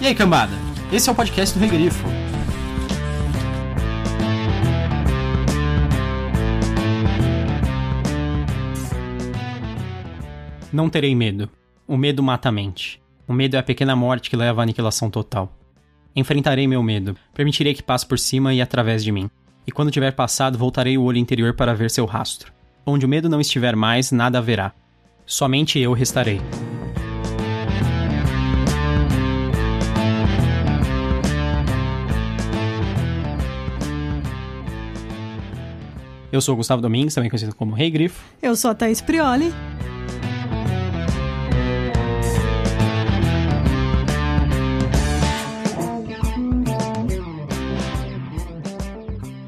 E 0.00 0.06
aí, 0.06 0.14
cambada? 0.14 0.52
Esse 0.92 1.08
é 1.08 1.12
o 1.12 1.14
podcast 1.14 1.58
do 1.58 1.60
Regrifo. 1.60 2.06
Não 10.72 10.88
terei 10.88 11.16
medo. 11.16 11.50
O 11.86 11.96
medo 11.96 12.22
mata 12.22 12.48
a 12.48 12.52
mente. 12.52 13.02
O 13.26 13.32
medo 13.32 13.56
é 13.56 13.58
a 13.58 13.62
pequena 13.62 13.96
morte 13.96 14.30
que 14.30 14.36
leva 14.36 14.60
à 14.60 14.62
aniquilação 14.62 15.10
total. 15.10 15.52
Enfrentarei 16.14 16.68
meu 16.68 16.82
medo. 16.82 17.16
Permitirei 17.34 17.74
que 17.74 17.82
passe 17.82 18.06
por 18.06 18.20
cima 18.20 18.54
e 18.54 18.62
através 18.62 19.02
de 19.02 19.10
mim. 19.10 19.28
E 19.66 19.72
quando 19.72 19.90
tiver 19.90 20.12
passado, 20.12 20.56
voltarei 20.56 20.96
o 20.96 21.02
olho 21.02 21.18
interior 21.18 21.54
para 21.54 21.74
ver 21.74 21.90
seu 21.90 22.06
rastro. 22.06 22.52
Onde 22.86 23.04
o 23.04 23.08
medo 23.08 23.28
não 23.28 23.40
estiver 23.40 23.74
mais, 23.74 24.12
nada 24.12 24.38
haverá. 24.38 24.72
Somente 25.26 25.78
eu 25.80 25.92
restarei. 25.92 26.40
Eu 36.30 36.40
sou 36.40 36.54
o 36.54 36.56
Gustavo 36.56 36.82
Domingues, 36.82 37.14
também 37.14 37.30
conhecido 37.30 37.54
como 37.54 37.74
Rei 37.74 37.90
Grifo. 37.90 38.22
Eu 38.42 38.54
sou 38.54 38.70
a 38.70 38.74
Thaís 38.74 39.00
Prioli. 39.00 39.52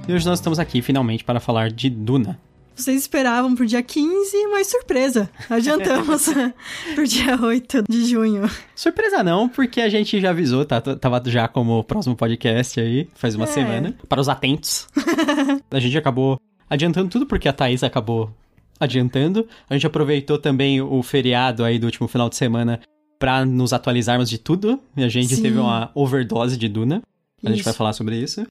E 0.08 0.12
hoje 0.12 0.26
nós 0.26 0.38
estamos 0.38 0.58
aqui 0.58 0.82
finalmente 0.82 1.22
para 1.22 1.38
falar 1.38 1.70
de 1.70 1.88
Duna. 1.88 2.38
Vocês 2.74 3.02
esperavam 3.02 3.54
pro 3.54 3.66
dia 3.66 3.82
15, 3.82 4.46
mas 4.50 4.68
surpresa. 4.68 5.28
Adiantamos 5.50 6.28
pro 6.94 7.06
dia 7.06 7.38
8 7.40 7.84
de 7.88 8.06
junho. 8.06 8.50
Surpresa 8.74 9.22
não, 9.22 9.48
porque 9.48 9.82
a 9.82 9.88
gente 9.88 10.18
já 10.18 10.30
avisou, 10.30 10.64
tá? 10.64 10.80
Tava 10.80 11.22
já 11.26 11.46
como 11.46 11.84
próximo 11.84 12.16
podcast 12.16 12.80
aí, 12.80 13.06
faz 13.14 13.34
uma 13.34 13.44
É. 13.44 13.48
semana. 13.48 13.94
Para 14.08 14.20
os 14.20 14.28
atentos. 14.30 14.88
a 15.70 15.78
gente 15.78 15.96
acabou 15.98 16.40
adiantando 16.70 17.10
tudo 17.10 17.26
porque 17.26 17.48
a 17.48 17.52
Thaís 17.52 17.82
acabou 17.82 18.32
adiantando. 18.78 19.46
A 19.68 19.74
gente 19.74 19.86
aproveitou 19.86 20.38
também 20.38 20.80
o 20.80 21.02
feriado 21.02 21.64
aí 21.64 21.78
do 21.78 21.84
último 21.84 22.08
final 22.08 22.28
de 22.30 22.36
semana 22.36 22.80
pra 23.18 23.44
nos 23.44 23.72
atualizarmos 23.74 24.30
de 24.30 24.38
tudo. 24.38 24.80
E 24.96 25.02
a 25.04 25.08
gente 25.08 25.36
Sim. 25.36 25.42
teve 25.42 25.58
uma 25.58 25.90
overdose 25.94 26.56
de 26.56 26.68
Duna. 26.68 27.02
A 27.44 27.50
gente 27.50 27.62
vai 27.62 27.74
falar 27.74 27.92
sobre 27.92 28.16
isso. 28.16 28.46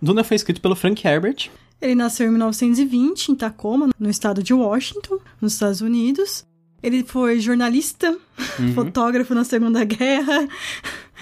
Duna 0.00 0.22
foi 0.22 0.36
escrito 0.36 0.60
pelo 0.60 0.76
Frank 0.76 1.04
Herbert. 1.06 1.48
Ele 1.80 1.94
nasceu 1.96 2.26
em 2.28 2.30
1920 2.30 3.30
em 3.30 3.34
Tacoma, 3.34 3.88
no 3.98 4.08
estado 4.08 4.42
de 4.42 4.54
Washington, 4.54 5.18
nos 5.40 5.54
Estados 5.54 5.80
Unidos. 5.80 6.44
Ele 6.80 7.02
foi 7.04 7.40
jornalista, 7.40 8.16
Uhum. 8.58 8.72
fotógrafo 8.74 9.34
na 9.34 9.44
Segunda 9.44 9.84
Guerra, 9.84 10.48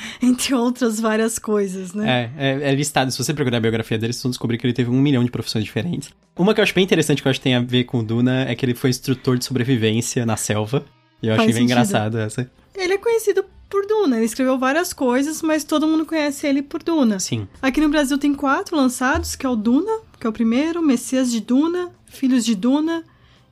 entre 0.23 0.55
outras 0.55 1.01
várias 1.01 1.39
coisas, 1.39 1.93
né? 1.93 2.31
É, 2.37 2.49
é, 2.49 2.71
é 2.71 2.75
listado. 2.75 3.11
Se 3.11 3.19
você 3.19 3.33
procurar 3.35 3.59
a 3.59 3.61
biografia 3.61 3.99
dele, 3.99 4.13
vocês 4.13 4.23
vão 4.23 4.31
descobrir 4.31 4.59
que 4.59 4.67
ele 4.67 4.73
teve 4.73 4.91
um 4.91 5.01
milhão 5.01 5.25
de 5.25 5.31
profissões 5.31 5.65
diferentes. 5.65 6.11
Uma 6.37 6.55
que 6.55 6.61
eu 6.61 6.63
acho 6.63 6.75
bem 6.75 6.85
interessante, 6.85 7.23
que 7.23 7.29
eu 7.29 7.31
acho 7.31 7.41
que 7.41 7.45
tem 7.45 7.55
a 7.55 7.61
ver 7.61 7.85
com 7.85 8.01
o 8.01 8.03
Duna, 8.03 8.43
é 8.49 8.55
que 8.55 8.65
ele 8.65 8.75
foi 8.75 8.91
instrutor 8.91 9.37
de 9.39 9.45
sobrevivência 9.45 10.25
na 10.25 10.37
selva. 10.37 10.85
E 11.23 11.29
eu 11.29 11.37
Faz 11.37 11.49
achei 11.51 11.55
bem 11.55 11.69
sentido. 11.69 11.73
engraçado 11.73 12.19
essa. 12.19 12.51
Ele 12.75 12.95
é 12.95 12.99
conhecido 12.99 13.45
por 13.69 13.87
Duna, 13.87 14.17
ele 14.17 14.25
escreveu 14.25 14.59
várias 14.59 14.93
coisas, 14.93 15.43
mas 15.43 15.63
todo 15.63 15.87
mundo 15.87 16.05
conhece 16.05 16.47
ele 16.47 16.63
por 16.63 16.83
Duna. 16.83 17.21
Sim. 17.21 17.47
Aqui 17.63 17.81
no 17.81 17.89
Brasil 17.89 18.19
tem 18.19 18.35
quatro 18.35 18.77
lançados, 18.77 19.37
que 19.37 19.47
é 19.47 19.49
o 19.49 19.55
Duna, 19.55 20.01
que 20.19 20.27
é 20.27 20.31
o 20.31 20.33
primeiro, 20.33 20.83
Messias 20.83 21.31
de 21.31 21.41
Duna, 21.41 21.91
Filhos 22.07 22.45
de 22.45 22.55
Duna, 22.55 23.05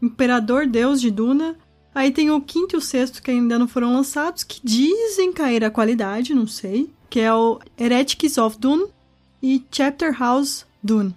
Imperador 0.02 0.66
Deus 0.66 1.00
de 1.00 1.10
Duna. 1.10 1.56
Aí 1.94 2.10
tem 2.10 2.30
o 2.30 2.40
quinto 2.40 2.76
e 2.76 2.78
o 2.78 2.80
sexto 2.80 3.22
que 3.22 3.30
ainda 3.30 3.58
não 3.58 3.66
foram 3.66 3.92
lançados, 3.92 4.44
que 4.44 4.60
dizem 4.62 5.32
cair 5.32 5.64
a 5.64 5.70
qualidade, 5.70 6.34
não 6.34 6.46
sei, 6.46 6.90
que 7.10 7.20
é 7.20 7.32
o 7.32 7.58
Heretics 7.78 8.38
of 8.38 8.58
Dune 8.58 8.86
e 9.42 9.64
Chapter 9.70 10.16
House 10.18 10.66
Dune. 10.82 11.14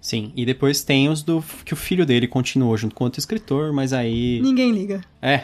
Sim. 0.00 0.32
E 0.36 0.44
depois 0.44 0.84
tem 0.84 1.08
os 1.08 1.22
do 1.22 1.42
que 1.64 1.72
o 1.72 1.76
filho 1.76 2.04
dele 2.04 2.28
continuou 2.28 2.76
junto 2.76 2.94
com 2.94 3.04
outro 3.04 3.18
escritor, 3.18 3.72
mas 3.72 3.92
aí. 3.92 4.38
Ninguém 4.42 4.70
liga. 4.70 5.02
É. 5.22 5.42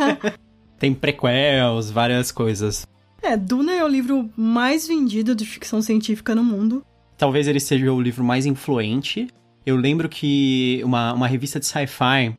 tem 0.78 0.92
prequels, 0.92 1.90
várias 1.90 2.30
coisas. 2.30 2.86
É, 3.22 3.36
Duna 3.36 3.72
é 3.72 3.82
o 3.82 3.88
livro 3.88 4.30
mais 4.36 4.86
vendido 4.86 5.34
de 5.34 5.46
ficção 5.46 5.80
científica 5.80 6.34
no 6.34 6.44
mundo. 6.44 6.84
Talvez 7.16 7.48
ele 7.48 7.58
seja 7.58 7.90
o 7.90 8.00
livro 8.00 8.22
mais 8.22 8.44
influente. 8.44 9.28
Eu 9.64 9.76
lembro 9.76 10.08
que 10.08 10.82
uma, 10.84 11.14
uma 11.14 11.26
revista 11.26 11.58
de 11.58 11.64
sci-fi, 11.64 12.34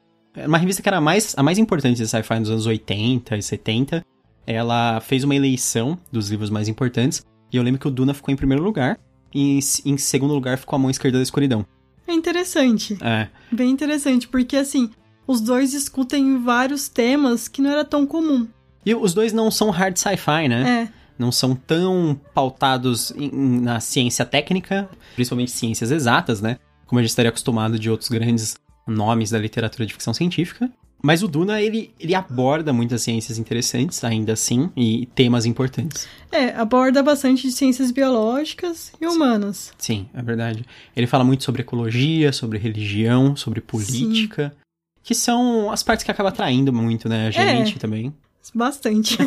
uma 0.45 0.57
revista 0.57 0.81
que 0.81 0.89
era 0.89 0.97
a 0.97 1.01
mais, 1.01 1.33
a 1.37 1.41
mais 1.43 1.57
importante 1.57 1.97
de 1.97 2.07
sci-fi 2.07 2.39
nos 2.39 2.49
anos 2.49 2.65
80 2.65 3.37
e 3.37 3.41
70, 3.41 4.05
ela 4.45 4.99
fez 5.01 5.23
uma 5.23 5.35
eleição 5.35 5.97
dos 6.11 6.29
livros 6.29 6.49
mais 6.49 6.67
importantes. 6.67 7.25
E 7.51 7.57
eu 7.57 7.63
lembro 7.63 7.79
que 7.79 7.87
o 7.87 7.91
Duna 7.91 8.13
ficou 8.13 8.33
em 8.33 8.37
primeiro 8.37 8.63
lugar. 8.63 8.99
E 9.33 9.59
em, 9.85 9.97
segundo 9.97 10.33
lugar 10.33 10.57
ficou 10.57 10.77
A 10.77 10.79
Mão 10.79 10.89
Esquerda 10.89 11.17
da 11.17 11.23
Escuridão. 11.23 11.65
É 12.07 12.13
interessante, 12.13 12.97
É, 13.01 13.27
bem 13.51 13.69
interessante, 13.69 14.27
porque 14.27 14.55
assim, 14.55 14.89
os 15.27 15.41
dois 15.41 15.71
discutem 15.71 16.41
vários 16.41 16.87
temas 16.87 17.47
que 17.49 17.61
não 17.61 17.69
era 17.69 17.83
tão 17.83 18.07
comum. 18.07 18.47
E 18.85 18.95
os 18.95 19.13
dois 19.13 19.33
não 19.33 19.51
são 19.51 19.69
hard 19.69 19.97
sci-fi, 19.97 20.47
né? 20.47 20.89
É, 20.93 20.97
Não 21.19 21.31
são 21.31 21.55
tão 21.55 22.17
pautados 22.33 23.11
em- 23.17 23.59
na 23.61 23.79
ciência 23.79 24.23
técnica, 24.23 24.87
principalmente 25.15 25.49
ciências 25.51 25.89
exatas, 25.91 26.39
né? 26.41 26.57
Como 26.85 26.99
a 26.99 27.01
gente 27.01 27.09
estaria 27.09 27.29
acostumado 27.29 27.77
de 27.79 27.89
outros 27.89 28.07
grandes 28.07 28.55
nomes 28.87 29.29
da 29.29 29.37
literatura 29.37 29.85
de 29.85 29.93
ficção 29.93 30.13
científica. 30.13 30.71
Mas 31.01 31.21
o 31.21 31.27
Duna, 31.27 31.61
ele, 31.61 31.91
ele 31.99 32.15
aborda 32.15 32.73
muitas 32.73 33.03
ciências 33.03 33.37
interessantes, 33.37 34.03
ainda 34.03 34.33
assim, 34.33 34.71
e 34.75 35.05
temas 35.13 35.45
importantes. 35.45 36.07
É, 36.31 36.49
aborda 36.49 37.03
bastante 37.03 37.43
de 37.43 37.51
ciências 37.51 37.91
biológicas 37.91 38.91
e 38.99 39.05
humanas. 39.05 39.71
Sim, 39.77 40.07
é 40.13 40.21
verdade. 40.23 40.65
Ele 40.95 41.05
fala 41.05 41.23
muito 41.23 41.43
sobre 41.43 41.61
ecologia, 41.61 42.33
sobre 42.33 42.57
religião, 42.57 43.35
sobre 43.35 43.61
política, 43.61 44.55
que 45.03 45.13
são 45.13 45.71
as 45.71 45.83
partes 45.83 46.03
que 46.03 46.11
acaba 46.11 46.29
atraindo 46.29 46.73
muito, 46.73 47.07
né? 47.07 47.27
A 47.27 47.31
gente 47.31 47.77
também. 47.77 48.13
Bastante. 48.53 49.17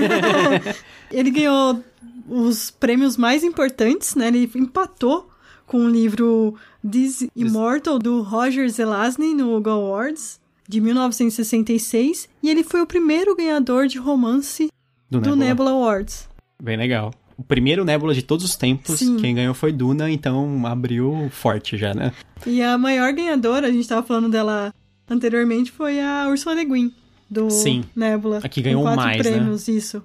ele 1.11 1.31
ganhou 1.31 1.85
os 2.29 2.71
prêmios 2.71 3.17
mais 3.17 3.45
importantes, 3.45 4.15
né? 4.17 4.29
Ele 4.29 4.51
empatou 4.57 5.31
com 5.67 5.85
o 5.85 5.89
livro 5.89 6.57
This 6.89 7.29
Immortal, 7.37 7.99
do 7.99 8.23
Roger 8.23 8.69
Zelazny, 8.69 9.35
no 9.35 9.55
Hugo 9.55 9.71
Awards, 9.71 10.41
de 10.69 10.81
1966. 10.81 12.29
E 12.43 12.49
ele 12.49 12.63
foi 12.63 12.81
o 12.81 12.87
primeiro 12.87 13.37
ganhador 13.37 13.87
de 13.87 13.99
romance 13.99 14.71
Do, 15.11 15.21
do 15.21 15.31
Nebula. 15.31 15.45
Nebula 15.45 15.71
Awards. 15.73 16.29
Bem 16.63 16.77
legal. 16.77 17.13
O 17.37 17.43
primeiro 17.43 17.85
Nebula 17.85 18.13
de 18.13 18.23
todos 18.23 18.45
os 18.45 18.55
tempos, 18.55 18.99
Sim. 18.99 19.17
quem 19.17 19.35
ganhou 19.35 19.55
foi 19.55 19.73
Duna, 19.73 20.11
então 20.11 20.67
abriu 20.67 21.31
forte 21.31 21.77
já, 21.77 21.95
né? 21.95 22.13
E 22.47 22.63
a 22.63 22.77
maior 22.77 23.13
ganhadora, 23.15 23.67
a 23.67 23.73
gente 23.73 23.89
tava 23.89 24.07
falando 24.07 24.29
dela 24.29 24.75
anteriormente, 25.09 25.73
foi 25.73 26.01
a 26.01 26.29
Ursula 26.29 26.55
Le 26.55 26.65
Guin, 26.67 26.95
do 27.31 27.49
Sim. 27.51 27.83
Nebula. 27.97 28.41
A 28.43 28.49
que 28.49 28.61
ganhou 28.61 28.83
quatro 28.83 29.01
mais, 29.01 29.17
né? 29.17 29.23
prêmios, 29.23 29.69
isso. 29.69 30.03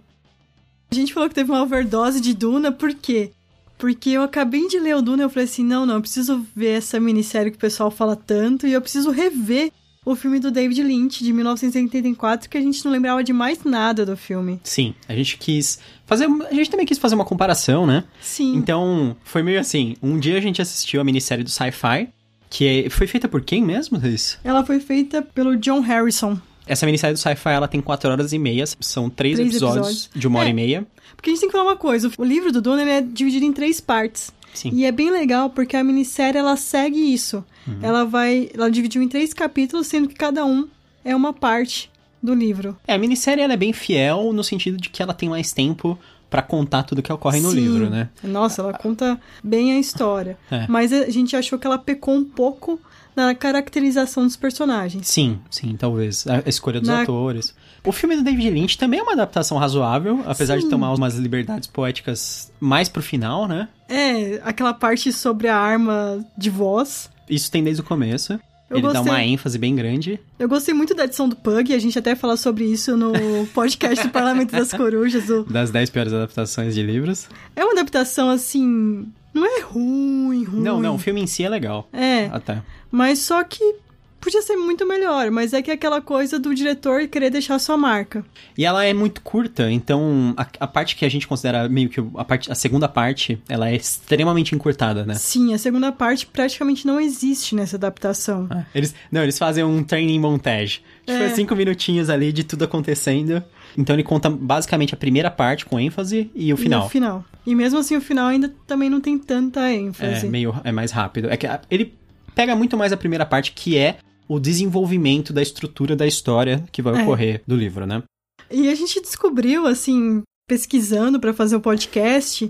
A 0.89 0.95
gente 0.95 1.13
falou 1.13 1.27
que 1.27 1.35
teve 1.35 1.51
uma 1.51 1.61
overdose 1.61 2.21
de 2.21 2.33
Duna, 2.33 2.71
por 2.71 2.93
quê? 2.93 3.31
Porque 3.77 4.09
eu 4.11 4.23
acabei 4.23 4.67
de 4.67 4.79
ler 4.79 4.95
o 4.95 5.01
Duna 5.01 5.23
e 5.23 5.25
eu 5.25 5.29
falei 5.29 5.45
assim, 5.45 5.63
não, 5.63 5.85
não, 5.85 5.95
eu 5.95 6.01
preciso 6.01 6.45
ver 6.55 6.77
essa 6.77 6.99
minissérie 6.99 7.51
que 7.51 7.57
o 7.57 7.59
pessoal 7.59 7.91
fala 7.91 8.15
tanto 8.15 8.65
e 8.65 8.71
eu 8.73 8.81
preciso 8.81 9.11
rever 9.11 9.71
o 10.05 10.15
filme 10.15 10.39
do 10.39 10.51
David 10.51 10.81
Lynch, 10.83 11.23
de 11.23 11.33
1984, 11.33 12.49
que 12.49 12.57
a 12.57 12.61
gente 12.61 12.83
não 12.85 12.91
lembrava 12.91 13.23
de 13.23 13.33
mais 13.33 13.63
nada 13.63 14.05
do 14.05 14.15
filme. 14.15 14.59
Sim, 14.63 14.93
a 15.09 15.15
gente 15.15 15.37
quis 15.37 15.79
fazer. 16.05 16.25
A 16.49 16.53
gente 16.53 16.69
também 16.69 16.85
quis 16.85 16.97
fazer 16.99 17.15
uma 17.15 17.25
comparação, 17.25 17.85
né? 17.87 18.03
Sim. 18.21 18.55
Então, 18.55 19.15
foi 19.23 19.41
meio 19.41 19.59
assim: 19.59 19.95
um 20.01 20.19
dia 20.19 20.37
a 20.37 20.41
gente 20.41 20.61
assistiu 20.61 21.01
a 21.01 21.03
minissérie 21.03 21.43
do 21.43 21.49
Sci-Fi, 21.49 22.09
que 22.49 22.85
é- 22.85 22.89
foi 22.89 23.07
feita 23.07 23.27
por 23.27 23.41
quem 23.41 23.63
mesmo, 23.63 23.97
Luiz? 23.99 24.37
Ela 24.43 24.63
foi 24.63 24.79
feita 24.79 25.21
pelo 25.23 25.57
John 25.57 25.79
Harrison. 25.81 26.37
Essa 26.67 26.85
minissérie 26.85 27.13
do 27.13 27.19
Sci-Fi 27.19 27.49
ela 27.53 27.67
tem 27.67 27.79
4 27.81 28.09
horas 28.09 28.31
e 28.33 28.39
meia, 28.39 28.63
são 28.79 29.07
três, 29.09 29.35
Três 29.37 29.49
episódios, 29.49 29.87
episódios. 29.87 30.09
de 30.15 30.27
uma 30.27 30.39
hora 30.39 30.49
É. 30.49 30.51
e 30.51 30.53
meia. 30.53 30.87
Porque 31.25 31.31
a 31.31 31.33
gente 31.33 31.41
tem 31.41 31.49
que 31.49 31.57
falar 31.57 31.71
uma 31.71 31.75
coisa, 31.75 32.11
o 32.19 32.23
livro 32.23 32.51
do 32.51 32.61
Duna 32.61 32.83
é 32.83 33.01
dividido 33.01 33.43
em 33.45 33.51
três 33.51 33.81
partes. 33.81 34.31
Sim. 34.53 34.69
E 34.71 34.85
é 34.85 34.91
bem 34.91 35.09
legal 35.09 35.49
porque 35.49 35.75
a 35.75 35.83
minissérie 35.83 36.37
ela 36.37 36.55
segue 36.55 36.99
isso. 36.99 37.43
Uhum. 37.67 37.79
Ela 37.81 38.05
vai, 38.05 38.51
ela 38.53 38.69
dividiu 38.69 39.01
em 39.01 39.07
três 39.07 39.33
capítulos, 39.33 39.87
sendo 39.87 40.07
que 40.07 40.13
cada 40.13 40.45
um 40.45 40.67
é 41.03 41.15
uma 41.15 41.33
parte 41.33 41.89
do 42.21 42.35
livro. 42.35 42.77
É, 42.87 42.93
a 42.93 42.97
minissérie 42.99 43.43
ela 43.43 43.53
é 43.53 43.57
bem 43.57 43.73
fiel 43.73 44.31
no 44.33 44.43
sentido 44.43 44.77
de 44.77 44.87
que 44.87 45.01
ela 45.01 45.15
tem 45.15 45.27
mais 45.27 45.51
tempo 45.51 45.97
pra 46.35 46.41
contar 46.41 46.83
tudo 46.83 47.01
que 47.01 47.11
ocorre 47.13 47.39
no 47.39 47.51
Sim. 47.51 47.55
livro, 47.55 47.89
né? 47.89 48.09
Nossa, 48.21 48.61
ela 48.61 48.73
conta 48.73 49.17
bem 49.41 49.71
a 49.73 49.79
história. 49.79 50.37
É. 50.51 50.65
Mas 50.67 50.91
a 50.91 51.09
gente 51.09 51.33
achou 51.33 51.57
que 51.57 51.65
ela 51.65 51.77
pecou 51.77 52.13
um 52.13 52.25
pouco 52.25 52.77
na 53.15 53.33
caracterização 53.33 54.23
dos 54.23 54.35
personagens. 54.35 55.07
Sim, 55.07 55.39
sim, 55.49 55.77
talvez. 55.77 56.27
A 56.27 56.43
escolha 56.49 56.81
dos 56.81 56.89
Na- 56.89 57.03
atores. 57.03 57.55
O 57.85 57.93
filme 57.93 58.17
do 58.17 58.23
David 58.23 58.49
Lynch 58.49 58.77
também 58.77 58.99
é 58.99 59.03
uma 59.03 59.13
adaptação 59.13 59.57
razoável, 59.57 60.21
apesar 60.25 60.57
de 60.57 60.63
Sim. 60.63 60.69
tomar 60.69 60.91
umas 60.93 61.15
liberdades 61.15 61.67
poéticas 61.69 62.51
mais 62.59 62.89
pro 62.89 63.01
final, 63.01 63.47
né? 63.47 63.69
É, 63.87 64.41
aquela 64.43 64.73
parte 64.73 65.13
sobre 65.13 65.47
a 65.47 65.55
arma 65.57 66.19
de 66.37 66.49
voz. 66.49 67.09
Isso 67.29 67.49
tem 67.49 67.63
desde 67.63 67.81
o 67.81 67.85
começo. 67.85 68.37
Eu 68.69 68.77
ele 68.77 68.87
dá 68.87 68.93
gostei. 68.93 69.11
uma 69.11 69.23
ênfase 69.23 69.57
bem 69.59 69.75
grande. 69.75 70.19
Eu 70.39 70.49
gostei 70.49 70.73
muito 70.73 70.95
da 70.95 71.03
edição 71.05 71.29
do 71.29 71.35
Pug, 71.35 71.73
a 71.73 71.79
gente 71.79 71.97
até 71.99 72.15
fala 72.15 72.35
sobre 72.35 72.63
isso 72.65 72.97
no 72.97 73.13
podcast 73.53 74.05
do 74.07 74.11
Parlamento 74.11 74.51
das 74.51 74.71
Corujas. 74.73 75.29
o- 75.29 75.43
Das 75.43 75.69
10 75.71 75.89
piores 75.91 76.11
adaptações 76.13 76.73
de 76.73 76.81
livros. 76.81 77.27
É 77.55 77.63
uma 77.63 77.73
adaptação, 77.73 78.29
assim, 78.29 79.05
não 79.33 79.45
é 79.45 79.61
ruim, 79.61 80.43
ruim. 80.45 80.61
Não, 80.63 80.79
não, 80.81 80.95
o 80.95 80.99
filme 80.99 81.21
em 81.21 81.27
si 81.27 81.43
é 81.43 81.49
legal. 81.49 81.87
É, 81.93 82.25
Até. 82.31 82.61
mas 82.89 83.19
só 83.19 83.43
que 83.43 83.75
podia 84.19 84.41
ser 84.41 84.55
muito 84.55 84.87
melhor, 84.87 85.29
mas 85.29 85.53
é 85.53 85.61
que 85.61 85.69
é 85.69 85.73
aquela 85.75 86.01
coisa 86.01 86.39
do 86.39 86.53
diretor 86.55 87.07
querer 87.07 87.29
deixar 87.29 87.59
sua 87.59 87.77
marca. 87.77 88.25
E 88.57 88.65
ela 88.65 88.83
é 88.83 88.93
muito 88.93 89.21
curta, 89.21 89.69
então 89.71 90.33
a, 90.35 90.47
a 90.61 90.67
parte 90.67 90.95
que 90.95 91.05
a 91.05 91.09
gente 91.09 91.27
considera 91.27 91.69
meio 91.69 91.89
que 91.89 91.99
a, 92.15 92.23
parte, 92.25 92.51
a 92.51 92.55
segunda 92.55 92.87
parte, 92.89 93.39
ela 93.47 93.69
é 93.69 93.75
extremamente 93.75 94.55
encurtada, 94.55 95.05
né? 95.05 95.13
Sim, 95.15 95.53
a 95.53 95.57
segunda 95.57 95.91
parte 95.91 96.25
praticamente 96.25 96.87
não 96.87 96.99
existe 96.99 97.53
nessa 97.55 97.75
adaptação. 97.75 98.47
Ah, 98.49 98.63
Eles, 98.73 98.95
não, 99.11 99.21
eles 99.21 99.37
fazem 99.37 99.63
um 99.63 99.83
training 99.83 100.19
montage. 100.19 100.81
Tipo, 101.05 101.19
É. 101.21 101.25
é 101.25 101.29
cinco 101.29 101.55
minutinhos 101.55 102.09
ali 102.09 102.31
de 102.33 102.43
tudo 102.43 102.65
acontecendo. 102.65 103.43
Então 103.77 103.95
ele 103.95 104.03
conta 104.03 104.29
basicamente 104.29 104.93
a 104.93 104.97
primeira 104.97 105.29
parte 105.29 105.65
com 105.65 105.79
ênfase 105.79 106.31
e 106.33 106.51
o 106.51 106.55
E 106.55 106.59
final. 106.59 106.85
o 106.85 106.89
final. 106.89 107.25
E 107.45 107.53
mesmo 107.53 107.77
assim, 107.77 107.95
o 107.95 108.01
final 108.01 108.27
ainda 108.27 108.51
também 108.65 108.89
não 108.89 108.99
tem 109.01 109.17
tanta 109.19 109.69
É 109.69 109.75
ênfase. 109.75 110.27
meio 110.27 110.55
é 110.63 110.71
mais 110.71 110.91
rápido. 110.91 111.29
É 111.29 111.37
que 111.37 111.45
ele 111.69 111.93
pega 112.35 112.55
muito 112.55 112.75
mais 112.77 112.91
a 112.91 112.97
primeira 112.97 113.25
parte, 113.25 113.51
que 113.53 113.77
é 113.77 113.97
o 114.27 114.39
desenvolvimento 114.39 115.31
da 115.31 115.41
estrutura 115.41 115.95
da 115.95 116.05
história 116.05 116.63
que 116.71 116.81
vai 116.81 116.99
É. 116.99 117.03
ocorrer 117.03 117.41
do 117.47 117.55
livro, 117.55 117.85
né? 117.85 118.03
E 118.51 118.69
a 118.69 118.75
gente 118.75 119.01
descobriu, 119.01 119.65
assim, 119.65 120.21
pesquisando 120.47 121.19
pra 121.19 121.33
fazer 121.33 121.55
o 121.55 121.61
podcast, 121.61 122.49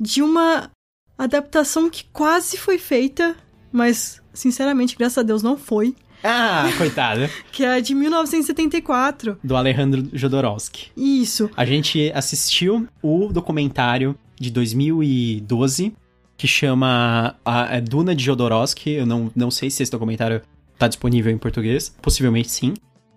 de 0.00 0.22
uma 0.22 0.70
adaptação 1.16 1.90
que 1.90 2.04
quase 2.12 2.56
foi 2.56 2.78
feita, 2.78 3.36
mas, 3.72 4.20
sinceramente, 4.32 4.96
graças 4.96 5.18
a 5.18 5.22
Deus 5.22 5.42
não 5.42 5.56
foi, 5.56 5.94
Ah, 6.22 6.64
coitada. 6.78 7.28
que 7.52 7.64
é 7.64 7.80
de 7.80 7.94
1974. 7.94 9.38
do 9.42 9.56
Alejandro 9.56 10.08
Jodorowsky. 10.12 10.90
Isso. 10.96 11.50
A 11.56 11.64
gente 11.64 12.10
assistiu 12.14 12.86
o 13.02 13.28
documentário 13.32 14.16
de 14.40 14.50
2012 14.50 15.92
que 16.38 16.46
chama 16.46 17.36
a, 17.44 17.76
é 17.76 17.80
Duna 17.80 18.14
de 18.14 18.24
Jodorowsky. 18.24 18.92
Eu 18.92 19.04
não, 19.04 19.30
não 19.34 19.50
sei 19.50 19.68
se 19.68 19.82
esse 19.82 19.92
documentário 19.92 20.40
tá 20.78 20.86
disponível 20.86 21.32
em 21.32 21.36
português, 21.36 21.94
possivelmente 22.00 22.50
sim. 22.50 22.74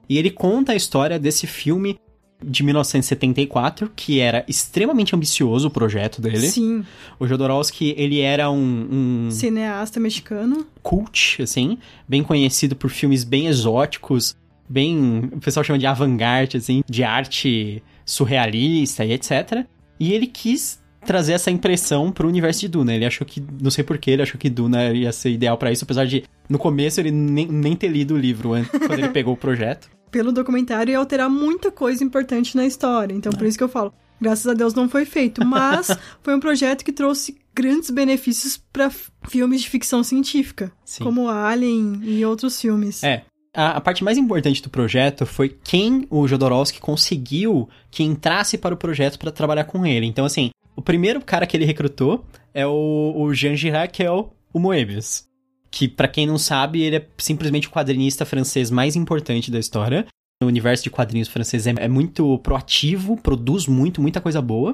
E 0.09 0.18
ele 0.18 0.31
conta 0.31 0.73
a 0.73 0.75
história 0.75 1.19
desse 1.19 1.45
filme 1.45 1.97
de 2.44 2.63
1974, 2.63 3.91
que 3.95 4.19
era 4.19 4.44
extremamente 4.47 5.15
ambicioso 5.15 5.68
o 5.68 5.71
projeto 5.71 6.19
dele. 6.19 6.47
Sim. 6.47 6.83
O 7.19 7.27
Jodorowsky, 7.27 7.94
ele 7.95 8.19
era 8.19 8.50
um, 8.50 9.27
um 9.27 9.31
Cineasta 9.31 10.00
mexicano. 10.00 10.65
cult, 10.81 11.44
assim, 11.44 11.77
bem 12.09 12.24
conhecido 12.24 12.75
por 12.75 12.89
filmes 12.89 13.24
bem 13.24 13.45
exóticos, 13.45 14.35
bem, 14.67 15.29
o 15.31 15.39
pessoal 15.39 15.63
chama 15.63 15.77
de 15.77 15.85
avant-garde, 15.85 16.57
assim, 16.57 16.83
de 16.89 17.03
arte 17.03 17.83
surrealista 18.03 19.06
e 19.06 19.13
etc. 19.13 19.65
E 20.00 20.12
ele 20.12 20.25
quis 20.25 20.81
trazer 21.06 21.33
essa 21.33 21.51
impressão 21.51 22.12
pro 22.12 22.27
universo 22.27 22.62
de 22.62 22.68
Duna. 22.68 22.94
Ele 22.94 23.06
achou 23.06 23.25
que, 23.25 23.44
não 23.62 23.71
sei 23.71 23.83
porquê, 23.83 24.12
ele 24.12 24.21
achou 24.21 24.39
que 24.39 24.50
Duna 24.50 24.92
ia 24.92 25.12
ser 25.12 25.31
ideal 25.31 25.57
pra 25.57 25.71
isso, 25.71 25.83
apesar 25.83 26.06
de, 26.06 26.24
no 26.50 26.57
começo, 26.57 27.00
ele 27.00 27.12
nem, 27.12 27.48
nem 27.48 27.75
ter 27.75 27.88
lido 27.88 28.13
o 28.13 28.18
livro 28.18 28.53
antes, 28.53 28.71
quando 28.80 29.00
ele 29.00 29.09
pegou 29.09 29.33
o 29.33 29.38
projeto. 29.38 29.89
Pelo 30.12 30.31
documentário, 30.31 30.92
ia 30.92 30.98
alterar 30.98 31.30
muita 31.30 31.71
coisa 31.71 32.03
importante 32.03 32.56
na 32.56 32.65
história. 32.65 33.13
Então, 33.13 33.31
por 33.31 33.48
isso 33.48 33.57
que 33.57 33.63
eu 33.63 33.69
falo, 33.69 33.94
graças 34.19 34.45
a 34.45 34.53
Deus 34.53 34.74
não 34.74 34.88
foi 34.89 35.06
feito. 35.06 35.45
Mas 35.45 35.88
foi 36.21 36.36
um 36.36 36.39
projeto 36.39 36.83
que 36.83 36.92
trouxe 36.92 37.38
grandes 37.56 37.89
benefícios 37.89 38.62
pra 38.71 38.92
filmes 39.27 39.62
de 39.62 39.69
ficção 39.69 40.03
científica. 40.03 40.71
Sim. 40.86 41.03
Como 41.03 41.30
Alien 41.30 42.01
e 42.03 42.25
outros 42.25 42.59
filmes. 42.59 43.03
É. 43.03 43.24
A, 43.53 43.77
a 43.77 43.81
parte 43.81 44.03
mais 44.03 44.18
importante 44.18 44.62
do 44.62 44.69
projeto 44.69 45.25
foi 45.25 45.50
quem 45.63 46.07
o 46.09 46.25
Jodorowsky 46.25 46.80
conseguiu 46.80 47.68
que 47.89 48.03
entrasse 48.03 48.57
para 48.57 48.74
o 48.74 48.77
projeto 48.77 49.19
para 49.19 49.31
trabalhar 49.31 49.65
com 49.65 49.86
ele. 49.86 50.06
Então, 50.06 50.24
assim, 50.24 50.51
o 50.75 50.81
primeiro 50.81 51.21
cara 51.21 51.45
que 51.45 51.56
ele 51.56 51.65
recrutou 51.65 52.25
é 52.53 52.65
o, 52.65 53.13
o 53.15 53.33
Jean 53.33 53.56
Girac, 53.56 53.94
que 53.94 54.03
é 54.03 54.12
o, 54.12 54.29
o 54.53 54.59
Moebius. 54.59 55.25
Que, 55.69 55.88
pra 55.88 56.07
quem 56.07 56.27
não 56.27 56.38
sabe, 56.38 56.81
ele 56.81 56.97
é 56.97 57.07
simplesmente 57.18 57.68
o 57.68 57.71
quadrinista 57.71 58.25
francês 58.25 58.69
mais 58.69 58.95
importante 58.95 59.50
da 59.50 59.59
história. 59.59 60.06
O 60.44 60.47
universo 60.47 60.83
de 60.83 60.89
quadrinhos 60.89 61.27
francês 61.27 61.68
é, 61.68 61.73
é 61.77 61.88
muito 61.88 62.38
proativo, 62.39 63.15
produz 63.15 63.68
muito, 63.68 64.01
muita 64.01 64.19
coisa 64.19 64.41
boa. 64.41 64.73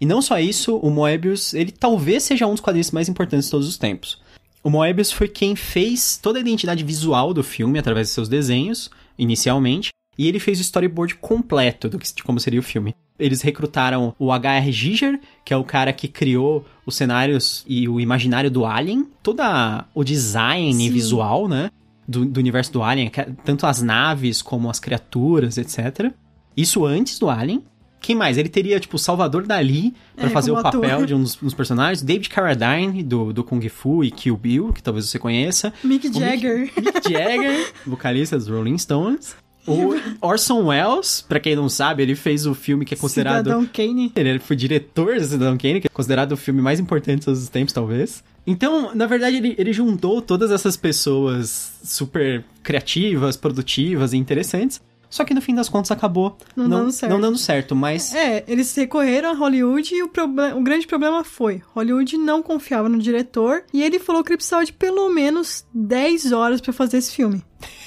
E 0.00 0.04
não 0.04 0.20
só 0.20 0.38
isso, 0.38 0.76
o 0.76 0.90
Moebius, 0.90 1.54
ele 1.54 1.70
talvez 1.70 2.24
seja 2.24 2.46
um 2.46 2.50
dos 2.50 2.60
quadrinistas 2.60 2.92
mais 2.92 3.08
importantes 3.08 3.46
de 3.46 3.50
todos 3.50 3.68
os 3.68 3.78
tempos. 3.78 4.20
O 4.62 4.70
Moebius 4.70 5.12
foi 5.12 5.28
quem 5.28 5.54
fez 5.54 6.16
toda 6.16 6.38
a 6.38 6.40
identidade 6.40 6.82
visual 6.82 7.32
do 7.32 7.44
filme 7.44 7.78
através 7.78 8.08
de 8.08 8.14
seus 8.14 8.28
desenhos, 8.28 8.90
inicialmente, 9.16 9.90
e 10.18 10.26
ele 10.26 10.40
fez 10.40 10.58
o 10.58 10.62
storyboard 10.62 11.16
completo 11.16 11.88
do 11.88 11.98
que, 11.98 12.12
de 12.12 12.22
como 12.22 12.40
seria 12.40 12.60
o 12.60 12.62
filme. 12.62 12.94
Eles 13.18 13.42
recrutaram 13.42 14.14
o 14.18 14.32
H.R. 14.32 14.72
Giger, 14.72 15.20
que 15.44 15.54
é 15.54 15.56
o 15.56 15.62
cara 15.62 15.92
que 15.92 16.08
criou 16.08 16.64
os 16.84 16.96
cenários 16.96 17.64
e 17.68 17.88
o 17.88 18.00
imaginário 18.00 18.50
do 18.50 18.66
Alien, 18.66 19.06
todo 19.22 19.40
o 19.94 20.02
design 20.02 20.74
Sim. 20.74 20.90
visual, 20.90 21.46
né, 21.48 21.70
do, 22.08 22.24
do 22.24 22.38
universo 22.40 22.72
do 22.72 22.82
Alien, 22.82 23.08
que- 23.10 23.24
tanto 23.44 23.66
as 23.66 23.80
naves 23.80 24.42
como 24.42 24.68
as 24.68 24.80
criaturas, 24.80 25.56
etc. 25.58 26.12
Isso 26.56 26.84
antes 26.84 27.18
do 27.18 27.30
Alien. 27.30 27.62
Quem 28.00 28.14
mais? 28.16 28.36
Ele 28.36 28.50
teria, 28.50 28.78
tipo, 28.78 28.96
o 28.96 28.98
Salvador 28.98 29.46
Dali 29.46 29.94
pra 30.14 30.26
É, 30.26 30.28
fazer 30.28 30.50
o 30.50 30.56
como 30.56 30.66
ator. 30.66 30.80
papel 30.82 31.06
de 31.06 31.14
um 31.14 31.22
dos, 31.22 31.36
dos 31.36 31.54
personagens. 31.54 32.02
David 32.02 32.28
Carradine, 32.28 33.02
do, 33.02 33.32
do 33.32 33.42
Kung 33.42 33.66
Fu 33.70 34.04
e 34.04 34.10
Kill 34.10 34.36
Bill, 34.36 34.72
que 34.74 34.82
talvez 34.82 35.06
você 35.08 35.18
conheça. 35.18 35.72
Mick 35.82 36.08
O 36.08 36.10
Mick- 36.10 36.20
Jagger. 36.20 36.70
Mick 36.76 37.10
Jagger, 37.12 37.72
vocalista 37.86 38.36
dos 38.36 38.46
Rolling 38.48 38.76
Stones. 38.76 39.34
O 39.66 39.94
Orson 40.20 40.66
Welles, 40.66 41.24
pra 41.26 41.40
quem 41.40 41.56
não 41.56 41.68
sabe, 41.68 42.02
ele 42.02 42.14
fez 42.14 42.46
o 42.46 42.54
filme 42.54 42.84
que 42.84 42.94
é 42.94 42.96
considerado... 42.96 43.44
Cidadão 43.44 43.66
Kane. 43.66 44.12
Ele 44.14 44.38
foi 44.38 44.56
diretor 44.56 45.16
de 45.16 45.24
Cidadão 45.24 45.56
Kane, 45.56 45.80
que 45.80 45.86
é 45.86 45.90
considerado 45.90 46.32
o 46.32 46.36
filme 46.36 46.60
mais 46.60 46.78
importante 46.78 47.20
de 47.20 47.24
todos 47.26 47.42
os 47.42 47.48
tempos, 47.48 47.72
talvez. 47.72 48.22
Então, 48.46 48.94
na 48.94 49.06
verdade, 49.06 49.36
ele, 49.36 49.54
ele 49.56 49.72
juntou 49.72 50.20
todas 50.20 50.50
essas 50.50 50.76
pessoas 50.76 51.72
super 51.82 52.44
criativas, 52.62 53.36
produtivas 53.36 54.12
e 54.12 54.16
interessantes. 54.18 54.80
Só 55.08 55.24
que 55.24 55.32
no 55.32 55.40
fim 55.40 55.54
das 55.54 55.68
contas 55.68 55.92
acabou 55.92 56.36
Não 56.56 56.68
dando 56.68 56.90
certo. 56.90 57.12
não 57.12 57.20
dando 57.20 57.38
certo, 57.38 57.76
mas 57.76 58.12
É, 58.12 58.42
eles 58.48 58.74
recorreram 58.74 59.30
a 59.30 59.34
Hollywood 59.34 59.94
e 59.94 60.02
o, 60.02 60.10
o 60.56 60.62
grande 60.62 60.88
problema 60.88 61.22
foi: 61.22 61.62
Hollywood 61.72 62.16
não 62.18 62.42
confiava 62.42 62.88
no 62.88 62.98
diretor 62.98 63.62
e 63.72 63.80
ele 63.80 64.00
falou 64.00 64.24
que 64.24 64.30
ele 64.30 64.38
precisava 64.38 64.64
de 64.64 64.72
pelo 64.72 65.08
menos 65.08 65.64
10 65.72 66.32
horas 66.32 66.60
pra 66.60 66.72
fazer 66.72 66.96
esse 66.96 67.12
filme. 67.12 67.44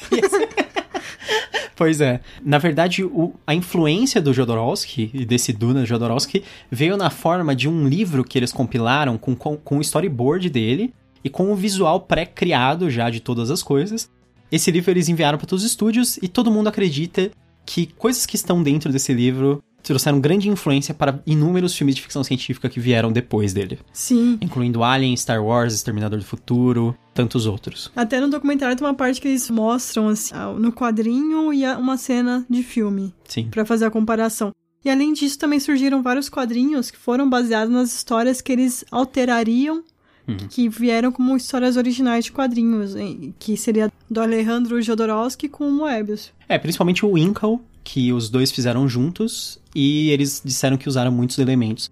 Pois 1.75 2.01
é. 2.01 2.21
Na 2.43 2.57
verdade, 2.57 3.03
o- 3.03 3.35
a 3.45 3.53
influência 3.53 4.19
do 4.19 4.33
Jodorowsky 4.33 5.11
e 5.13 5.25
desse 5.25 5.53
Duna 5.53 5.85
Jodorowsky 5.85 6.43
veio 6.71 6.97
na 6.97 7.11
forma 7.11 7.55
de 7.55 7.69
um 7.69 7.87
livro 7.87 8.23
que 8.23 8.35
eles 8.37 8.51
compilaram 8.51 9.15
com, 9.15 9.35
com, 9.35 9.55
com 9.55 9.77
o 9.77 9.81
storyboard 9.81 10.49
dele 10.49 10.91
e 11.23 11.29
com 11.29 11.51
o 11.51 11.55
visual 11.55 11.99
pré-criado 12.01 12.89
já 12.89 13.11
de 13.11 13.19
todas 13.19 13.51
as 13.51 13.61
coisas. 13.61 14.09
Esse 14.51 14.71
livro 14.71 14.89
eles 14.89 15.07
enviaram 15.07 15.37
para 15.37 15.45
todos 15.45 15.63
os 15.63 15.69
estúdios 15.69 16.17
e 16.17 16.27
todo 16.27 16.49
mundo 16.49 16.67
acredita 16.67 17.29
que 17.63 17.85
coisas 17.85 18.25
que 18.25 18.35
estão 18.35 18.63
dentro 18.63 18.91
desse 18.91 19.13
livro 19.13 19.61
trouxeram 19.87 20.19
grande 20.19 20.49
influência 20.49 20.93
para 20.93 21.21
inúmeros 21.25 21.73
filmes 21.75 21.95
de 21.95 22.01
ficção 22.01 22.23
científica 22.23 22.69
que 22.69 22.79
vieram 22.79 23.11
depois 23.11 23.53
dele, 23.53 23.79
Sim. 23.91 24.37
incluindo 24.41 24.83
Alien, 24.83 25.15
Star 25.17 25.43
Wars, 25.43 25.73
Exterminador 25.73 26.19
do 26.19 26.25
Futuro, 26.25 26.95
tantos 27.13 27.45
outros. 27.45 27.91
Até 27.95 28.19
no 28.19 28.29
documentário 28.29 28.75
tem 28.75 28.85
uma 28.85 28.93
parte 28.93 29.19
que 29.19 29.27
eles 29.27 29.49
mostram 29.49 30.09
assim, 30.09 30.33
ah, 30.35 30.53
no 30.53 30.71
quadrinho 30.71 31.51
e 31.53 31.65
uma 31.75 31.97
cena 31.97 32.45
de 32.49 32.61
filme 32.63 33.13
Sim. 33.27 33.47
pra 33.49 33.65
fazer 33.65 33.85
a 33.85 33.91
comparação. 33.91 34.51
E 34.85 34.89
além 34.89 35.11
disso, 35.13 35.39
também 35.39 35.59
surgiram 35.59 36.03
vários 36.03 36.29
quadrinhos 36.29 36.91
que 36.91 36.97
foram 36.97 37.29
baseados 37.29 37.73
nas 37.73 37.93
histórias 37.93 38.41
que 38.41 38.51
eles 38.51 38.85
alterariam, 38.91 39.83
Uhum. 40.27 40.35
que 40.49 40.67
vieram 40.67 41.09
como 41.09 41.37
histórias 41.37 41.77
originais 41.77 42.25
de 42.25 42.33
quadrinhos, 42.33 42.93
que 43.39 43.55
seria 43.55 43.89
do 44.11 44.19
Alejandro 44.19 44.81
Jodorowsky 44.81 45.47
com 45.47 45.65
o 45.69 45.71
Moebius. 45.71 46.33
É, 46.49 46.57
principalmente 46.57 47.05
o 47.05 47.17
Inkle, 47.17 47.59
que 47.89 48.11
os 48.11 48.29
dois 48.29 48.51
fizeram 48.51 48.85
juntos, 48.89 49.59
e 49.73 50.09
eles 50.09 50.41
disseram 50.43 50.75
que 50.75 50.89
usaram 50.89 51.09
muitos 51.09 51.37
elementos. 51.37 51.89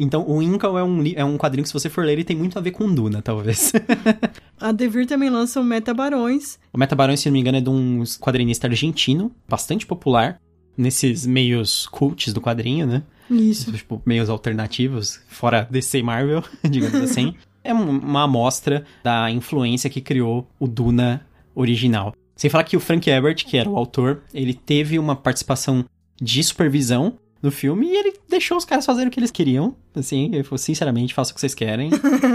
Então, 0.00 0.24
o 0.26 0.40
Inkle 0.42 0.78
é 0.78 0.82
um, 0.82 1.04
é 1.16 1.22
um 1.22 1.36
quadrinho 1.36 1.62
que, 1.64 1.68
se 1.68 1.74
você 1.74 1.90
for 1.90 2.02
ler, 2.06 2.14
ele 2.14 2.24
tem 2.24 2.34
muito 2.34 2.58
a 2.58 2.62
ver 2.62 2.70
com 2.70 2.90
Duna, 2.92 3.20
talvez. 3.20 3.70
A 4.58 4.72
Devir 4.72 5.06
também 5.06 5.28
lança 5.28 5.60
o 5.60 5.64
Metabarões. 5.64 6.58
o 6.72 6.78
Meta 6.78 6.96
Barão, 6.96 7.14
se 7.14 7.26
não 7.28 7.34
me 7.34 7.40
engano, 7.40 7.58
é 7.58 7.60
de 7.60 7.68
um 7.68 8.02
quadrinista 8.18 8.66
argentino, 8.66 9.30
bastante 9.46 9.84
popular, 9.84 10.40
nesses 10.78 11.26
meios 11.26 11.86
cults 11.88 12.32
do 12.32 12.40
quadrinho, 12.40 12.86
né? 12.86 13.02
Isso. 13.30 13.70
Tipo, 13.72 14.00
meios 14.06 14.30
alternativos, 14.30 15.20
fora 15.28 15.68
DC 15.70 15.98
e 15.98 16.02
Marvel, 16.02 16.42
digamos 16.70 17.02
assim. 17.02 17.34
É 17.62 17.74
um- 17.74 17.98
uma 17.98 18.22
amostra 18.22 18.84
da 19.02 19.30
influência 19.30 19.90
que 19.90 20.00
criou 20.00 20.48
o 20.58 20.66
Duna 20.66 21.26
original. 21.54 22.14
Sem 22.36 22.50
falar 22.50 22.64
que 22.64 22.76
o 22.76 22.80
Frank 22.80 23.08
Herbert, 23.08 23.44
que 23.46 23.56
era 23.56 23.68
o 23.68 23.76
autor, 23.76 24.22
ele 24.32 24.54
teve 24.54 24.98
uma 24.98 25.14
participação 25.14 25.84
de 26.20 26.42
supervisão 26.42 27.18
no 27.42 27.50
filme 27.50 27.86
e 27.86 27.96
ele 27.96 28.14
deixou 28.28 28.56
os 28.56 28.64
caras 28.64 28.86
fazerem 28.86 29.08
o 29.08 29.10
que 29.10 29.20
eles 29.20 29.30
queriam. 29.30 29.76
Assim, 29.94 30.26
ele 30.32 30.42
falou, 30.42 30.58
sinceramente, 30.58 31.14
faça 31.14 31.30
o 31.30 31.34
que 31.34 31.40
vocês 31.40 31.54
querem. 31.54 31.90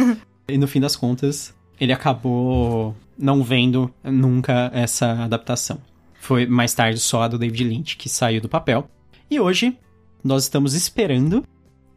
e 0.48 0.58
no 0.58 0.68
fim 0.68 0.80
das 0.80 0.96
contas, 0.96 1.54
ele 1.80 1.92
acabou 1.92 2.96
não 3.18 3.44
vendo 3.44 3.94
nunca 4.04 4.72
essa 4.74 5.24
adaptação. 5.24 5.80
Foi 6.20 6.46
mais 6.46 6.74
tarde 6.74 7.00
só 7.00 7.24
a 7.24 7.28
do 7.28 7.38
David 7.38 7.64
Lynch 7.64 7.98
que 7.98 8.08
saiu 8.08 8.42
do 8.42 8.50
papel. 8.50 8.90
E 9.30 9.40
hoje 9.40 9.78
nós 10.24 10.44
estamos 10.44 10.74
esperando 10.74 11.44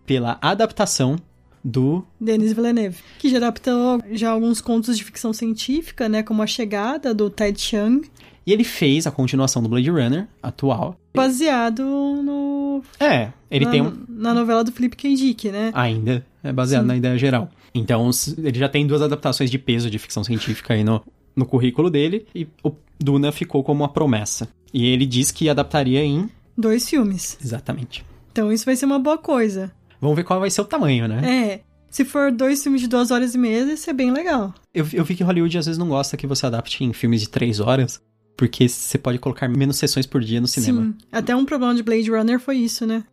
pela 0.07 0.39
adaptação 0.41 1.17
do 1.65 2.05
Denis 2.21 2.53
Villeneuve, 2.53 2.99
que 3.19 3.29
já 3.29 3.37
adaptou 3.39 4.01
já 4.13 4.31
alguns 4.31 4.61
contos 4.61 4.97
de 4.97 5.05
ficção 5.05 5.33
científica, 5.33 6.09
né, 6.09 6.23
como 6.23 6.43
A 6.43 6.47
Chegada 6.47 7.15
do 7.15 7.31
Ted 7.31 7.61
Chiang. 7.61 8.09
E 8.45 8.53
ele 8.53 8.65
fez 8.65 9.07
a 9.07 9.11
continuação 9.13 9.63
do 9.63 9.69
Blade 9.69 9.89
Runner 9.91 10.27
atual. 10.43 10.97
Baseado 11.15 11.83
no 11.85 12.83
É, 12.99 13.31
ele 13.51 13.65
na, 13.67 13.71
tem 13.71 13.83
um 13.83 14.05
na 14.09 14.35
novela 14.35 14.65
do 14.65 14.73
Philip 14.73 14.97
K. 14.97 15.15
Dick, 15.15 15.49
né? 15.51 15.71
ainda 15.75 16.27
é 16.43 16.53
baseado 16.53 16.83
Sim. 16.83 16.89
na 16.89 16.97
ideia 16.97 17.17
geral. 17.17 17.49
Então, 17.75 18.11
ele 18.37 18.59
já 18.59 18.69
tem 18.69 18.87
duas 18.87 19.01
adaptações 19.01 19.51
de 19.51 19.59
peso 19.59 19.89
de 19.89 19.99
ficção 19.99 20.25
científica 20.25 20.75
aí 20.75 20.83
no, 20.83 21.01
no 21.37 21.47
currículo 21.47 21.89
dele 21.89 22.27
e 22.35 22.47
o 22.65 22.73
Duna 22.99 23.31
ficou 23.33 23.63
como 23.63 23.83
uma 23.83 23.89
promessa. 23.89 24.49
E 24.75 24.87
ele 24.87 25.07
diz 25.07 25.31
que 25.31 25.49
adaptaria 25.49 26.03
em 26.03 26.29
Dois 26.59 26.89
filmes. 26.89 27.39
exatamente. 27.43 28.05
Então 28.33 28.51
isso 28.53 28.65
vai 28.65 28.75
ser 28.77 28.87
uma 28.87 28.99
boa 28.99 29.19
coisa. 29.19 29.71
Vamos 30.03 30.17
ver 30.17 30.25
qual 30.25 30.41
vai 30.41 30.51
ser 30.51 30.61
o 30.61 30.65
tamanho, 30.65 31.07
né? 31.07 31.21
É. 31.25 31.61
Se 31.89 32.05
for 32.05 32.33
dois 32.33 32.61
filmes 32.61 32.81
de 32.81 32.89
duas 32.89 33.13
horas 33.13 33.37
e 33.37 33.39
meia, 33.39 33.73
isso 33.73 33.89
é 33.89 33.93
bem 33.93 34.11
legal. 34.11 34.53
Eu, 34.75 34.85
eu 34.93 35.05
vi 35.05 35.15
que 35.15 35.23
Hollywood 35.23 35.57
às 35.57 35.67
vezes 35.67 35.79
não 35.79 35.89
gosta 35.89 36.17
que 36.17 36.27
você 36.27 36.45
adapte 36.45 36.83
em 36.83 36.93
filmes 36.93 37.21
de 37.21 37.29
três 37.29 37.61
horas, 37.61 38.03
porque 38.37 38.69
você 38.69 38.99
pode 38.99 39.21
colocar 39.21 39.49
menos 39.49 39.77
sessões 39.77 40.05
por 40.05 40.21
dia 40.21 40.41
no 40.41 40.49
cinema. 40.49 40.87
Sim. 40.87 40.95
Até 41.13 41.37
um 41.37 41.45
problema 41.45 41.73
de 41.73 41.85
Blade 41.85 42.11
Runner 42.11 42.41
foi 42.41 42.57
isso, 42.57 42.85
né? 42.85 43.05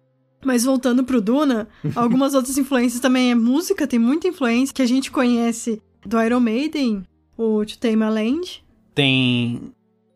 Mas 0.43 0.63
voltando 0.63 1.03
pro 1.03 1.22
Duna, 1.22 1.67
algumas 1.93 2.34
outras 2.34 2.58
influências 2.58 3.00
também 3.00 3.29
é 3.29 3.36
música, 3.36 3.86
tem 3.86 4.00
muita 4.00 4.27
influência 4.27 4.74
que 4.74 4.81
a 4.81 4.88
gente 4.88 5.12
conhece 5.12 5.79
do 6.03 6.19
Iron 6.19 6.39
Maiden, 6.39 7.03
o 7.38 7.63
To 7.63 7.77
Tame 7.77 8.03
a 8.03 8.10
Land, 8.10 8.63
Tem. 8.96 9.74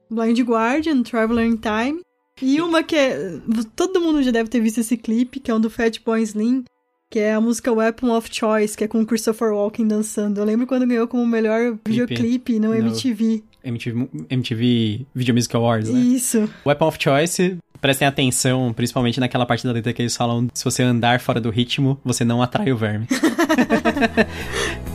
Blind 0.10 0.40
Guardian, 0.40 1.04
Traveler 1.04 1.46
in 1.46 1.58
Time. 1.58 2.02
E 2.42 2.60
uma 2.62 2.84
que 2.84 2.96
é. 2.96 3.40
Todo 3.76 4.02
mundo 4.02 4.22
já 4.24 4.32
deve 4.32 4.50
ter 4.50 4.60
visto 4.60 4.80
esse 4.80 4.98
clipe, 4.98 5.40
que 5.40 5.52
é 5.52 5.54
um 5.54 5.60
do 5.62 5.70
Fatboy 5.70 6.22
Slim, 6.24 6.64
que 7.10 7.20
é 7.20 7.34
a 7.34 7.40
música 7.42 7.72
Weapon 7.72 8.12
of 8.18 8.28
Choice, 8.32 8.76
que 8.76 8.84
é 8.84 8.88
com 8.88 9.02
o 9.02 9.06
Christopher 9.06 9.54
Walken 9.54 9.88
dançando. 9.88 10.40
Eu 10.42 10.46
lembro 10.46 10.66
quando 10.66 10.88
ganhou 10.88 11.08
como 11.08 11.26
melhor 11.28 11.78
videoclipe 11.88 12.60
no 12.60 12.70
No- 12.70 12.76
MTV. 12.76 13.44
MTV, 13.64 14.10
MTV 14.30 15.06
Video 15.16 15.34
Music 15.36 15.56
Awards, 15.56 15.90
né? 15.90 15.98
Isso. 16.00 16.50
Weapon 16.66 16.88
of 16.88 16.98
Choice, 17.00 17.58
prestem 17.80 18.08
atenção, 18.08 18.74
principalmente 18.74 19.20
naquela 19.22 19.46
parte 19.46 19.66
da 19.66 19.72
letra 19.72 19.94
que 19.94 20.02
eles 20.02 20.18
falam: 20.18 20.50
se 20.54 20.66
você 20.66 20.84
andar 20.84 21.20
fora 21.22 21.40
do 21.40 21.50
ritmo, 21.50 21.98
você 22.04 22.26
não 22.26 22.42
atrai 22.42 22.72
o 22.74 22.78
verme. 22.78 23.08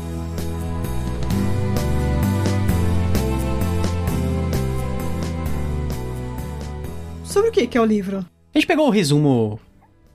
Sobre 7.39 7.51
o 7.51 7.53
que 7.53 7.79
é 7.79 7.81
o 7.81 7.85
livro? 7.85 8.27
A 8.53 8.59
gente 8.59 8.67
pegou 8.67 8.89
o 8.89 8.91
resumo 8.91 9.61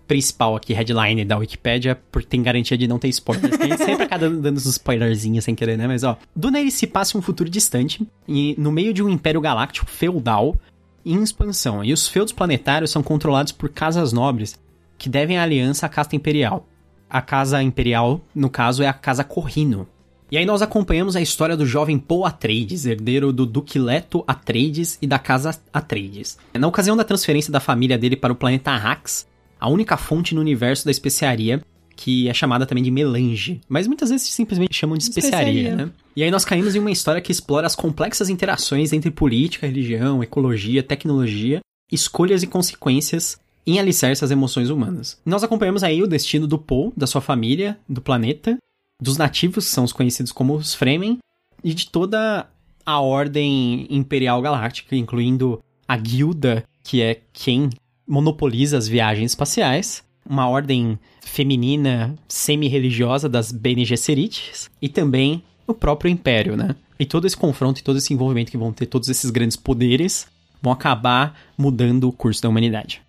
principal 0.06 0.58
aqui, 0.58 0.74
headline 0.74 1.24
da 1.24 1.38
Wikipédia, 1.38 1.98
porque 2.12 2.28
tem 2.28 2.44
garantia 2.44 2.78
de 2.78 2.86
não 2.86 3.00
ter 3.00 3.08
spoiler. 3.08 3.50
porque 3.50 3.64
A 3.64 3.68
gente 3.68 3.78
sempre 3.86 4.04
acaba 4.04 4.28
dando 4.30 4.58
uns 4.58 4.66
spoilerzinhos 4.66 5.46
sem 5.46 5.56
querer, 5.56 5.78
né? 5.78 5.88
Mas 5.88 6.04
ó, 6.04 6.18
Duna 6.36 6.60
ele 6.60 6.70
se 6.70 6.86
passa 6.86 7.18
um 7.18 7.22
futuro 7.22 7.50
distante, 7.50 8.06
e 8.28 8.56
no 8.58 8.74
meio 8.74 8.94
de 8.94 9.02
um 9.02 9.08
império 9.08 9.40
galáctico 9.40 9.90
feudal 9.90 10.58
em 11.06 11.24
expansão. 11.24 11.82
E 11.82 11.94
os 11.94 12.10
feudos 12.10 12.34
planetários 12.34 12.92
são 12.92 13.02
controlados 13.02 13.54
por 13.54 13.70
casas 13.70 14.12
nobres 14.12 14.60
que 14.98 15.08
devem 15.08 15.38
a 15.38 15.44
aliança 15.44 15.86
à 15.86 15.90
casta 15.90 16.18
imperial. 16.18 16.68
A 17.10 17.22
casa 17.22 17.64
imperial, 17.64 18.20
no 18.36 18.50
caso, 18.50 18.84
é 18.84 18.88
a 18.88 18.94
casa 18.94 19.24
Corrino. 19.24 19.88
E 20.34 20.38
aí 20.40 20.48
nós 20.48 20.64
acompanhamos 20.64 21.16
a 21.16 21.22
história 21.22 21.56
do 21.56 21.64
jovem 21.64 22.00
Paul 22.00 22.26
Atreides, 22.26 22.88
herdeiro 22.88 23.32
do 23.32 23.46
Duque 23.46 23.78
Leto 23.78 24.24
Atreides 24.26 24.98
e 25.00 25.06
da 25.06 25.20
casa 25.20 25.56
Atreides. 25.72 26.40
Na 26.56 26.68
ocasião 26.68 26.98
da 26.98 27.04
transferência 27.04 27.54
da 27.54 27.60
família 27.60 28.00
dele 28.00 28.16
para 28.16 28.34
o 28.34 28.36
planeta 28.36 28.72
Arrax, 28.72 29.28
a 29.60 29.70
única 29.70 29.96
fonte 29.96 30.34
no 30.34 30.42
universo 30.42 30.86
da 30.86 30.90
especiaria, 30.90 31.62
que 31.96 32.28
é 32.28 32.34
chamada 32.34 32.66
também 32.66 32.84
de 32.84 32.90
melange, 32.90 33.62
mas 33.70 33.86
muitas 33.86 34.10
vezes 34.10 34.28
simplesmente 34.28 34.76
chamam 34.76 34.98
de 34.98 35.04
especiaria, 35.04 35.52
Especiaria. 35.52 35.86
né? 35.86 35.92
E 36.16 36.24
aí 36.24 36.32
nós 36.32 36.44
caímos 36.44 36.74
em 36.74 36.80
uma 36.80 36.90
história 36.90 37.22
que 37.22 37.32
explora 37.32 37.68
as 37.68 37.76
complexas 37.76 38.28
interações 38.28 38.92
entre 38.92 39.12
política, 39.12 39.68
religião, 39.68 40.24
ecologia, 40.24 40.82
tecnologia, 40.82 41.60
escolhas 41.92 42.42
e 42.42 42.48
consequências 42.48 43.38
em 43.68 43.78
alicerce 43.78 44.26
às 44.26 44.32
emoções 44.32 44.72
humanas. 44.72 45.16
Nós 45.24 45.44
acompanhamos 45.44 45.84
aí 45.84 46.02
o 46.02 46.08
destino 46.08 46.48
do 46.48 46.58
Paul, 46.58 46.92
da 46.98 47.06
sua 47.06 47.22
família, 47.22 47.78
do 47.88 48.02
planeta, 48.02 48.58
dos 49.04 49.18
nativos, 49.18 49.66
que 49.66 49.72
são 49.72 49.84
os 49.84 49.94
conhecidos 49.94 50.32
como 50.32 50.56
os 50.56 50.74
Fremen, 50.74 51.20
e 51.64 51.74
de 51.74 51.90
toda 51.90 52.48
a 52.86 53.00
ordem 53.00 53.86
imperial 53.90 54.42
galáctica, 54.42 54.96
incluindo 54.96 55.62
a 55.88 55.98
guilda, 55.98 56.64
que 56.84 57.02
é 57.02 57.22
quem 57.32 57.70
monopoliza 58.08 58.78
as 58.78 58.88
viagens 58.88 59.32
espaciais, 59.32 60.04
uma 60.26 60.48
ordem 60.48 60.98
feminina 61.22 62.16
semi-religiosa 62.28 63.28
das 63.28 63.52
Bene 63.52 63.86
Gesserit, 63.86 64.70
e 64.82 64.90
também 64.90 65.44
o 65.68 65.74
próprio 65.74 66.10
Império, 66.10 66.56
né? 66.56 66.76
E 67.00 67.06
todo 67.06 67.26
esse 67.26 67.36
confronto 67.36 67.80
e 67.80 67.84
todo 67.84 67.98
esse 67.98 68.14
envolvimento 68.14 68.52
que 68.52 68.58
vão 68.58 68.72
ter 68.72 68.86
todos 68.86 69.10
esses 69.10 69.30
grandes 69.30 69.58
poderes 69.58 70.28
vão 70.62 70.72
acabar 70.72 71.38
mudando 71.58 72.08
o 72.08 72.14
curso 72.14 72.42
da 72.42 72.50
humanidade. 72.50 73.02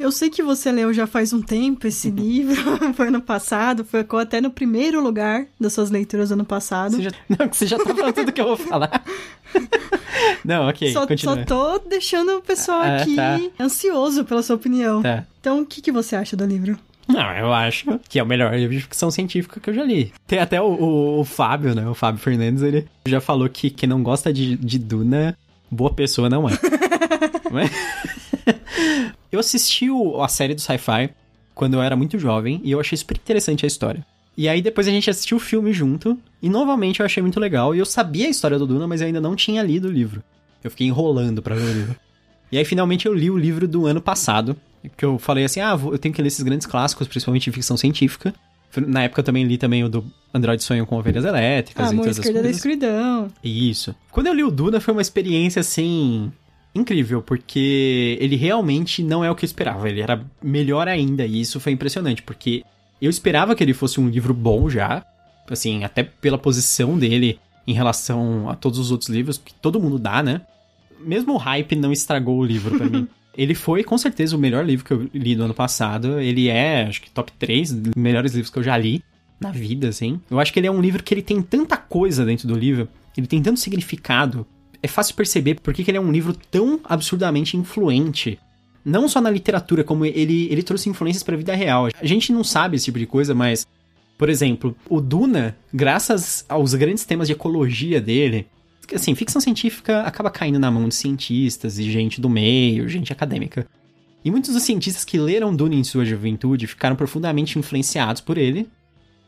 Eu 0.00 0.10
sei 0.10 0.30
que 0.30 0.42
você 0.42 0.72
leu 0.72 0.94
já 0.94 1.06
faz 1.06 1.30
um 1.34 1.42
tempo 1.42 1.86
esse 1.86 2.10
livro, 2.10 2.78
foi 2.96 3.08
ano 3.08 3.20
passado, 3.20 3.84
ficou 3.84 4.18
até 4.18 4.40
no 4.40 4.50
primeiro 4.50 4.98
lugar 5.02 5.44
das 5.60 5.74
suas 5.74 5.90
leituras 5.90 6.32
ano 6.32 6.44
passado. 6.44 6.96
Você 6.96 7.02
já, 7.02 7.10
não, 7.28 7.46
que 7.48 7.54
você 7.56 7.66
já 7.66 7.76
tá 7.78 7.94
falando 7.94 8.14
tudo 8.14 8.32
que 8.32 8.40
eu 8.40 8.46
vou 8.46 8.56
falar. 8.56 9.04
não, 10.42 10.68
ok, 10.68 10.90
só, 10.92 11.06
continua. 11.06 11.36
só 11.36 11.44
tô 11.44 11.78
deixando 11.88 12.38
o 12.38 12.42
pessoal 12.42 12.80
Ah, 12.80 12.96
aqui 13.02 13.14
tá. 13.14 13.38
ansioso 13.60 14.24
pela 14.24 14.42
sua 14.42 14.56
opinião. 14.56 15.02
Tá. 15.02 15.26
Então, 15.38 15.60
o 15.60 15.66
que, 15.66 15.82
que 15.82 15.92
você 15.92 16.16
acha 16.16 16.34
do 16.36 16.46
livro? 16.46 16.78
Não, 17.06 17.30
eu 17.36 17.52
acho 17.52 17.98
que 18.08 18.18
é 18.18 18.22
o 18.22 18.26
melhor 18.26 18.54
livro 18.54 18.74
de 18.76 18.82
ficção 18.82 19.10
científica 19.10 19.60
que 19.60 19.68
eu 19.68 19.74
já 19.74 19.82
li. 19.84 20.12
Tem 20.26 20.38
até 20.38 20.62
o, 20.62 20.66
o- 20.66 21.20
o 21.20 21.24
Fábio, 21.24 21.74
né? 21.74 21.86
O 21.88 21.94
Fábio 21.94 22.20
Fernandes, 22.20 22.62
ele 22.62 22.86
já 23.06 23.20
falou 23.20 23.48
que 23.48 23.68
quem 23.68 23.88
não 23.88 24.02
gosta 24.02 24.32
de, 24.32 24.56
de 24.56 24.78
Duna, 24.78 25.36
boa 25.70 25.92
pessoa 25.92 26.30
não 26.30 26.48
é. 26.48 26.52
Mas- 27.50 27.70
eu 29.30 29.38
assisti 29.40 29.90
o- 29.90 30.22
a 30.22 30.28
série 30.28 30.54
do 30.54 30.60
Sci-Fi 30.60 31.10
quando 31.54 31.74
eu 31.74 31.82
era 31.82 31.96
muito 31.96 32.18
jovem 32.18 32.60
e 32.64 32.70
eu 32.70 32.80
achei 32.80 32.96
super 32.96 33.16
interessante 33.16 33.64
a 33.64 33.68
história. 33.68 34.04
E 34.36 34.48
aí 34.48 34.62
depois 34.62 34.86
a 34.88 34.90
gente 34.90 35.10
assistiu 35.10 35.36
o 35.36 35.40
filme 35.40 35.72
junto 35.72 36.18
e 36.40 36.48
novamente 36.48 37.00
eu 37.00 37.06
achei 37.06 37.22
muito 37.22 37.38
legal. 37.38 37.74
E 37.74 37.78
eu 37.78 37.84
sabia 37.86 38.26
a 38.26 38.30
história 38.30 38.58
do 38.58 38.66
Duna, 38.66 38.86
mas 38.86 39.00
eu 39.00 39.06
ainda 39.08 39.20
não 39.20 39.36
tinha 39.36 39.62
lido 39.62 39.88
o 39.88 39.90
livro. 39.90 40.22
Eu 40.64 40.70
fiquei 40.70 40.86
enrolando 40.86 41.42
pra 41.42 41.54
ler 41.54 41.64
o 41.64 41.72
livro. 41.72 41.96
E 42.50 42.56
aí 42.58 42.64
finalmente 42.64 43.06
eu 43.06 43.14
li 43.14 43.30
o 43.30 43.36
livro 43.36 43.68
do 43.68 43.86
ano 43.86 44.00
passado, 44.00 44.56
que 44.96 45.04
eu 45.04 45.18
falei 45.18 45.44
assim, 45.44 45.60
ah, 45.60 45.78
eu 45.84 45.98
tenho 45.98 46.14
que 46.14 46.22
ler 46.22 46.28
esses 46.28 46.42
grandes 46.42 46.66
clássicos, 46.66 47.06
principalmente 47.06 47.50
ficção 47.50 47.76
científica. 47.76 48.34
Na 48.86 49.02
época 49.02 49.20
eu 49.20 49.24
também 49.24 49.44
li 49.44 49.58
também 49.58 49.82
o 49.84 49.88
do 49.88 50.04
Android 50.32 50.62
Sonham 50.62 50.86
com 50.86 50.96
Ovelhas 50.96 51.24
Elétricas 51.24 51.88
A 51.88 51.92
e 51.92 51.94
mão 51.96 52.04
todas 52.04 52.16
essas 52.18 52.24
esquerda 52.26 52.42
da 52.48 52.50
escuridão. 52.54 53.28
Isso. 53.42 53.94
Quando 54.12 54.28
eu 54.28 54.32
li 54.32 54.44
o 54.44 54.50
Duna 54.50 54.80
foi 54.80 54.92
uma 54.92 55.02
experiência 55.02 55.60
assim 55.60 56.32
incrível, 56.74 57.22
porque 57.22 58.16
ele 58.20 58.36
realmente 58.36 59.02
não 59.02 59.24
é 59.24 59.30
o 59.30 59.34
que 59.34 59.44
eu 59.44 59.48
esperava, 59.48 59.88
ele 59.88 60.00
era 60.00 60.24
melhor 60.42 60.88
ainda 60.88 61.26
e 61.26 61.40
isso 61.40 61.58
foi 61.58 61.72
impressionante, 61.72 62.22
porque 62.22 62.62
eu 63.00 63.10
esperava 63.10 63.54
que 63.54 63.64
ele 63.64 63.74
fosse 63.74 64.00
um 64.00 64.08
livro 64.08 64.34
bom 64.34 64.68
já, 64.68 65.04
assim, 65.48 65.84
até 65.84 66.02
pela 66.02 66.38
posição 66.38 66.98
dele 66.98 67.40
em 67.66 67.72
relação 67.72 68.48
a 68.48 68.54
todos 68.54 68.78
os 68.78 68.90
outros 68.90 69.08
livros 69.08 69.38
que 69.38 69.54
todo 69.54 69.80
mundo 69.80 69.98
dá, 69.98 70.22
né? 70.22 70.42
Mesmo 71.00 71.34
o 71.34 71.38
hype 71.38 71.76
não 71.76 71.92
estragou 71.92 72.38
o 72.38 72.44
livro 72.44 72.76
pra 72.76 72.88
mim. 72.88 73.08
Ele 73.36 73.54
foi, 73.54 73.84
com 73.84 73.96
certeza, 73.96 74.36
o 74.36 74.38
melhor 74.38 74.66
livro 74.66 74.84
que 74.84 74.92
eu 74.92 75.08
li 75.14 75.36
do 75.36 75.44
ano 75.44 75.54
passado. 75.54 76.18
Ele 76.18 76.48
é, 76.48 76.82
acho 76.82 77.00
que, 77.00 77.10
top 77.10 77.32
3 77.38 77.72
dos 77.72 77.94
melhores 77.96 78.32
livros 78.32 78.50
que 78.50 78.58
eu 78.58 78.62
já 78.62 78.76
li 78.76 79.02
na 79.40 79.50
vida, 79.50 79.88
assim. 79.88 80.20
Eu 80.30 80.38
acho 80.38 80.52
que 80.52 80.58
ele 80.58 80.66
é 80.66 80.70
um 80.70 80.80
livro 80.80 81.02
que 81.02 81.14
ele 81.14 81.22
tem 81.22 81.40
tanta 81.40 81.76
coisa 81.76 82.24
dentro 82.24 82.46
do 82.46 82.54
livro, 82.54 82.88
ele 83.16 83.26
tem 83.26 83.40
tanto 83.40 83.60
significado. 83.60 84.46
É 84.82 84.88
fácil 84.88 85.14
perceber 85.14 85.60
por 85.60 85.74
que 85.74 85.84
que 85.84 85.90
ele 85.90 85.98
é 85.98 86.00
um 86.00 86.12
livro 86.12 86.34
tão 86.50 86.80
absurdamente 86.84 87.56
influente. 87.56 88.38
Não 88.84 89.08
só 89.08 89.20
na 89.20 89.30
literatura, 89.30 89.84
como 89.84 90.06
ele, 90.06 90.48
ele 90.50 90.62
trouxe 90.62 90.88
influências 90.88 91.22
pra 91.22 91.36
vida 91.36 91.54
real. 91.54 91.88
A 92.00 92.06
gente 92.06 92.32
não 92.32 92.42
sabe 92.42 92.76
esse 92.76 92.86
tipo 92.86 92.98
de 92.98 93.06
coisa, 93.06 93.34
mas, 93.34 93.66
por 94.16 94.30
exemplo, 94.30 94.74
o 94.88 95.00
Duna, 95.00 95.56
graças 95.72 96.44
aos 96.48 96.74
grandes 96.74 97.04
temas 97.04 97.28
de 97.28 97.34
ecologia 97.34 98.00
dele, 98.00 98.46
assim, 98.94 99.14
ficção 99.14 99.40
científica 99.40 100.02
acaba 100.02 100.30
caindo 100.30 100.58
na 100.58 100.70
mão 100.70 100.88
de 100.88 100.94
cientistas 100.94 101.78
e 101.78 101.90
gente 101.90 102.20
do 102.20 102.30
meio, 102.30 102.88
gente 102.88 103.12
acadêmica. 103.12 103.66
E 104.24 104.30
muitos 104.30 104.52
dos 104.52 104.62
cientistas 104.62 105.04
que 105.04 105.18
leram 105.18 105.54
Duna 105.54 105.74
em 105.74 105.84
sua 105.84 106.04
juventude 106.04 106.66
ficaram 106.66 106.96
profundamente 106.96 107.58
influenciados 107.58 108.20
por 108.20 108.36
ele 108.36 108.68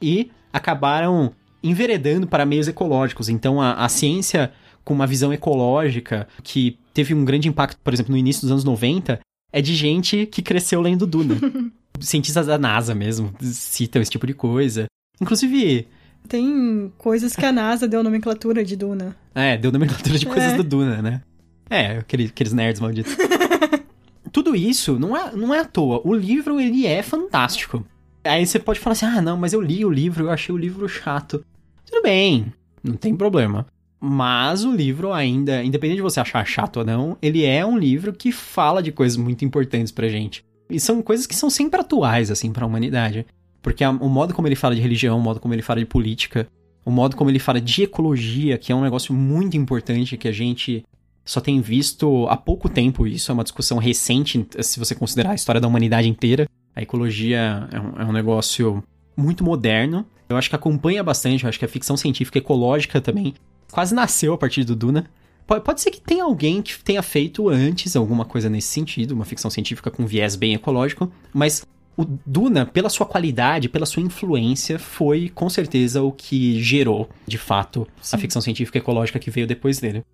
e 0.01 0.31
acabaram 0.53 1.33
enveredando 1.63 2.27
para 2.27 2.45
meios 2.45 2.69
ecológicos. 2.69 3.29
Então 3.29 3.61
a, 3.61 3.75
a 3.75 3.89
ciência 3.89 4.53
com 4.85 4.95
uma 4.95 5.07
visão 5.07 5.33
ecológica 5.33 6.27
que 6.43 6.79
teve 6.95 7.15
um 7.15 7.25
grande 7.25 7.49
impacto, 7.49 7.79
por 7.83 7.93
exemplo, 7.93 8.13
no 8.13 8.19
início 8.19 8.43
dos 8.43 8.51
anos 8.51 8.65
90, 8.65 9.21
é 9.53 9.61
de 9.63 9.75
gente 9.75 10.27
que 10.27 10.43
cresceu 10.43 10.81
lendo 10.81 11.07
Duna. 11.07 11.37
Cientistas 12.01 12.47
da 12.47 12.59
NASA 12.59 12.95
mesmo 12.95 13.33
citam 13.41 14.01
esse 14.03 14.11
tipo 14.11 14.27
de 14.27 14.35
coisa. 14.35 14.87
Inclusive, 15.21 15.87
tem 16.29 16.93
coisas 16.99 17.35
que 17.37 17.45
a 17.45 17.53
NASA 17.53 17.87
deu 17.87 18.03
nomenclatura 18.03 18.65
de 18.65 18.75
Duna. 18.77 19.15
É, 19.35 19.57
deu 19.57 19.71
nomenclatura 19.71 20.19
de 20.19 20.27
coisas 20.27 20.53
É. 20.53 20.57
do 20.57 20.65
Duna, 20.65 21.01
né? 21.03 21.23
É, 21.71 21.99
aquele- 21.99 22.27
aqueles 22.27 22.53
nerds 22.53 22.81
malditos. 22.81 23.15
Tudo 24.33 24.57
isso 24.57 24.99
não 24.99 25.17
é, 25.17 25.33
não 25.37 25.55
é 25.55 25.61
à 25.61 25.65
toa. 25.65 26.01
O 26.05 26.15
livro, 26.15 26.59
ele 26.59 26.87
é 26.87 27.03
fantástico. 27.03 27.85
Aí 28.25 28.47
você 28.47 28.59
pode 28.59 28.81
falar 28.81 28.93
assim, 28.93 29.05
ah, 29.07 29.21
não, 29.21 29.37
mas 29.37 29.53
eu 29.53 29.61
li 29.61 29.85
o 29.85 29.91
livro, 29.91 30.25
eu 30.25 30.31
achei 30.31 30.55
o 30.55 30.59
livro 30.59 30.89
chato. 30.89 31.45
Tudo 31.85 32.03
bem, 32.03 32.53
não 32.83 32.95
tem 32.95 33.15
problema. 33.15 33.67
Mas 34.05 34.65
o 34.65 34.73
livro 34.75 35.13
ainda, 35.13 35.63
independente 35.63 35.99
de 35.99 36.03
você 36.03 36.19
achar 36.19 36.45
chato 36.45 36.79
ou 36.79 36.85
não, 36.85 37.17
ele 37.23 37.45
é 37.45 37.65
um 37.65 37.79
livro 37.79 38.13
que 38.13 38.33
fala 38.33 38.83
de 38.83 38.91
coisas 38.91 39.17
muito 39.17 39.45
importantes 39.45 39.93
pra 39.93 40.09
gente. 40.09 40.45
E 40.69 40.81
são 40.81 41.01
coisas 41.01 41.25
que 41.25 41.37
são 41.37 41.49
sempre 41.49 41.81
atuais, 41.81 42.29
assim, 42.29 42.51
pra 42.53 42.67
humanidade. 42.67 43.25
Porque 43.63 43.85
a- 43.85 43.91
o 43.91 44.09
modo 44.09 44.35
como 44.35 44.49
ele 44.49 44.57
fala 44.57 44.75
de 44.75 44.81
religião, 44.81 45.17
o 45.17 45.23
modo 45.23 45.39
como 45.39 45.55
ele 45.55 45.63
fala 45.63 45.79
de 45.79 45.87
política, 45.87 46.49
o 46.85 46.91
modo 46.91 47.15
como 47.15 47.31
ele 47.31 47.39
fala 47.39 47.61
de 47.61 47.85
ecologia, 47.85 48.59
que 48.59 48.73
é 48.73 48.75
um 48.75 48.83
negócio 48.83 49.15
muito 49.15 49.57
importante 49.57 50.17
que 50.17 50.27
a 50.27 50.33
gente 50.33 50.83
só 51.25 51.41
tem 51.41 51.61
visto 51.61 52.27
há 52.29 52.37
pouco 52.37 52.69
tempo. 52.69 53.07
Isso 53.07 53.31
é 53.31 53.35
uma 53.35 53.45
discussão 53.45 53.79
recente, 53.79 54.45
se 54.63 54.81
você 54.81 54.97
considerar 54.97 55.31
a 55.31 55.35
história 55.37 55.61
da 55.61 55.69
humanidade 55.69 56.09
inteira. 56.09 56.49
A 56.75 56.83
ecologia 56.83 57.69
é 57.71 57.79
um, 57.79 58.03
é 58.03 58.05
um 58.05 58.11
negócio 58.13 58.83
muito 59.17 59.45
moderno. 59.45 60.05
Eu 60.29 60.37
acho 60.37 60.49
que 60.51 60.57
acompanha 60.57 61.05
bastante, 61.05 61.45
eu 61.45 61.49
acho 61.49 61.59
que 61.61 61.65
a 61.65 61.69
ficção 61.69 61.97
científica 61.97 62.39
ecológica 62.39 63.01
também 63.01 63.35
quase 63.73 63.95
nasceu 63.95 64.35
a 64.35 64.39
partir 64.39 64.63
do 64.63 64.77
Duna. 64.77 65.07
Pode, 65.47 65.65
pode 65.65 65.81
ser 65.81 65.91
que 65.91 66.01
tenha 66.01 66.23
alguém 66.23 66.63
que 66.63 66.79
tenha 66.79 67.03
feito 67.03 67.49
antes 67.49 67.97
alguma 67.97 68.25
coisa 68.25 68.49
nesse 68.49 68.69
sentido, 68.69 69.13
uma 69.13 69.25
ficção 69.25 69.51
científica 69.51 69.91
com 69.91 70.07
viés 70.07 70.37
bem 70.37 70.55
ecológico, 70.55 71.11
mas 71.33 71.67
o 71.97 72.05
Duna, 72.05 72.65
pela 72.65 72.89
sua 72.89 73.07
qualidade, 73.07 73.69
pela 73.69 73.87
sua 73.87 74.03
influência, 74.03 74.79
foi 74.79 75.29
com 75.29 75.49
certeza 75.51 76.03
o 76.03 76.13
que 76.13 76.63
gerou, 76.63 77.09
de 77.27 77.39
fato, 77.39 77.89
a 78.13 78.19
ficção 78.19 78.41
científica 78.41 78.79
ecológica 78.79 79.19
que 79.19 79.31
veio 79.31 79.47
depois 79.47 79.79
dele. 79.81 80.05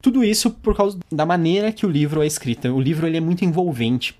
Tudo 0.00 0.22
isso 0.22 0.50
por 0.50 0.76
causa 0.76 0.98
da 1.10 1.26
maneira 1.26 1.72
que 1.72 1.84
o 1.84 1.90
livro 1.90 2.22
é 2.22 2.26
escrito. 2.26 2.68
O 2.68 2.80
livro 2.80 3.06
ele 3.06 3.16
é 3.16 3.20
muito 3.20 3.44
envolvente. 3.44 4.16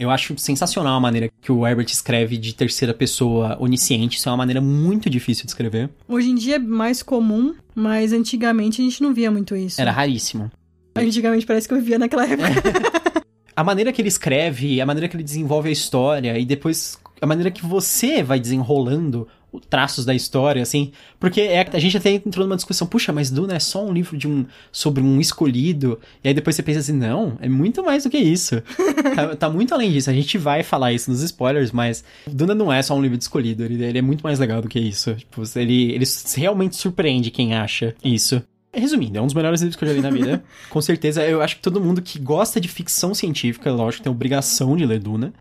Eu 0.00 0.10
acho 0.10 0.34
sensacional 0.38 0.96
a 0.96 1.00
maneira 1.00 1.30
que 1.42 1.52
o 1.52 1.66
Herbert 1.66 1.88
escreve 1.90 2.38
de 2.38 2.54
terceira 2.54 2.94
pessoa 2.94 3.58
onisciente. 3.60 4.16
Isso 4.16 4.30
é 4.30 4.32
uma 4.32 4.38
maneira 4.38 4.58
muito 4.58 5.10
difícil 5.10 5.44
de 5.44 5.50
escrever. 5.50 5.90
Hoje 6.08 6.30
em 6.30 6.34
dia 6.34 6.56
é 6.56 6.58
mais 6.58 7.02
comum, 7.02 7.54
mas 7.74 8.10
antigamente 8.14 8.80
a 8.80 8.84
gente 8.84 9.02
não 9.02 9.12
via 9.12 9.30
muito 9.30 9.54
isso. 9.54 9.78
Era 9.78 9.90
raríssimo. 9.92 10.50
Antigamente 10.96 11.44
parece 11.44 11.68
que 11.68 11.74
eu 11.74 11.78
vivia 11.78 11.98
naquela 11.98 12.26
época. 12.26 12.48
A 13.54 13.62
maneira 13.62 13.92
que 13.92 14.00
ele 14.00 14.08
escreve, 14.08 14.80
a 14.80 14.86
maneira 14.86 15.06
que 15.06 15.14
ele 15.14 15.24
desenvolve 15.24 15.68
a 15.68 15.72
história 15.72 16.38
e 16.38 16.46
depois 16.46 16.98
a 17.20 17.26
maneira 17.26 17.50
que 17.50 17.66
você 17.66 18.22
vai 18.22 18.40
desenrolando 18.40 19.28
traços 19.68 20.04
da 20.04 20.14
história, 20.14 20.62
assim. 20.62 20.92
Porque 21.18 21.40
é, 21.40 21.68
a 21.72 21.78
gente 21.78 21.96
até 21.96 22.10
entrou 22.10 22.46
numa 22.46 22.56
discussão, 22.56 22.86
puxa, 22.86 23.12
mas 23.12 23.30
Duna 23.30 23.54
é 23.54 23.58
só 23.58 23.84
um 23.84 23.92
livro 23.92 24.16
de 24.16 24.28
um 24.28 24.46
sobre 24.70 25.02
um 25.02 25.20
escolhido. 25.20 25.98
E 26.22 26.28
aí 26.28 26.34
depois 26.34 26.56
você 26.56 26.62
pensa 26.62 26.80
assim, 26.80 26.92
não, 26.92 27.36
é 27.40 27.48
muito 27.48 27.82
mais 27.82 28.04
do 28.04 28.10
que 28.10 28.18
isso. 28.18 28.62
tá, 29.14 29.36
tá 29.36 29.50
muito 29.50 29.74
além 29.74 29.90
disso. 29.90 30.10
A 30.10 30.14
gente 30.14 30.38
vai 30.38 30.62
falar 30.62 30.92
isso 30.92 31.10
nos 31.10 31.22
spoilers, 31.22 31.72
mas 31.72 32.04
Duna 32.26 32.54
não 32.54 32.72
é 32.72 32.82
só 32.82 32.94
um 32.94 33.02
livro 33.02 33.16
de 33.16 33.24
escolhido. 33.24 33.64
Ele, 33.64 33.82
ele 33.82 33.98
é 33.98 34.02
muito 34.02 34.22
mais 34.22 34.38
legal 34.38 34.62
do 34.62 34.68
que 34.68 34.78
isso. 34.78 35.14
Tipo, 35.14 35.42
ele, 35.56 35.92
ele 35.92 36.04
realmente 36.36 36.76
surpreende 36.76 37.30
quem 37.30 37.54
acha 37.54 37.94
isso. 38.04 38.42
Resumindo, 38.72 39.18
é 39.18 39.20
um 39.20 39.26
dos 39.26 39.34
melhores 39.34 39.60
livros 39.60 39.76
que 39.76 39.84
eu 39.84 39.88
já 39.88 39.94
li 39.94 40.00
na 40.00 40.10
vida. 40.10 40.44
Com 40.70 40.80
certeza, 40.80 41.26
eu 41.26 41.42
acho 41.42 41.56
que 41.56 41.62
todo 41.62 41.80
mundo 41.80 42.00
que 42.00 42.20
gosta 42.20 42.60
de 42.60 42.68
ficção 42.68 43.12
científica, 43.14 43.72
lógico, 43.72 44.04
tem 44.04 44.12
obrigação 44.12 44.76
de 44.76 44.86
ler 44.86 45.00
Duna. 45.00 45.32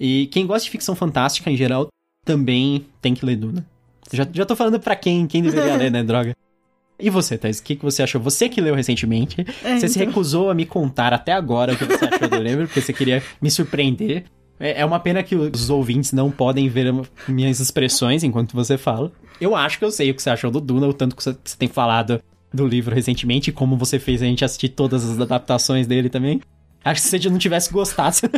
E 0.00 0.26
quem 0.28 0.46
gosta 0.46 0.64
de 0.64 0.70
ficção 0.70 0.94
fantástica 0.94 1.50
em 1.50 1.56
geral 1.56 1.88
também 2.24 2.86
tem 3.00 3.14
que 3.14 3.24
ler 3.24 3.36
Duna. 3.36 3.66
Já, 4.12 4.26
já 4.32 4.44
tô 4.44 4.54
falando 4.56 4.78
pra 4.80 4.94
quem, 4.96 5.26
quem 5.26 5.42
deveria 5.42 5.74
ler, 5.76 5.90
né, 5.90 6.02
droga? 6.02 6.36
E 6.98 7.10
você, 7.10 7.36
Thais, 7.36 7.58
o 7.58 7.62
que, 7.62 7.74
que 7.76 7.82
você 7.84 8.02
achou? 8.02 8.20
Você 8.20 8.48
que 8.48 8.60
leu 8.60 8.74
recentemente, 8.74 9.44
É, 9.64 9.78
você 9.78 9.88
se 9.88 9.98
então. 9.98 10.08
recusou 10.08 10.50
a 10.50 10.54
me 10.54 10.64
contar 10.64 11.12
até 11.12 11.32
agora 11.32 11.72
o 11.72 11.76
que 11.76 11.84
você 11.84 12.04
achou 12.04 12.28
do 12.28 12.36
livro, 12.42 12.66
porque 12.66 12.80
você 12.80 12.92
queria 12.92 13.22
me 13.40 13.50
surpreender. 13.50 14.24
É 14.60 14.82
é 14.82 14.84
uma 14.84 15.00
pena 15.00 15.22
que 15.22 15.34
os 15.34 15.70
ouvintes 15.70 16.12
não 16.12 16.30
podem 16.30 16.68
ver 16.68 16.94
minhas 17.26 17.58
expressões 17.58 18.22
enquanto 18.22 18.52
você 18.52 18.78
fala. 18.78 19.10
Eu 19.40 19.56
acho 19.56 19.78
que 19.78 19.84
eu 19.84 19.90
sei 19.90 20.10
o 20.10 20.14
que 20.14 20.22
você 20.22 20.30
achou 20.30 20.50
do 20.50 20.60
Duna, 20.60 20.86
o 20.86 20.92
tanto 20.94 21.16
que 21.16 21.24
você 21.24 21.34
que 21.34 21.50
você 21.50 21.56
tem 21.56 21.68
falado 21.68 22.22
do 22.54 22.66
livro 22.66 22.94
recentemente, 22.94 23.50
e 23.50 23.52
como 23.52 23.76
você 23.76 23.98
fez 23.98 24.22
a 24.22 24.26
gente 24.26 24.44
assistir 24.44 24.68
todas 24.68 25.08
as 25.08 25.18
adaptações 25.18 25.86
dele 25.88 26.08
também. 26.08 26.40
Acho 26.84 27.00
que 27.00 27.08
se 27.08 27.18
você 27.18 27.30
não 27.30 27.38
tivesse 27.38 27.72
gostado, 27.72 28.16
você 28.16 28.28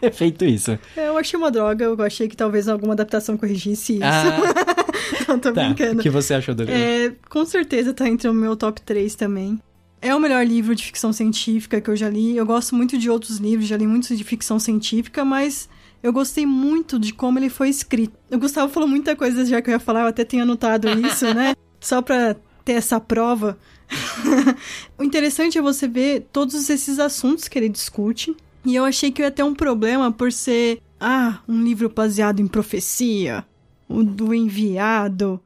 ter 0.00 0.12
feito 0.12 0.44
isso. 0.44 0.78
Eu 0.96 1.16
achei 1.16 1.38
uma 1.38 1.50
droga, 1.50 1.84
eu 1.84 2.02
achei 2.02 2.28
que 2.28 2.36
talvez 2.36 2.68
alguma 2.68 2.94
adaptação 2.94 3.36
corrigisse 3.36 3.94
isso. 3.94 4.04
Ah, 4.04 4.40
não, 5.28 5.38
tô 5.38 5.52
tá. 5.52 5.64
brincando. 5.64 6.00
O 6.00 6.02
que 6.02 6.10
você 6.10 6.34
achou 6.34 6.54
do 6.54 6.64
livro? 6.64 6.78
É, 6.78 7.12
com 7.28 7.44
certeza 7.44 7.94
tá 7.94 8.08
entre 8.08 8.28
o 8.28 8.34
meu 8.34 8.56
top 8.56 8.80
3 8.80 9.14
também. 9.14 9.60
É 10.02 10.14
o 10.14 10.20
melhor 10.20 10.44
livro 10.46 10.74
de 10.74 10.84
ficção 10.84 11.12
científica 11.12 11.80
que 11.80 11.88
eu 11.88 11.96
já 11.96 12.08
li. 12.08 12.36
Eu 12.36 12.44
gosto 12.44 12.74
muito 12.74 12.98
de 12.98 13.08
outros 13.08 13.38
livros, 13.38 13.68
já 13.68 13.76
li 13.76 13.86
muitos 13.86 14.16
de 14.16 14.24
ficção 14.24 14.58
científica, 14.58 15.24
mas 15.24 15.68
eu 16.02 16.12
gostei 16.12 16.46
muito 16.46 16.98
de 16.98 17.12
como 17.12 17.38
ele 17.38 17.48
foi 17.48 17.68
escrito. 17.68 18.14
O 18.30 18.38
Gustavo 18.38 18.72
falou 18.72 18.88
muita 18.88 19.16
coisa 19.16 19.44
já 19.44 19.62
que 19.62 19.70
eu 19.70 19.72
ia 19.72 19.80
falar, 19.80 20.02
eu 20.02 20.06
até 20.08 20.24
tenho 20.24 20.42
anotado 20.42 20.88
isso, 21.06 21.32
né? 21.34 21.54
Só 21.80 22.02
pra 22.02 22.36
ter 22.64 22.74
essa 22.74 23.00
prova. 23.00 23.58
o 24.98 25.02
interessante 25.04 25.58
é 25.58 25.62
você 25.62 25.86
ver 25.86 26.26
todos 26.32 26.68
esses 26.68 26.98
assuntos 26.98 27.48
que 27.48 27.58
ele 27.58 27.68
discute. 27.68 28.36
E 28.64 28.74
eu 28.74 28.84
achei 28.84 29.10
que 29.10 29.22
eu 29.22 29.24
ia 29.24 29.30
ter 29.30 29.42
um 29.42 29.54
problema 29.54 30.10
por 30.10 30.32
ser, 30.32 30.80
ah, 31.00 31.40
um 31.48 31.62
livro 31.62 31.88
baseado 31.88 32.40
em 32.40 32.46
profecia, 32.46 33.44
o 33.88 34.02
do 34.02 34.34
enviado. 34.34 35.40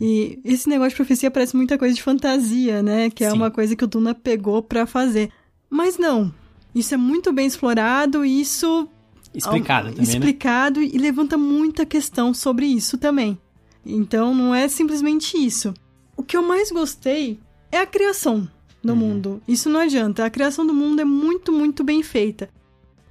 E 0.00 0.38
esse 0.44 0.68
negócio 0.68 0.90
de 0.90 0.96
profecia 0.96 1.30
parece 1.30 1.56
muita 1.56 1.76
coisa 1.76 1.94
de 1.94 2.02
fantasia, 2.02 2.82
né? 2.82 3.10
Que 3.10 3.24
é 3.24 3.30
Sim. 3.30 3.36
uma 3.36 3.50
coisa 3.50 3.76
que 3.76 3.84
o 3.84 3.86
Duna 3.86 4.14
pegou 4.14 4.62
pra 4.62 4.86
fazer. 4.86 5.30
Mas 5.68 5.98
não. 5.98 6.32
Isso 6.74 6.94
é 6.94 6.96
muito 6.96 7.32
bem 7.32 7.46
explorado 7.46 8.24
e 8.24 8.40
isso 8.40 8.88
Explicado 9.34 9.88
também, 9.88 10.06
né? 10.06 10.12
explicado 10.12 10.82
e 10.82 10.96
levanta 10.98 11.36
muita 11.36 11.84
questão 11.84 12.32
sobre 12.32 12.66
isso 12.66 12.96
também. 12.96 13.38
Então 13.84 14.34
não 14.34 14.54
é 14.54 14.68
simplesmente 14.68 15.36
isso. 15.36 15.74
O 16.16 16.22
que 16.22 16.36
eu 16.36 16.42
mais 16.42 16.70
gostei 16.70 17.38
é 17.72 17.78
a 17.78 17.86
criação 17.86 18.46
do 18.84 18.92
Uhum. 18.92 18.98
mundo. 18.98 19.42
Isso 19.48 19.68
não 19.68 19.80
adianta. 19.80 20.24
A 20.24 20.30
criação 20.30 20.64
do 20.66 20.74
mundo 20.74 21.00
é 21.00 21.04
muito, 21.04 21.50
muito 21.50 21.82
bem 21.82 22.02
feita. 22.02 22.48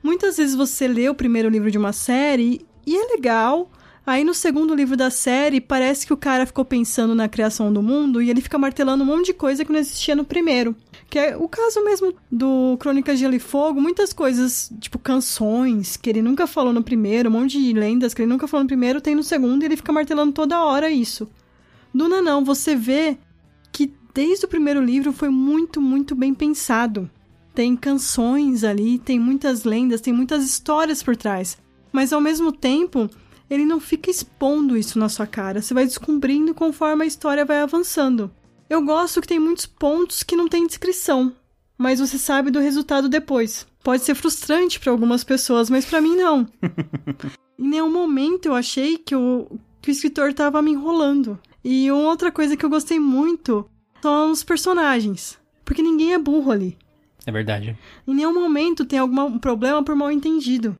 Muitas 0.03 0.37
vezes 0.37 0.55
você 0.55 0.87
lê 0.87 1.09
o 1.09 1.15
primeiro 1.15 1.49
livro 1.49 1.69
de 1.69 1.77
uma 1.77 1.91
série 1.91 2.65
e 2.85 2.95
é 2.95 3.05
legal. 3.07 3.69
Aí 4.05 4.23
no 4.23 4.33
segundo 4.33 4.73
livro 4.73 4.97
da 4.97 5.09
série, 5.11 5.61
parece 5.61 6.07
que 6.07 6.13
o 6.13 6.17
cara 6.17 6.45
ficou 6.45 6.65
pensando 6.65 7.13
na 7.13 7.29
criação 7.29 7.71
do 7.71 7.83
mundo 7.83 8.21
e 8.21 8.29
ele 8.29 8.41
fica 8.41 8.57
martelando 8.57 9.03
um 9.03 9.07
monte 9.07 9.27
de 9.27 9.33
coisa 9.33 9.63
que 9.63 9.71
não 9.71 9.79
existia 9.79 10.15
no 10.15 10.25
primeiro. 10.25 10.75
Que 11.07 11.19
é 11.19 11.37
o 11.37 11.47
caso 11.47 11.83
mesmo 11.83 12.13
do 12.31 12.77
Crônicas 12.79 13.15
de 13.17 13.21
Gelo 13.25 13.35
e 13.35 13.39
Fogo, 13.39 13.79
muitas 13.79 14.11
coisas, 14.11 14.71
tipo 14.79 14.97
canções, 14.97 15.97
que 15.97 16.09
ele 16.09 16.21
nunca 16.21 16.47
falou 16.47 16.73
no 16.73 16.81
primeiro, 16.83 17.29
um 17.29 17.33
monte 17.33 17.61
de 17.61 17.73
lendas 17.73 18.13
que 18.13 18.21
ele 18.23 18.31
nunca 18.31 18.47
falou 18.47 18.63
no 18.63 18.67
primeiro, 18.67 18.99
tem 19.01 19.13
no 19.13 19.23
segundo 19.23 19.61
e 19.61 19.65
ele 19.65 19.77
fica 19.77 19.91
martelando 19.91 20.31
toda 20.31 20.63
hora 20.63 20.89
isso. 20.89 21.29
Duna 21.93 22.21
não, 22.21 22.43
você 22.43 22.75
vê 22.75 23.17
desde 24.13 24.45
o 24.45 24.49
primeiro 24.49 24.83
livro 24.83 25.11
foi 25.11 25.29
muito, 25.29 25.81
muito 25.81 26.15
bem 26.15 26.33
pensado. 26.33 27.09
Tem 27.53 27.75
canções 27.75 28.63
ali, 28.63 28.97
tem 28.97 29.19
muitas 29.19 29.63
lendas, 29.63 30.01
tem 30.01 30.13
muitas 30.13 30.43
histórias 30.43 31.03
por 31.03 31.15
trás. 31.17 31.57
Mas 31.91 32.13
ao 32.13 32.21
mesmo 32.21 32.51
tempo, 32.51 33.09
ele 33.49 33.65
não 33.65 33.79
fica 33.79 34.09
expondo 34.09 34.77
isso 34.77 34.97
na 34.97 35.09
sua 35.09 35.27
cara. 35.27 35.61
Você 35.61 35.73
vai 35.73 35.85
descobrindo 35.85 36.53
conforme 36.53 37.03
a 37.03 37.07
história 37.07 37.45
vai 37.45 37.59
avançando. 37.59 38.31
Eu 38.69 38.81
gosto 38.81 39.19
que 39.19 39.27
tem 39.27 39.39
muitos 39.39 39.65
pontos 39.65 40.23
que 40.23 40.37
não 40.37 40.47
tem 40.47 40.65
descrição, 40.65 41.35
mas 41.77 41.99
você 41.99 42.17
sabe 42.17 42.49
do 42.49 42.59
resultado 42.59 43.09
depois. 43.09 43.67
Pode 43.83 44.03
ser 44.03 44.15
frustrante 44.15 44.79
para 44.79 44.91
algumas 44.91 45.25
pessoas, 45.25 45.69
mas 45.69 45.83
para 45.83 45.99
mim 45.99 46.15
não. 46.15 46.47
em 47.59 47.67
nenhum 47.67 47.91
momento 47.91 48.45
eu 48.45 48.55
achei 48.55 48.97
que 48.97 49.13
o, 49.13 49.59
que 49.81 49.89
o 49.89 49.91
escritor 49.91 50.29
estava 50.29 50.61
me 50.61 50.71
enrolando. 50.71 51.37
E 51.61 51.91
uma 51.91 52.09
outra 52.09 52.31
coisa 52.31 52.55
que 52.55 52.63
eu 52.63 52.69
gostei 52.69 52.97
muito 52.99 53.69
são 54.01 54.31
os 54.31 54.43
personagens. 54.43 55.37
Porque 55.63 55.81
ninguém 55.81 56.13
é 56.13 56.19
burro 56.19 56.51
ali. 56.51 56.77
É 57.25 57.31
verdade. 57.31 57.77
Em 58.07 58.15
nenhum 58.15 58.33
momento 58.33 58.85
tem 58.85 58.99
algum 58.99 59.37
problema 59.37 59.83
por 59.83 59.95
mal 59.95 60.11
entendido. 60.11 60.75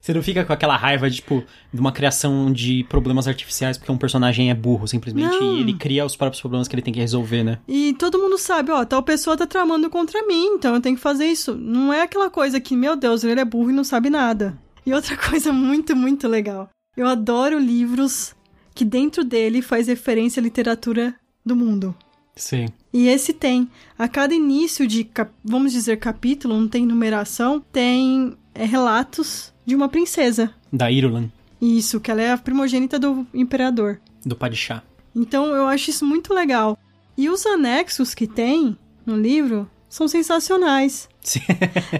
Você 0.00 0.12
não 0.12 0.22
fica 0.22 0.44
com 0.44 0.52
aquela 0.52 0.76
raiva, 0.76 1.08
de, 1.10 1.16
tipo, 1.16 1.42
de 1.72 1.80
uma 1.80 1.90
criação 1.90 2.52
de 2.52 2.84
problemas 2.84 3.26
artificiais 3.26 3.76
porque 3.76 3.90
um 3.90 3.98
personagem 3.98 4.50
é 4.50 4.54
burro, 4.54 4.86
simplesmente, 4.86 5.36
Não. 5.36 5.56
e 5.56 5.60
ele 5.60 5.74
cria 5.74 6.04
os 6.04 6.14
próprios 6.14 6.40
problemas 6.40 6.68
que 6.68 6.74
ele 6.76 6.82
tem 6.82 6.94
que 6.94 7.00
resolver, 7.00 7.42
né? 7.42 7.58
E 7.66 7.94
todo 7.94 8.18
mundo 8.18 8.38
sabe, 8.38 8.70
ó, 8.70 8.84
tal 8.84 9.02
pessoa 9.02 9.36
tá 9.36 9.46
tramando 9.46 9.90
contra 9.90 10.24
mim, 10.26 10.44
então 10.54 10.74
eu 10.74 10.80
tenho 10.80 10.94
que 10.94 11.02
fazer 11.02 11.26
isso. 11.26 11.56
Não 11.56 11.92
é 11.92 12.02
aquela 12.02 12.30
coisa 12.30 12.60
que, 12.60 12.76
meu 12.76 12.94
Deus, 12.94 13.24
ele 13.24 13.40
é 13.40 13.44
burro 13.44 13.70
e 13.70 13.74
não 13.74 13.82
sabe 13.82 14.10
nada. 14.10 14.56
E 14.84 14.92
outra 14.92 15.16
coisa 15.18 15.52
muito, 15.52 15.96
muito 15.96 16.28
legal. 16.28 16.68
Eu 16.96 17.08
adoro 17.08 17.58
livros 17.58 18.34
que 18.74 18.84
dentro 18.84 19.24
dele 19.24 19.60
faz 19.60 19.88
referência 19.88 20.38
à 20.40 20.42
literatura 20.42 21.14
do 21.44 21.56
mundo. 21.56 21.94
Sim. 22.36 22.66
E 22.92 23.08
esse 23.08 23.32
tem. 23.32 23.68
A 23.98 24.06
cada 24.06 24.34
início 24.34 24.86
de, 24.86 25.08
vamos 25.42 25.72
dizer, 25.72 25.96
capítulo, 25.98 26.58
não 26.58 26.68
tem 26.68 26.84
numeração, 26.86 27.60
tem 27.72 28.36
é, 28.54 28.64
relatos 28.64 29.52
de 29.64 29.74
uma 29.74 29.88
princesa. 29.88 30.52
Da 30.72 30.90
Irulan, 30.90 31.30
Isso, 31.60 31.98
que 31.98 32.10
ela 32.10 32.20
é 32.22 32.32
a 32.32 32.38
primogênita 32.38 32.98
do 32.98 33.26
imperador. 33.32 33.98
do 34.24 34.36
Padishah. 34.36 34.82
Então 35.14 35.54
eu 35.54 35.66
acho 35.66 35.88
isso 35.90 36.04
muito 36.04 36.34
legal. 36.34 36.78
E 37.16 37.30
os 37.30 37.46
anexos 37.46 38.12
que 38.14 38.26
tem 38.26 38.76
no 39.06 39.16
livro 39.16 39.68
são 39.88 40.06
sensacionais. 40.06 41.08
Sim. 41.22 41.40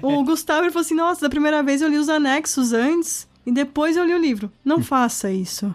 o 0.02 0.22
Gustavo 0.24 0.68
falou 0.68 0.82
assim: 0.82 0.94
Nossa, 0.94 1.22
da 1.22 1.30
primeira 1.30 1.62
vez 1.62 1.80
eu 1.80 1.88
li 1.88 1.96
os 1.96 2.10
anexos 2.10 2.74
antes 2.74 3.26
e 3.46 3.50
depois 3.50 3.96
eu 3.96 4.04
li 4.04 4.12
o 4.12 4.18
livro. 4.18 4.52
Não 4.62 4.82
faça 4.82 5.32
isso. 5.32 5.74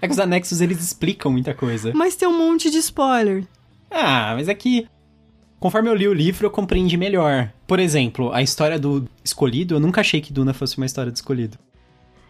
É 0.00 0.06
que 0.06 0.12
os 0.12 0.20
anexos 0.20 0.60
eles 0.60 0.80
explicam 0.80 1.32
muita 1.32 1.52
coisa. 1.52 1.92
Mas 1.94 2.14
tem 2.14 2.28
um 2.28 2.38
monte 2.38 2.70
de 2.70 2.78
spoiler. 2.78 3.44
Ah, 3.90 4.34
mas 4.34 4.48
é 4.48 4.54
que. 4.54 4.86
Conforme 5.58 5.88
eu 5.88 5.94
li 5.94 6.06
o 6.06 6.14
livro, 6.14 6.46
eu 6.46 6.50
compreendi 6.50 6.96
melhor. 6.96 7.52
Por 7.66 7.80
exemplo, 7.80 8.32
a 8.32 8.40
história 8.40 8.78
do 8.78 9.08
escolhido, 9.24 9.74
eu 9.74 9.80
nunca 9.80 10.00
achei 10.00 10.20
que 10.20 10.32
Duna 10.32 10.54
fosse 10.54 10.76
uma 10.76 10.86
história 10.86 11.10
do 11.10 11.16
escolhido. 11.16 11.58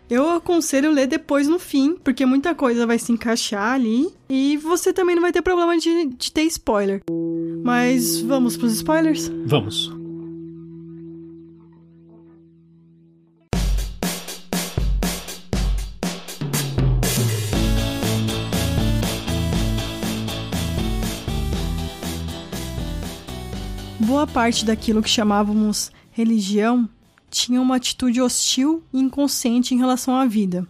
Eu 0.09 0.31
aconselho 0.31 0.91
ler 0.91 1.07
depois 1.07 1.47
no 1.47 1.59
fim, 1.59 1.95
porque 2.03 2.25
muita 2.25 2.55
coisa 2.55 2.87
vai 2.87 2.99
se 2.99 3.13
encaixar 3.13 3.75
ali 3.75 4.09
e 4.27 4.57
você 4.57 4.91
também 4.91 5.15
não 5.15 5.21
vai 5.21 5.33
ter 5.33 5.43
problema 5.43 5.77
de, 5.77 6.07
de 6.07 6.33
ter 6.33 6.45
spoiler. 6.45 7.03
Mas 7.63 8.19
vamos 8.23 8.57
pros 8.57 8.73
spoilers? 8.73 9.31
Vamos. 9.45 9.98
Boa 24.01 24.29
parte 24.29 24.65
daquilo 24.65 25.03
que 25.03 25.11
chamávamos 25.11 25.91
religião 26.13 26.89
tinha 27.29 27.61
uma 27.61 27.77
atitude 27.77 28.23
hostil 28.23 28.83
e 28.93 29.01
inconsciente 29.01 29.75
em 29.75 29.79
relação 29.79 30.15
à 30.15 30.25
vida. 30.25 30.67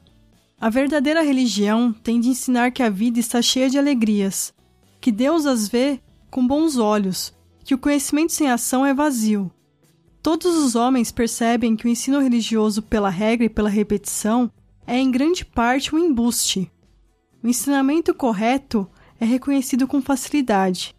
A 0.58 0.70
verdadeira 0.70 1.22
religião 1.22 1.92
tem 1.92 2.18
de 2.20 2.30
ensinar 2.30 2.72
que 2.72 2.82
a 2.82 2.88
vida 2.88 3.20
está 3.20 3.42
cheia 3.42 3.68
de 3.68 3.78
alegrias, 3.78 4.52
que 4.98 5.12
Deus 5.12 5.44
as 5.44 5.68
vê 5.68 6.00
com 6.30 6.46
bons 6.46 6.78
olhos, 6.78 7.34
que 7.64 7.74
o 7.74 7.78
conhecimento 7.78 8.32
sem 8.32 8.50
ação 8.50 8.84
é 8.84 8.94
vazio. 8.94 9.52
Todos 10.22 10.56
os 10.56 10.74
homens 10.74 11.12
percebem 11.12 11.76
que 11.76 11.86
o 11.86 11.88
ensino 11.88 12.20
religioso 12.20 12.82
pela 12.82 13.10
regra 13.10 13.44
e 13.44 13.50
pela 13.50 13.68
repetição 13.68 14.50
é 14.86 14.98
em 14.98 15.10
grande 15.10 15.44
parte 15.44 15.94
um 15.94 15.98
embuste. 15.98 16.72
O 17.42 17.46
ensinamento 17.46 18.14
correto 18.14 18.88
é 19.20 19.26
reconhecido 19.26 19.86
com 19.86 20.00
facilidade. 20.00 20.96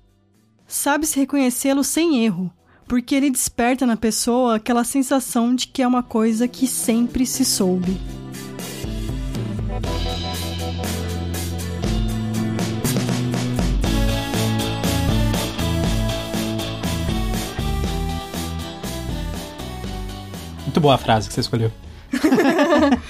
Sabe-se 0.71 1.19
reconhecê-lo 1.19 1.83
sem 1.83 2.23
erro, 2.23 2.53
porque 2.87 3.15
ele 3.15 3.31
desperta 3.31 3.87
na 3.87 3.97
pessoa 3.97 4.57
aquela 4.57 4.83
sensação 4.83 5.55
de 5.55 5.65
que 5.65 5.81
é 5.81 5.87
uma 5.87 6.03
coisa 6.03 6.47
que 6.47 6.67
sempre 6.67 7.25
se 7.25 7.43
soube. 7.43 7.99
Muito 20.61 20.79
boa 20.79 20.93
a 20.93 20.99
frase 20.99 21.29
que 21.29 21.33
você 21.33 21.41
escolheu. 21.41 21.71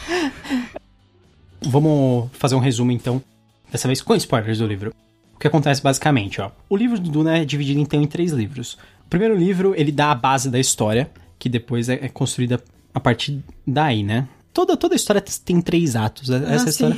Vamos 1.62 2.30
fazer 2.32 2.56
um 2.56 2.60
resumo 2.60 2.93
então, 2.93 3.22
dessa 3.69 3.86
vez 3.86 4.02
com 4.02 4.15
spoilers 4.15 4.60
do 4.60 4.65
livro. 4.65 4.93
O 5.39 5.41
que 5.41 5.47
acontece 5.47 5.82
basicamente, 5.82 6.41
ó. 6.41 6.52
O 6.67 6.75
livro 6.75 6.99
do 6.99 7.10
Duna 7.10 7.38
é 7.38 7.45
dividido 7.45 7.80
então 7.80 8.02
em 8.02 8.06
três 8.06 8.34
livros. 8.34 8.73
O 9.06 9.10
primeiro 9.10 9.38
livro, 9.38 9.73
ele 9.73 9.89
dá 9.89 10.12
a 10.12 10.15
base 10.15 10.49
da 10.52 10.60
história, 10.60 11.10
que 11.39 11.47
depois 11.47 11.88
é, 11.88 11.93
é 11.93 12.10
construída 12.10 12.62
a 12.93 12.99
partir 12.99 13.41
daí, 13.65 14.04
né? 14.04 14.28
Toda, 14.54 14.75
toda 14.75 14.95
a 14.95 14.97
história 14.97 15.23
tem 15.45 15.62
três 15.62 15.95
atos. 15.95 16.30
Essa 16.30 16.65
Ah, 16.65 16.69
história. 16.69 16.97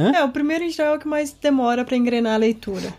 Hã? 0.00 0.10
É, 0.10 0.24
o 0.24 0.30
primeiro 0.30 0.64
em 0.64 0.70
geral 0.70 0.94
é 0.94 0.96
o 0.96 1.00
que 1.00 1.06
mais 1.06 1.32
demora 1.34 1.84
pra 1.84 1.94
engrenar 1.94 2.32
a 2.32 2.38
leitura. 2.38 2.94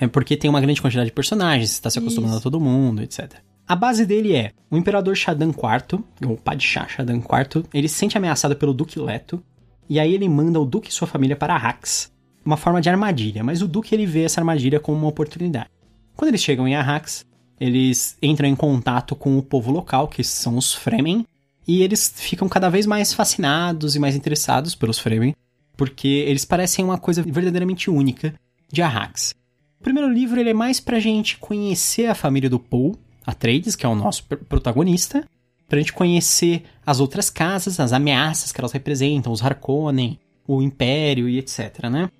É 0.00 0.06
porque 0.06 0.34
tem 0.34 0.48
uma 0.48 0.62
grande 0.62 0.80
quantidade 0.80 1.10
de 1.10 1.14
personagens, 1.14 1.68
você 1.72 1.82
tá 1.82 1.90
se 1.90 1.98
acostumando 1.98 2.32
Isso. 2.32 2.38
a 2.40 2.42
todo 2.42 2.58
mundo, 2.58 3.02
etc. 3.02 3.34
A 3.66 3.76
base 3.76 4.06
dele 4.06 4.34
é 4.34 4.52
o 4.70 4.78
Imperador 4.78 5.14
Shadan 5.14 5.50
IV, 5.50 6.02
ou 6.26 6.38
Padishah 6.38 6.88
Shadan 6.88 7.16
IV, 7.16 7.64
ele 7.74 7.86
se 7.86 7.96
sente 7.96 8.16
ameaçado 8.16 8.56
pelo 8.56 8.72
Duque 8.72 8.98
Leto, 8.98 9.42
e 9.90 10.00
aí 10.00 10.14
ele 10.14 10.26
manda 10.26 10.58
o 10.58 10.64
Duque 10.64 10.88
e 10.88 10.92
sua 10.94 11.06
família 11.06 11.36
para 11.36 11.54
Arrax, 11.54 12.10
uma 12.48 12.56
forma 12.56 12.80
de 12.80 12.88
armadilha, 12.88 13.44
mas 13.44 13.60
o 13.60 13.68
Duque 13.68 13.94
ele 13.94 14.06
vê 14.06 14.22
essa 14.22 14.40
armadilha 14.40 14.80
como 14.80 14.96
uma 14.96 15.08
oportunidade. 15.08 15.68
Quando 16.16 16.30
eles 16.30 16.42
chegam 16.42 16.66
em 16.66 16.74
Arrax, 16.74 17.22
eles 17.60 18.16
entram 18.22 18.48
em 18.48 18.56
contato 18.56 19.14
com 19.14 19.36
o 19.36 19.42
povo 19.42 19.70
local, 19.70 20.08
que 20.08 20.24
são 20.24 20.56
os 20.56 20.72
Fremen, 20.72 21.26
e 21.66 21.82
eles 21.82 22.10
ficam 22.16 22.48
cada 22.48 22.70
vez 22.70 22.86
mais 22.86 23.12
fascinados 23.12 23.94
e 23.94 23.98
mais 23.98 24.16
interessados 24.16 24.74
pelos 24.74 24.98
Fremen, 24.98 25.36
porque 25.76 26.08
eles 26.08 26.46
parecem 26.46 26.82
uma 26.82 26.96
coisa 26.96 27.22
verdadeiramente 27.22 27.90
única 27.90 28.32
de 28.72 28.80
Arrax. 28.80 29.34
O 29.78 29.84
primeiro 29.84 30.10
livro 30.10 30.40
ele 30.40 30.50
é 30.50 30.54
mais 30.54 30.80
pra 30.80 30.98
gente 30.98 31.36
conhecer 31.36 32.06
a 32.06 32.14
família 32.14 32.48
do 32.48 32.58
Paul 32.58 32.96
Atreides, 33.26 33.76
que 33.76 33.84
é 33.84 33.88
o 33.88 33.94
nosso 33.94 34.24
pr- 34.24 34.36
protagonista, 34.36 35.22
pra 35.68 35.78
gente 35.78 35.92
conhecer 35.92 36.62
as 36.86 36.98
outras 36.98 37.28
casas, 37.28 37.78
as 37.78 37.92
ameaças 37.92 38.52
que 38.52 38.60
elas 38.60 38.72
representam, 38.72 39.30
os 39.30 39.42
Harkonnen, 39.42 40.18
o 40.46 40.62
Império 40.62 41.28
e 41.28 41.38
etc, 41.38 41.90
né? 41.90 42.10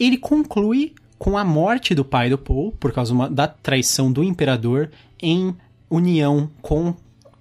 Ele 0.00 0.16
conclui 0.16 0.94
com 1.18 1.36
a 1.36 1.44
morte 1.44 1.94
do 1.94 2.04
pai 2.04 2.30
do 2.30 2.38
Paul, 2.38 2.72
por 2.72 2.92
causa 2.92 3.12
uma- 3.12 3.28
da 3.28 3.46
traição 3.46 4.10
do 4.10 4.24
Imperador 4.24 4.90
em 5.22 5.54
união 5.90 6.50
com 6.62 6.94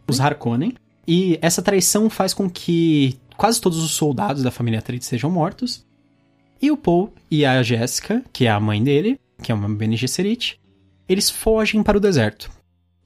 os 0.06 0.20
Harkonnen. 0.20 0.74
E 1.08 1.40
essa 1.42 1.62
traição 1.62 2.10
faz 2.10 2.34
com 2.34 2.50
que 2.50 3.18
quase 3.38 3.62
todos 3.62 3.82
os 3.82 3.92
soldados 3.92 4.44
da 4.44 4.52
família 4.52 4.80
Atreides 4.80 5.08
sejam 5.08 5.32
mortos. 5.32 5.86
E 6.62 6.70
o 6.70 6.76
Paul 6.76 7.14
e 7.32 7.46
a 7.46 7.64
Jéssica, 7.64 8.22
que 8.34 8.46
é 8.46 8.52
a 8.52 8.60
mãe 8.60 8.84
dele, 8.84 9.18
que 9.42 9.52
é 9.52 9.56
uma 9.56 9.70
Bene 9.70 9.96
Gesserit, 9.96 10.60
eles 11.08 11.30
fogem 11.30 11.82
para 11.82 11.98
o 11.98 12.02
deserto. 12.02 12.52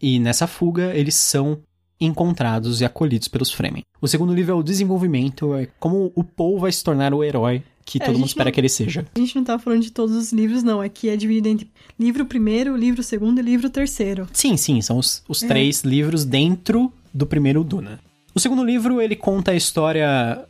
E 0.02 0.18
nessa 0.20 0.48
fuga, 0.48 0.94
eles 0.96 1.13
são 1.13 1.60
encontrados 2.02 2.82
e 2.82 2.86
acolhidos 2.86 3.28
pelos 3.28 3.52
Fremen. 3.52 3.84
O 4.02 4.08
segundo 4.08 4.34
livro 4.34 4.54
é 4.54 4.56
o 4.56 4.63
desenvolvimento, 4.63 5.54
é 5.54 5.68
como 5.80 6.12
o 6.16 6.24
Paul 6.24 6.60
vai 6.60 6.72
se 6.72 6.84
tornar 6.84 7.13
o 7.13 7.24
herói 7.24 7.63
que 7.86 8.02
É, 8.02 8.06
todo 8.06 8.15
mundo 8.17 8.28
espera 8.28 8.46
não- 8.46 8.52
que 8.54 8.60
ele 8.60 8.69
seja. 8.69 9.06
A 9.15 9.19
gente 9.19 9.36
não 9.36 9.43
tá 9.43 9.60
falando 9.60 9.82
de 9.82 9.91
todos 9.91 10.15
os 10.15 10.32
livros, 10.32 10.63
não. 10.63 10.80
Aqui 10.82 11.10
é 11.10 11.17
dividido 11.17 11.50
entre 11.50 11.67
livro 12.00 12.26
primeiro, 12.26 12.76
livro 12.78 13.04
segundo 13.04 13.39
e 13.39 13.41
livro 13.41 13.69
terceiro. 13.69 14.28
Sim, 14.34 14.56
sim, 14.58 14.82
são 14.82 14.98
os, 14.98 15.22
os 15.28 15.43
É. 15.43 15.48
três 15.48 15.82
livros 15.84 16.24
dentro 16.26 16.91
do 17.13 17.26
primeiro 17.28 17.63
Duna. 17.63 18.00
O 18.34 18.39
segundo 18.39 18.63
livro, 18.63 19.00
ele 19.02 19.15
conta 19.15 19.52
a 19.52 19.56
história 19.56 20.43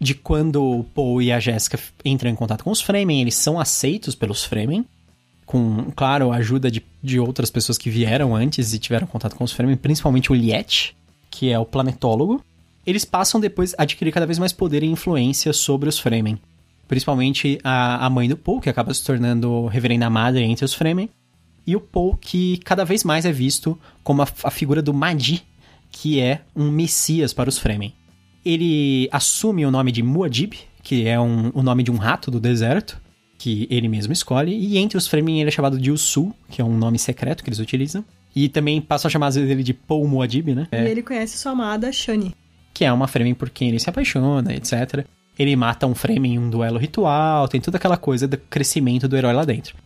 de 0.00 0.14
quando 0.14 0.62
o 0.62 0.84
Paul 0.84 1.20
e 1.22 1.32
a 1.32 1.40
Jéssica 1.40 1.78
entram 2.04 2.30
em 2.30 2.34
contato 2.34 2.62
com 2.64 2.70
os 2.70 2.80
Fremen, 2.80 3.20
eles 3.20 3.34
são 3.34 3.58
aceitos 3.58 4.14
pelos 4.14 4.44
Fremen, 4.44 4.84
com, 5.44 5.90
claro, 5.94 6.32
a 6.32 6.36
ajuda 6.36 6.70
de, 6.70 6.82
de 7.02 7.18
outras 7.20 7.50
pessoas 7.50 7.78
que 7.78 7.88
vieram 7.90 8.34
antes 8.34 8.72
e 8.74 8.78
tiveram 8.78 9.06
contato 9.06 9.36
com 9.36 9.44
os 9.44 9.52
Fremen, 9.52 9.76
principalmente 9.76 10.30
o 10.32 10.34
Liet, 10.34 10.94
que 11.30 11.50
é 11.50 11.58
o 11.58 11.64
planetólogo. 11.64 12.42
Eles 12.86 13.04
passam 13.04 13.40
depois 13.40 13.74
a 13.78 13.82
adquirir 13.82 14.12
cada 14.12 14.26
vez 14.26 14.38
mais 14.38 14.52
poder 14.52 14.82
e 14.82 14.86
influência 14.86 15.52
sobre 15.52 15.88
os 15.88 15.98
Fremen. 15.98 16.38
Principalmente 16.88 17.58
a, 17.64 18.06
a 18.06 18.10
mãe 18.10 18.28
do 18.28 18.36
Paul, 18.36 18.60
que 18.60 18.70
acaba 18.70 18.92
se 18.94 19.04
tornando 19.04 19.66
reverenda 19.66 20.08
madre 20.08 20.42
entre 20.44 20.64
os 20.64 20.72
Fremen. 20.74 21.10
E 21.66 21.74
o 21.74 21.80
Paul, 21.80 22.16
que 22.16 22.58
cada 22.58 22.84
vez 22.84 23.02
mais 23.02 23.24
é 23.24 23.32
visto 23.32 23.76
como 24.04 24.22
a, 24.22 24.28
a 24.44 24.50
figura 24.50 24.80
do 24.80 24.94
Madi, 24.94 25.42
que 25.90 26.20
é 26.20 26.42
um 26.54 26.70
messias 26.70 27.32
para 27.32 27.48
os 27.48 27.58
Fremen. 27.58 27.92
Ele 28.44 29.08
assume 29.10 29.66
o 29.66 29.70
nome 29.70 29.90
de 29.90 30.02
Muad'Dib, 30.02 30.54
que 30.82 31.06
é 31.08 31.18
um- 31.18 31.50
o 31.52 31.62
nome 31.62 31.82
de 31.82 31.90
um 31.90 31.96
rato 31.96 32.30
do 32.30 32.38
deserto, 32.38 33.00
que 33.38 33.66
ele 33.68 33.88
mesmo 33.88 34.12
escolhe, 34.12 34.54
e 34.56 34.78
entre 34.78 34.96
os 34.96 35.08
Fremen 35.08 35.40
ele 35.40 35.48
é 35.48 35.52
chamado 35.52 35.78
de 35.80 35.90
Usul, 35.90 36.32
que 36.48 36.60
é 36.62 36.64
um 36.64 36.76
nome 36.76 36.98
secreto 36.98 37.42
que 37.42 37.50
eles 37.50 37.58
utilizam. 37.58 38.04
E 38.34 38.48
também 38.48 38.80
passam 38.80 39.08
a 39.08 39.10
chamar 39.10 39.26
às 39.28 39.34
vezes 39.34 39.50
ele 39.50 39.62
de 39.62 39.74
Paul 39.74 40.06
Muad'Dib, 40.06 40.54
né? 40.54 40.68
E 40.70 40.76
ele 40.76 41.02
conhece 41.02 41.36
sua 41.38 41.52
amada 41.52 41.90
Shani. 41.90 42.34
que 42.72 42.84
é 42.84 42.92
uma 42.92 43.08
Fremen 43.08 43.34
por 43.34 43.48
quem 43.50 43.68
ele 43.70 43.80
se 43.80 43.88
apaixona, 43.90 44.54
etc. 44.54 45.04
Ele 45.38 45.54
mata 45.54 45.86
um 45.86 45.94
Fremen 45.94 46.34
em 46.34 46.38
um 46.38 46.48
duelo 46.48 46.78
ritual, 46.78 47.48
tem 47.48 47.60
toda 47.60 47.76
aquela 47.76 47.96
coisa 47.96 48.26
do 48.26 48.36
crescimento 48.36 49.06
do 49.06 49.16
herói 49.16 49.32
lá 49.32 49.44
dentro. 49.44 49.76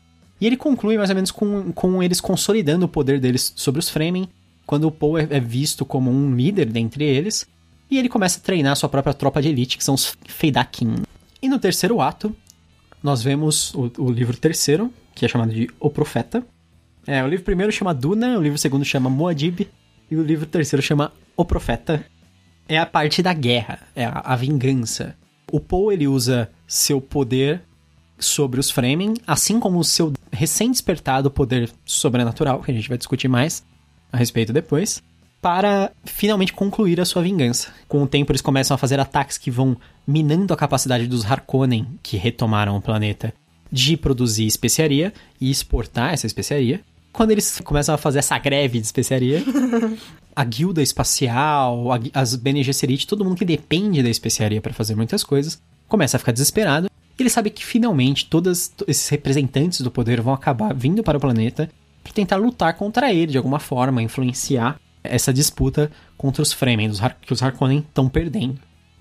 E 0.41 0.47
ele 0.47 0.57
conclui 0.57 0.97
mais 0.97 1.11
ou 1.11 1.15
menos 1.15 1.31
com, 1.31 1.73
com 1.73 2.03
eles 2.03 2.21
consolidando 2.21 2.87
o 2.87 2.89
poder 2.89 3.21
deles 3.21 3.53
sobre 3.57 3.79
os 3.79 3.89
Fremen, 3.89 4.29
quando 4.65 4.85
o 4.85 4.91
Paul 4.91 5.19
é, 5.19 5.27
é 5.31 5.41
visto 5.41 5.85
como 5.85 6.11
um 6.11 6.35
líder 6.35 6.67
dentre 6.67 7.05
eles, 7.05 7.47
e 7.91 7.99
ele 7.99 8.09
começa 8.09 8.39
a 8.39 8.43
treinar 8.43 8.77
sua 8.77 8.89
própria 8.89 9.13
tropa 9.13 9.43
de 9.43 9.49
elite, 9.49 9.77
que 9.77 9.85
são 9.85 9.95
os 9.95 10.17
Feidakin. 10.27 11.03
E 11.43 11.49
no 11.49 11.59
terceiro 11.59 12.01
ato, 12.01 12.35
nós 13.03 13.23
vemos 13.23 13.75
o, 13.75 13.91
o 13.99 14.11
livro 14.11 14.37
terceiro, 14.37 14.93
que 15.15 15.25
é 15.25 15.29
chamado 15.29 15.53
de 15.53 15.69
O 15.81 15.91
Profeta. 15.91 16.45
É, 17.07 17.23
o 17.25 17.27
livro 17.27 17.45
primeiro 17.45 17.73
chama 17.73 17.93
Duna, 17.93 18.39
o 18.39 18.43
livro 18.43 18.59
segundo 18.59 18.85
chama 18.85 19.11
Moadib, 19.11 19.69
e 20.09 20.17
o 20.17 20.23
livro 20.23 20.47
terceiro 20.47 20.83
chama 20.83 21.13
O 21.37 21.45
Profeta, 21.45 22.05
é 22.69 22.79
a 22.79 22.87
parte 22.87 23.21
da 23.21 23.33
guerra, 23.33 23.81
é 23.97 24.05
a, 24.05 24.23
a 24.25 24.37
vingança. 24.37 25.17
O 25.53 25.59
Paul 25.59 25.93
ele 25.93 26.07
usa 26.07 26.51
seu 26.67 27.01
poder 27.01 27.63
sobre 28.19 28.61
os 28.61 28.71
Fremen, 28.71 29.15
assim 29.27 29.59
como 29.59 29.79
o 29.79 29.85
seu 29.85 30.13
recém-despertado 30.31 31.31
poder 31.31 31.71
sobrenatural, 31.85 32.63
que 32.63 32.71
a 32.71 32.75
gente 32.75 32.89
vai 32.89 32.99
discutir 32.99 33.29
mais 33.29 33.65
a 34.13 34.17
respeito 34.17 34.53
depois, 34.53 35.03
para 35.41 35.91
finalmente 36.05 36.53
concluir 36.53 37.01
a 37.01 37.05
sua 37.05 37.23
vingança. 37.23 37.73
Com 37.89 38.03
o 38.03 38.07
tempo 38.07 38.31
eles 38.31 38.43
começam 38.43 38.75
a 38.75 38.79
fazer 38.79 39.01
ataques 39.01 39.39
que 39.39 39.51
vão 39.51 39.77
minando 40.07 40.53
a 40.53 40.57
capacidade 40.57 41.07
dos 41.07 41.25
Harkonnen, 41.25 41.87
que 42.03 42.17
retomaram 42.17 42.77
o 42.77 42.83
planeta, 42.83 43.33
de 43.73 43.97
produzir 43.97 44.47
especiaria 44.47 45.13
e 45.41 45.51
exportar 45.51 46.13
essa 46.13 46.27
especiaria. 46.27 46.81
Quando 47.13 47.33
eles 47.33 47.61
começam 47.65 47.95
a 47.95 47.99
fazer 47.99 48.21
essa 48.21 48.39
greve 48.39 48.81
de 48.81 48.87
especiaria, 48.87 49.43
a 50.35 50.45
guilda 50.45 50.83
espacial, 50.83 51.93
a, 51.93 51.99
as 52.15 52.37
Bene 52.37 52.63
Gesserit, 52.63 53.07
todo 53.07 53.25
mundo 53.25 53.37
que 53.37 53.45
depende 53.45 54.03
da 54.03 54.09
especiaria 54.09 54.61
para 54.61 54.73
fazer 54.73 54.95
muitas 54.95 55.25
coisas, 55.25 55.61
começa 55.89 56.17
a 56.17 56.21
ficar 56.21 56.33
desesperado. 56.33 56.89
E 57.19 57.23
ele 57.23 57.31
sabe 57.31 57.51
que 57.51 57.65
finalmente 57.65 58.27
todos 58.27 58.73
esses 58.87 59.09
representantes 59.09 59.81
do 59.81 59.91
poder 59.91 60.21
vão 60.21 60.33
acabar 60.33 60.73
vindo 60.75 61.03
para 61.03 61.19
o 61.19 61.21
planeta 61.21 61.71
para 62.03 62.13
tentar 62.13 62.37
lutar 62.37 62.75
contra 62.75 63.13
ele 63.13 63.33
de 63.33 63.37
alguma 63.37 63.59
forma, 63.59 64.03
influenciar 64.03 64.81
essa 65.03 65.33
disputa 65.33 65.91
contra 66.17 66.43
os 66.43 66.53
Fremen, 66.53 66.91
que 67.23 67.33
os 67.33 67.43
Harkonnen 67.43 67.85
estão 67.87 68.09
perdendo. 68.09 68.59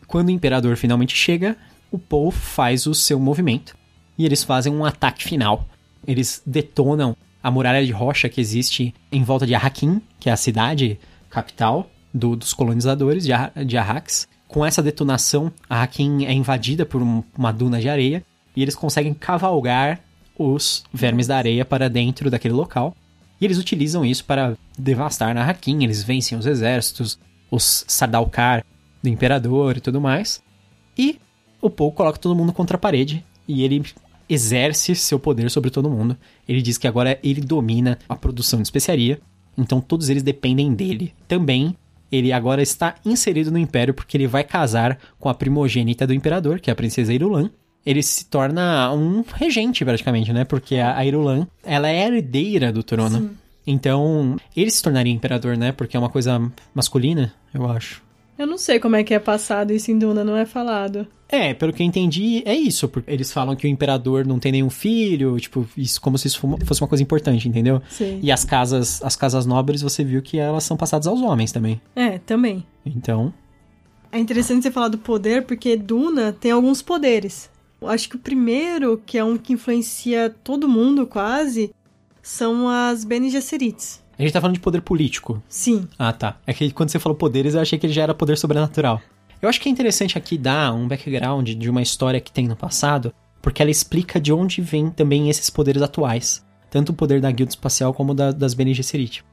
Quando 0.08 0.30
o 0.30 0.32
Imperador 0.32 0.76
finalmente 0.76 1.16
chega, 1.16 1.56
o 1.92 2.00
Paul 2.00 2.32
faz 2.32 2.86
o 2.88 2.94
seu 2.94 3.20
movimento 3.20 3.76
e 4.18 4.26
eles 4.26 4.44
fazem 4.44 4.74
um 4.74 4.84
ataque 4.84 5.24
final. 5.24 5.66
Eles 6.06 6.42
detonam 6.46 7.16
a 7.50 7.52
muralha 7.52 7.86
de 7.86 7.92
rocha 7.92 8.30
que 8.30 8.40
existe 8.40 8.94
em 9.12 9.24
volta 9.24 9.46
de 9.46 9.56
Arrakin, 9.56 10.02
que 10.20 10.30
é 10.30 10.32
a 10.32 10.38
cidade 10.38 11.00
capital 11.30 11.90
do, 12.14 12.36
dos 12.36 12.54
colonizadores 12.54 13.26
de, 13.26 13.34
Ar 13.34 13.52
de 13.66 13.76
Arrax. 13.76 14.28
Com 14.48 14.66
essa 14.66 14.82
detonação, 14.82 15.52
Arrakin 15.68 16.26
é 16.26 16.34
invadida 16.34 16.86
por 16.86 17.02
um, 17.02 17.24
uma 17.38 17.52
duna 17.52 17.82
de 17.82 17.90
areia 17.90 18.24
e 18.56 18.62
eles 18.62 18.76
conseguem 18.76 19.14
cavalgar 19.14 20.00
os 20.38 20.84
vermes 20.94 21.28
da 21.28 21.38
areia 21.38 21.66
para 21.66 21.90
dentro 21.90 22.30
daquele 22.30 22.54
local. 22.54 22.96
E 23.42 23.46
eles 23.46 23.58
utilizam 23.58 24.06
isso 24.06 24.26
para 24.26 24.56
devastar 24.78 25.36
Arrakin. 25.36 25.84
Eles 25.84 26.04
vencem 26.04 26.38
os 26.38 26.46
exércitos, 26.46 27.20
os 27.50 27.84
Sardaukar 27.88 28.64
do 29.02 29.10
imperador 29.10 29.78
e 29.78 29.82
tudo 29.82 30.00
mais. 30.00 30.42
E 30.98 31.20
o 31.62 31.70
Paul 31.70 31.92
coloca 31.92 32.20
todo 32.20 32.36
mundo 32.36 32.54
contra 32.54 32.78
a 32.78 32.80
parede 32.80 33.26
e 33.48 33.64
ele 33.64 33.84
exerce 34.30 34.96
seu 34.96 35.20
poder 35.20 35.50
sobre 35.50 35.70
todo 35.70 35.90
mundo. 35.90 36.16
Ele 36.48 36.62
diz 36.62 36.78
que 36.78 36.88
agora 36.88 37.20
ele 37.24 37.42
domina 37.42 37.98
a 38.08 38.16
produção 38.16 38.62
de 38.62 38.68
especiaria, 38.68 39.20
então 39.58 39.82
todos 39.82 40.10
eles 40.10 40.24
dependem 40.24 40.74
dele. 40.74 41.14
Também 41.28 41.76
ele 42.12 42.32
agora 42.32 42.62
está 42.62 42.96
inserido 43.06 43.52
no 43.52 43.58
império 43.58 43.94
porque 43.94 44.18
ele 44.18 44.28
vai 44.28 44.44
casar 44.44 44.98
com 45.20 45.30
a 45.30 45.34
primogênita 45.34 46.08
do 46.08 46.14
imperador, 46.14 46.60
que 46.60 46.70
é 46.70 46.74
a 46.74 46.76
princesa 46.76 47.14
Irulan. 47.14 47.50
Ele 47.86 48.04
se 48.04 48.26
torna 48.26 48.94
um 48.94 49.24
regente 49.34 49.86
praticamente, 49.86 50.34
né? 50.34 50.44
Porque 50.44 50.76
a 50.76 51.04
Irulan, 51.06 51.48
ela 51.64 51.90
é 51.90 52.08
herdeira 52.08 52.72
do 52.72 52.84
trono. 52.84 53.18
Sim. 53.18 53.30
Então, 53.66 54.38
ele 54.56 54.72
se 54.72 54.82
tornaria 54.82 55.14
imperador, 55.14 55.56
né? 55.56 55.72
Porque 55.72 55.96
é 55.96 56.00
uma 56.00 56.10
coisa 56.10 56.42
masculina, 56.74 57.34
eu 57.54 57.70
acho. 57.70 58.02
Eu 58.40 58.48
não 58.48 58.58
sei 58.58 58.80
como 58.80 58.96
é 58.96 59.04
que 59.04 59.14
é 59.14 59.20
passado 59.20 59.74
isso 59.74 59.92
em 59.92 60.00
Duna, 60.00 60.24
não 60.24 60.38
é 60.38 60.46
falado. 60.46 61.06
É, 61.28 61.54
pelo 61.54 61.74
que 61.74 61.84
eu 61.84 61.86
entendi, 61.86 62.42
é 62.46 62.56
isso. 62.56 62.88
Porque 62.88 63.12
eles 63.12 63.34
falam 63.34 63.54
que 63.54 63.68
o 63.68 63.70
imperador 63.70 64.26
não 64.26 64.40
tem 64.40 64.54
nenhum 64.54 64.70
filho, 64.70 65.38
tipo, 65.38 65.68
isso 65.76 66.00
como 66.00 66.18
se 66.18 66.28
isso 66.28 66.40
fosse 66.66 66.82
uma 66.82 66.88
coisa 66.88 67.04
importante, 67.04 67.50
entendeu? 67.50 67.82
Sim. 67.90 68.18
E 68.24 68.32
as 68.32 68.46
casas, 68.46 69.04
as 69.04 69.18
casas 69.18 69.46
nobres, 69.46 69.82
você 69.82 70.06
viu 70.06 70.22
que 70.22 70.40
elas 70.40 70.64
são 70.64 70.78
passadas 70.78 71.06
aos 71.06 71.20
homens 71.20 71.52
também. 71.52 71.82
É, 71.94 72.18
também. 72.20 72.66
Então. 72.86 73.34
É 74.10 74.18
interessante 74.18 74.64
você 74.64 74.72
falar 74.72 74.88
do 74.88 74.98
poder, 74.98 75.46
porque 75.46 75.76
Duna 75.76 76.32
tem 76.32 76.52
alguns 76.52 76.82
poderes. 76.82 77.50
Eu 77.82 77.90
acho 77.90 78.08
que 78.08 78.16
o 78.16 78.20
primeiro, 78.20 79.04
que 79.06 79.18
é 79.18 79.24
um 79.24 79.38
que 79.38 79.52
influencia 79.52 80.34
todo 80.46 80.70
mundo 80.70 81.06
quase, 81.06 81.74
são 82.22 82.70
as 82.70 83.04
Bene 83.04 83.30
Gesserits. 83.30 84.02
A 84.20 84.22
gente 84.22 84.34
tá 84.34 84.42
falando 84.42 84.56
de 84.56 84.60
poder 84.60 84.82
político. 84.82 85.42
Sim. 85.48 85.88
Ah, 85.98 86.12
tá. 86.12 86.38
É 86.46 86.54
que 86.54 86.72
quando 86.72 86.90
você 86.90 87.00
falou 87.00 87.18
poderes, 87.18 87.56
eu 87.56 87.62
achei 87.62 87.80
que 87.80 87.86
ele 87.86 87.94
já 87.94 88.04
era 88.04 88.14
poder 88.14 88.38
sobrenatural. 88.38 89.02
Eu 89.42 89.48
acho 89.48 89.62
que 89.62 89.70
é 89.70 89.72
interessante 89.72 90.18
aqui 90.18 90.38
dar 90.38 90.74
um 90.74 90.90
background 90.90 91.48
de 91.52 91.70
uma 91.70 91.82
história 91.82 92.20
que 92.20 92.30
tem 92.30 92.46
no 92.46 92.56
passado, 92.58 93.14
porque 93.42 93.62
ela 93.62 93.72
explica 93.72 94.20
de 94.20 94.34
onde 94.34 94.62
vem 94.62 94.90
também 94.90 95.30
esses 95.30 95.50
poderes 95.50 95.82
atuais. 95.82 96.46
Tanto 96.70 96.90
o 96.90 96.94
poder 96.94 97.22
da 97.22 97.32
guilda 97.32 97.54
espacial 97.54 97.94
como 97.94 98.14
da, 98.14 98.34
das 98.34 98.54
Bene 98.54 98.74
Gesserit. 98.74 99.24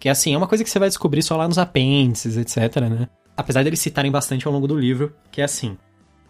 Que 0.00 0.08
assim, 0.08 0.34
é 0.34 0.36
uma 0.36 0.48
coisa 0.48 0.64
que 0.64 0.70
você 0.70 0.80
vai 0.80 0.88
descobrir 0.88 1.22
só 1.22 1.36
lá 1.36 1.46
nos 1.46 1.56
apêndices, 1.56 2.36
etc, 2.36 2.80
né? 2.90 3.08
Apesar 3.36 3.62
deles 3.62 3.78
citarem 3.78 4.10
bastante 4.10 4.48
ao 4.48 4.52
longo 4.52 4.66
do 4.66 4.76
livro, 4.76 5.14
que 5.30 5.40
é 5.40 5.44
assim. 5.44 5.78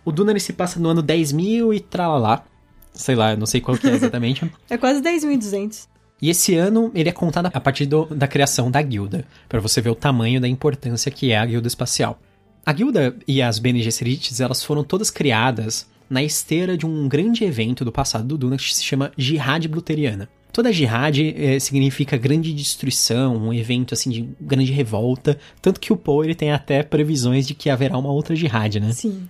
O 0.04 0.12
Duna 0.12 0.32
ele 0.32 0.40
se 0.40 0.52
passa 0.52 0.78
no 0.78 0.90
ano 0.90 1.02
10.000 1.02 1.74
e 1.74 1.80
tralalá. 1.80 2.44
Sei 2.92 3.14
lá, 3.14 3.34
não 3.34 3.46
sei 3.46 3.62
qual 3.62 3.78
que 3.78 3.88
é 3.88 3.92
exatamente. 3.92 4.48
é 4.68 4.76
quase 4.76 5.00
10.200. 5.00 5.88
E 6.20 6.30
esse 6.30 6.54
ano 6.54 6.90
ele 6.94 7.08
é 7.08 7.12
contado 7.12 7.50
a 7.52 7.60
partir 7.60 7.86
do, 7.86 8.06
da 8.06 8.26
criação 8.26 8.70
da 8.70 8.80
guilda, 8.80 9.24
para 9.48 9.60
você 9.60 9.80
ver 9.80 9.90
o 9.90 9.94
tamanho 9.94 10.40
da 10.40 10.48
importância 10.48 11.10
que 11.10 11.32
é 11.32 11.38
a 11.38 11.46
guilda 11.46 11.68
espacial. 11.68 12.18
A 12.64 12.72
guilda 12.72 13.14
e 13.28 13.42
as 13.42 13.58
Bene 13.58 13.82
Gesserits, 13.82 14.40
elas 14.40 14.64
foram 14.64 14.82
todas 14.82 15.10
criadas 15.10 15.86
na 16.08 16.22
esteira 16.22 16.76
de 16.76 16.86
um 16.86 17.08
grande 17.08 17.44
evento 17.44 17.84
do 17.84 17.92
passado 17.92 18.26
do 18.26 18.38
Duna 18.38 18.56
que 18.56 18.74
se 18.74 18.84
chama 18.84 19.12
Jihad 19.18 19.66
Bluteriana. 19.68 20.28
Toda 20.52 20.72
jihad 20.72 21.18
é, 21.18 21.58
significa 21.58 22.16
grande 22.16 22.54
destruição, 22.54 23.36
um 23.36 23.52
evento 23.52 23.92
assim 23.92 24.08
de 24.08 24.28
grande 24.40 24.70
revolta, 24.70 25.36
tanto 25.60 25.80
que 25.80 25.92
o 25.92 25.96
Poe 25.96 26.28
ele 26.28 26.34
tem 26.34 26.52
até 26.52 26.80
previsões 26.84 27.44
de 27.44 27.54
que 27.54 27.68
haverá 27.68 27.98
uma 27.98 28.12
outra 28.12 28.36
jihad, 28.36 28.78
né? 28.78 28.92
Sim. 28.92 29.28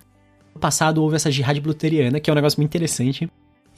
No 0.54 0.60
passado 0.60 1.02
houve 1.02 1.16
essa 1.16 1.30
jihad 1.30 1.58
bluteriana, 1.60 2.20
que 2.20 2.28
é 2.28 2.32
um 2.32 2.36
negócio 2.36 2.60
muito 2.60 2.70
interessante, 2.70 3.26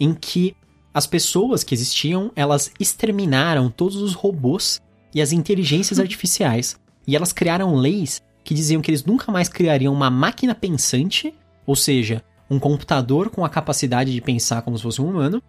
em 0.01 0.13
que 0.13 0.57
as 0.97 1.07
pessoas 1.07 1.63
que 1.63 1.75
existiam, 1.75 2.33
elas 2.35 2.73
exterminaram 2.81 3.69
todos 3.69 3.97
os 3.97 4.15
robôs 4.15 4.81
e 5.15 5.21
as 5.21 5.31
inteligências 5.31 6.01
artificiais. 6.01 6.81
E 7.07 7.15
elas 7.15 7.35
criaram 7.35 7.75
leis 7.75 8.23
que 8.43 8.55
diziam 8.55 8.81
que 8.81 8.91
eles 8.91 9.05
nunca 9.05 9.31
mais 9.31 9.47
criariam 9.47 9.93
uma 9.93 10.09
máquina 10.09 10.55
pensante, 10.55 11.35
ou 11.67 11.77
seja, 11.77 12.25
um 12.49 12.59
computador 12.59 13.29
com 13.29 13.45
a 13.45 13.49
capacidade 13.51 14.11
de 14.11 14.23
pensar 14.23 14.63
como 14.63 14.79
se 14.79 14.85
fosse 14.85 15.03
um 15.03 15.11
humano, 15.11 15.43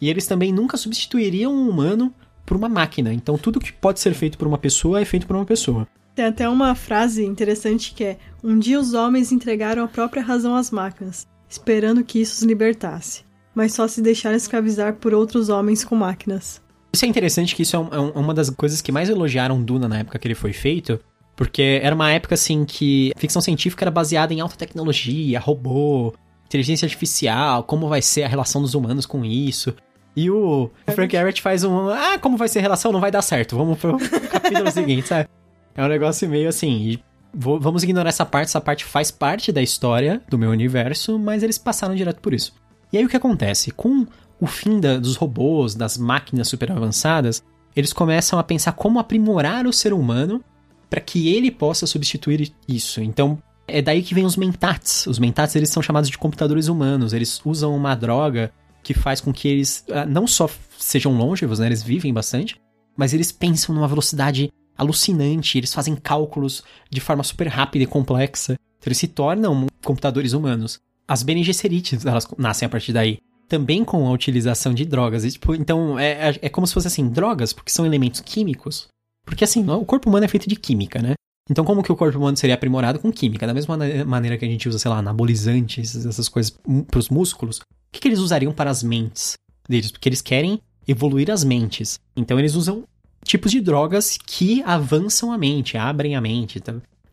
e 0.00 0.08
eles 0.08 0.26
também 0.26 0.50
nunca 0.50 0.78
substituiriam 0.78 1.52
um 1.52 1.68
humano 1.68 2.10
por 2.46 2.56
uma 2.56 2.70
máquina. 2.70 3.12
Então 3.12 3.36
tudo 3.36 3.60
que 3.60 3.74
pode 3.74 4.00
ser 4.00 4.14
feito 4.14 4.38
por 4.38 4.48
uma 4.48 4.56
pessoa 4.56 5.02
é 5.02 5.04
feito 5.04 5.26
por 5.26 5.36
uma 5.36 5.44
pessoa. 5.44 5.86
Tem 6.14 6.24
até 6.24 6.48
uma 6.48 6.74
frase 6.74 7.22
interessante 7.26 7.92
que 7.92 8.04
é: 8.04 8.18
Um 8.42 8.58
dia 8.58 8.80
os 8.80 8.94
homens 8.94 9.32
entregaram 9.32 9.84
a 9.84 9.88
própria 9.88 10.22
razão 10.22 10.56
às 10.56 10.70
máquinas, 10.70 11.26
esperando 11.46 12.02
que 12.02 12.22
isso 12.22 12.38
os 12.38 12.42
libertasse 12.42 13.23
mas 13.54 13.72
só 13.72 13.86
se 13.86 14.02
deixar 14.02 14.34
escravizar 14.34 14.94
por 14.94 15.14
outros 15.14 15.48
homens 15.48 15.84
com 15.84 15.94
máquinas. 15.94 16.60
Isso 16.92 17.04
é 17.04 17.08
interessante 17.08 17.56
que 17.56 17.62
isso 17.62 17.76
é, 17.76 17.78
um, 17.78 17.88
é 17.92 18.18
uma 18.18 18.34
das 18.34 18.50
coisas 18.50 18.80
que 18.80 18.92
mais 18.92 19.08
elogiaram 19.08 19.62
Duna 19.62 19.88
na 19.88 19.98
época 19.98 20.18
que 20.18 20.26
ele 20.28 20.34
foi 20.34 20.52
feito, 20.52 21.00
porque 21.34 21.80
era 21.82 21.94
uma 21.94 22.10
época 22.12 22.34
assim 22.34 22.64
que 22.64 23.12
a 23.16 23.18
ficção 23.18 23.42
científica 23.42 23.84
era 23.84 23.90
baseada 23.90 24.32
em 24.32 24.40
alta 24.40 24.56
tecnologia, 24.56 25.40
robô, 25.40 26.14
inteligência 26.46 26.86
artificial, 26.86 27.64
como 27.64 27.88
vai 27.88 28.00
ser 28.00 28.22
a 28.22 28.28
relação 28.28 28.62
dos 28.62 28.74
humanos 28.74 29.06
com 29.06 29.24
isso. 29.24 29.74
E 30.16 30.30
o 30.30 30.70
Frank 30.94 31.14
Herbert 31.14 31.42
faz 31.42 31.64
um, 31.64 31.88
ah, 31.88 32.18
como 32.20 32.36
vai 32.36 32.46
ser 32.46 32.60
a 32.60 32.62
relação? 32.62 32.92
Não 32.92 33.00
vai 33.00 33.10
dar 33.10 33.22
certo. 33.22 33.56
Vamos 33.56 33.78
pro 33.78 33.98
capítulo 34.30 34.70
seguinte, 34.70 35.08
sabe? 35.08 35.28
É 35.74 35.84
um 35.84 35.88
negócio 35.88 36.28
meio 36.28 36.48
assim, 36.48 37.00
vou, 37.34 37.58
vamos 37.58 37.82
ignorar 37.82 38.08
essa 38.08 38.24
parte, 38.24 38.46
essa 38.46 38.60
parte 38.60 38.84
faz 38.84 39.10
parte 39.10 39.50
da 39.50 39.60
história 39.60 40.22
do 40.28 40.38
meu 40.38 40.50
universo, 40.50 41.18
mas 41.18 41.42
eles 41.42 41.58
passaram 41.58 41.96
direto 41.96 42.20
por 42.20 42.32
isso. 42.32 42.54
E 42.94 42.96
aí 42.96 43.04
o 43.04 43.08
que 43.08 43.16
acontece? 43.16 43.72
Com 43.72 44.06
o 44.40 44.46
fim 44.46 44.78
da, 44.78 45.00
dos 45.00 45.16
robôs, 45.16 45.74
das 45.74 45.98
máquinas 45.98 46.46
super 46.46 46.70
avançadas, 46.70 47.42
eles 47.74 47.92
começam 47.92 48.38
a 48.38 48.44
pensar 48.44 48.70
como 48.70 49.00
aprimorar 49.00 49.66
o 49.66 49.72
ser 49.72 49.92
humano 49.92 50.40
para 50.88 51.00
que 51.00 51.34
ele 51.34 51.50
possa 51.50 51.88
substituir 51.88 52.54
isso. 52.68 53.02
Então, 53.02 53.36
é 53.66 53.82
daí 53.82 54.00
que 54.00 54.14
vem 54.14 54.24
os 54.24 54.36
mentats. 54.36 55.08
Os 55.08 55.18
mentats 55.18 55.56
eles 55.56 55.70
são 55.70 55.82
chamados 55.82 56.08
de 56.08 56.16
computadores 56.16 56.68
humanos. 56.68 57.12
Eles 57.12 57.44
usam 57.44 57.74
uma 57.74 57.96
droga 57.96 58.52
que 58.80 58.94
faz 58.94 59.20
com 59.20 59.32
que 59.32 59.48
eles 59.48 59.84
ah, 59.90 60.06
não 60.06 60.24
só 60.24 60.48
sejam 60.78 61.18
longevos, 61.18 61.58
né, 61.58 61.66
eles 61.66 61.82
vivem 61.82 62.14
bastante, 62.14 62.60
mas 62.96 63.12
eles 63.12 63.32
pensam 63.32 63.74
numa 63.74 63.88
velocidade 63.88 64.52
alucinante, 64.78 65.58
eles 65.58 65.74
fazem 65.74 65.96
cálculos 65.96 66.62
de 66.88 67.00
forma 67.00 67.24
super 67.24 67.48
rápida 67.48 67.82
e 67.82 67.88
complexa. 67.88 68.52
Então, 68.52 68.86
eles 68.86 68.98
se 68.98 69.08
tornam 69.08 69.66
computadores 69.82 70.32
humanos. 70.32 70.78
As 71.06 71.22
Bene 71.22 71.42
Gesserit, 71.42 71.98
elas 72.06 72.26
nascem 72.38 72.66
a 72.66 72.68
partir 72.68 72.92
daí. 72.92 73.18
Também 73.48 73.84
com 73.84 74.06
a 74.06 74.10
utilização 74.10 74.72
de 74.72 74.84
drogas. 74.84 75.24
E, 75.24 75.32
tipo, 75.32 75.54
então, 75.54 75.98
é, 75.98 76.30
é, 76.30 76.38
é 76.42 76.48
como 76.48 76.66
se 76.66 76.72
fosse 76.72 76.86
assim, 76.86 77.08
drogas, 77.08 77.52
porque 77.52 77.70
são 77.70 77.84
elementos 77.84 78.20
químicos. 78.20 78.88
Porque 79.24 79.44
assim, 79.44 79.68
o 79.68 79.84
corpo 79.84 80.08
humano 80.08 80.24
é 80.24 80.28
feito 80.28 80.48
de 80.48 80.56
química, 80.56 81.00
né? 81.00 81.14
Então, 81.50 81.64
como 81.64 81.82
que 81.82 81.92
o 81.92 81.96
corpo 81.96 82.18
humano 82.18 82.36
seria 82.36 82.54
aprimorado 82.54 82.98
com 82.98 83.12
química? 83.12 83.46
Da 83.46 83.52
mesma 83.52 83.76
maneira 84.06 84.38
que 84.38 84.44
a 84.44 84.48
gente 84.48 84.68
usa, 84.68 84.78
sei 84.78 84.90
lá, 84.90 84.98
anabolizantes, 84.98 86.06
essas 86.06 86.28
coisas 86.28 86.56
para 86.90 86.98
os 86.98 87.10
músculos, 87.10 87.58
o 87.58 87.62
que, 87.92 88.00
que 88.00 88.08
eles 88.08 88.18
usariam 88.18 88.52
para 88.52 88.70
as 88.70 88.82
mentes 88.82 89.34
deles? 89.68 89.90
Porque 89.90 90.08
eles 90.08 90.22
querem 90.22 90.58
evoluir 90.88 91.30
as 91.30 91.44
mentes. 91.44 91.98
Então, 92.16 92.38
eles 92.38 92.54
usam 92.54 92.84
tipos 93.24 93.50
de 93.50 93.60
drogas 93.60 94.18
que 94.26 94.62
avançam 94.62 95.32
a 95.32 95.38
mente, 95.38 95.76
abrem 95.76 96.16
a 96.16 96.20
mente. 96.20 96.62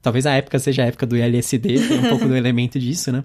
Talvez 0.02 0.26
a 0.26 0.34
época 0.34 0.60
seja 0.60 0.84
a 0.84 0.88
época 0.88 1.06
do 1.06 1.16
LSD, 1.18 1.88
tem 1.88 2.00
um 2.00 2.10
pouco 2.10 2.28
do 2.28 2.36
elemento 2.36 2.80
disso, 2.80 3.12
né? 3.12 3.24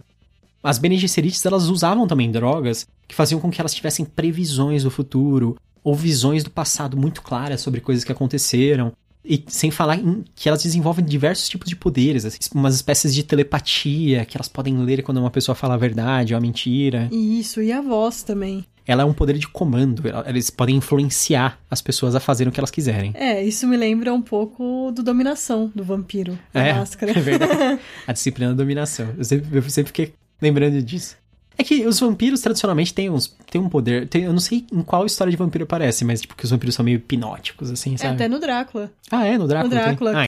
As 0.69 0.79
Bene 0.79 0.99
Gesserits, 0.99 1.45
elas 1.47 1.69
usavam 1.69 2.07
também 2.07 2.31
drogas 2.31 2.87
que 3.07 3.15
faziam 3.15 3.41
com 3.41 3.51
que 3.51 3.61
elas 3.61 3.73
tivessem 3.75 4.05
previsões 4.05 4.83
do 4.83 4.91
futuro 4.91 5.57
ou 5.85 5.95
visões 5.95 6.43
do 6.43 6.51
passado 6.51 6.97
muito 6.97 7.23
claras 7.23 7.61
sobre 7.61 7.81
coisas 7.81 8.03
que 8.03 8.11
aconteceram. 8.11 8.93
E 9.25 9.43
sem 9.49 9.71
falar 9.71 9.99
que 10.35 10.49
elas 10.49 10.63
desenvolvem 10.63 11.05
diversos 11.05 11.49
tipos 11.49 11.69
de 11.69 11.75
poderes, 11.77 12.25
assim, 12.25 12.39
umas 12.55 12.75
espécies 12.77 13.13
de 13.15 13.23
telepatia, 13.25 14.25
que 14.25 14.37
elas 14.37 14.49
podem 14.49 14.77
ler 14.79 15.03
quando 15.03 15.19
uma 15.19 15.31
pessoa 15.31 15.55
fala 15.55 15.75
a 15.75 15.77
verdade 15.77 16.33
ou 16.35 16.39
a 16.39 16.41
mentira. 16.41 17.09
Isso, 17.13 17.61
e 17.63 17.73
a 17.73 17.81
voz 17.81 18.23
também. 18.23 18.65
ela 18.87 19.03
é 19.03 19.05
um 19.05 19.13
poder 19.13 19.37
de 19.37 19.49
comando. 19.49 20.03
Eles 20.27 20.49
podem 20.51 20.77
influenciar 20.77 21.59
as 21.69 21.83
pessoas 21.83 22.15
a 22.15 22.21
fazerem 22.21 22.51
o 22.51 22.53
que 22.53 22.61
elas 22.61 22.71
quiserem. 22.71 23.13
É, 23.15 23.43
isso 23.43 23.67
me 23.67 23.77
lembra 23.77 24.13
um 24.15 24.23
pouco 24.23 24.93
do 24.95 25.03
Dominação, 25.03 25.73
do 25.75 25.83
vampiro. 25.83 26.39
da 26.53 26.63
É, 26.65 26.73
máscara. 26.75 27.11
é 27.11 27.21
verdade. 27.21 27.81
A 28.07 28.13
disciplina 28.13 28.53
da 28.53 28.57
dominação. 28.63 29.09
Eu 29.19 29.25
sempre, 29.25 29.59
eu 29.59 29.63
sempre 29.71 29.89
fiquei 29.89 30.15
lembrando 30.40 30.81
disso. 30.83 31.16
É 31.59 31.64
que 31.64 31.87
os 31.87 31.99
vampiros, 31.99 32.40
tradicionalmente, 32.42 32.92
têm, 32.92 33.09
uns, 33.09 33.35
têm 33.51 33.61
um 33.61 33.68
poder... 33.68 34.07
tem- 34.09 34.25
eu 34.25 34.33
não 34.33 34.40
sei 34.40 34.66
em 34.70 34.83
qual 34.83 35.07
história 35.07 35.31
de 35.31 35.37
vampiro 35.38 35.64
aparece, 35.64 36.05
mas 36.05 36.20
tipo 36.20 36.37
que 36.37 36.44
os 36.44 36.51
vampiros 36.51 36.75
são 36.75 36.85
meio 36.85 36.96
hipnóticos, 36.96 37.70
assim, 37.70 37.94
É, 37.94 37.96
sabe? 37.96 38.14
até 38.14 38.29
no 38.29 38.38
Drácula. 38.38 38.92
Ah, 39.11 39.25
é? 39.25 39.38
No 39.38 39.49
Drácula? 39.49 39.75
No 39.75 39.81
tem? 39.81 39.85
Drácula. 39.88 40.22
Ah, 40.22 40.25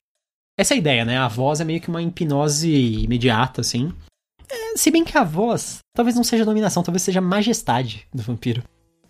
essa 0.59 0.73
é 0.73 0.77
a 0.77 0.79
ideia, 0.79 1.05
né? 1.05 1.19
A 1.19 1.29
voz 1.29 1.61
é 1.61 1.65
meio 1.65 1.81
que 1.83 1.89
uma 1.91 2.03
hipnose 2.03 2.73
imediata, 3.05 3.61
assim. 3.61 3.93
É, 4.51 4.77
se 4.79 4.91
bem 4.91 5.05
que 5.05 5.19
a 5.19 5.23
voz 5.25 5.79
talvez 5.95 6.17
não 6.17 6.25
seja 6.25 6.45
dominação, 6.47 6.83
talvez 6.83 7.03
seja 7.03 7.21
majestade 7.21 8.07
do 8.15 8.23
vampiro. 8.23 8.63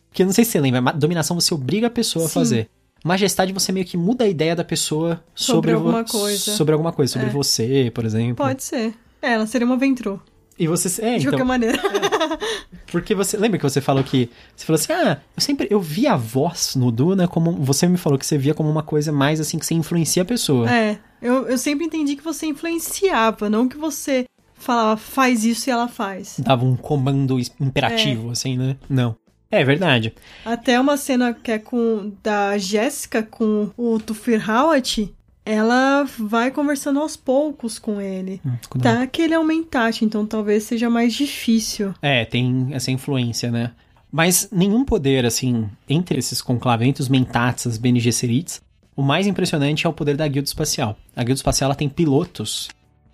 Porque 0.08 0.22
eu 0.22 0.26
não 0.26 0.32
sei 0.32 0.44
se 0.44 0.50
você 0.50 0.60
lembra, 0.60 0.92
dominação 0.94 1.38
você 1.38 1.54
obriga 1.54 1.86
a 1.86 1.90
pessoa 1.90 2.24
a 2.24 2.28
Sim. 2.28 2.34
fazer. 2.34 2.70
Majestade 3.04 3.52
você 3.52 3.70
meio 3.70 3.86
que 3.86 3.96
muda 3.96 4.24
a 4.24 4.28
ideia 4.28 4.56
da 4.56 4.64
pessoa 4.64 5.22
sobre, 5.36 5.70
Sobre 5.70 5.72
alguma 5.72 6.04
coisa. 6.04 6.56
Sobre 6.56 6.72
alguma 6.72 6.92
coisa, 6.92 7.12
sobre 7.12 7.28
É. 7.28 7.30
você, 7.30 7.92
por 7.94 8.04
exemplo. 8.04 8.44
Pode 8.44 8.64
ser. 8.64 8.92
É, 9.22 9.34
ela 9.34 9.46
seria 9.46 9.64
uma 9.66 9.76
Ventrô, 9.76 10.18
E 10.58 10.66
você. 10.66 10.88
É, 11.02 11.16
de 11.16 11.20
então. 11.26 11.30
qualquer 11.32 11.44
maneira. 11.44 11.78
Porque 12.90 13.14
você. 13.14 13.36
Lembra 13.36 13.58
que 13.58 13.62
você 13.62 13.80
falou 13.80 14.02
que. 14.02 14.28
Você 14.56 14.66
falou 14.66 14.80
assim, 14.80 14.92
ah, 14.92 15.20
eu 15.36 15.40
sempre. 15.40 15.68
Eu 15.70 15.80
vi 15.80 16.06
a 16.06 16.16
voz 16.16 16.74
no 16.74 16.90
Duna 16.90 17.28
como. 17.28 17.52
Você 17.52 17.86
me 17.86 17.96
falou 17.96 18.18
que 18.18 18.26
você 18.26 18.36
via 18.36 18.54
como 18.54 18.68
uma 18.68 18.82
coisa 18.82 19.12
mais 19.12 19.40
assim 19.40 19.58
que 19.58 19.66
você 19.66 19.74
influencia 19.74 20.22
a 20.22 20.26
pessoa. 20.26 20.70
É, 20.70 20.98
eu, 21.22 21.46
eu 21.48 21.56
sempre 21.56 21.86
entendi 21.86 22.16
que 22.16 22.24
você 22.24 22.46
influenciava, 22.46 23.48
não 23.48 23.68
que 23.68 23.76
você 23.76 24.24
falava, 24.54 24.96
faz 24.96 25.44
isso 25.44 25.70
e 25.70 25.72
ela 25.72 25.86
faz. 25.86 26.36
Dava 26.38 26.64
um 26.64 26.76
comando 26.76 27.38
imperativo, 27.60 28.30
assim, 28.30 28.56
né? 28.56 28.76
Não. 28.88 29.16
É 29.50 29.64
verdade. 29.64 30.12
Até 30.44 30.78
uma 30.78 30.96
cena 30.96 31.32
que 31.32 31.50
é 31.50 31.58
com 31.58 32.12
da 32.22 32.58
Jéssica 32.58 33.22
com 33.22 33.70
o 33.78 33.98
Tufir 33.98 34.48
Hawat, 34.48 35.10
ela 35.48 36.04
vai 36.18 36.50
conversando 36.50 37.00
aos 37.00 37.16
poucos 37.16 37.78
com 37.78 37.98
ele. 37.98 38.38
Hum. 38.44 38.56
Tá 38.82 39.06
que 39.06 39.22
ele 39.22 39.32
é 39.32 39.38
um 39.38 39.44
mentate, 39.44 40.04
então 40.04 40.26
talvez 40.26 40.64
seja 40.64 40.90
mais 40.90 41.14
difícil. 41.14 41.94
É, 42.02 42.26
tem 42.26 42.68
essa 42.72 42.90
influência, 42.90 43.50
né? 43.50 43.70
Mas 44.12 44.50
nenhum 44.52 44.84
poder, 44.84 45.24
assim, 45.24 45.66
entre 45.88 46.18
esses 46.18 46.42
conclaves, 46.42 46.86
entre 46.86 47.02
os 47.02 47.08
Mentats, 47.08 47.66
as 47.66 47.78
Bene 47.78 47.98
Gesserits, 47.98 48.60
o 48.94 49.02
mais 49.02 49.26
impressionante 49.26 49.86
é 49.86 49.88
o 49.88 49.92
poder 49.92 50.18
da 50.18 50.28
Guilda 50.28 50.46
Espacial. 50.46 50.98
A 51.16 51.22
Guilda 51.22 51.38
Espacial 51.38 51.68
ela 51.68 51.74
tem 51.74 51.88
pilotos 51.88 52.68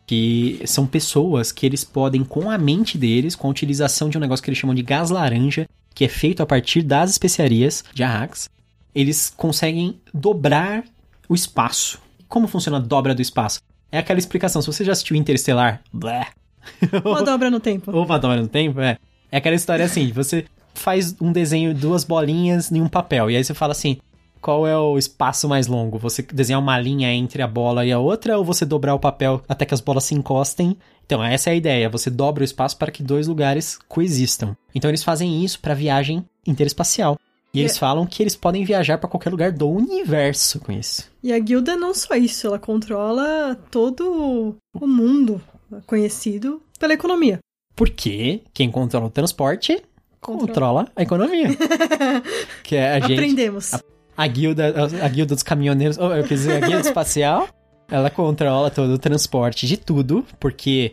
que 0.04 0.60
são 0.66 0.86
pessoas 0.86 1.52
que 1.52 1.64
eles 1.64 1.84
podem, 1.84 2.24
com 2.24 2.50
a 2.50 2.58
mente 2.58 2.98
deles, 2.98 3.36
com 3.36 3.46
a 3.46 3.50
utilização 3.50 4.08
de 4.08 4.18
um 4.18 4.20
negócio 4.20 4.42
que 4.42 4.50
eles 4.50 4.58
chamam 4.58 4.74
de 4.74 4.82
gás 4.82 5.10
laranja, 5.10 5.68
que 5.94 6.04
é 6.04 6.08
feito 6.08 6.42
a 6.42 6.46
partir 6.46 6.82
das 6.82 7.10
especiarias 7.12 7.84
de 7.94 8.02
Arrax, 8.02 8.50
eles 8.92 9.32
conseguem 9.36 10.00
dobrar 10.12 10.84
o 11.28 11.34
espaço. 11.34 12.03
Como 12.34 12.48
funciona 12.48 12.78
a 12.78 12.80
dobra 12.80 13.14
do 13.14 13.22
espaço? 13.22 13.60
É 13.92 13.98
aquela 13.98 14.18
explicação. 14.18 14.60
Se 14.60 14.66
você 14.66 14.84
já 14.84 14.90
assistiu 14.90 15.14
Interestelar, 15.14 15.80
blé, 15.92 16.26
Uma 17.04 17.22
dobra 17.22 17.48
no 17.48 17.60
tempo. 17.60 17.96
ou 17.96 18.04
dobra 18.04 18.42
no 18.42 18.48
tempo, 18.48 18.80
é. 18.80 18.98
É 19.30 19.36
aquela 19.36 19.54
história 19.54 19.84
assim, 19.84 20.10
você 20.10 20.44
faz 20.74 21.14
um 21.20 21.30
desenho, 21.30 21.72
duas 21.72 22.02
bolinhas 22.02 22.72
em 22.72 22.80
um 22.80 22.88
papel, 22.88 23.30
e 23.30 23.36
aí 23.36 23.44
você 23.44 23.54
fala 23.54 23.70
assim, 23.70 23.98
qual 24.40 24.66
é 24.66 24.76
o 24.76 24.98
espaço 24.98 25.48
mais 25.48 25.68
longo? 25.68 25.96
Você 25.96 26.22
desenhar 26.22 26.60
uma 26.60 26.76
linha 26.76 27.12
entre 27.12 27.40
a 27.40 27.46
bola 27.46 27.86
e 27.86 27.92
a 27.92 28.00
outra, 28.00 28.36
ou 28.36 28.44
você 28.44 28.64
dobrar 28.64 28.96
o 28.96 28.98
papel 28.98 29.40
até 29.48 29.64
que 29.64 29.72
as 29.74 29.80
bolas 29.80 30.02
se 30.02 30.16
encostem? 30.16 30.76
Então, 31.06 31.22
essa 31.22 31.50
é 31.50 31.52
a 31.52 31.56
ideia, 31.56 31.88
você 31.88 32.10
dobra 32.10 32.42
o 32.42 32.44
espaço 32.44 32.76
para 32.76 32.90
que 32.90 33.00
dois 33.00 33.28
lugares 33.28 33.78
coexistam. 33.86 34.56
Então, 34.74 34.90
eles 34.90 35.04
fazem 35.04 35.44
isso 35.44 35.60
para 35.60 35.72
viagem 35.72 36.24
interespacial. 36.44 37.16
E 37.54 37.60
eles 37.60 37.76
É. 37.76 37.78
falam 37.78 38.04
que 38.04 38.22
eles 38.22 38.34
podem 38.34 38.64
viajar 38.64 38.98
para 38.98 39.08
qualquer 39.08 39.30
lugar 39.30 39.52
do 39.52 39.68
universo 39.68 40.58
com 40.60 40.72
isso. 40.72 41.08
E 41.22 41.32
a 41.32 41.38
guilda 41.38 41.76
não 41.76 41.94
só 41.94 42.14
isso, 42.16 42.46
ela 42.46 42.58
controla 42.58 43.56
todo 43.70 44.56
o 44.74 44.86
mundo 44.86 45.40
conhecido 45.86 46.60
pela 46.78 46.92
economia. 46.94 47.38
Porque 47.76 48.40
quem 48.52 48.70
controla 48.70 49.06
o 49.06 49.10
transporte 49.10 49.82
Controla. 50.20 50.46
controla 50.46 50.88
a 50.96 51.02
economia. 51.02 51.48
que 52.62 52.76
é 52.76 52.92
a 52.92 53.00
gente 53.00 53.12
Aprendemos. 53.14 53.70
A 54.16 54.26
guilda, 54.26 54.74
a, 55.02 55.06
a 55.06 55.08
guilda 55.08 55.34
dos 55.34 55.42
caminhoneiros, 55.42 55.98
oh, 55.98 56.12
eu 56.12 56.22
quis 56.24 56.40
dizer, 56.40 56.62
a 56.62 56.66
guilda 56.66 56.86
espacial, 56.88 57.48
ela 57.90 58.10
controla 58.10 58.70
todo 58.70 58.90
o 58.94 58.98
transporte 58.98 59.66
de 59.66 59.76
tudo, 59.76 60.24
porque 60.38 60.92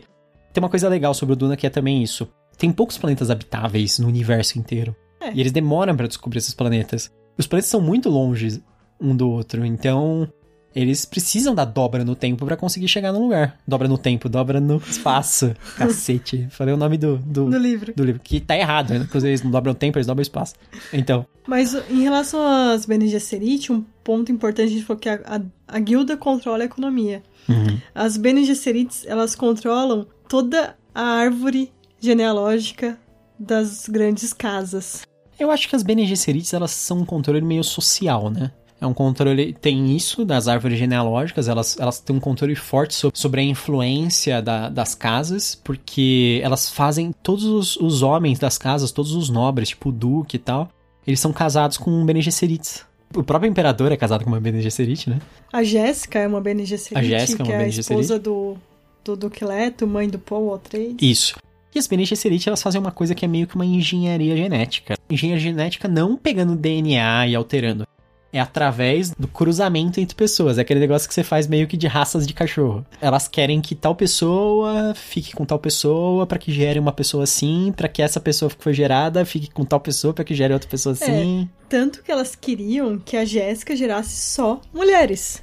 tem 0.52 0.62
uma 0.62 0.68
coisa 0.68 0.88
legal 0.88 1.14
sobre 1.14 1.32
o 1.34 1.36
Duna 1.36 1.56
que 1.56 1.66
é 1.66 1.70
também 1.70 2.02
isso. 2.02 2.28
Tem 2.58 2.70
poucos 2.72 2.98
planetas 2.98 3.30
habitáveis 3.30 3.98
no 3.98 4.08
universo 4.08 4.58
inteiro. 4.58 4.94
É. 5.22 5.32
E 5.34 5.40
eles 5.40 5.52
demoram 5.52 5.96
pra 5.96 6.06
descobrir 6.06 6.38
esses 6.38 6.54
planetas. 6.54 7.10
Os 7.38 7.46
planetas 7.46 7.70
são 7.70 7.80
muito 7.80 8.08
longe 8.08 8.62
um 9.00 9.16
do 9.16 9.28
outro, 9.28 9.64
então 9.64 10.28
eles 10.74 11.04
precisam 11.04 11.54
da 11.54 11.64
dobra 11.64 12.04
no 12.04 12.14
tempo 12.14 12.46
pra 12.46 12.56
conseguir 12.56 12.88
chegar 12.88 13.12
no 13.12 13.20
lugar. 13.20 13.58
Dobra 13.66 13.88
no 13.88 13.98
tempo, 13.98 14.28
dobra 14.28 14.60
no 14.60 14.76
espaço. 14.76 15.54
Cacete, 15.76 16.46
falei 16.50 16.72
o 16.72 16.76
nome 16.76 16.96
do, 16.96 17.18
do, 17.18 17.48
livro. 17.58 17.92
do 17.94 18.04
livro, 18.04 18.20
que 18.22 18.40
tá 18.40 18.56
errado, 18.56 18.90
né? 18.90 19.06
Eles 19.14 19.42
não 19.42 19.50
dobram 19.50 19.72
o 19.72 19.76
tempo, 19.76 19.98
eles 19.98 20.06
dobram 20.06 20.20
o 20.20 20.22
espaço. 20.22 20.54
Então, 20.92 21.26
Mas 21.46 21.74
em 21.90 22.02
relação 22.02 22.40
às 22.42 22.86
Bene 22.86 23.08
Gesserit, 23.08 23.70
um 23.70 23.84
ponto 24.02 24.32
importante 24.32 24.68
a 24.68 24.72
gente 24.72 24.84
falou 24.84 25.00
que 25.00 25.08
a, 25.08 25.20
a, 25.26 25.40
a 25.76 25.78
guilda 25.78 26.16
controla 26.16 26.62
a 26.62 26.66
economia. 26.66 27.22
uhum. 27.48 27.78
As 27.94 28.16
Bene 28.16 28.44
Gesserits, 28.44 29.04
elas 29.06 29.34
controlam 29.34 30.06
toda 30.28 30.76
a 30.94 31.02
árvore 31.02 31.72
genealógica 32.00 32.98
das 33.38 33.88
grandes 33.88 34.32
casas. 34.32 35.02
Eu 35.42 35.50
acho 35.50 35.68
que 35.68 35.74
as 35.74 35.82
Bene 35.82 36.06
elas 36.52 36.70
são 36.70 36.98
um 36.98 37.04
controle 37.04 37.40
meio 37.40 37.64
social, 37.64 38.30
né? 38.30 38.52
É 38.80 38.86
um 38.86 38.94
controle, 38.94 39.52
tem 39.52 39.94
isso 39.94 40.24
das 40.24 40.46
árvores 40.46 40.78
genealógicas, 40.78 41.48
elas, 41.48 41.76
elas 41.78 41.98
têm 42.00 42.14
um 42.16 42.20
controle 42.20 42.54
forte 42.54 42.94
so- 42.94 43.10
sobre 43.14 43.40
a 43.40 43.44
influência 43.44 44.40
da- 44.40 44.68
das 44.68 44.94
casas, 44.94 45.54
porque 45.54 46.40
elas 46.44 46.68
fazem, 46.68 47.12
todos 47.22 47.44
os, 47.44 47.76
os 47.76 48.02
homens 48.02 48.38
das 48.38 48.56
casas, 48.58 48.92
todos 48.92 49.14
os 49.14 49.28
nobres, 49.30 49.70
tipo 49.70 49.88
o 49.88 49.92
duque 49.92 50.36
e 50.36 50.38
tal, 50.38 50.68
eles 51.06 51.18
são 51.18 51.32
casados 51.32 51.76
com 51.76 52.04
Bene. 52.04 52.20
O 53.14 53.22
próprio 53.24 53.48
imperador 53.50 53.90
é 53.92 53.96
casado 53.96 54.22
com 54.24 54.30
uma 54.30 54.40
Bene 54.40 54.62
Gesserit, 54.62 55.10
né? 55.10 55.18
A 55.52 55.62
Jéssica 55.64 56.20
é 56.20 56.26
uma 56.26 56.40
Bene 56.40 56.64
Gesserit, 56.64 56.98
A 56.98 57.02
Jéssica 57.18 57.42
é 57.42 57.46
uma 57.46 57.52
que 57.56 57.62
é 57.62 57.64
a 57.64 57.68
esposa 57.68 58.18
do, 58.18 58.56
do 59.04 59.16
Duque 59.16 59.44
Leto, 59.44 59.86
mãe 59.88 60.08
do 60.08 60.18
Paul 60.20 60.54
Atreides. 60.54 60.96
Isso. 61.00 61.34
E 61.74 61.78
as 61.78 61.86
Bene 61.86 62.04
Gesserit, 62.04 62.48
elas 62.48 62.62
fazem 62.62 62.80
uma 62.80 62.90
coisa 62.90 63.14
que 63.14 63.24
é 63.24 63.28
meio 63.28 63.46
que 63.46 63.54
uma 63.54 63.64
engenharia 63.64 64.36
genética. 64.36 64.94
Engenharia 65.08 65.42
genética 65.42 65.88
não 65.88 66.16
pegando 66.16 66.54
DNA 66.54 67.28
e 67.28 67.34
alterando. 67.34 67.86
É 68.32 68.40
através 68.40 69.10
do 69.10 69.28
cruzamento 69.28 70.00
entre 70.00 70.16
pessoas. 70.16 70.56
É 70.56 70.62
aquele 70.62 70.80
negócio 70.80 71.06
que 71.06 71.14
você 71.14 71.22
faz 71.22 71.46
meio 71.46 71.66
que 71.66 71.76
de 71.76 71.86
raças 71.86 72.26
de 72.26 72.32
cachorro. 72.32 72.84
Elas 72.98 73.28
querem 73.28 73.60
que 73.60 73.74
tal 73.74 73.94
pessoa 73.94 74.94
fique 74.94 75.34
com 75.34 75.44
tal 75.44 75.58
pessoa 75.58 76.26
para 76.26 76.38
que 76.38 76.50
gere 76.50 76.78
uma 76.78 76.92
pessoa 76.92 77.24
assim, 77.24 77.72
para 77.76 77.88
que 77.88 78.00
essa 78.00 78.18
pessoa 78.18 78.50
que 78.50 78.62
foi 78.62 78.72
gerada 78.72 79.24
fique 79.26 79.50
com 79.50 79.66
tal 79.66 79.80
pessoa 79.80 80.14
para 80.14 80.24
que 80.24 80.34
gere 80.34 80.54
outra 80.54 80.68
pessoa 80.68 80.94
assim. 80.94 81.48
Tanto 81.68 82.02
que 82.02 82.10
elas 82.10 82.34
queriam 82.34 82.98
que 82.98 83.18
a 83.18 83.24
Jéssica 83.24 83.76
gerasse 83.76 84.16
só 84.16 84.62
mulheres. 84.72 85.42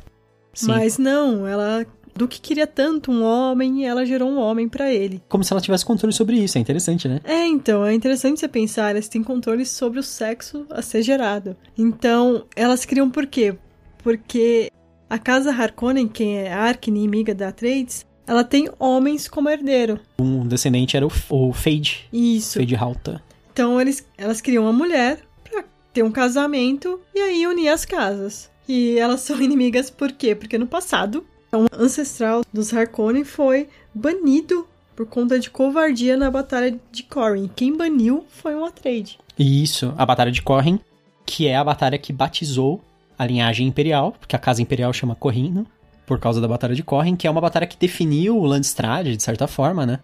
Sim. 0.53 0.67
Mas 0.67 0.97
não, 0.97 1.47
ela. 1.47 1.85
Duque 2.19 2.41
queria 2.41 2.67
tanto 2.67 3.13
um 3.13 3.23
homem 3.23 3.81
e 3.81 3.85
ela 3.85 4.05
gerou 4.05 4.29
um 4.29 4.39
homem 4.39 4.67
pra 4.67 4.91
ele. 4.93 5.23
Como 5.29 5.41
se 5.41 5.53
ela 5.53 5.61
tivesse 5.61 5.85
controle 5.85 6.13
sobre 6.13 6.35
isso. 6.35 6.57
É 6.57 6.61
interessante, 6.61 7.07
né? 7.07 7.21
É, 7.23 7.47
então, 7.47 7.85
é 7.85 7.93
interessante 7.93 8.41
você 8.41 8.47
pensar, 8.49 8.89
elas 8.89 9.07
têm 9.07 9.23
controle 9.23 9.65
sobre 9.65 9.99
o 9.99 10.03
sexo 10.03 10.65
a 10.69 10.81
ser 10.81 11.01
gerado. 11.01 11.55
Então, 11.77 12.43
elas 12.57 12.83
criam 12.83 13.09
por 13.09 13.25
quê? 13.25 13.55
Porque 14.03 14.69
a 15.09 15.17
casa 15.17 15.49
Harkonnen, 15.49 16.09
quem 16.09 16.39
é 16.39 16.51
a 16.51 16.63
arqui-inimiga 16.63 17.33
da 17.33 17.47
Atreides, 17.47 18.05
ela 18.27 18.43
tem 18.43 18.69
homens 18.77 19.29
como 19.29 19.49
herdeiro. 19.49 19.97
Um 20.19 20.45
descendente 20.45 20.97
era 20.97 21.07
o, 21.07 21.11
o 21.29 21.53
Fade. 21.53 22.09
Isso. 22.11 22.59
Fade 22.59 22.75
Halta. 22.75 23.23
Então, 23.53 23.79
eles, 23.79 24.05
elas 24.17 24.41
criam 24.41 24.65
uma 24.65 24.73
mulher 24.73 25.21
pra 25.49 25.63
ter 25.93 26.03
um 26.03 26.11
casamento 26.11 26.99
e 27.15 27.21
aí 27.21 27.47
unir 27.47 27.69
as 27.69 27.85
casas. 27.85 28.51
E 28.67 28.99
elas 28.99 29.21
são 29.21 29.39
inimigas 29.41 29.89
por 29.89 30.11
quê? 30.11 30.35
Porque 30.35 30.57
no 30.57 30.67
passado, 30.67 31.25
um 31.57 31.65
ancestral 31.73 32.41
dos 32.53 32.73
Harkonnen 32.73 33.23
foi 33.23 33.67
banido 33.93 34.67
por 34.95 35.05
conta 35.05 35.39
de 35.39 35.49
covardia 35.49 36.17
na 36.17 36.29
Batalha 36.29 36.77
de 36.91 37.03
Corrin. 37.03 37.49
Quem 37.55 37.75
baniu 37.75 38.25
foi 38.29 38.55
um 38.55 38.65
Atreide. 38.65 39.17
Isso, 39.37 39.93
a 39.97 40.05
Batalha 40.05 40.31
de 40.31 40.41
Corrin, 40.41 40.79
que 41.25 41.47
é 41.47 41.55
a 41.55 41.63
batalha 41.63 41.97
que 41.97 42.11
batizou 42.11 42.81
a 43.17 43.25
linhagem 43.25 43.67
imperial, 43.67 44.11
porque 44.19 44.35
a 44.35 44.39
casa 44.39 44.61
imperial 44.61 44.91
chama 44.91 45.15
Corrino, 45.15 45.65
por 46.05 46.19
causa 46.19 46.41
da 46.41 46.47
Batalha 46.47 46.75
de 46.75 46.83
Corrin, 46.83 47.15
que 47.15 47.27
é 47.27 47.29
uma 47.31 47.39
batalha 47.41 47.67
que 47.67 47.77
definiu 47.77 48.37
o 48.37 48.45
Landstrad, 48.45 49.07
de 49.07 49.21
certa 49.23 49.47
forma, 49.47 49.85
né? 49.85 49.99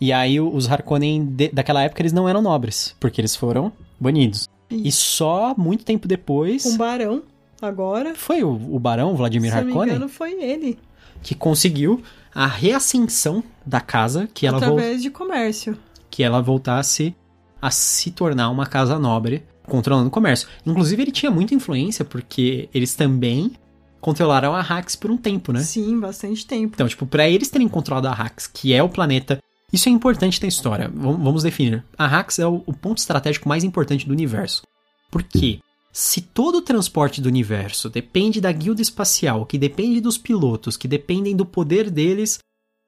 E 0.00 0.12
aí 0.12 0.40
os 0.40 0.68
Harkonnen 0.70 1.24
de- 1.24 1.50
daquela 1.50 1.82
época 1.82 2.02
eles 2.02 2.12
não 2.12 2.28
eram 2.28 2.42
nobres, 2.42 2.96
porque 2.98 3.20
eles 3.20 3.36
foram 3.36 3.70
banidos. 4.00 4.48
E 4.70 4.90
só 4.90 5.54
muito 5.56 5.84
tempo 5.84 6.08
depois 6.08 6.64
Um 6.66 6.76
barão, 6.76 7.22
agora, 7.66 8.14
foi 8.14 8.42
o, 8.42 8.50
o 8.50 8.78
barão 8.78 9.14
Vladimir 9.16 9.50
se 9.50 9.56
eu 9.56 9.60
não 9.60 9.66
me 9.66 9.72
Harkonnen 9.72 9.94
engano, 9.96 10.08
foi 10.08 10.32
ele. 10.42 10.78
que 11.22 11.34
conseguiu 11.34 12.02
a 12.34 12.46
reascensão 12.46 13.42
da 13.64 13.80
casa, 13.80 14.28
que 14.32 14.46
ela, 14.46 14.58
vol- 14.58 14.70
através 14.76 15.02
de 15.02 15.10
comércio. 15.10 15.76
que 16.10 16.22
ela 16.22 16.40
voltasse 16.40 17.14
a 17.60 17.70
se 17.70 18.10
tornar 18.10 18.50
uma 18.50 18.66
casa 18.66 18.98
nobre, 18.98 19.44
controlando 19.66 20.08
o 20.08 20.10
comércio. 20.10 20.48
Inclusive, 20.66 21.02
ele 21.02 21.12
tinha 21.12 21.30
muita 21.30 21.54
influência, 21.54 22.04
porque 22.04 22.68
eles 22.74 22.94
também 22.94 23.52
controlaram 24.00 24.52
a 24.54 24.60
Hax 24.60 24.96
por 24.96 25.10
um 25.12 25.16
tempo, 25.16 25.52
né? 25.52 25.60
Sim, 25.60 26.00
bastante 26.00 26.44
tempo. 26.44 26.72
Então, 26.74 26.88
tipo, 26.88 27.06
pra 27.06 27.28
eles 27.28 27.48
terem 27.50 27.68
controlado 27.68 28.08
a 28.08 28.12
Hax, 28.12 28.48
que 28.48 28.72
é 28.74 28.82
o 28.82 28.88
planeta. 28.88 29.38
Isso 29.72 29.88
é 29.88 29.92
importante 29.92 30.42
na 30.42 30.48
história. 30.48 30.90
Vam- 30.92 31.22
Vamos 31.22 31.44
definir. 31.44 31.84
A 31.96 32.04
Hax 32.06 32.38
é 32.40 32.46
o, 32.46 32.62
o 32.66 32.72
ponto 32.72 32.98
estratégico 32.98 33.48
mais 33.48 33.62
importante 33.62 34.06
do 34.06 34.12
universo. 34.12 34.62
Por 35.10 35.22
quê? 35.22 35.60
Se 35.92 36.20
todo 36.22 36.56
o 36.56 36.62
transporte 36.62 37.20
do 37.20 37.28
universo 37.28 37.90
depende 37.90 38.40
da 38.40 38.50
guilda 38.50 38.80
espacial, 38.80 39.44
que 39.44 39.58
depende 39.58 40.00
dos 40.00 40.16
pilotos, 40.16 40.76
que 40.76 40.88
dependem 40.88 41.36
do 41.36 41.44
poder 41.44 41.90
deles 41.90 42.38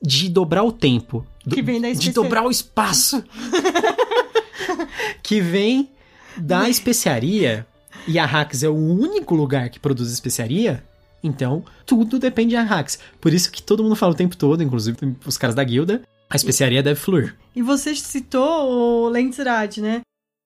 de 0.03 0.29
dobrar 0.29 0.65
o 0.65 0.73
tempo, 0.73 1.27
do- 1.45 1.55
de 2.01 2.13
dobrar 2.13 2.45
o 2.47 2.51
espaço, 2.51 3.23
que 5.23 5.41
vem 5.41 5.91
da 6.37 6.69
especiaria, 6.69 7.67
e 8.09 8.19
a 8.19 8.25
Hax 8.25 8.63
é 8.63 8.69
o 8.69 8.75
único 8.75 9.35
lugar 9.35 9.69
que 9.71 9.79
produz 9.81 10.11
especiaria, 10.11 10.83
então 11.23 11.65
tudo 11.87 12.19
depende 12.19 12.55
da 12.55 12.63
Hax. 12.63 12.99
Por 13.21 13.33
isso 13.33 13.51
que 13.51 13.63
todo 13.63 13.83
mundo 13.83 13.97
fala 13.97 14.13
o 14.13 14.17
tempo 14.17 14.37
todo, 14.37 14.63
inclusive 14.63 14.97
os 15.27 15.37
caras 15.39 15.55
da 15.55 15.65
guilda, 15.65 16.03
a 16.29 16.37
especiaria 16.37 16.83
deve 16.83 16.99
fluir. 16.99 17.37
E 17.55 17.63
você 17.63 17.95
citou 17.95 19.05
o 19.05 19.09
Lentzrad, 19.09 19.79
né? 19.79 20.01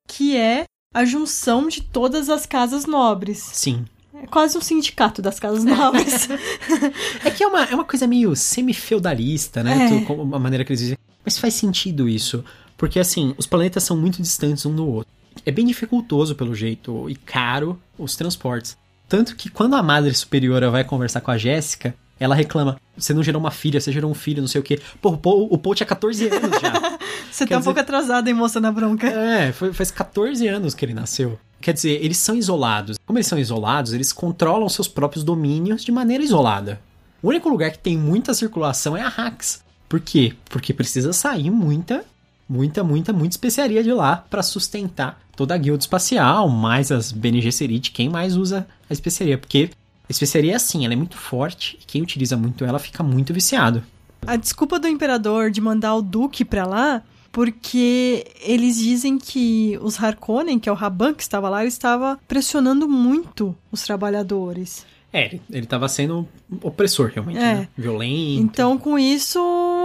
Que 0.06 0.36
é 0.36 0.64
a 0.94 1.04
junção 1.04 1.68
de 1.68 1.82
todas 1.82 2.28
as 2.28 2.46
casas 2.46 2.86
nobres. 2.86 3.38
Sim. 3.52 3.84
É 4.14 4.26
quase 4.26 4.56
um 4.58 4.60
sindicato 4.60 5.22
das 5.22 5.38
casas 5.38 5.64
nobres. 5.64 6.28
É 7.24 7.30
que 7.30 7.42
é 7.44 7.46
uma, 7.46 7.64
é 7.64 7.74
uma 7.74 7.84
coisa 7.84 8.06
meio 8.06 8.34
semi-feudalista, 8.34 9.62
né? 9.62 9.86
É. 9.86 10.04
Tu- 10.04 10.34
a 10.34 10.38
maneira 10.38 10.64
que 10.64 10.72
eles 10.72 10.80
dizem. 10.80 10.98
Mas 11.24 11.38
faz 11.38 11.54
sentido 11.54 12.08
isso. 12.08 12.44
Porque, 12.76 12.98
assim, 12.98 13.34
os 13.36 13.46
planetas 13.46 13.82
são 13.82 13.96
muito 13.96 14.22
distantes 14.22 14.64
um 14.64 14.74
do 14.74 14.86
outro. 14.86 15.12
É 15.44 15.50
bem 15.50 15.66
dificultoso, 15.66 16.34
pelo 16.34 16.54
jeito, 16.54 17.08
e 17.08 17.14
caro 17.14 17.80
os 17.98 18.16
transportes. 18.16 18.76
Tanto 19.08 19.36
que 19.36 19.48
quando 19.48 19.74
a 19.74 19.82
Madre 19.82 20.14
Superiora 20.14 20.70
vai 20.70 20.84
conversar 20.84 21.20
com 21.20 21.30
a 21.30 21.38
Jéssica, 21.38 21.94
ela 22.20 22.34
reclama: 22.34 22.76
Você 22.96 23.12
não 23.14 23.22
gerou 23.22 23.40
uma 23.40 23.50
filha, 23.50 23.80
você 23.80 23.92
gerou 23.92 24.10
um 24.10 24.14
filho, 24.14 24.40
não 24.40 24.48
sei 24.48 24.60
o 24.60 24.64
quê. 24.64 24.80
Pô, 25.00 25.10
o 25.10 25.18
Paul, 25.18 25.48
o 25.50 25.58
Paul 25.58 25.74
tinha 25.74 25.86
14 25.86 26.28
anos 26.28 26.60
já. 26.60 26.98
Você 27.30 27.44
Quer 27.44 27.50
tá 27.54 27.56
um 27.56 27.58
dizer- 27.60 27.64
pouco 27.66 27.80
atrasada, 27.80 28.28
hein, 28.28 28.34
moça 28.34 28.58
na 28.60 28.72
bronca. 28.72 29.06
É, 29.06 29.52
foi- 29.52 29.72
faz 29.72 29.90
14 29.90 30.46
anos 30.48 30.74
que 30.74 30.84
ele 30.84 30.94
nasceu. 30.94 31.38
Quer 31.60 31.74
dizer, 31.74 32.02
eles 32.02 32.16
são 32.16 32.34
isolados. 32.34 32.96
Como 33.04 33.18
eles 33.18 33.26
são 33.26 33.38
isolados, 33.38 33.92
eles 33.92 34.12
controlam 34.12 34.68
seus 34.68 34.88
próprios 34.88 35.22
domínios 35.22 35.84
de 35.84 35.92
maneira 35.92 36.24
isolada. 36.24 36.80
O 37.22 37.28
único 37.28 37.48
lugar 37.48 37.70
que 37.70 37.78
tem 37.78 37.98
muita 37.98 38.32
circulação 38.32 38.96
é 38.96 39.02
a 39.02 39.08
Hax. 39.08 39.62
Por 39.88 40.00
quê? 40.00 40.32
Porque 40.48 40.72
precisa 40.72 41.12
sair 41.12 41.50
muita, 41.50 42.04
muita, 42.48 42.82
muita, 42.82 43.12
muita 43.12 43.34
especiaria 43.34 43.82
de 43.82 43.92
lá 43.92 44.16
pra 44.30 44.42
sustentar 44.42 45.20
toda 45.36 45.54
a 45.54 45.58
guilda 45.58 45.82
espacial, 45.82 46.48
mais 46.48 46.90
as 46.90 47.12
Bene 47.12 47.40
Gesserit, 47.42 47.90
quem 47.92 48.08
mais 48.08 48.36
usa 48.36 48.66
a 48.88 48.92
especiaria. 48.92 49.36
Porque 49.38 49.70
a 50.08 50.12
especiaria 50.12 50.52
é 50.52 50.56
assim, 50.56 50.84
ela 50.84 50.94
é 50.94 50.96
muito 50.96 51.16
forte 51.16 51.78
e 51.80 51.84
quem 51.84 52.02
utiliza 52.02 52.36
muito 52.36 52.64
ela 52.64 52.78
fica 52.78 53.02
muito 53.02 53.32
viciado. 53.34 53.82
A 54.26 54.36
desculpa 54.36 54.78
do 54.78 54.88
imperador 54.88 55.50
de 55.50 55.60
mandar 55.60 55.94
o 55.94 56.02
duque 56.02 56.44
pra 56.44 56.66
lá, 56.66 57.02
porque 57.30 58.26
eles 58.42 58.76
dizem 58.78 59.18
que 59.18 59.78
os 59.80 60.02
Harkonnen, 60.02 60.58
que 60.58 60.68
é 60.68 60.72
o 60.72 60.74
Raban 60.74 61.14
que 61.14 61.22
estava 61.22 61.48
lá, 61.48 61.60
ele 61.60 61.68
estava 61.68 62.18
pressionando 62.26 62.88
muito 62.88 63.54
os 63.70 63.82
trabalhadores. 63.82 64.84
É, 65.12 65.26
ele, 65.26 65.42
ele 65.50 65.66
tava 65.66 65.88
sendo 65.88 66.28
opressor, 66.62 67.10
realmente, 67.14 67.38
É. 67.38 67.54
né? 67.54 67.68
Violento. 67.76 68.42
Então, 68.42 68.76
com 68.76 68.98
isso, 68.98 69.38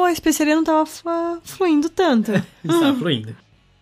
a 0.05 0.11
especiaria 0.11 0.53
não 0.55 0.63
estava 0.63 0.85
flu- 0.85 1.41
fluindo 1.43 1.89
tanto. 1.89 2.31
Estava 2.63 2.93
fluindo. 2.97 3.35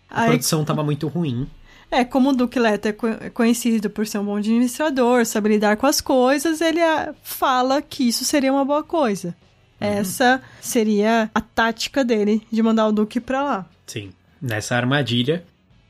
A 0.10 0.24
Aí, 0.24 0.30
produção 0.30 0.64
tava 0.66 0.84
muito 0.84 1.08
ruim. 1.08 1.48
É, 1.92 2.06
como 2.06 2.30
o 2.30 2.34
Duque 2.34 2.58
Leto 2.58 2.88
é 2.88 2.96
é 3.26 3.30
conhecido 3.30 3.90
por 3.90 4.08
ser 4.08 4.20
um 4.20 4.26
bom 4.26 4.38
administrador, 4.38 5.26
sabe 5.26 5.50
lidar 5.50 5.76
com 5.76 5.86
as 5.86 6.00
coisas, 6.00 6.62
ele 6.62 6.82
ah, 6.82 7.14
fala 7.22 7.82
que 7.82 8.08
isso 8.08 8.24
seria 8.24 8.52
uma 8.52 8.64
boa 8.64 8.82
coisa. 8.82 9.36
Essa 9.80 10.42
seria 10.62 11.30
a 11.34 11.42
tática 11.42 12.06
dele 12.06 12.42
de 12.52 12.62
mandar 12.62 12.88
o 12.88 12.92
Duque 12.92 13.20
pra 13.20 13.44
lá. 13.44 13.66
Sim. 13.88 14.12
Nessa 14.40 14.76
armadilha, 14.76 15.44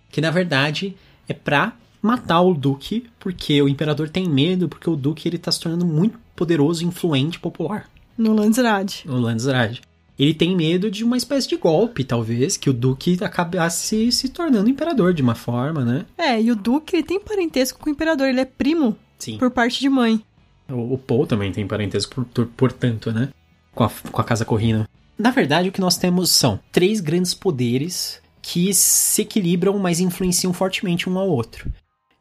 que 0.09 0.21
na 0.21 0.31
verdade 0.31 0.95
é 1.27 1.33
pra 1.33 1.73
matar 2.01 2.41
o 2.41 2.53
Duque, 2.53 3.09
porque 3.19 3.61
o 3.61 3.69
Imperador 3.69 4.09
tem 4.09 4.27
medo, 4.27 4.67
porque 4.67 4.89
o 4.89 4.95
Duque 4.95 5.27
ele 5.27 5.37
tá 5.37 5.51
se 5.51 5.59
tornando 5.59 5.85
muito 5.85 6.17
poderoso, 6.35 6.85
influente, 6.85 7.39
popular. 7.39 7.89
No 8.17 8.33
Landsrad. 8.33 9.03
O 9.05 9.15
Landsrad. 9.15 9.79
Ele 10.19 10.33
tem 10.33 10.55
medo 10.55 10.91
de 10.91 11.03
uma 11.03 11.17
espécie 11.17 11.47
de 11.47 11.55
golpe, 11.57 12.03
talvez, 12.03 12.57
que 12.57 12.69
o 12.69 12.73
Duque 12.73 13.17
acabasse 13.21 14.11
se 14.11 14.29
tornando 14.29 14.69
imperador 14.69 15.13
de 15.13 15.21
uma 15.21 15.33
forma, 15.35 15.83
né? 15.83 16.05
É, 16.17 16.39
e 16.39 16.51
o 16.51 16.55
Duque 16.55 17.01
tem 17.01 17.19
parentesco 17.19 17.79
com 17.79 17.89
o 17.89 17.93
Imperador, 17.93 18.27
ele 18.27 18.39
é 18.41 18.45
primo 18.45 18.95
Sim. 19.17 19.37
por 19.37 19.49
parte 19.49 19.79
de 19.79 19.89
mãe. 19.89 20.21
O, 20.69 20.93
o 20.93 20.97
Paul 20.97 21.25
também 21.25 21.51
tem 21.51 21.65
parentesco, 21.65 22.23
por- 22.25 22.45
portanto, 22.45 23.11
né? 23.11 23.29
Com 23.73 23.83
a, 23.83 23.89
com 23.89 24.21
a 24.21 24.23
Casa 24.23 24.45
Corrina. 24.45 24.87
Na 25.17 25.31
verdade, 25.31 25.69
o 25.69 25.71
que 25.71 25.81
nós 25.81 25.97
temos 25.97 26.29
são 26.29 26.59
três 26.71 26.99
grandes 26.99 27.33
poderes 27.33 28.21
que 28.41 28.73
se 28.73 29.21
equilibram, 29.21 29.77
mas 29.79 29.99
influenciam 29.99 30.51
fortemente 30.53 31.09
um 31.09 31.17
ao 31.17 31.29
outro. 31.29 31.71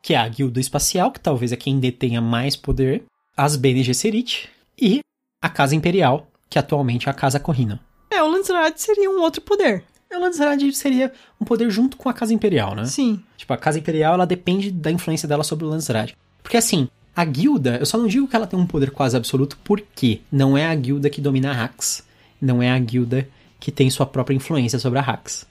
Que 0.03 0.15
é 0.15 0.17
a 0.19 0.29
Guilda 0.29 0.61
Espacial, 0.61 1.11
que 1.11 1.21
talvez 1.21 1.53
é 1.53 1.57
quem 1.57 1.79
detenha 1.81 2.21
mais 2.21 2.57
poder, 2.57 3.03
as 3.37 3.57
Bene 3.57 3.83
Gesserit 3.83 4.49
e 4.81 5.01
a 5.43 5.49
Casa 5.49 5.75
Imperial, 5.75 6.30
que 6.51 6.59
atualmente 6.59 7.09
é 7.09 7.11
a 7.11 7.15
Casa 7.15 7.39
Corrina. 7.39 7.81
É, 8.11 8.21
o 8.23 8.29
Landsrad 8.29 8.77
seria 8.77 9.09
um 9.09 9.23
outro 9.23 9.41
poder. 9.41 9.85
A 10.13 10.19
Landsrad 10.19 10.61
seria 10.73 11.13
um 11.41 11.45
poder 11.45 11.71
junto 11.71 11.97
com 11.97 12.09
a 12.09 12.13
Casa 12.13 12.35
Imperial, 12.35 12.75
né? 12.75 12.85
Sim. 12.85 13.23
Tipo, 13.37 13.53
a 13.53 13.57
Casa 13.57 13.79
Imperial, 13.79 14.15
ela 14.15 14.27
depende 14.27 14.73
da 14.73 14.91
influência 14.91 15.29
dela 15.29 15.45
sobre 15.45 15.65
o 15.65 15.69
Landsrad. 15.69 16.13
Porque 16.43 16.57
assim, 16.57 16.89
a 17.15 17.25
guilda, 17.25 17.77
eu 17.77 17.87
só 17.87 17.97
não 17.97 18.09
digo 18.09 18.27
que 18.27 18.35
ela 18.35 18.47
tem 18.47 18.59
um 18.59 18.67
poder 18.67 18.91
quase 18.91 19.17
absoluto, 19.17 19.57
porque 19.63 20.21
não 20.33 20.59
é 20.59 20.67
a 20.67 20.75
guilda 20.75 21.09
que 21.09 21.21
domina 21.21 21.53
a 21.53 21.65
Hax. 21.65 22.05
Não 22.41 22.61
é 22.61 22.71
a 22.71 22.79
guilda 22.79 23.29
que 23.61 23.71
tem 23.71 23.89
sua 23.89 24.07
própria 24.07 24.35
influência 24.35 24.81
sobre 24.81 24.99
a 24.99 25.03
Hax. 25.03 25.47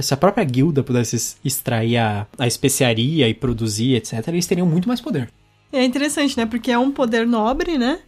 Se 0.00 0.14
a 0.14 0.16
própria 0.16 0.44
guilda 0.44 0.82
pudesse 0.82 1.36
extrair 1.44 1.98
a, 1.98 2.26
a 2.38 2.46
especiaria 2.46 3.28
e 3.28 3.34
produzir, 3.34 3.94
etc., 3.94 4.26
eles 4.28 4.46
teriam 4.46 4.66
muito 4.66 4.88
mais 4.88 5.00
poder. 5.00 5.30
É 5.72 5.84
interessante, 5.84 6.36
né? 6.36 6.46
Porque 6.46 6.70
é 6.70 6.78
um 6.78 6.90
poder 6.90 7.26
nobre, 7.26 7.76
né? 7.76 8.00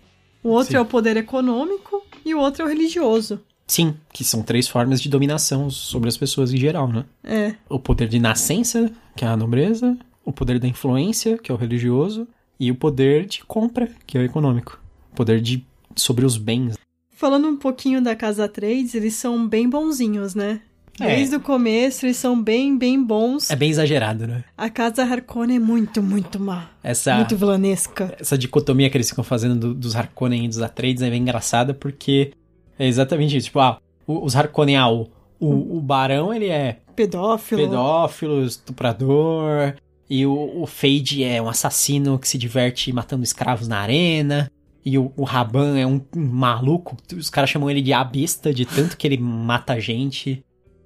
O 0.42 0.50
outro 0.50 0.72
Sim. 0.72 0.76
é 0.76 0.80
o 0.80 0.86
poder 0.86 1.16
econômico 1.16 2.02
e 2.24 2.34
o 2.34 2.38
outro 2.38 2.62
é 2.62 2.64
o 2.64 2.68
religioso. 2.68 3.40
Sim, 3.66 3.94
que 4.12 4.24
são 4.24 4.42
três 4.42 4.66
formas 4.66 5.00
de 5.00 5.10
dominação 5.10 5.68
sobre 5.68 6.08
as 6.08 6.16
pessoas 6.16 6.52
em 6.52 6.56
geral, 6.56 6.88
né? 6.88 7.04
É. 7.22 7.54
O 7.68 7.78
poder 7.78 8.08
de 8.08 8.18
nascença, 8.18 8.90
que 9.14 9.24
é 9.24 9.28
a 9.28 9.36
nobreza, 9.36 9.96
o 10.24 10.32
poder 10.32 10.58
da 10.58 10.66
influência, 10.66 11.36
que 11.36 11.52
é 11.52 11.54
o 11.54 11.58
religioso, 11.58 12.26
e 12.58 12.70
o 12.70 12.74
poder 12.74 13.26
de 13.26 13.44
compra, 13.44 13.90
que 14.06 14.16
é 14.16 14.20
o 14.20 14.24
econômico. 14.24 14.80
O 15.12 15.16
poder 15.16 15.40
de 15.40 15.66
sobre 15.94 16.24
os 16.24 16.36
bens. 16.36 16.76
Falando 17.10 17.48
um 17.48 17.56
pouquinho 17.56 18.00
da 18.00 18.14
Casa 18.14 18.48
Trades, 18.48 18.94
eles 18.94 19.14
são 19.14 19.46
bem 19.46 19.68
bonzinhos, 19.68 20.34
né? 20.34 20.60
É. 21.00 21.16
Desde 21.16 21.36
o 21.36 21.40
começo, 21.40 22.06
eles 22.06 22.16
são 22.16 22.40
bem, 22.42 22.76
bem 22.76 23.02
bons. 23.02 23.50
É 23.50 23.56
bem 23.56 23.70
exagerado, 23.70 24.26
né? 24.26 24.44
A 24.56 24.68
Casa 24.70 25.02
Harkonnen 25.02 25.56
é 25.56 25.60
muito, 25.60 26.02
muito 26.02 26.40
má. 26.40 26.70
Essa, 26.82 27.16
Muito 27.16 27.36
vilanesca. 27.36 28.14
essa 28.18 28.36
dicotomia 28.36 28.88
que 28.90 28.96
eles 28.96 29.08
ficam 29.08 29.22
fazendo 29.24 29.54
do- 29.56 29.74
dos 29.74 29.94
Harkonnen 29.94 30.44
e 30.44 30.48
dos 30.48 30.60
Atreides 30.60 31.02
é 31.02 31.10
bem 31.10 31.22
engraçada 31.22 31.72
porque 31.74 32.32
é 32.78 32.86
exatamente 32.86 33.36
isso. 33.36 33.46
Tipo, 33.46 33.60
ah, 33.60 33.78
os 34.06 34.34
Harkonnen, 34.34 34.76
ah, 34.76 34.88
o, 34.90 35.08
o, 35.38 35.76
o 35.76 35.80
Barão, 35.80 36.32
ele 36.34 36.46
é 36.48 36.78
Pedófilo. 36.96 37.62
pedófilo, 37.62 38.44
estuprador, 38.44 39.74
e 40.10 40.24
o, 40.26 40.62
o 40.62 40.66
Fade 40.66 41.22
é 41.22 41.40
um 41.40 41.48
assassino 41.48 42.18
que 42.18 42.26
se 42.26 42.38
diverte 42.38 42.92
matando 42.92 43.22
escravos 43.22 43.68
na 43.68 43.78
arena, 43.78 44.50
e 44.84 44.96
o, 44.98 45.12
o 45.16 45.22
Raban 45.24 45.78
é 45.78 45.86
um, 45.86 46.00
um 46.16 46.26
maluco, 46.26 46.96
os 47.14 47.28
caras 47.28 47.50
chamam 47.50 47.70
ele 47.70 47.82
de 47.82 47.92
abista, 47.92 48.52
de 48.54 48.64
tanto 48.64 48.96
que 48.96 49.06
ele 49.06 49.18
mata 49.18 49.78
gente 49.78 50.42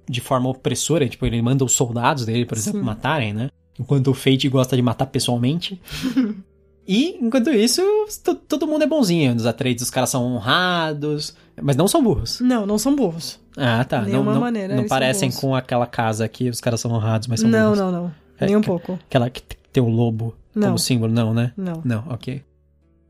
de 0.09 0.21
forma 0.21 0.49
opressora, 0.49 1.07
tipo, 1.07 1.25
ele 1.25 1.41
manda 1.41 1.63
os 1.63 1.73
soldados 1.73 2.25
dele, 2.25 2.45
por 2.45 2.57
exemplo, 2.57 2.79
Sim. 2.79 2.85
matarem, 2.85 3.33
né? 3.33 3.49
Enquanto 3.79 4.09
o 4.09 4.13
Fade 4.13 4.47
gosta 4.49 4.75
de 4.75 4.81
matar 4.81 5.05
pessoalmente. 5.07 5.81
e, 6.87 7.17
enquanto 7.21 7.49
isso, 7.49 7.81
to- 8.23 8.35
todo 8.35 8.67
mundo 8.67 8.83
é 8.83 8.87
bonzinho, 8.87 9.33
os 9.35 9.45
Atreides, 9.45 9.83
os 9.83 9.89
caras 9.89 10.09
são 10.09 10.23
honrados, 10.35 11.35
mas 11.61 11.75
não 11.75 11.87
são 11.87 12.03
burros. 12.03 12.39
Não, 12.39 12.65
não 12.65 12.77
são 12.77 12.95
burros. 12.95 13.39
Ah, 13.57 13.83
tá. 13.83 14.01
Não, 14.01 14.07
Nenhuma 14.09 14.33
não, 14.33 14.41
maneira, 14.41 14.69
não 14.73 14.81
eles 14.81 14.89
são 14.89 14.95
parecem 14.99 15.31
com 15.31 15.55
aquela 15.55 15.85
casa 15.87 16.25
aqui, 16.25 16.49
os 16.49 16.59
caras 16.59 16.79
são 16.81 16.91
honrados, 16.91 17.27
mas 17.27 17.39
são 17.39 17.49
Não, 17.49 17.71
burros. 17.73 17.79
não, 17.79 17.91
não. 17.91 18.11
É, 18.39 18.45
Nem 18.47 18.55
um 18.57 18.61
que- 18.61 18.67
pouco. 18.67 18.93
Aquela 19.07 19.29
que 19.29 19.41
tem 19.71 19.81
o 19.81 19.87
lobo 19.89 20.35
Não. 20.53 20.67
como 20.67 20.79
símbolo, 20.79 21.13
não, 21.13 21.33
né? 21.33 21.51
Não. 21.55 21.81
Não, 21.85 22.03
ok. 22.09 22.41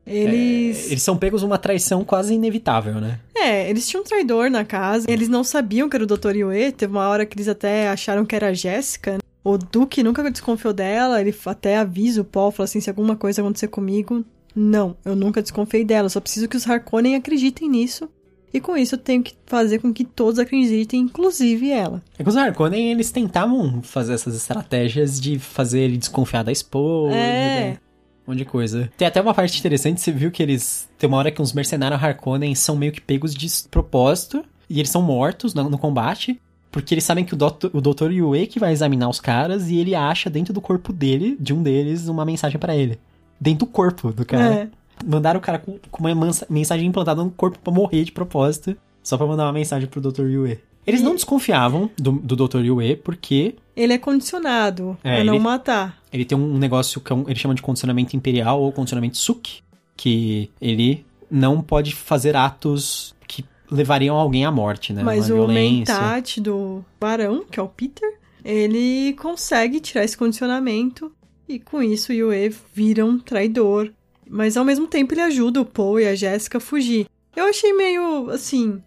Eles. 0.06 0.86
É, 0.88 0.92
eles 0.92 1.02
são 1.02 1.16
pegos 1.16 1.42
uma 1.42 1.58
traição 1.58 2.04
quase 2.04 2.34
inevitável, 2.34 3.00
né? 3.00 3.18
É, 3.34 3.68
eles 3.68 3.86
tinham 3.88 4.02
um 4.02 4.04
traidor 4.04 4.50
na 4.50 4.64
casa. 4.64 5.06
Eles 5.10 5.28
não 5.28 5.42
sabiam 5.44 5.88
que 5.88 5.96
era 5.96 6.04
o 6.04 6.06
Dr. 6.06 6.36
Yue. 6.36 6.72
Teve 6.72 6.92
uma 6.92 7.08
hora 7.08 7.24
que 7.26 7.36
eles 7.36 7.48
até 7.48 7.88
acharam 7.88 8.24
que 8.24 8.34
era 8.36 8.48
a 8.48 8.52
Jéssica. 8.52 9.18
O 9.42 9.58
Duque 9.58 10.02
nunca 10.02 10.30
desconfiou 10.30 10.72
dela. 10.72 11.20
Ele 11.20 11.34
até 11.46 11.76
avisa 11.76 12.20
o 12.20 12.24
Paul, 12.24 12.50
fala 12.50 12.64
assim: 12.64 12.80
se 12.80 12.88
alguma 12.90 13.16
coisa 13.16 13.40
acontecer 13.42 13.68
comigo, 13.68 14.24
não, 14.54 14.96
eu 15.04 15.14
nunca 15.16 15.42
desconfiei 15.42 15.84
dela. 15.84 16.08
Só 16.08 16.20
preciso 16.20 16.48
que 16.48 16.56
os 16.56 16.68
Harkonnen 16.68 17.14
acreditem 17.16 17.68
nisso. 17.68 18.08
E 18.52 18.60
com 18.60 18.76
isso 18.76 18.94
eu 18.94 18.98
tenho 19.00 19.20
que 19.20 19.34
fazer 19.46 19.80
com 19.80 19.92
que 19.92 20.04
todos 20.04 20.38
acreditem, 20.38 21.00
inclusive 21.00 21.70
ela. 21.72 22.00
É 22.16 22.22
que 22.22 22.28
os 22.28 22.36
Harkonnen, 22.36 22.92
eles 22.92 23.10
tentavam 23.10 23.82
fazer 23.82 24.14
essas 24.14 24.36
estratégias 24.36 25.20
de 25.20 25.40
fazer 25.40 25.80
ele 25.80 25.96
desconfiar 25.96 26.44
da 26.44 26.52
esposa, 26.52 27.16
É. 27.16 27.60
né? 27.72 27.78
Um 28.26 28.32
monte 28.32 28.38
de 28.38 28.44
coisa. 28.44 28.90
Tem 28.96 29.06
até 29.06 29.20
uma 29.20 29.34
parte 29.34 29.58
interessante, 29.58 30.00
você 30.00 30.10
viu 30.10 30.30
que 30.30 30.42
eles... 30.42 30.88
Tem 30.98 31.08
uma 31.08 31.18
hora 31.18 31.30
que 31.30 31.40
uns 31.40 31.52
mercenários 31.52 32.02
Harkonnen 32.02 32.54
são 32.54 32.76
meio 32.76 32.92
que 32.92 33.00
pegos 33.00 33.34
de 33.34 33.48
propósito, 33.70 34.44
e 34.68 34.78
eles 34.78 34.90
são 34.90 35.02
mortos 35.02 35.54
no, 35.54 35.68
no 35.68 35.78
combate, 35.78 36.40
porque 36.70 36.94
eles 36.94 37.04
sabem 37.04 37.24
que 37.24 37.34
o, 37.34 37.36
Dr. 37.36 37.68
o 37.72 37.80
Dr. 37.80 38.10
Yue 38.10 38.46
que 38.46 38.58
vai 38.58 38.72
examinar 38.72 39.08
os 39.08 39.20
caras, 39.20 39.68
e 39.68 39.76
ele 39.76 39.94
acha 39.94 40.30
dentro 40.30 40.52
do 40.52 40.60
corpo 40.60 40.92
dele, 40.92 41.36
de 41.38 41.52
um 41.52 41.62
deles, 41.62 42.08
uma 42.08 42.24
mensagem 42.24 42.58
pra 42.58 42.74
ele. 42.74 42.98
Dentro 43.40 43.66
do 43.66 43.72
corpo 43.72 44.12
do 44.12 44.24
cara. 44.24 44.54
É. 44.54 44.68
Mandaram 45.04 45.38
o 45.38 45.42
cara 45.42 45.58
com, 45.58 45.78
com 45.90 46.04
uma 46.06 46.30
mensagem 46.48 46.86
implantada 46.86 47.22
no 47.22 47.30
corpo 47.30 47.58
pra 47.58 47.72
morrer 47.72 48.04
de 48.04 48.12
propósito, 48.12 48.76
só 49.02 49.16
pra 49.18 49.26
mandar 49.26 49.44
uma 49.44 49.52
mensagem 49.52 49.88
pro 49.88 50.00
Dr. 50.00 50.22
Yue. 50.22 50.60
Eles 50.86 51.00
não 51.02 51.14
desconfiavam 51.14 51.90
do, 51.96 52.12
do 52.12 52.36
Dr. 52.48 52.58
Yue 52.64 52.96
porque 52.96 53.54
Ele 53.76 53.92
é 53.92 53.98
condicionado 53.98 54.96
É, 55.02 55.20
a 55.20 55.24
não 55.24 55.34
ele- 55.34 55.42
matar. 55.42 55.98
ele 56.12 56.24
tem 56.24 56.36
um 56.36 56.58
negócio 56.58 57.00
que 57.00 57.12
é 57.12 57.16
um- 57.16 57.24
ele 57.26 57.38
chama 57.38 57.54
de 57.54 57.62
condicionamento 57.62 58.14
imperial 58.16 58.60
ou 58.62 58.70
condicionamento 58.72 59.16
Suk, 59.16 59.60
que 59.96 60.50
ele 60.60 61.04
não 61.30 61.60
pode 61.62 61.94
fazer 61.94 62.36
atos 62.36 63.14
que 63.26 63.44
levariam 63.70 64.16
alguém 64.16 64.44
à 64.44 64.50
morte, 64.52 64.92
né? 64.92 65.02
Mas 65.02 65.28
Uma 65.30 65.34
o 65.42 65.46
violência. 65.46 65.94
mentate 65.94 66.40
do 66.40 66.84
barão, 67.00 67.44
que 67.50 67.58
é 67.58 67.62
o 67.62 67.68
Peter, 67.68 68.18
ele 68.44 69.14
consegue 69.14 69.80
tirar 69.80 70.04
esse 70.04 70.16
condicionamento 70.16 71.10
e 71.48 71.58
com 71.58 71.82
isso 71.82 72.12
o 72.12 72.14
Yue 72.14 72.54
vira 72.74 73.04
um 73.04 73.18
traidor. 73.18 73.90
Mas 74.28 74.56
ao 74.56 74.64
mesmo 74.64 74.86
tempo 74.86 75.14
ele 75.14 75.20
ajuda 75.22 75.60
o 75.60 75.64
Paul 75.64 75.98
e 76.00 76.06
a 76.06 76.14
Jéssica 76.14 76.58
a 76.58 76.60
fugir. 76.60 77.06
Eu 77.36 77.46
achei 77.46 77.72
meio 77.72 78.30
assim. 78.30 78.80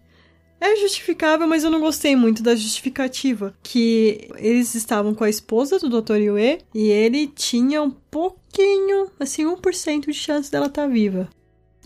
É 0.60 0.76
justificável, 0.76 1.46
mas 1.46 1.62
eu 1.62 1.70
não 1.70 1.80
gostei 1.80 2.16
muito 2.16 2.42
da 2.42 2.54
justificativa. 2.54 3.54
Que 3.62 4.28
eles 4.36 4.74
estavam 4.74 5.14
com 5.14 5.22
a 5.24 5.30
esposa 5.30 5.78
do 5.78 5.88
Dr. 6.02 6.16
Yue 6.16 6.58
e 6.74 6.88
ele 6.88 7.28
tinha 7.28 7.82
um 7.82 7.90
pouquinho, 7.90 9.08
assim, 9.20 9.44
1% 9.44 10.06
de 10.06 10.12
chance 10.14 10.50
dela 10.50 10.66
estar 10.66 10.86
viva. 10.88 11.28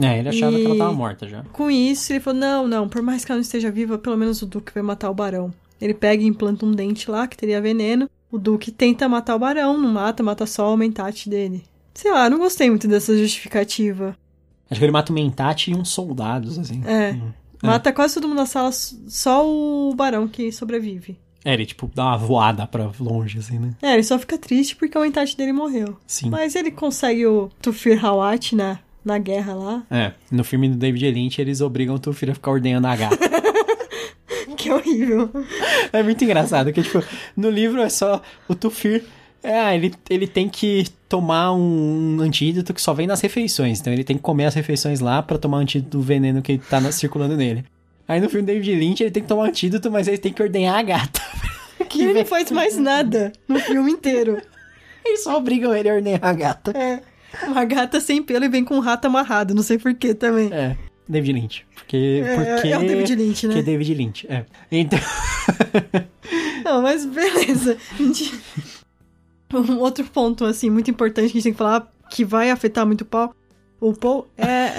É, 0.00 0.18
ele 0.18 0.30
achava 0.30 0.56
que 0.56 0.64
ela 0.64 0.74
E- 0.74 0.78
tava 0.78 0.92
morta 0.94 1.28
já. 1.28 1.42
Com 1.52 1.70
isso, 1.70 2.12
ele 2.12 2.20
falou: 2.20 2.40
não, 2.40 2.66
não, 2.66 2.88
por 2.88 3.02
mais 3.02 3.24
que 3.24 3.30
ela 3.30 3.36
não 3.36 3.42
esteja 3.42 3.70
viva, 3.70 3.98
pelo 3.98 4.16
menos 4.16 4.40
o 4.40 4.46
Duque 4.46 4.72
vai 4.72 4.82
matar 4.82 5.10
o 5.10 5.14
barão. 5.14 5.52
Ele 5.80 5.92
pega 5.94 6.22
e 6.22 6.26
implanta 6.26 6.64
um 6.64 6.72
dente 6.72 7.10
lá 7.10 7.26
que 7.26 7.36
teria 7.36 7.60
veneno. 7.60 8.08
O 8.30 8.38
Duque 8.38 8.70
tenta 8.70 9.08
matar 9.08 9.36
o 9.36 9.38
barão, 9.38 9.76
não 9.76 9.90
mata, 9.92 10.22
mata 10.22 10.46
só 10.46 10.72
o 10.72 10.76
mentate 10.76 11.28
dele. 11.28 11.62
Sei 11.92 12.10
lá, 12.10 12.30
não 12.30 12.38
gostei 12.38 12.70
muito 12.70 12.88
dessa 12.88 13.16
justificativa. 13.18 14.16
Acho 14.70 14.78
que 14.80 14.84
ele 14.86 14.92
mata 14.92 15.12
o 15.12 15.14
Mentate 15.14 15.70
e 15.70 15.74
uns 15.74 15.90
soldados, 15.90 16.58
assim. 16.58 16.82
É. 16.86 17.12
Hum. 17.12 17.32
Mata 17.62 17.92
quase 17.92 18.14
todo 18.14 18.28
mundo 18.28 18.38
na 18.38 18.46
sala, 18.46 18.70
só 18.72 19.48
o 19.48 19.94
barão 19.94 20.26
que 20.26 20.50
sobrevive. 20.50 21.18
É, 21.44 21.54
ele, 21.54 21.66
tipo, 21.66 21.90
dá 21.92 22.06
uma 22.06 22.18
voada 22.18 22.66
pra 22.66 22.90
longe, 23.00 23.38
assim, 23.38 23.58
né? 23.58 23.74
É, 23.82 23.94
ele 23.94 24.02
só 24.02 24.18
fica 24.18 24.38
triste 24.38 24.76
porque 24.76 24.96
o 24.96 25.00
mentate 25.00 25.36
dele 25.36 25.52
morreu. 25.52 25.96
Sim. 26.06 26.30
Mas 26.30 26.54
ele 26.54 26.70
consegue 26.70 27.26
o 27.26 27.50
Tufir 27.60 28.04
Hawat 28.04 28.54
na, 28.54 28.78
na 29.04 29.18
guerra 29.18 29.54
lá. 29.54 29.82
É, 29.90 30.12
no 30.30 30.44
filme 30.44 30.68
do 30.68 30.76
David 30.76 31.10
Lynch, 31.10 31.40
eles 31.40 31.60
obrigam 31.60 31.96
o 31.96 31.98
Tufir 31.98 32.30
a 32.30 32.34
ficar 32.34 32.52
ordenhando 32.52 32.86
a 32.86 32.96
gata. 32.96 33.18
Que 34.56 34.70
horrível. 34.70 35.28
É 35.92 36.02
muito 36.04 36.22
engraçado, 36.22 36.66
porque, 36.66 36.82
tipo, 36.82 37.02
no 37.36 37.50
livro 37.50 37.80
é 37.80 37.88
só 37.88 38.22
o 38.48 38.54
Tufir. 38.54 39.04
É, 39.42 39.74
ele, 39.74 39.92
ele 40.08 40.26
tem 40.26 40.48
que 40.48 40.86
tomar 41.08 41.52
um 41.52 42.20
antídoto 42.20 42.72
que 42.72 42.80
só 42.80 42.94
vem 42.94 43.06
nas 43.06 43.20
refeições. 43.20 43.80
Então 43.80 43.92
ele 43.92 44.04
tem 44.04 44.16
que 44.16 44.22
comer 44.22 44.46
as 44.46 44.54
refeições 44.54 45.00
lá 45.00 45.22
pra 45.22 45.36
tomar 45.36 45.58
o 45.58 45.60
antídoto 45.60 45.98
do 45.98 46.02
veneno 46.02 46.40
que 46.40 46.58
tá 46.58 46.80
circulando 46.92 47.36
nele. 47.36 47.64
Aí 48.06 48.20
no 48.20 48.28
filme 48.28 48.46
David 48.46 48.74
Lynch 48.74 49.02
ele 49.02 49.10
tem 49.10 49.22
que 49.22 49.28
tomar 49.28 49.42
um 49.42 49.46
antídoto, 49.46 49.90
mas 49.90 50.06
ele 50.06 50.18
tem 50.18 50.32
que 50.32 50.42
ordenhar 50.42 50.76
a 50.76 50.82
gata. 50.82 51.20
Que 51.88 52.00
ele 52.04 52.14
não 52.14 52.24
faz 52.24 52.50
mais 52.50 52.78
nada 52.78 53.32
no 53.46 53.60
filme 53.60 53.90
inteiro. 53.90 54.40
Eles 55.04 55.24
só 55.24 55.36
obrigam 55.36 55.74
ele 55.74 55.90
a 55.90 55.94
ordenhar 55.94 56.24
a 56.24 56.32
gata. 56.32 56.70
É. 56.70 57.02
Uma 57.46 57.66
gata 57.66 58.00
sem 58.00 58.22
pelo 58.22 58.46
e 58.46 58.48
vem 58.48 58.64
com 58.64 58.76
um 58.76 58.80
rato 58.80 59.06
amarrado, 59.06 59.54
não 59.54 59.62
sei 59.62 59.78
porquê 59.78 60.14
também. 60.14 60.50
É, 60.52 60.76
David 61.06 61.32
Lynch. 61.32 61.66
Porque. 61.74 62.22
É, 62.24 62.54
porque 62.54 62.68
é 62.68 62.78
o 62.78 62.80
David 62.80 63.14
Lynch, 63.16 63.46
né? 63.46 63.54
Porque 63.54 63.70
é 63.70 63.72
David 63.72 63.94
Lynch, 63.94 64.26
é. 64.30 64.44
Então. 64.70 64.98
Não, 66.64 66.80
mas 66.80 67.04
beleza. 67.04 67.76
Um 69.68 69.78
outro 69.78 70.04
ponto, 70.04 70.44
assim, 70.44 70.70
muito 70.70 70.90
importante 70.90 71.30
que 71.30 71.38
a 71.38 71.40
gente 71.40 71.42
tem 71.42 71.52
que 71.52 71.58
falar, 71.58 71.86
que 72.10 72.24
vai 72.24 72.50
afetar 72.50 72.86
muito 72.86 73.02
o 73.02 73.04
Paul, 73.04 73.34
o 73.80 73.92
Paul, 73.92 74.26
é... 74.36 74.78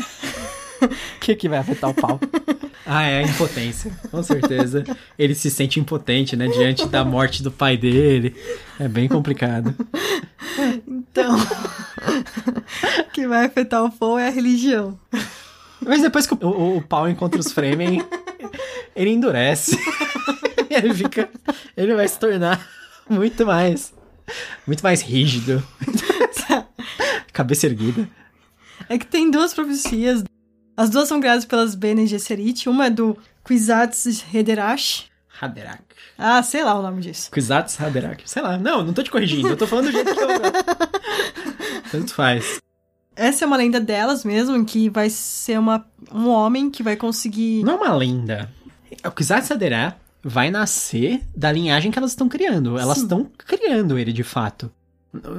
O 0.82 0.90
que, 1.22 1.36
que 1.36 1.48
vai 1.48 1.60
afetar 1.60 1.90
o 1.90 1.94
pau? 1.94 2.20
ah, 2.86 3.04
é 3.04 3.20
a 3.20 3.24
impotência, 3.24 3.92
com 4.12 4.22
certeza. 4.22 4.84
Ele 5.18 5.34
se 5.34 5.50
sente 5.50 5.80
impotente, 5.80 6.36
né? 6.36 6.48
Diante 6.48 6.88
da 6.88 7.06
morte 7.06 7.42
do 7.42 7.52
pai 7.52 7.78
dele. 7.78 8.36
É 8.80 8.88
bem 8.88 9.08
complicado. 9.08 9.74
Então... 10.88 11.38
o 13.00 13.12
que 13.12 13.28
vai 13.28 13.46
afetar 13.46 13.84
o 13.84 13.92
Paul 13.92 14.20
é 14.20 14.28
a 14.28 14.32
religião. 14.32 15.00
Mas 15.80 16.02
depois 16.02 16.26
que 16.28 16.34
o, 16.34 16.48
o, 16.48 16.78
o 16.78 16.82
pau 16.82 17.08
encontra 17.08 17.40
os 17.40 17.52
Fremen, 17.52 18.04
ele 18.96 19.12
endurece. 19.12 19.78
ele 20.70 20.94
fica. 20.94 21.30
Ele 21.76 21.96
vai 21.96 22.08
se 22.08 22.20
tornar 22.20 22.66
muito 23.10 23.46
mais. 23.46 23.94
Muito 24.66 24.82
mais 24.82 25.02
rígido. 25.02 25.64
Cabeça 27.34 27.66
erguida. 27.66 28.08
É 28.88 28.98
que 28.98 29.08
tem 29.08 29.30
duas 29.30 29.54
profecias. 29.54 30.24
As 30.76 30.90
duas 30.90 31.08
são 31.08 31.20
criadas 31.20 31.46
pelas 31.46 31.76
Bene 31.76 32.08
Gesserit. 32.08 32.68
Uma 32.68 32.88
é 32.88 32.90
do 32.90 33.18
Kwisatz 33.44 34.24
Hederash. 34.34 35.06
Haderach. 35.42 35.84
Ah, 36.18 36.42
sei 36.44 36.64
lá 36.64 36.78
o 36.78 36.82
nome 36.82 37.02
disso. 37.02 37.30
Kwisatz 37.32 37.80
Haderach. 37.80 38.22
Sei 38.26 38.42
lá. 38.42 38.58
Não, 38.58 38.84
não 38.84 38.94
tô 38.94 39.04
te 39.04 39.12
corrigindo. 39.12 39.48
Eu 39.48 39.58
tô 39.58 39.68
falando 39.68 39.86
do 39.86 39.92
jeito 39.92 40.14
que 40.14 40.20
eu. 40.20 40.28
Tanto 41.92 42.14
faz. 42.14 42.60
Essa 43.16 43.46
é 43.46 43.48
uma 43.48 43.58
lenda 43.58 43.80
delas 43.80 44.24
mesmo, 44.24 44.64
que 44.66 44.90
vai 44.90 45.10
ser 45.10 45.60
uma, 45.60 45.86
um 46.12 46.28
homem 46.28 46.72
que 46.72 46.82
vai 46.82 46.96
conseguir... 46.96 47.64
Não 47.64 47.74
é 47.74 47.76
uma 47.76 47.96
lenda. 47.96 48.50
O 49.06 49.12
Kwisatz 49.12 49.52
Haderach 49.52 49.98
vai 50.24 50.50
nascer 50.50 51.22
da 51.36 51.52
linhagem 51.52 51.92
que 51.92 52.00
elas 52.00 52.12
estão 52.12 52.30
criando. 52.30 52.78
Elas 52.78 53.00
estão 53.00 53.30
criando 53.38 53.98
ele 53.98 54.14
de 54.14 54.24
fato. 54.24 54.72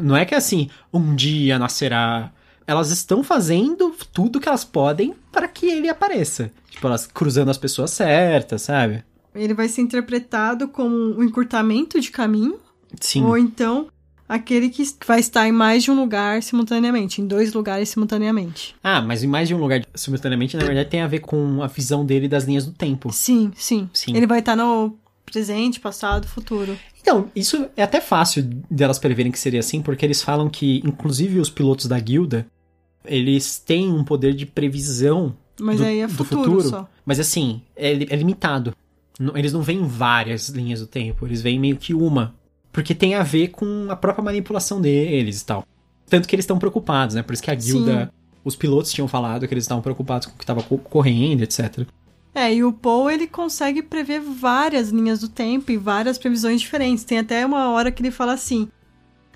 Não 0.02 0.16
é 0.16 0.24
que 0.24 0.34
assim, 0.34 0.68
um 0.92 1.14
dia 1.14 1.58
nascerá. 1.58 2.30
Elas 2.66 2.90
estão 2.90 3.24
fazendo 3.24 3.94
tudo 4.12 4.40
que 4.40 4.48
elas 4.48 4.64
podem 4.64 5.14
para 5.32 5.48
que 5.48 5.66
ele 5.66 5.88
apareça. 5.88 6.50
Tipo, 6.70 6.86
elas 6.86 7.06
cruzando 7.06 7.50
as 7.50 7.58
pessoas 7.58 7.90
certas, 7.90 8.62
sabe? 8.62 9.04
Ele 9.34 9.54
vai 9.54 9.68
ser 9.68 9.80
interpretado 9.80 10.68
como 10.68 10.94
um 10.94 11.22
encurtamento 11.22 12.00
de 12.00 12.10
caminho, 12.10 12.58
Sim. 13.00 13.24
ou 13.24 13.36
então 13.36 13.88
aquele 14.28 14.68
que 14.68 14.84
vai 15.06 15.20
estar 15.20 15.46
em 15.46 15.52
mais 15.52 15.84
de 15.84 15.90
um 15.90 15.94
lugar 15.94 16.42
simultaneamente, 16.42 17.20
em 17.20 17.26
dois 17.26 17.52
lugares 17.52 17.88
simultaneamente. 17.88 18.74
Ah, 18.82 19.00
mas 19.00 19.22
em 19.22 19.26
mais 19.26 19.48
de 19.48 19.54
um 19.54 19.58
lugar 19.58 19.84
simultaneamente, 19.94 20.56
na 20.56 20.64
verdade, 20.64 20.88
tem 20.88 21.00
a 21.00 21.06
ver 21.06 21.20
com 21.20 21.62
a 21.62 21.66
visão 21.66 22.04
dele 22.04 22.28
das 22.28 22.44
linhas 22.44 22.64
do 22.66 22.72
tempo. 22.72 23.12
Sim, 23.12 23.52
sim. 23.54 23.88
Sim. 23.92 24.16
Ele 24.16 24.26
vai 24.26 24.40
estar 24.40 24.56
no 24.56 24.96
presente, 25.24 25.80
passado, 25.80 26.26
futuro. 26.26 26.78
Então, 27.00 27.30
isso 27.34 27.66
é 27.76 27.82
até 27.82 28.00
fácil 28.00 28.42
delas 28.70 28.98
preverem 28.98 29.32
que 29.32 29.38
seria 29.38 29.60
assim, 29.60 29.82
porque 29.82 30.04
eles 30.04 30.22
falam 30.22 30.48
que, 30.48 30.80
inclusive, 30.84 31.38
os 31.38 31.50
pilotos 31.50 31.86
da 31.86 31.98
guilda, 31.98 32.46
eles 33.04 33.58
têm 33.58 33.90
um 33.92 34.04
poder 34.04 34.34
de 34.34 34.46
previsão 34.46 35.36
Mas 35.60 35.78
do, 35.78 35.84
aí 35.84 36.00
é 36.00 36.06
do 36.06 36.24
futuro, 36.24 36.62
só. 36.62 36.88
Mas 37.04 37.20
assim, 37.20 37.60
é, 37.76 37.92
é 37.92 38.16
limitado. 38.16 38.74
Eles 39.34 39.52
não 39.52 39.62
veem 39.62 39.86
várias 39.86 40.48
linhas 40.48 40.80
do 40.80 40.86
tempo, 40.86 41.26
eles 41.26 41.42
veem 41.42 41.58
meio 41.58 41.76
que 41.76 41.94
uma. 41.94 42.34
Porque 42.74 42.92
tem 42.92 43.14
a 43.14 43.22
ver 43.22 43.48
com 43.48 43.86
a 43.88 43.94
própria 43.94 44.24
manipulação 44.24 44.80
deles 44.80 45.40
e 45.40 45.46
tal. 45.46 45.64
Tanto 46.10 46.26
que 46.26 46.34
eles 46.34 46.42
estão 46.42 46.58
preocupados, 46.58 47.14
né? 47.14 47.22
Por 47.22 47.32
isso 47.32 47.42
que 47.42 47.50
a 47.50 47.54
guilda, 47.54 48.06
Sim. 48.06 48.10
os 48.44 48.56
pilotos 48.56 48.92
tinham 48.92 49.06
falado 49.06 49.46
que 49.46 49.54
eles 49.54 49.62
estavam 49.62 49.80
preocupados 49.80 50.26
com 50.26 50.34
o 50.34 50.36
que 50.36 50.42
estava 50.42 50.60
correndo, 50.60 51.42
etc. 51.42 51.86
É, 52.34 52.52
e 52.52 52.64
o 52.64 52.72
Paul, 52.72 53.08
ele 53.08 53.28
consegue 53.28 53.80
prever 53.80 54.20
várias 54.20 54.88
linhas 54.88 55.20
do 55.20 55.28
tempo 55.28 55.70
e 55.70 55.76
várias 55.76 56.18
previsões 56.18 56.60
diferentes. 56.60 57.04
Tem 57.04 57.20
até 57.20 57.46
uma 57.46 57.70
hora 57.70 57.92
que 57.92 58.02
ele 58.02 58.10
fala 58.10 58.32
assim: 58.32 58.68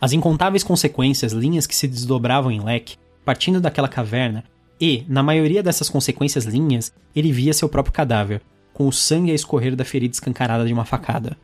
As 0.01 0.13
incontáveis 0.13 0.65
consequências, 0.65 1.33
linhas 1.33 1.65
que 1.65 1.77
se 1.77 1.87
desdobravam 1.87 2.51
em 2.51 2.61
leque, 2.61 2.97
partindo 3.25 3.61
daquela 3.61 3.89
caverna, 3.89 4.43
e, 4.81 5.05
na 5.09 5.23
maioria 5.23 5.63
dessas 5.63 5.89
consequências 5.89 6.45
linhas, 6.45 6.93
ele 7.15 7.31
via 7.31 7.55
seu 7.55 7.69
próprio 7.69 7.95
cadáver, 7.95 8.43
com 8.73 8.89
o 8.89 8.93
sangue 8.93 9.31
a 9.31 9.35
escorrer 9.35 9.77
da 9.77 9.85
ferida 9.85 10.13
escancarada 10.13 10.67
de 10.67 10.73
uma 10.73 10.85
facada. 10.85 11.37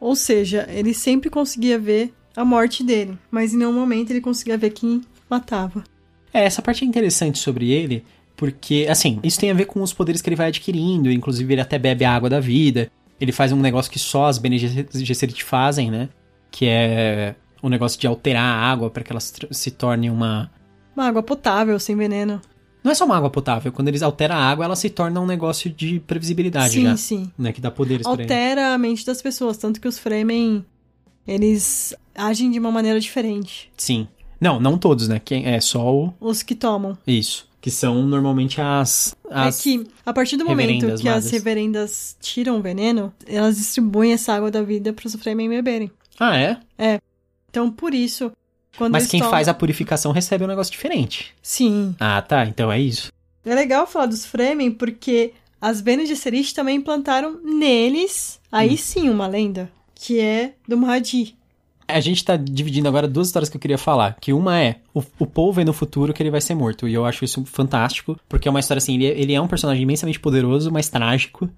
Ou 0.00 0.14
seja, 0.14 0.66
ele 0.70 0.94
sempre 0.94 1.28
conseguia 1.30 1.78
ver 1.78 2.12
a 2.36 2.44
morte 2.44 2.84
dele, 2.84 3.18
mas 3.30 3.52
em 3.52 3.58
nenhum 3.58 3.72
momento 3.72 4.10
ele 4.10 4.20
conseguia 4.20 4.56
ver 4.56 4.70
quem 4.70 5.02
matava. 5.28 5.82
É, 6.32 6.44
essa 6.44 6.62
parte 6.62 6.84
é 6.84 6.86
interessante 6.86 7.38
sobre 7.38 7.70
ele, 7.70 8.04
porque, 8.36 8.86
assim, 8.88 9.18
isso 9.24 9.40
tem 9.40 9.50
a 9.50 9.54
ver 9.54 9.64
com 9.64 9.82
os 9.82 9.92
poderes 9.92 10.22
que 10.22 10.28
ele 10.28 10.36
vai 10.36 10.48
adquirindo, 10.48 11.10
inclusive 11.10 11.52
ele 11.52 11.60
até 11.60 11.78
bebe 11.78 12.04
a 12.04 12.14
água 12.14 12.30
da 12.30 12.38
vida, 12.38 12.90
ele 13.20 13.32
faz 13.32 13.50
um 13.50 13.60
negócio 13.60 13.90
que 13.90 13.98
só 13.98 14.26
as 14.26 14.38
Bene 14.38 14.58
Gesserit 14.58 15.42
fazem, 15.42 15.90
né? 15.90 16.08
Que 16.50 16.66
é 16.66 17.34
o 17.60 17.68
negócio 17.68 17.98
de 17.98 18.06
alterar 18.06 18.44
a 18.44 18.70
água 18.70 18.90
para 18.90 19.02
que 19.02 19.12
ela 19.12 19.20
se 19.20 19.70
torne 19.72 20.08
uma... 20.08 20.50
Uma 20.94 21.08
água 21.08 21.22
potável, 21.22 21.78
sem 21.80 21.96
veneno. 21.96 22.40
Não 22.88 22.92
é 22.92 22.94
só 22.94 23.04
uma 23.04 23.18
água 23.18 23.28
potável. 23.28 23.70
Quando 23.70 23.88
eles 23.88 24.00
alteram 24.00 24.34
a 24.34 24.38
água, 24.38 24.64
ela 24.64 24.74
se 24.74 24.88
torna 24.88 25.20
um 25.20 25.26
negócio 25.26 25.68
de 25.70 26.00
previsibilidade 26.00 26.72
sim, 26.72 26.84
já. 26.84 26.96
sim. 26.96 27.30
Né? 27.36 27.52
Que 27.52 27.60
dá 27.60 27.70
poderes. 27.70 28.06
Altera 28.06 28.72
a 28.72 28.78
mente 28.78 29.04
das 29.04 29.20
pessoas, 29.20 29.58
tanto 29.58 29.78
que 29.78 29.86
os 29.86 29.98
Fremen, 29.98 30.64
eles 31.26 31.94
agem 32.14 32.50
de 32.50 32.58
uma 32.58 32.70
maneira 32.70 32.98
diferente. 32.98 33.70
Sim. 33.76 34.08
Não, 34.40 34.58
não 34.58 34.78
todos, 34.78 35.06
né? 35.06 35.20
Quem 35.22 35.44
é 35.44 35.60
só 35.60 35.94
o. 35.94 36.14
Os 36.18 36.42
que 36.42 36.54
tomam. 36.54 36.96
Isso. 37.06 37.46
Que 37.60 37.70
são 37.70 38.02
normalmente 38.06 38.58
as. 38.58 39.14
as... 39.30 39.60
É 39.60 39.62
que, 39.62 39.86
a 40.06 40.12
partir 40.14 40.38
do 40.38 40.46
momento 40.46 40.86
que 40.86 40.92
as 40.92 41.02
madres. 41.02 41.30
reverendas 41.30 42.16
tiram 42.22 42.56
o 42.56 42.62
veneno, 42.62 43.12
elas 43.26 43.58
distribuem 43.58 44.14
essa 44.14 44.32
água 44.32 44.50
da 44.50 44.62
vida 44.62 44.94
pros 44.94 45.14
Fremen 45.16 45.50
beberem. 45.50 45.90
Ah, 46.18 46.38
é? 46.38 46.58
Então, 47.50 47.70
por 47.70 47.92
isso, 47.92 48.32
quando 48.78 48.92
Mas 48.92 49.06
quem 49.08 49.20
tomam... 49.20 49.30
faz 49.32 49.48
a 49.48 49.52
purificação 49.54 50.12
recebe 50.12 50.44
um 50.44 50.48
negócio 50.48 50.72
diferente. 50.72 51.34
Sim. 51.42 51.94
Ah, 52.00 52.22
tá. 52.22 52.46
Então 52.46 52.70
é 52.72 52.80
isso. 52.80 53.12
É 53.44 53.54
legal 53.54 53.86
falar 53.86 54.06
dos 54.06 54.24
Fremen 54.24 54.70
porque 54.70 55.32
as 55.60 55.80
Bene 55.80 56.06
Gesserit 56.06 56.54
também 56.54 56.76
implantaram 56.76 57.38
neles, 57.42 58.40
aí 58.50 58.74
Hum. 58.74 58.76
sim, 58.76 59.08
uma 59.10 59.26
lenda, 59.26 59.70
que 59.94 60.20
é 60.20 60.54
do 60.66 60.76
Mahdi. 60.78 61.34
A 61.90 62.00
gente 62.00 62.22
tá 62.22 62.36
dividindo 62.36 62.86
agora 62.86 63.08
duas 63.08 63.28
histórias 63.28 63.48
que 63.48 63.56
eu 63.56 63.60
queria 63.60 63.78
falar. 63.78 64.16
Que 64.20 64.32
uma 64.32 64.60
é, 64.60 64.76
o, 64.94 65.02
o 65.18 65.26
Paul 65.26 65.52
vê 65.54 65.64
no 65.64 65.72
futuro 65.72 66.12
que 66.12 66.22
ele 66.22 66.30
vai 66.30 66.40
ser 66.42 66.54
morto. 66.54 66.86
E 66.86 66.92
eu 66.92 67.04
acho 67.06 67.24
isso 67.24 67.42
fantástico. 67.46 68.18
Porque 68.28 68.46
é 68.46 68.50
uma 68.50 68.60
história 68.60 68.78
assim, 68.78 68.94
ele, 68.96 69.06
é- 69.06 69.18
ele 69.18 69.32
é 69.32 69.40
um 69.40 69.48
personagem 69.48 69.82
imensamente 69.84 70.20
poderoso, 70.20 70.70
mas 70.70 70.90
trágico. 70.90 71.48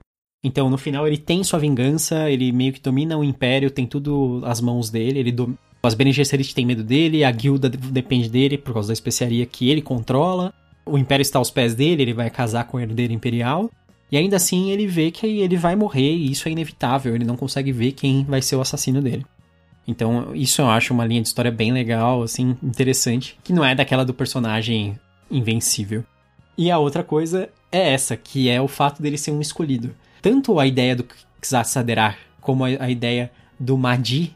Então, 0.45 0.71
no 0.71 0.79
final, 0.79 1.05
ele 1.07 1.19
tem 1.19 1.43
sua 1.43 1.59
vingança, 1.59 2.31
ele 2.31 2.53
meio 2.53 2.73
que 2.73 2.81
domina 2.81 3.19
o 3.19 3.25
Império, 3.25 3.73
tem 3.73 3.87
tudo 3.89 4.41
às 4.45 4.61
mãos 4.61 4.89
dele. 4.89 5.19
Ele 5.19 5.33
dom... 5.33 5.53
As 5.83 5.95
Bene 5.95 6.13
Gesserit 6.13 6.55
têm 6.55 6.67
medo 6.67 6.85
dele, 6.85 7.25
a 7.25 7.31
guilda 7.31 7.69
de- 7.71 7.79
depende 7.79 8.29
dele 8.29 8.59
por 8.59 8.75
causa 8.75 8.89
da 8.89 8.93
especiaria 8.93 9.47
que 9.47 9.71
ele 9.71 9.81
controla. 9.81 10.53
O 10.85 10.99
Império 10.99 11.23
está 11.23 11.39
aos 11.39 11.51
pés 11.51 11.75
dele, 11.75 12.03
ele 12.03 12.13
vai 12.13 12.29
casar 12.29 12.65
com 12.65 12.77
o 12.77 12.81
herdeiro 12.81 13.13
imperial. 13.13 13.71
E 14.13 14.17
ainda 14.17 14.37
assim, 14.37 14.71
ele 14.71 14.87
vê 14.87 15.11
que 15.11 15.27
ele 15.27 15.57
vai 15.57 15.77
morrer 15.77 16.15
e 16.15 16.31
isso 16.31 16.49
é 16.49 16.53
inevitável. 16.53 17.15
Ele 17.15 17.25
não 17.25 17.37
consegue 17.37 17.73
ver 17.73 17.93
quem 17.93 18.25
vai 18.25 18.43
ser 18.43 18.57
o 18.57 18.61
assassino 18.61 19.01
dele. 19.01 19.25
Então, 19.87 20.35
isso 20.35 20.61
eu 20.61 20.69
acho 20.69 20.93
uma 20.93 21.07
linha 21.07 21.23
de 21.23 21.29
história 21.29 21.51
bem 21.51 21.73
legal, 21.73 22.23
assim, 22.23 22.57
interessante, 22.63 23.39
que 23.43 23.53
não 23.53 23.65
é 23.65 23.75
daquela 23.75 24.05
do 24.05 24.13
personagem 24.13 24.99
invencível. 25.31 26.05
E 26.59 26.71
a 26.71 26.79
outra 26.79 27.03
coisa 27.03 27.49
é 27.73 27.93
essa, 27.93 28.17
que 28.17 28.49
é 28.49 28.61
o 28.61 28.69
fato 28.69 29.01
dele 29.01 29.17
ser 29.17 29.31
um 29.31 29.41
escolhido. 29.41 29.95
Tanto 30.21 30.59
a 30.61 30.67
ideia 30.67 30.95
do 30.95 31.07
Xasaderar 31.43 32.19
como 32.41 32.65
a, 32.65 32.69
a 32.69 32.91
ideia 32.91 33.31
do 33.59 33.79
Mahdi 33.79 34.35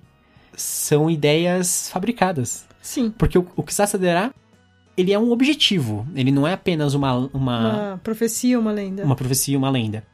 são 0.57 1.11
ideias 1.11 1.89
fabricadas. 1.91 2.67
Sim. 2.81 3.13
Porque 3.17 3.39
o, 3.39 3.47
o 3.57 3.65
Xasaderar, 3.67 4.33
ele 4.97 5.13
é 5.13 5.19
um 5.19 5.31
objetivo, 5.31 6.07
ele 6.15 6.31
não 6.31 6.47
é 6.47 6.53
apenas 6.53 6.95
uma, 6.95 7.15
uma, 7.33 7.33
Uma 7.33 8.01
profecia, 8.03 8.59
uma 8.59 8.73
lenda. 8.73 9.05
uma 9.05 9.17
profecia, 9.17 9.57
uma 9.57 9.71
lenda. 9.71 10.05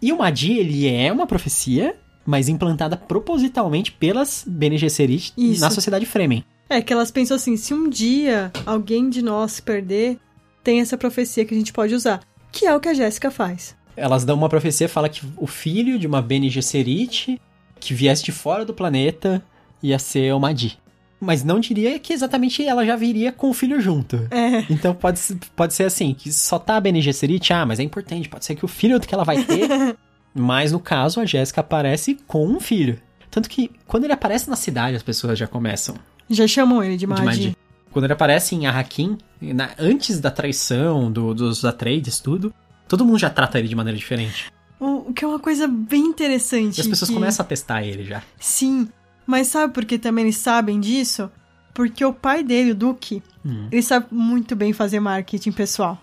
E 0.00 0.12
o 0.12 0.18
Mahdi, 0.18 0.52
ele 0.52 0.88
é 0.88 1.12
uma 1.12 1.26
profecia, 1.26 1.96
mas 2.24 2.48
implantada 2.48 2.96
propositalmente 2.96 3.90
pelas 3.92 4.44
Bene 4.46 4.78
Gesserit 4.78 5.32
Isso. 5.36 5.60
na 5.60 5.70
sociedade 5.70 6.06
Fremen. 6.06 6.44
É 6.68 6.82
que 6.82 6.92
elas 6.92 7.10
pensam 7.10 7.36
assim: 7.36 7.56
se 7.56 7.72
um 7.72 7.88
dia 7.88 8.52
alguém 8.66 9.08
de 9.08 9.22
nós 9.22 9.52
se 9.52 9.62
perder, 9.62 10.18
tem 10.62 10.80
essa 10.80 10.98
profecia 10.98 11.44
que 11.44 11.54
a 11.54 11.56
gente 11.56 11.72
pode 11.72 11.94
usar. 11.94 12.20
Que 12.52 12.66
é 12.66 12.74
o 12.76 12.80
que 12.80 12.88
a 12.88 12.94
Jéssica 12.94 13.30
faz. 13.30 13.76
Elas 13.96 14.24
dão 14.24 14.36
uma 14.36 14.48
profecia, 14.48 14.88
fala 14.88 15.08
que 15.08 15.22
o 15.36 15.46
filho 15.46 15.98
de 15.98 16.06
uma 16.06 16.22
Bene 16.22 16.48
Gesserit 16.50 17.40
que 17.80 17.94
viesse 17.94 18.24
de 18.24 18.32
fora 18.32 18.64
do 18.64 18.74
planeta 18.74 19.42
ia 19.82 19.98
ser 19.98 20.32
o 20.34 20.40
Mahdi. 20.40 20.78
Mas 21.20 21.42
não 21.42 21.58
diria 21.58 21.98
que 21.98 22.12
exatamente 22.12 22.64
ela 22.64 22.86
já 22.86 22.94
viria 22.94 23.32
com 23.32 23.50
o 23.50 23.52
filho 23.54 23.80
junto. 23.80 24.16
É. 24.30 24.64
Então 24.70 24.94
pode, 24.94 25.18
ser- 25.18 25.36
pode 25.56 25.74
ser 25.74 25.84
assim, 25.84 26.14
que 26.14 26.32
só 26.32 26.58
tá 26.58 26.76
a 26.76 26.80
Bene 26.80 27.00
Gesserit, 27.02 27.52
ah, 27.52 27.66
mas 27.66 27.80
é 27.80 27.82
importante, 27.82 28.28
pode 28.28 28.44
ser 28.44 28.54
que 28.54 28.64
o 28.64 28.68
filho 28.68 29.00
que 29.00 29.12
ela 29.14 29.24
vai 29.24 29.42
ter... 29.42 29.68
mas 30.34 30.70
no 30.70 30.78
caso, 30.78 31.20
a 31.20 31.26
Jéssica 31.26 31.60
aparece 31.60 32.16
com 32.26 32.46
um 32.46 32.60
filho. 32.60 33.00
Tanto 33.30 33.48
que 33.48 33.70
quando 33.86 34.04
ele 34.04 34.12
aparece 34.12 34.48
na 34.48 34.54
cidade, 34.56 34.96
as 34.96 35.02
pessoas 35.02 35.36
já 35.38 35.46
começam 35.48 35.96
Já 36.30 36.46
chamam 36.46 36.82
ele 36.84 36.92
de 36.94 36.98
de 37.00 37.06
Mahdi. 37.08 37.24
Mahdi. 37.24 37.56
Quando 37.90 38.04
ele 38.04 38.12
aparece 38.12 38.54
em 38.54 38.66
Arrakim, 38.66 39.18
na- 39.40 39.70
antes 39.78 40.20
da 40.20 40.30
traição, 40.30 41.10
do, 41.10 41.34
dos 41.34 41.64
Atreides, 41.64 42.20
tudo, 42.20 42.54
todo 42.86 43.04
mundo 43.04 43.18
já 43.18 43.28
trata 43.30 43.58
ele 43.58 43.66
de 43.66 43.74
maneira 43.74 43.98
diferente. 43.98 44.52
O, 44.78 45.10
o 45.10 45.12
que 45.12 45.24
é 45.24 45.26
uma 45.28 45.40
coisa 45.40 45.66
bem 45.66 46.04
interessante. 46.04 46.78
E 46.78 46.80
as 46.80 46.86
pessoas 46.86 47.08
que- 47.08 47.14
começam 47.14 47.44
a 47.44 47.46
testar 47.48 47.82
ele 47.82 48.04
já. 48.04 48.22
Sim. 48.38 48.88
Mas 49.28 49.48
sabe 49.48 49.74
por 49.74 49.84
que 49.84 49.98
também 49.98 50.24
eles 50.24 50.38
sabem 50.38 50.80
disso? 50.80 51.30
Porque 51.74 52.02
o 52.02 52.14
pai 52.14 52.42
dele, 52.42 52.70
o 52.70 52.74
Duque, 52.74 53.22
Hum. 53.44 53.68
ele 53.70 53.82
sabe 53.82 54.06
muito 54.10 54.56
bem 54.56 54.72
fazer 54.72 55.00
marketing 55.00 55.52
pessoal. 55.52 56.02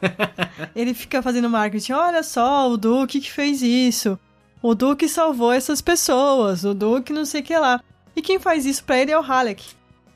ele 0.74 0.94
fica 0.94 1.20
fazendo 1.22 1.50
marketing. 1.50 1.92
Olha 1.92 2.22
só, 2.22 2.70
o 2.70 2.78
Duque 2.78 3.20
que 3.20 3.30
fez 3.30 3.60
isso. 3.60 4.18
O 4.62 4.74
Duque 4.74 5.10
salvou 5.10 5.52
essas 5.52 5.82
pessoas. 5.82 6.64
O 6.64 6.72
Duque 6.72 7.12
não 7.12 7.26
sei 7.26 7.42
o 7.42 7.44
que 7.44 7.56
lá. 7.56 7.82
E 8.16 8.22
quem 8.22 8.38
faz 8.38 8.64
isso 8.64 8.82
pra 8.82 8.98
ele 8.98 9.12
é 9.12 9.18
o 9.18 9.22
Halleck. 9.22 9.62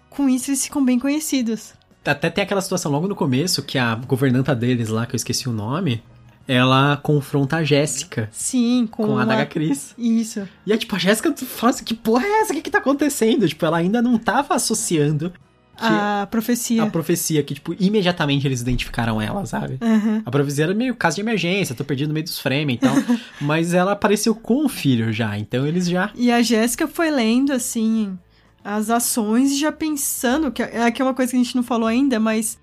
Com 0.08 0.26
isso 0.26 0.50
eles 0.50 0.64
ficam 0.64 0.82
bem 0.82 0.98
conhecidos. 0.98 1.74
Até 2.02 2.30
tem 2.30 2.42
aquela 2.44 2.62
situação 2.62 2.90
logo 2.90 3.06
no 3.06 3.14
começo 3.14 3.62
que 3.62 3.76
a 3.78 3.94
governanta 3.94 4.54
deles 4.54 4.88
lá, 4.88 5.04
que 5.04 5.14
eu 5.14 5.18
esqueci 5.18 5.50
o 5.50 5.52
nome, 5.52 6.02
ela 6.46 6.96
confronta 6.96 7.56
a 7.56 7.64
Jéssica 7.64 8.28
Sim, 8.32 8.86
com, 8.90 9.04
com 9.04 9.12
a 9.12 9.14
uma... 9.14 9.22
Adaga 9.22 9.46
Cris. 9.46 9.94
Isso. 9.96 10.48
E 10.66 10.72
é 10.72 10.76
tipo, 10.76 10.94
a 10.96 10.98
Jéssica 10.98 11.34
fala 11.36 11.70
assim, 11.70 11.84
que 11.84 11.94
porra 11.94 12.24
é 12.24 12.40
essa? 12.40 12.52
O 12.52 12.56
que 12.56 12.62
que 12.62 12.70
tá 12.70 12.78
acontecendo? 12.78 13.48
Tipo, 13.48 13.64
ela 13.66 13.78
ainda 13.78 14.02
não 14.02 14.18
tava 14.18 14.54
associando 14.54 15.32
A 15.76 16.26
profecia. 16.30 16.82
a 16.82 16.86
profecia, 16.90 17.42
que 17.42 17.54
tipo, 17.54 17.74
imediatamente 17.78 18.46
eles 18.46 18.60
identificaram 18.60 19.20
ela, 19.20 19.44
sabe? 19.46 19.78
Aham. 19.80 20.22
A 20.24 20.30
profecia 20.30 20.64
era 20.64 20.74
meio 20.74 20.94
caso 20.94 21.16
de 21.16 21.22
emergência, 21.22 21.74
tô 21.74 21.84
perdido 21.84 22.08
no 22.08 22.14
meio 22.14 22.24
dos 22.24 22.38
Fremen 22.38 22.76
e 22.76 22.78
tal. 22.78 22.94
mas 23.40 23.74
ela 23.74 23.92
apareceu 23.92 24.34
com 24.34 24.64
o 24.64 24.68
filho 24.68 25.12
já, 25.12 25.38
então 25.38 25.66
eles 25.66 25.88
já. 25.88 26.10
E 26.14 26.30
a 26.30 26.42
Jéssica 26.42 26.86
foi 26.86 27.10
lendo, 27.10 27.52
assim, 27.52 28.18
as 28.64 28.90
ações 28.90 29.52
e 29.52 29.58
já 29.58 29.72
pensando, 29.72 30.52
que 30.52 30.62
é 30.62 30.90
que 30.90 31.00
é 31.00 31.04
uma 31.04 31.14
coisa 31.14 31.30
que 31.30 31.36
a 31.36 31.42
gente 31.42 31.56
não 31.56 31.62
falou 31.62 31.88
ainda, 31.88 32.20
mas 32.20 32.58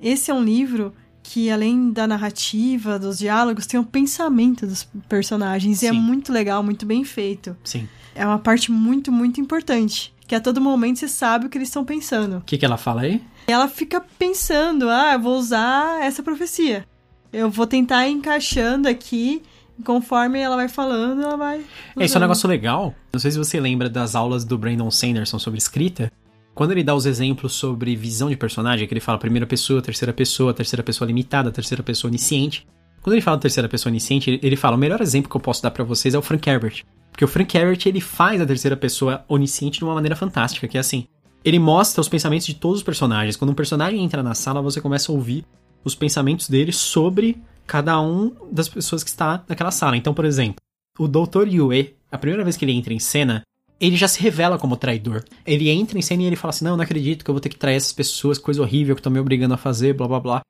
esse 0.00 0.30
é 0.30 0.34
um 0.34 0.42
livro 0.42 0.92
que, 1.22 1.50
além 1.50 1.90
da 1.92 2.06
narrativa, 2.06 2.98
dos 2.98 3.18
diálogos, 3.18 3.66
tem 3.66 3.78
o 3.78 3.84
pensamento 3.84 4.66
dos 4.66 4.88
personagens. 5.08 5.82
E 5.82 5.86
é 5.86 5.90
Sim. 5.90 5.98
muito 5.98 6.32
legal, 6.32 6.62
muito 6.62 6.84
bem 6.84 7.04
feito. 7.04 7.56
Sim. 7.62 7.88
É 8.14 8.26
uma 8.26 8.38
parte 8.38 8.70
muito, 8.70 9.10
muito 9.12 9.40
importante. 9.40 10.12
Que 10.26 10.34
a 10.34 10.40
todo 10.40 10.60
momento 10.60 10.98
você 10.98 11.08
sabe 11.08 11.46
o 11.46 11.48
que 11.48 11.58
eles 11.58 11.68
estão 11.68 11.84
pensando. 11.84 12.38
O 12.38 12.42
que, 12.42 12.58
que 12.58 12.64
ela 12.64 12.76
fala 12.76 13.02
aí? 13.02 13.22
Ela 13.46 13.68
fica 13.68 14.00
pensando, 14.18 14.88
ah, 14.88 15.12
eu 15.14 15.20
vou 15.20 15.38
usar 15.38 16.02
essa 16.02 16.22
profecia. 16.22 16.86
Eu 17.32 17.50
vou 17.50 17.66
tentar 17.66 18.06
ir 18.06 18.12
encaixando 18.12 18.88
aqui, 18.88 19.42
conforme 19.84 20.38
ela 20.38 20.56
vai 20.56 20.68
falando, 20.68 21.22
ela 21.22 21.36
vai. 21.36 21.58
É, 21.58 21.60
isso 21.60 21.66
é 21.96 22.00
um 22.00 22.04
usando. 22.04 22.20
negócio 22.22 22.48
legal. 22.48 22.94
Não 23.12 23.20
sei 23.20 23.30
se 23.30 23.38
você 23.38 23.60
lembra 23.60 23.88
das 23.88 24.14
aulas 24.14 24.44
do 24.44 24.56
Brandon 24.58 24.90
Sanderson 24.90 25.38
sobre 25.38 25.58
escrita. 25.58 26.10
Quando 26.54 26.72
ele 26.72 26.84
dá 26.84 26.94
os 26.94 27.06
exemplos 27.06 27.52
sobre 27.54 27.96
visão 27.96 28.28
de 28.28 28.36
personagem, 28.36 28.86
que 28.86 28.92
ele 28.92 29.00
fala 29.00 29.18
primeira 29.18 29.46
pessoa, 29.46 29.80
terceira 29.80 30.12
pessoa, 30.12 30.52
terceira 30.52 30.82
pessoa 30.82 31.06
limitada, 31.06 31.50
terceira 31.50 31.82
pessoa 31.82 32.10
onisciente. 32.10 32.66
Quando 33.00 33.14
ele 33.14 33.22
fala 33.22 33.38
terceira 33.38 33.68
pessoa 33.68 33.90
onisciente, 33.90 34.38
ele- 34.42 34.56
fala: 34.56 34.76
o 34.76 34.78
melhor 34.78 35.00
exemplo 35.00 35.30
que 35.30 35.36
eu 35.36 35.40
posso 35.40 35.62
dar 35.62 35.70
pra 35.70 35.82
vocês 35.82 36.14
é 36.14 36.18
o 36.18 36.22
Frank 36.22 36.48
Herbert. 36.48 36.84
Porque 37.10 37.24
o 37.24 37.28
Frank 37.28 37.56
Herbert, 37.56 37.80
ele 37.86 38.00
faz 38.00 38.40
a 38.40 38.46
terceira 38.46 38.76
pessoa 38.76 39.24
onisciente 39.28 39.78
de 39.78 39.84
uma 39.84 39.94
maneira 39.94 40.14
fantástica, 40.16 40.68
que 40.68 40.76
é 40.76 40.80
assim. 40.80 41.06
Ele 41.44 41.58
mostra 41.58 42.00
os 42.00 42.08
pensamentos 42.08 42.46
de 42.46 42.54
todos 42.54 42.78
os 42.78 42.82
personagens. 42.84 43.36
Quando 43.36 43.50
um 43.50 43.54
personagem 43.54 44.02
entra 44.02 44.22
na 44.22 44.34
sala, 44.34 44.62
você 44.62 44.80
começa 44.80 45.10
a 45.10 45.14
ouvir 45.14 45.44
os 45.84 45.94
pensamentos 45.94 46.48
dele 46.48 46.72
sobre 46.72 47.36
cada 47.66 48.00
um 48.00 48.32
das 48.52 48.68
pessoas 48.68 49.02
que 49.02 49.10
está 49.10 49.42
naquela 49.48 49.70
sala. 49.70 49.96
Então, 49.96 50.14
por 50.14 50.24
exemplo, 50.24 50.56
o 50.98 51.08
Dr. 51.08 51.48
Yue, 51.48 51.96
a 52.10 52.16
primeira 52.18 52.44
vez 52.44 52.56
que 52.56 52.64
ele 52.64 52.72
entra 52.72 52.94
em 52.94 52.98
cena, 52.98 53.42
ele 53.82 53.96
já 53.96 54.06
se 54.06 54.22
revela 54.22 54.60
como 54.60 54.76
traidor. 54.76 55.24
Ele 55.44 55.68
entra 55.68 55.98
em 55.98 56.02
cena 56.02 56.22
e 56.22 56.26
ele 56.26 56.36
fala 56.36 56.50
assim: 56.50 56.64
Não, 56.64 56.76
não 56.76 56.84
acredito 56.84 57.24
que 57.24 57.30
eu 57.30 57.34
vou 57.34 57.40
ter 57.40 57.48
que 57.48 57.58
trair 57.58 57.74
essas 57.74 57.92
pessoas, 57.92 58.38
coisa 58.38 58.62
horrível 58.62 58.94
que 58.94 59.00
estão 59.00 59.12
me 59.12 59.18
obrigando 59.18 59.54
a 59.54 59.56
fazer, 59.56 59.92
blá 59.92 60.06
blá 60.06 60.20
blá. 60.20 60.40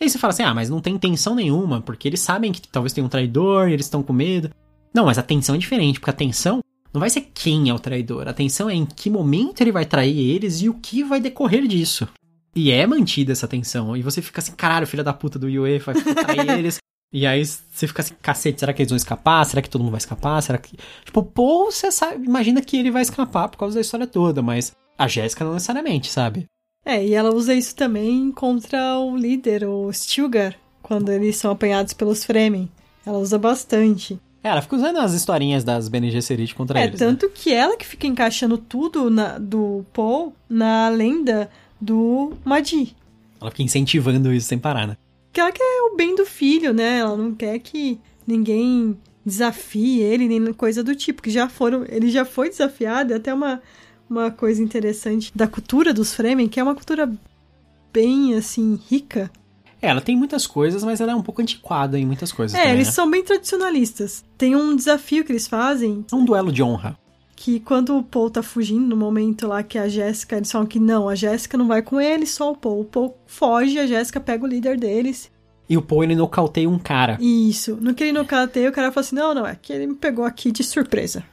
E 0.00 0.04
aí 0.04 0.08
você 0.08 0.18
fala 0.18 0.32
assim: 0.32 0.42
Ah, 0.42 0.54
mas 0.54 0.70
não 0.70 0.80
tem 0.80 0.94
intenção 0.94 1.34
nenhuma, 1.34 1.82
porque 1.82 2.08
eles 2.08 2.20
sabem 2.20 2.52
que 2.52 2.66
talvez 2.66 2.94
tenha 2.94 3.04
um 3.04 3.10
traidor 3.10 3.68
e 3.68 3.74
eles 3.74 3.84
estão 3.84 4.02
com 4.02 4.14
medo. 4.14 4.50
Não, 4.94 5.04
mas 5.04 5.18
a 5.18 5.22
tensão 5.22 5.54
é 5.54 5.58
diferente, 5.58 6.00
porque 6.00 6.10
a 6.10 6.14
tensão 6.14 6.60
não 6.90 7.00
vai 7.00 7.10
ser 7.10 7.28
quem 7.34 7.68
é 7.68 7.74
o 7.74 7.78
traidor. 7.78 8.28
A 8.28 8.32
tensão 8.32 8.70
é 8.70 8.74
em 8.74 8.86
que 8.86 9.10
momento 9.10 9.60
ele 9.60 9.72
vai 9.72 9.84
trair 9.84 10.18
eles 10.18 10.62
e 10.62 10.68
o 10.70 10.74
que 10.74 11.04
vai 11.04 11.20
decorrer 11.20 11.66
disso. 11.66 12.08
E 12.56 12.70
é 12.70 12.86
mantida 12.86 13.32
essa 13.32 13.48
tensão. 13.48 13.94
E 13.94 14.00
você 14.00 14.22
fica 14.22 14.40
assim, 14.40 14.52
caralho, 14.52 14.86
filha 14.86 15.02
da 15.04 15.12
puta 15.12 15.38
do 15.38 15.50
Yue 15.50 15.80
vai 15.80 15.94
trair 15.96 16.48
eles. 16.56 16.78
E 17.16 17.24
aí 17.28 17.46
você 17.46 17.86
fica 17.86 18.02
assim, 18.02 18.14
cacete, 18.20 18.58
será 18.58 18.72
que 18.72 18.82
eles 18.82 18.90
vão 18.90 18.96
escapar? 18.96 19.44
Será 19.46 19.62
que 19.62 19.70
todo 19.70 19.82
mundo 19.82 19.92
vai 19.92 19.98
escapar? 19.98 20.42
Será 20.42 20.58
que. 20.58 20.76
Tipo, 21.04 21.22
pô, 21.22 21.66
você 21.70 21.92
sabe, 21.92 22.26
imagina 22.26 22.60
que 22.60 22.76
ele 22.76 22.90
vai 22.90 23.02
escapar 23.02 23.48
por 23.48 23.56
causa 23.56 23.76
da 23.76 23.80
história 23.80 24.04
toda, 24.04 24.42
mas 24.42 24.72
a 24.98 25.06
Jéssica 25.06 25.44
não 25.44 25.52
necessariamente, 25.54 26.10
sabe? 26.10 26.46
É, 26.84 27.06
e 27.06 27.14
ela 27.14 27.32
usa 27.32 27.54
isso 27.54 27.76
também 27.76 28.32
contra 28.32 28.98
o 28.98 29.16
líder, 29.16 29.64
o 29.64 29.92
Stilgar, 29.92 30.56
quando 30.82 31.12
eles 31.12 31.36
são 31.36 31.52
apanhados 31.52 31.92
pelos 31.92 32.24
Fremen. 32.24 32.68
Ela 33.06 33.18
usa 33.18 33.38
bastante. 33.38 34.18
É, 34.42 34.48
ela 34.48 34.60
fica 34.60 34.74
usando 34.76 34.98
as 34.98 35.12
historinhas 35.14 35.62
das 35.62 35.88
Bene 35.88 36.10
Gesserit 36.10 36.52
contra 36.52 36.80
é, 36.80 36.84
eles. 36.84 36.98
né? 37.00 37.06
tanto 37.06 37.30
que 37.30 37.52
ela 37.54 37.76
que 37.76 37.86
fica 37.86 38.08
encaixando 38.08 38.58
tudo 38.58 39.08
na- 39.08 39.38
do 39.38 39.86
Paul 39.92 40.34
na 40.50 40.88
lenda 40.88 41.48
do 41.80 42.32
Madi. 42.44 42.94
Ela 43.40 43.50
fica 43.52 43.62
incentivando 43.62 44.32
isso 44.32 44.48
sem 44.48 44.58
parar, 44.58 44.86
né? 44.88 44.96
Porque 45.34 45.40
ela 45.40 45.50
quer 45.50 45.80
o 45.90 45.96
bem 45.96 46.14
do 46.14 46.24
filho, 46.24 46.72
né? 46.72 46.98
Ela 46.98 47.16
não 47.16 47.34
quer 47.34 47.58
que 47.58 47.98
ninguém 48.24 48.96
desafie 49.26 50.00
ele, 50.00 50.28
nem 50.28 50.52
coisa 50.52 50.80
do 50.80 50.94
tipo. 50.94 51.20
Que 51.20 51.28
já 51.28 51.48
foram. 51.48 51.84
Ele 51.88 52.08
já 52.08 52.24
foi 52.24 52.48
desafiado, 52.48 53.12
é 53.12 53.16
até 53.16 53.34
uma, 53.34 53.60
uma 54.08 54.30
coisa 54.30 54.62
interessante 54.62 55.32
da 55.34 55.48
cultura 55.48 55.92
dos 55.92 56.14
Fremen, 56.14 56.46
que 56.46 56.60
é 56.60 56.62
uma 56.62 56.76
cultura 56.76 57.12
bem, 57.92 58.36
assim, 58.36 58.78
rica. 58.88 59.28
É, 59.82 59.88
ela 59.88 60.00
tem 60.00 60.16
muitas 60.16 60.46
coisas, 60.46 60.84
mas 60.84 61.00
ela 61.00 61.10
é 61.10 61.16
um 61.16 61.22
pouco 61.22 61.42
antiquada 61.42 61.98
em 61.98 62.06
muitas 62.06 62.30
coisas. 62.30 62.54
É, 62.54 62.60
também, 62.60 62.74
eles 62.76 62.86
né? 62.86 62.92
são 62.92 63.10
bem 63.10 63.24
tradicionalistas. 63.24 64.24
Tem 64.38 64.54
um 64.54 64.76
desafio 64.76 65.24
que 65.24 65.32
eles 65.32 65.48
fazem, 65.48 66.06
É 66.12 66.14
um 66.14 66.24
duelo 66.24 66.52
de 66.52 66.62
honra. 66.62 66.96
Que 67.36 67.60
quando 67.60 67.96
o 67.96 68.02
Paul 68.02 68.30
tá 68.30 68.42
fugindo, 68.42 68.86
no 68.86 68.96
momento 68.96 69.46
lá 69.46 69.62
que 69.62 69.76
a 69.78 69.88
Jéssica, 69.88 70.36
eles 70.36 70.50
falam 70.50 70.66
que 70.66 70.78
não, 70.78 71.08
a 71.08 71.14
Jéssica 71.14 71.56
não 71.58 71.66
vai 71.66 71.82
com 71.82 72.00
ele, 72.00 72.26
só 72.26 72.52
o 72.52 72.56
Paul. 72.56 72.80
O 72.80 72.84
Paul 72.84 73.16
foge, 73.26 73.78
a 73.78 73.86
Jéssica 73.86 74.20
pega 74.20 74.44
o 74.44 74.48
líder 74.48 74.78
deles. 74.78 75.30
E 75.68 75.76
o 75.76 75.82
Paul, 75.82 76.04
ele 76.04 76.14
nocauteia 76.14 76.68
um 76.68 76.78
cara. 76.78 77.16
Isso. 77.20 77.76
No 77.80 77.94
que 77.94 78.04
ele 78.04 78.12
nocauteia, 78.12 78.68
o 78.68 78.72
cara 78.72 78.92
fala 78.92 79.04
assim, 79.04 79.16
não, 79.16 79.34
não, 79.34 79.46
é 79.46 79.56
que 79.60 79.72
ele 79.72 79.86
me 79.86 79.94
pegou 79.94 80.24
aqui 80.24 80.52
de 80.52 80.62
surpresa. 80.62 81.24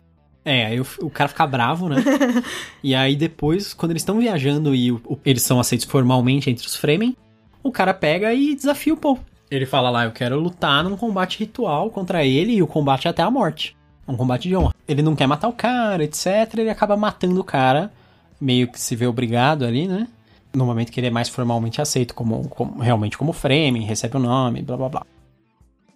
É, 0.44 0.66
aí 0.68 0.80
o, 0.82 0.86
o 1.02 1.10
cara 1.10 1.30
fica 1.30 1.46
bravo, 1.46 1.88
né? 1.88 1.98
e 2.84 2.96
aí 2.96 3.16
depois, 3.16 3.74
quando 3.74 3.92
eles 3.92 4.02
estão 4.02 4.18
viajando 4.20 4.74
e 4.74 4.92
o- 4.92 5.02
o- 5.06 5.20
eles 5.24 5.44
são 5.44 5.60
aceitos 5.60 5.86
formalmente 5.86 6.50
entre 6.50 6.66
os 6.66 6.76
Fremen, 6.76 7.16
o 7.62 7.72
cara 7.72 7.94
pega 7.94 8.34
e 8.34 8.56
desafia 8.56 8.94
o 8.94 8.98
Paul. 8.98 9.20
Ele 9.52 9.66
fala 9.66 9.90
lá, 9.90 10.06
eu 10.06 10.12
quero 10.12 10.40
lutar 10.40 10.84
num 10.84 10.96
combate 10.98 11.38
ritual 11.38 11.90
contra 11.92 12.26
ele 12.26 12.54
e 12.54 12.64
o 12.64 12.68
combate 12.68 13.08
até 13.08 13.22
a 13.22 13.30
morte. 13.30 13.76
Um 14.08 14.16
combate 14.16 14.48
de 14.48 14.56
honra. 14.56 14.71
Ele 14.88 15.02
não 15.02 15.16
quer 15.16 15.28
matar 15.28 15.48
o 15.48 15.54
cara, 15.54 16.04
etc. 16.04 16.28
Ele 16.58 16.70
acaba 16.70 16.98
matando 16.98 17.40
o 17.40 17.44
cara, 17.44 17.92
meio 18.40 18.68
que 18.68 18.80
se 18.80 18.96
vê 18.96 19.06
obrigado 19.08 19.64
ali, 19.66 19.88
né? 19.88 20.08
No 20.54 20.66
momento 20.66 20.92
que 20.92 21.00
ele 21.00 21.08
é 21.08 21.12
mais 21.12 21.30
formalmente 21.30 21.82
aceito 21.82 22.14
como, 22.14 22.48
como- 22.50 22.82
realmente 22.82 23.18
como 23.18 23.32
Fremen, 23.32 23.84
recebe 23.84 24.18
o 24.18 24.20
nome, 24.20 24.62
blá 24.62 24.76
blá 24.76 24.90
blá. 24.90 25.06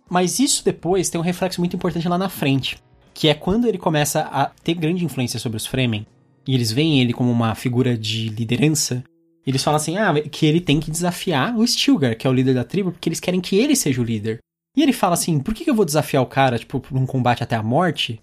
Mas 0.09 0.39
isso 0.39 0.63
depois 0.63 1.09
tem 1.09 1.19
um 1.19 1.23
reflexo 1.23 1.59
muito 1.59 1.75
importante 1.75 2.07
lá 2.07 2.17
na 2.17 2.29
frente, 2.29 2.77
que 3.13 3.27
é 3.27 3.33
quando 3.33 3.67
ele 3.67 3.77
começa 3.77 4.21
a 4.21 4.45
ter 4.63 4.75
grande 4.75 5.03
influência 5.03 5.39
sobre 5.39 5.57
os 5.57 5.65
Fremen, 5.65 6.05
e 6.47 6.53
eles 6.53 6.71
veem 6.71 7.01
ele 7.01 7.11
como 7.11 7.31
uma 7.31 7.55
figura 7.55 7.97
de 7.97 8.29
liderança, 8.29 9.03
eles 9.45 9.63
falam 9.63 9.77
assim, 9.77 9.97
ah, 9.97 10.13
que 10.21 10.45
ele 10.45 10.61
tem 10.61 10.79
que 10.79 10.91
desafiar 10.91 11.57
o 11.57 11.65
Stilgar, 11.67 12.15
que 12.17 12.25
é 12.25 12.29
o 12.29 12.33
líder 12.33 12.53
da 12.53 12.63
tribo, 12.63 12.91
porque 12.91 13.09
eles 13.09 13.19
querem 13.19 13.41
que 13.41 13.55
ele 13.55 13.75
seja 13.75 13.99
o 14.01 14.05
líder. 14.05 14.39
E 14.77 14.81
ele 14.83 14.93
fala 14.93 15.13
assim, 15.13 15.39
por 15.39 15.53
que 15.53 15.69
eu 15.69 15.75
vou 15.75 15.85
desafiar 15.85 16.21
o 16.21 16.27
cara, 16.27 16.59
tipo, 16.59 16.79
por 16.79 16.97
um 16.97 17.05
combate 17.05 17.43
até 17.43 17.55
a 17.55 17.63
morte, 17.63 18.21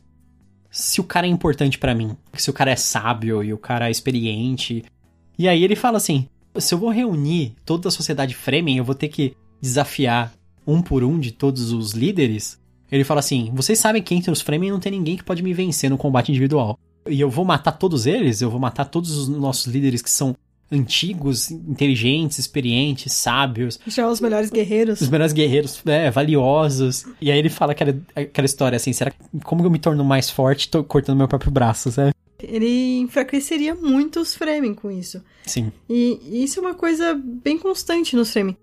se 0.73 1.01
o 1.01 1.05
cara 1.05 1.27
é 1.27 1.31
importante 1.31 1.79
pra 1.79 1.95
mim? 1.95 2.17
Se 2.35 2.51
o 2.51 2.53
cara 2.53 2.71
é 2.71 2.77
sábio 2.77 3.45
e 3.45 3.53
o 3.53 3.59
cara 3.59 3.89
é 3.89 3.91
experiente. 3.91 4.83
E 5.39 5.47
aí 5.47 5.63
ele 5.63 5.77
fala 5.77 5.99
assim, 5.99 6.27
se 6.57 6.75
eu 6.75 6.79
vou 6.79 6.91
reunir 6.91 7.55
toda 7.65 7.89
a 7.89 7.93
sociedade 7.93 8.35
Fremen, 8.35 8.79
eu 8.79 8.85
vou 8.85 8.95
ter 8.95 9.09
que 9.09 9.37
desafiar 9.61 10.33
um 10.67 10.81
por 10.83 11.05
um 11.05 11.19
de 11.19 11.31
todos 11.31 11.73
os 11.73 11.93
líderes, 11.93 12.61
ele 12.91 13.05
fala 13.05 13.21
assim: 13.21 13.51
vocês 13.55 13.79
sabem 13.79 14.03
que 14.03 14.15
entre 14.15 14.31
os 14.31 14.41
Fremen 14.41 14.71
não 14.71 14.81
tem 14.81 14.93
ninguém 14.93 15.17
que 15.17 15.25
pode 15.25 15.43
me 15.43 15.55
vencer 15.55 15.89
no 15.89 15.97
combate 15.97 16.31
individual. 16.31 16.79
E 17.09 17.21
eu 17.21 17.31
vou 17.31 17.45
matar 17.45 17.73
todos 17.73 18.07
eles, 18.07 18.41
eu 18.41 18.51
vou 18.51 18.61
matar 18.61 18.85
todos 18.85 19.17
os 19.17 19.29
nossos 19.29 19.67
líderes 19.67 20.03
que 20.03 20.11
são 20.11 20.37
antigos, 20.73 21.51
inteligentes, 21.51 22.39
experientes, 22.39 23.13
sábios, 23.13 23.79
Já 23.87 24.09
os 24.09 24.21
melhores 24.21 24.51
guerreiros. 24.51 25.01
os 25.01 25.09
melhores 25.09 25.33
guerreiros, 25.33 25.81
é, 25.87 26.11
valiosos. 26.11 27.05
E 27.21 27.31
aí 27.31 27.39
ele 27.39 27.51
fala 27.51 27.73
aquela, 27.73 27.95
aquela 28.15 28.47
história 28.47 28.77
assim: 28.77 28.93
será 28.93 29.11
que 29.11 29.19
como 29.45 29.65
eu 29.65 29.71
me 29.71 29.79
torno 29.79 30.05
mais 30.05 30.31
forte? 30.31 30.69
Tô 30.69 30.83
cortando 30.83 31.19
meu 31.19 31.29
próprio 31.29 31.51
braço, 31.51 31.91
sabe? 31.91 32.13
Ele 32.43 32.99
enfraqueceria 32.99 33.75
muito 33.75 34.19
os 34.19 34.35
Fremen 34.35 34.75
com 34.75 34.91
isso. 34.91 35.23
Sim. 35.47 35.71
E 35.89 36.43
isso 36.43 36.59
é 36.59 36.63
uma 36.63 36.75
coisa 36.75 37.15
bem 37.15 37.57
constante 37.59 38.17
nos 38.17 38.33
Fremen. 38.33 38.57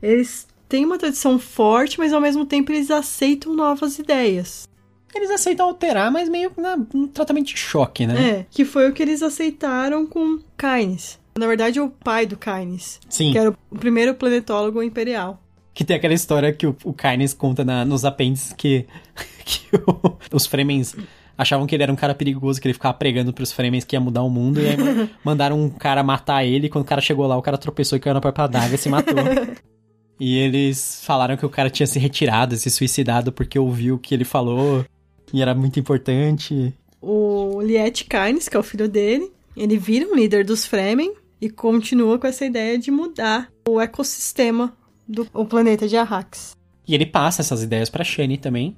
Eles 0.00 0.46
têm 0.68 0.84
uma 0.84 0.98
tradição 0.98 1.38
forte, 1.38 1.98
mas 1.98 2.12
ao 2.12 2.20
mesmo 2.20 2.44
tempo 2.44 2.70
eles 2.70 2.90
aceitam 2.90 3.54
novas 3.54 3.98
ideias. 3.98 4.68
Eles 5.14 5.30
aceitam 5.30 5.66
alterar, 5.66 6.10
mas 6.10 6.28
meio 6.28 6.50
na, 6.56 6.76
no 6.76 7.06
tratamento 7.06 7.46
de 7.46 7.56
choque, 7.56 8.06
né? 8.06 8.30
É, 8.30 8.46
que 8.50 8.64
foi 8.64 8.88
o 8.88 8.92
que 8.92 9.02
eles 9.02 9.22
aceitaram 9.22 10.06
com 10.06 10.40
Kynes. 10.58 11.18
Na 11.38 11.46
verdade, 11.46 11.80
o 11.80 11.90
pai 11.90 12.26
do 12.26 12.36
Kynes, 12.36 13.00
Sim. 13.08 13.32
que 13.32 13.38
era 13.38 13.50
o 13.50 13.78
primeiro 13.78 14.14
planetólogo 14.14 14.82
imperial. 14.82 15.40
Que 15.72 15.84
tem 15.84 15.96
aquela 15.96 16.14
história 16.14 16.52
que 16.52 16.66
o, 16.66 16.76
o 16.84 16.92
Kynes 16.92 17.34
conta 17.34 17.64
na- 17.64 17.84
nos 17.84 18.04
apêndices 18.04 18.52
que, 18.52 18.86
que 19.44 19.62
o- 19.76 20.16
os 20.32 20.46
Fremens 20.46 20.94
achavam 21.36 21.66
que 21.66 21.74
ele 21.74 21.82
era 21.82 21.92
um 21.92 21.96
cara 21.96 22.14
perigoso, 22.14 22.60
que 22.60 22.68
ele 22.68 22.74
ficava 22.74 22.94
pregando 22.94 23.32
pros 23.32 23.50
Fremens 23.50 23.82
que 23.84 23.96
ia 23.96 24.00
mudar 24.00 24.22
o 24.22 24.30
mundo, 24.30 24.60
e 24.60 24.68
aí 24.68 24.76
ma- 24.76 25.08
mandaram 25.24 25.60
um 25.60 25.68
cara 25.68 26.04
matar 26.04 26.44
ele, 26.44 26.66
e 26.66 26.70
quando 26.70 26.84
o 26.84 26.86
cara 26.88 27.00
chegou 27.00 27.26
lá, 27.26 27.36
o 27.36 27.42
cara 27.42 27.58
tropeçou 27.58 27.96
e 27.96 28.00
caiu 28.00 28.14
na 28.14 28.20
própria 28.20 28.44
adaga 28.44 28.72
e 28.74 28.78
se 28.78 28.88
matou. 28.88 29.16
e 30.20 30.38
eles 30.38 31.02
falaram 31.04 31.36
que 31.36 31.44
o 31.44 31.50
cara 31.50 31.68
tinha 31.68 31.88
se 31.88 31.98
retirado, 31.98 32.54
se 32.56 32.70
suicidado, 32.70 33.32
porque 33.32 33.58
ouviu 33.58 33.96
o 33.96 33.98
que 33.98 34.14
ele 34.14 34.24
falou, 34.24 34.84
e 35.32 35.42
era 35.42 35.52
muito 35.56 35.80
importante. 35.80 36.72
O 37.02 37.60
Liet 37.60 38.04
Kynes, 38.04 38.48
que 38.48 38.56
é 38.56 38.60
o 38.60 38.62
filho 38.62 38.88
dele, 38.88 39.32
ele 39.56 39.76
vira 39.76 40.06
um 40.06 40.14
líder 40.14 40.44
dos 40.44 40.64
Fremen 40.64 41.12
e 41.44 41.50
continua 41.50 42.18
com 42.18 42.26
essa 42.26 42.44
ideia 42.46 42.78
de 42.78 42.90
mudar 42.90 43.50
o 43.68 43.78
ecossistema 43.80 44.72
do 45.06 45.26
o 45.34 45.44
planeta 45.44 45.86
de 45.86 45.96
Arrax. 45.96 46.56
E 46.88 46.94
ele 46.94 47.04
passa 47.04 47.42
essas 47.42 47.62
ideias 47.62 47.90
pra 47.90 48.02
Shani 48.04 48.38
também, 48.38 48.76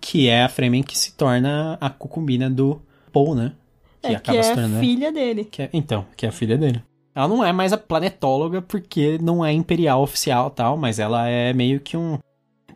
que 0.00 0.28
é 0.28 0.42
a 0.42 0.48
Fremen 0.48 0.82
que 0.82 0.98
se 0.98 1.12
torna 1.16 1.78
a 1.80 1.88
cucumina 1.88 2.50
do 2.50 2.80
Paul, 3.12 3.34
né? 3.34 3.52
É, 4.02 4.14
que 4.16 4.36
é 4.36 4.40
a 4.52 4.80
filha 4.80 5.12
dele. 5.12 5.44
Que 5.44 5.62
é- 5.62 5.70
então, 5.72 6.06
que 6.16 6.26
é 6.26 6.28
a 6.28 6.32
filha 6.32 6.56
dele. 6.58 6.82
Ela 7.14 7.28
não 7.28 7.44
é 7.44 7.52
mais 7.52 7.72
a 7.72 7.78
planetóloga 7.78 8.62
porque 8.62 9.18
não 9.20 9.44
é 9.44 9.52
imperial 9.52 10.02
oficial 10.02 10.50
tal, 10.50 10.76
mas 10.76 10.98
ela 10.98 11.28
é 11.28 11.52
meio 11.52 11.80
que 11.80 11.96
um. 11.96 12.18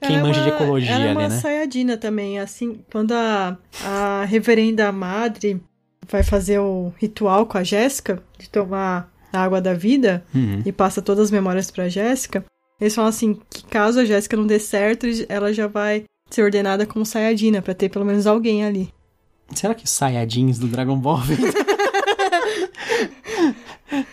Quem 0.01 0.16
Ela 0.16 0.18
é 0.18 0.22
manja 0.28 0.43
de 0.43 0.49
uma- 0.51 0.57
ecologia 0.57 0.90
ela 0.93 1.05
é 1.05 1.09
ali, 1.11 1.16
uma 1.18 1.28
né? 1.28 1.36
Sayajina 1.36 1.97
também, 1.97 2.38
assim, 2.40 2.80
quando 2.93 3.12
a, 3.12 3.57
a 3.84 4.24
reverenda 4.24 4.90
madre 4.90 5.62
vai 6.09 6.24
fazer 6.24 6.59
o 6.59 6.93
ritual 6.99 7.47
com 7.47 7.57
a 7.57 7.62
Jéssica, 7.62 8.20
de 8.36 8.51
tomar 8.51 9.11
a 9.32 9.42
água 9.42 9.60
da 9.60 9.74
vida, 9.74 10.24
Uhum. 10.34 10.62
e 10.64 10.72
passa 10.72 11.00
todas 11.02 11.24
as 11.26 11.30
memórias 11.30 11.70
pra 11.70 11.88
Jéssica, 11.88 12.44
eles 12.80 12.94
falam 12.94 13.08
assim, 13.10 13.38
que 13.48 13.64
caso 13.64 14.00
a 14.00 14.04
Jéssica 14.04 14.36
não 14.36 14.46
dê 14.46 14.58
certo, 14.58 15.06
ela 15.28 15.52
já 15.52 15.66
vai 15.66 16.04
ser 16.28 16.42
ordenada 16.42 16.84
como 16.86 17.06
Sayajina, 17.06 17.62
pra 17.62 17.74
ter 17.74 17.88
pelo 17.88 18.04
menos 18.04 18.26
alguém 18.26 18.64
ali. 18.64 18.92
Será 19.54 19.74
que 19.74 19.84
os 19.84 19.90
Saiyajins 19.90 20.58
do 20.58 20.66
Dragon 20.66 20.96
Ball? 20.96 21.20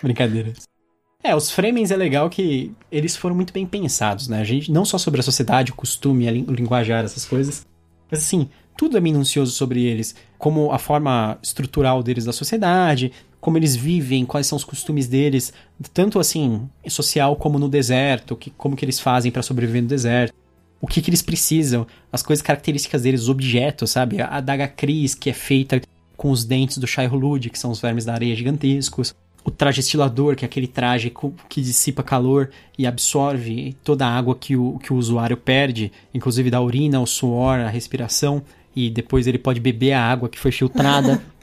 Brincadeira. 0.01 0.53
É, 1.23 1.35
os 1.35 1.51
Fremens 1.51 1.91
é 1.91 1.97
legal 1.97 2.29
que 2.29 2.71
eles 2.91 3.15
foram 3.15 3.35
muito 3.35 3.51
bem 3.53 3.65
pensados, 3.65 4.27
né? 4.27 4.39
A 4.39 4.43
gente, 4.43 4.71
não 4.71 4.85
só 4.85 4.97
sobre 4.97 5.19
a 5.19 5.23
sociedade, 5.23 5.71
o 5.71 5.75
costume, 5.75 6.27
a 6.27 6.31
o 6.31 6.53
linguajar, 6.53 7.03
essas 7.03 7.25
coisas, 7.25 7.65
mas 8.09 8.19
assim, 8.19 8.49
tudo 8.77 8.97
é 8.97 9.01
minucioso 9.01 9.51
sobre 9.51 9.83
eles, 9.83 10.15
como 10.37 10.71
a 10.71 10.77
forma 10.79 11.37
estrutural 11.43 12.01
deles 12.01 12.23
da 12.25 12.31
sociedade, 12.31 13.11
como 13.39 13.57
eles 13.57 13.75
vivem, 13.75 14.25
quais 14.25 14.47
são 14.47 14.55
os 14.55 14.63
costumes 14.63 15.07
deles, 15.07 15.53
tanto 15.93 16.19
assim, 16.19 16.69
social 16.87 17.35
como 17.35 17.57
no 17.57 17.69
deserto, 17.69 18.35
que, 18.35 18.49
como 18.51 18.75
que 18.75 18.83
eles 18.83 18.99
fazem 18.99 19.31
pra 19.31 19.41
sobreviver 19.41 19.81
no 19.81 19.87
deserto, 19.87 20.33
o 20.81 20.87
que 20.87 21.01
que 21.01 21.09
eles 21.09 21.21
precisam, 21.21 21.85
as 22.11 22.23
coisas 22.23 22.41
características 22.41 23.01
deles, 23.01 23.23
os 23.23 23.29
objetos, 23.29 23.91
sabe? 23.91 24.21
A 24.21 24.37
adaga 24.37 24.67
Cris, 24.67 25.13
que 25.13 25.29
é 25.29 25.33
feita 25.33 25.81
com 26.15 26.31
os 26.31 26.43
dentes 26.43 26.77
do 26.77 26.87
Shai-Hulud, 26.87 27.49
que 27.49 27.59
são 27.59 27.71
os 27.71 27.79
vermes 27.79 28.05
da 28.05 28.13
areia 28.13 28.35
gigantescos. 28.35 29.15
O 29.43 29.51
traje 29.51 29.79
estilador, 29.79 30.35
que 30.35 30.43
é 30.43 30.47
aquele 30.47 30.67
traje 30.67 31.11
que 31.47 31.61
dissipa 31.61 32.03
calor 32.03 32.49
e 32.77 32.85
absorve 32.85 33.75
toda 33.83 34.05
a 34.05 34.09
água 34.09 34.35
que 34.35 34.55
o, 34.55 34.77
que 34.79 34.91
o 34.91 34.97
usuário 34.97 35.37
perde, 35.37 35.91
inclusive 36.13 36.51
da 36.51 36.61
urina, 36.61 36.99
o 36.99 37.05
suor, 37.05 37.59
a 37.59 37.69
respiração, 37.69 38.43
e 38.75 38.89
depois 38.89 39.27
ele 39.27 39.37
pode 39.37 39.59
beber 39.59 39.93
a 39.93 40.03
água 40.03 40.29
que 40.29 40.39
foi 40.39 40.51
filtrada. 40.51 41.21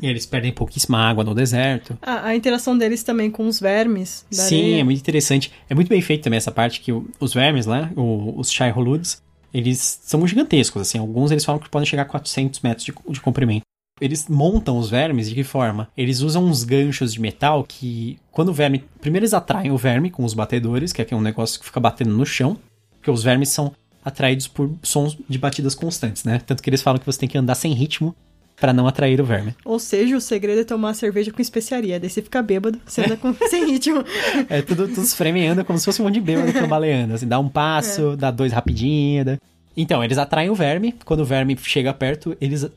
e 0.00 0.06
eles 0.06 0.24
perdem 0.26 0.52
pouquíssima 0.52 0.98
água 0.98 1.22
no 1.24 1.34
deserto. 1.34 1.98
A, 2.02 2.28
a 2.28 2.36
interação 2.36 2.76
deles 2.76 3.02
também 3.02 3.30
com 3.30 3.46
os 3.46 3.60
vermes 3.60 4.24
Sim, 4.30 4.56
areia. 4.62 4.80
é 4.80 4.84
muito 4.84 4.98
interessante. 5.00 5.52
É 5.68 5.74
muito 5.74 5.88
bem 5.88 6.00
feito 6.00 6.22
também 6.24 6.36
essa 6.38 6.50
parte 6.50 6.80
que 6.80 6.92
o- 6.92 7.08
os 7.20 7.34
vermes, 7.34 7.66
né? 7.66 7.90
o- 7.96 8.34
os 8.38 8.50
Shai 8.50 8.70
Holuds, 8.72 9.22
eles 9.52 10.00
são 10.02 10.26
gigantescos, 10.26 10.82
assim. 10.82 10.98
Alguns 10.98 11.30
eles 11.30 11.44
falam 11.44 11.60
que 11.60 11.68
podem 11.68 11.86
chegar 11.86 12.02
a 12.02 12.06
400 12.06 12.60
metros 12.60 12.84
de, 12.84 12.92
de 13.08 13.20
comprimento. 13.20 13.62
Eles 14.00 14.26
montam 14.28 14.78
os 14.78 14.88
vermes 14.88 15.28
de 15.28 15.34
que 15.34 15.44
forma? 15.44 15.88
Eles 15.94 16.20
usam 16.20 16.44
uns 16.44 16.64
ganchos 16.64 17.12
de 17.12 17.20
metal 17.20 17.62
que, 17.64 18.18
quando 18.30 18.48
o 18.48 18.54
verme. 18.54 18.82
Primeiro 19.00 19.24
eles 19.24 19.34
atraem 19.34 19.70
o 19.70 19.76
verme 19.76 20.10
com 20.10 20.24
os 20.24 20.32
batedores, 20.32 20.90
que 20.92 21.02
é 21.02 21.14
um 21.16 21.20
negócio 21.20 21.60
que 21.60 21.66
fica 21.66 21.78
batendo 21.80 22.16
no 22.16 22.24
chão. 22.24 22.56
Porque 22.96 23.10
os 23.10 23.22
vermes 23.22 23.50
são 23.50 23.72
atraídos 24.02 24.46
por 24.48 24.70
sons 24.82 25.18
de 25.28 25.36
batidas 25.36 25.74
constantes, 25.74 26.24
né? 26.24 26.40
Tanto 26.46 26.62
que 26.62 26.70
eles 26.70 26.80
falam 26.80 26.98
que 26.98 27.04
você 27.04 27.18
tem 27.18 27.28
que 27.28 27.36
andar 27.36 27.54
sem 27.54 27.74
ritmo 27.74 28.14
para 28.60 28.72
não 28.72 28.86
atrair 28.86 29.20
o 29.20 29.24
verme. 29.24 29.54
Ou 29.64 29.78
seja, 29.78 30.16
o 30.16 30.20
segredo 30.20 30.60
é 30.60 30.64
tomar 30.64 30.92
cerveja 30.94 31.32
com 31.32 31.40
especiaria. 31.40 31.98
Daí 31.98 32.10
você 32.10 32.20
fica 32.20 32.42
bêbado, 32.42 32.78
você 32.86 33.00
anda 33.02 33.16
com, 33.16 33.32
sem 33.48 33.66
ritmo. 33.70 34.04
É, 34.48 34.60
tudo, 34.62 34.86
Fremen 35.06 35.48
andam 35.48 35.64
como 35.64 35.78
se 35.78 35.84
fosse 35.86 36.00
um 36.02 36.04
monte 36.04 36.14
de 36.14 36.20
bêbado 36.20 36.52
cambaleando. 36.52 37.14
Assim, 37.14 37.26
dá 37.26 37.38
um 37.38 37.48
passo, 37.48 38.16
dá 38.16 38.30
dois 38.30 38.52
rapidinho. 38.52 39.24
dá- 39.24 39.38
Então, 39.76 40.04
eles 40.04 40.18
atraem 40.18 40.50
o 40.50 40.54
verme. 40.54 40.94
Quando 41.04 41.20
o 41.20 41.24
verme 41.24 41.56
chega 41.62 41.92
perto, 41.94 42.36
eles 42.40 42.68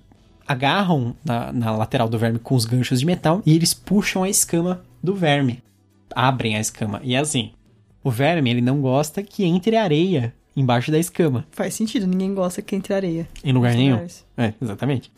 agarram 0.47 1.15
na, 1.23 1.51
na 1.53 1.75
lateral 1.75 2.09
do 2.09 2.17
verme 2.17 2.39
com 2.39 2.55
os 2.55 2.65
ganchos 2.65 2.99
de 2.99 3.05
metal 3.05 3.41
e 3.45 3.55
eles 3.55 3.73
puxam 3.73 4.23
a 4.23 4.29
escama 4.29 4.81
do 5.01 5.13
verme. 5.15 5.61
Abrem 6.15 6.55
a 6.55 6.59
escama. 6.59 6.99
E 7.03 7.15
é 7.15 7.19
assim. 7.19 7.51
O 8.03 8.11
verme, 8.11 8.49
ele 8.49 8.61
não 8.61 8.81
gosta 8.81 9.23
que 9.23 9.43
entre 9.45 9.75
areia 9.77 10.34
embaixo 10.55 10.91
da 10.91 10.99
escama. 10.99 11.45
Faz 11.51 11.73
sentido, 11.73 12.05
ninguém 12.05 12.34
gosta 12.34 12.61
que 12.61 12.75
entre 12.75 12.93
areia. 12.93 13.27
Em 13.43 13.51
lugar 13.53 13.73
nenhum. 13.73 14.05
É, 14.38 14.53
exatamente. 14.61 15.11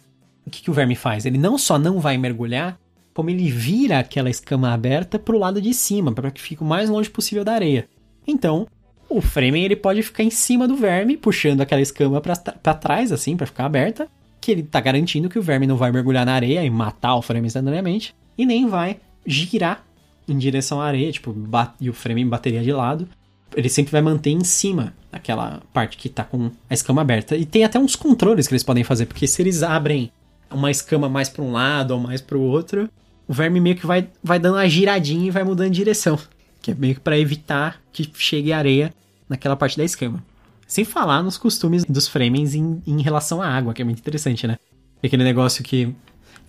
O 0.46 0.50
que, 0.50 0.62
que 0.62 0.70
o 0.70 0.74
verme 0.74 0.96
faz? 0.96 1.26
Ele 1.26 1.38
não 1.38 1.58
só 1.58 1.78
não 1.80 2.00
vai 2.00 2.18
mergulhar, 2.18 2.78
como 3.14 3.30
ele 3.30 3.50
vira 3.50 4.00
aquela 4.00 4.30
escama 4.30 4.74
aberta 4.74 5.18
pro 5.18 5.40
lado 5.40 5.62
de 5.62 5.74
cima, 5.74 6.12
para 6.12 6.30
que 6.30 6.42
fique 6.42 6.62
o 6.62 6.66
mais 6.66 6.90
longe 6.90 7.10
possível 7.10 7.44
da 7.44 7.54
areia. 7.54 7.88
Então, 8.28 8.68
o 9.10 9.22
Fremen 9.22 9.64
ele 9.64 9.76
pode 9.76 10.04
ficar 10.04 10.24
em 10.24 10.30
cima 10.30 10.68
do 10.68 10.76
verme, 10.76 11.18
puxando 11.18 11.62
aquela 11.62 11.82
escama 11.82 12.22
pra 12.22 12.74
trás, 12.74 13.12
assim, 13.12 13.38
pra 13.38 13.48
ficar 13.48 13.66
aberta, 13.66 14.08
que 14.42 14.52
ele 14.52 14.64
tá 14.64 14.80
garantindo 14.80 15.30
que 15.30 15.40
o 15.40 15.42
verme 15.42 15.66
não 15.66 15.78
vai 15.78 15.92
mergulhar 15.92 16.26
na 16.26 16.34
areia 16.34 16.64
e 16.64 16.70
matar 16.70 17.16
o 17.16 17.22
Fremen 17.22 17.48
instantaneamente, 17.48 18.14
e 18.38 18.46
nem 18.46 18.68
vai 18.68 19.00
girar 19.26 19.84
em 20.28 20.38
direção 20.38 20.82
à 20.82 20.86
areia, 20.86 21.12
tipo, 21.12 21.36
e 21.80 21.90
o 21.90 21.94
Fremen 21.94 22.28
bateria 22.28 22.62
de 22.62 22.72
lado. 22.72 23.08
Ele 23.56 23.70
sempre 23.70 23.92
vai 23.92 24.02
manter 24.02 24.32
em 24.32 24.44
cima 24.44 24.94
aquela 25.12 25.62
parte 25.72 25.98
que 25.98 26.10
tá 26.10 26.24
com 26.24 26.52
a 26.70 26.74
escama 26.74 27.02
aberta. 27.02 27.38
E 27.38 27.46
tem 27.46 27.64
até 27.64 27.80
uns 27.80 27.96
controles 27.96 28.48
que 28.48 28.54
eles 28.54 28.64
podem 28.64 28.84
fazer, 28.84 29.06
porque 29.06 29.28
se 29.28 29.42
eles 29.42 29.64
abrem 29.64 30.12
uma 30.52 30.72
escama 30.72 31.10
mais 31.10 31.30
pra 31.30 31.44
um 31.44 31.52
lado 31.52 31.92
ou 31.92 32.00
mais 32.00 32.22
pro 32.22 32.42
outro, 32.42 32.90
o 33.28 33.34
verme 33.34 33.60
meio 33.60 33.76
que 33.76 33.86
vai, 33.86 34.10
vai 34.24 34.40
dando 34.40 34.56
uma 34.56 34.68
giradinha 34.68 35.28
e 35.28 35.32
vai 35.32 35.44
mudando 35.44 35.72
de 35.72 35.76
direção. 35.76 36.18
Que 36.62 36.72
é 36.72 36.76
meio 36.76 36.96
que 36.96 37.02
pra 37.02 37.18
evitar 37.18 37.82
que 37.92 38.10
chegue 38.16 38.52
areia 38.52 38.94
naquela 39.30 39.56
parte 39.56 39.78
da 39.78 39.84
escama. 39.84 40.24
Sem 40.68 40.84
falar 40.84 41.22
nos 41.22 41.38
costumes 41.38 41.86
dos 41.86 42.08
Fremens 42.08 42.56
em, 42.56 42.82
em 42.86 43.02
relação 43.02 43.42
à 43.42 43.48
água, 43.48 43.74
que 43.74 43.82
é 43.82 43.86
muito 43.86 44.00
interessante, 44.00 44.48
né? 44.48 44.58
Aquele 45.04 45.24
negócio 45.24 45.64
que 45.64 45.94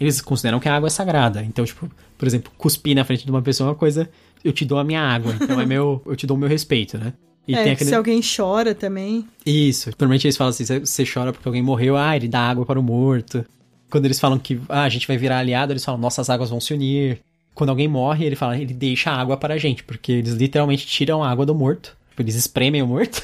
eles 0.01 0.21
consideram 0.21 0.59
que 0.59 0.69
a 0.69 0.75
água 0.75 0.87
é 0.87 0.91
sagrada. 0.91 1.43
Então, 1.43 1.65
tipo, 1.65 1.91
por 2.17 2.27
exemplo, 2.27 2.51
cuspir 2.57 2.95
na 2.95 3.05
frente 3.05 3.25
de 3.25 3.31
uma 3.31 3.43
pessoa 3.43 3.69
é 3.69 3.71
uma 3.71 3.77
coisa, 3.77 4.09
eu 4.43 4.53
te 4.53 4.65
dou 4.65 4.79
a 4.79 4.85
minha 4.85 5.03
água, 5.03 5.35
então 5.41 5.61
é 5.61 5.67
meu, 5.67 6.03
eu 6.07 6.17
te 6.17 6.27
dou 6.27 6.37
o 6.37 6.41
meu 6.41 6.49
respeito, 6.49 6.97
né? 6.97 7.13
E 7.47 7.55
é, 7.55 7.63
tem 7.63 7.73
aquele... 7.73 7.91
se 7.91 7.97
alguém 7.97 8.21
chora 8.21 8.75
também. 8.75 9.27
Isso. 9.45 9.91
Normalmente 9.99 10.27
eles 10.27 10.37
falam 10.37 10.51
assim: 10.51 10.65
você 10.65 11.05
chora 11.07 11.33
porque 11.33 11.47
alguém 11.47 11.63
morreu, 11.63 11.97
ah, 11.97 12.17
ele 12.17 12.27
dá 12.27 12.41
água 12.41 12.67
para 12.67 12.79
o 12.79 12.83
morto. 12.83 13.45
Quando 13.91 14.05
eles 14.05 14.19
falam 14.19 14.39
que 14.39 14.61
ah, 14.69 14.83
a 14.83 14.89
gente 14.89 15.07
vai 15.07 15.17
virar 15.17 15.39
aliado, 15.39 15.73
eles 15.73 15.85
falam, 15.85 16.01
nossas 16.01 16.29
águas 16.29 16.51
vão 16.51 16.61
se 16.61 16.75
unir. 16.75 17.21
Quando 17.55 17.71
alguém 17.71 17.89
morre, 17.89 18.25
ele 18.25 18.37
fala, 18.37 18.59
ele 18.59 18.75
deixa 18.75 19.11
a 19.11 19.17
água 19.17 19.37
para 19.37 19.55
a 19.55 19.59
gente, 19.59 19.83
porque 19.83 20.13
eles 20.13 20.35
literalmente 20.35 20.87
tiram 20.87 21.23
a 21.23 21.31
água 21.31 21.47
do 21.47 21.55
morto. 21.55 21.97
Tipo, 22.11 22.23
Eles 22.23 22.35
espremem 22.35 22.83
o 22.83 22.87
morto. 22.87 23.23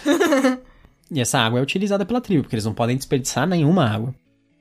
e 1.10 1.20
essa 1.20 1.38
água 1.38 1.58
é 1.58 1.62
utilizada 1.62 2.04
pela 2.04 2.20
tribo, 2.20 2.42
porque 2.42 2.54
eles 2.54 2.64
não 2.64 2.74
podem 2.74 2.96
desperdiçar 2.96 3.46
nenhuma 3.46 3.84
água. 3.84 4.14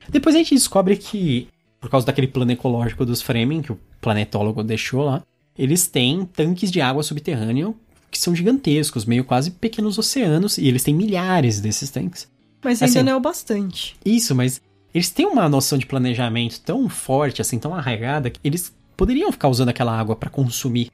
Depois 0.08 0.34
a 0.34 0.38
gente 0.38 0.54
descobre 0.54 0.96
que, 0.96 1.48
por 1.80 1.88
causa 1.88 2.06
daquele 2.06 2.26
plano 2.26 2.52
ecológico 2.52 3.06
dos 3.06 3.22
Fremen, 3.22 3.62
que 3.62 3.72
o 3.72 3.78
planetólogo 4.00 4.62
deixou 4.62 5.04
lá, 5.04 5.22
eles 5.56 5.86
têm 5.86 6.24
tanques 6.24 6.70
de 6.70 6.80
água 6.80 7.02
subterrâneo 7.02 7.76
que 8.10 8.18
são 8.18 8.34
gigantescos, 8.36 9.06
meio 9.06 9.24
quase 9.24 9.50
pequenos 9.50 9.96
oceanos, 9.96 10.58
e 10.58 10.68
eles 10.68 10.82
têm 10.82 10.94
milhares 10.94 11.60
desses 11.60 11.88
tanques. 11.88 12.28
Mas 12.62 12.82
ainda 12.82 12.98
Assim. 12.98 13.06
não 13.06 13.12
é 13.12 13.16
o 13.16 13.20
bastante. 13.20 13.96
Isso, 14.04 14.34
mas 14.34 14.60
eles 14.94 15.10
têm 15.10 15.26
uma 15.26 15.48
noção 15.48 15.78
de 15.78 15.86
planejamento 15.86 16.60
tão 16.60 16.88
forte, 16.88 17.40
assim, 17.40 17.58
tão 17.58 17.74
arraigada, 17.74 18.30
que 18.30 18.40
eles 18.44 18.74
poderiam 18.96 19.32
ficar 19.32 19.48
usando 19.48 19.70
aquela 19.70 19.98
água 19.98 20.14
pra 20.16 20.30
consumir. 20.30 20.90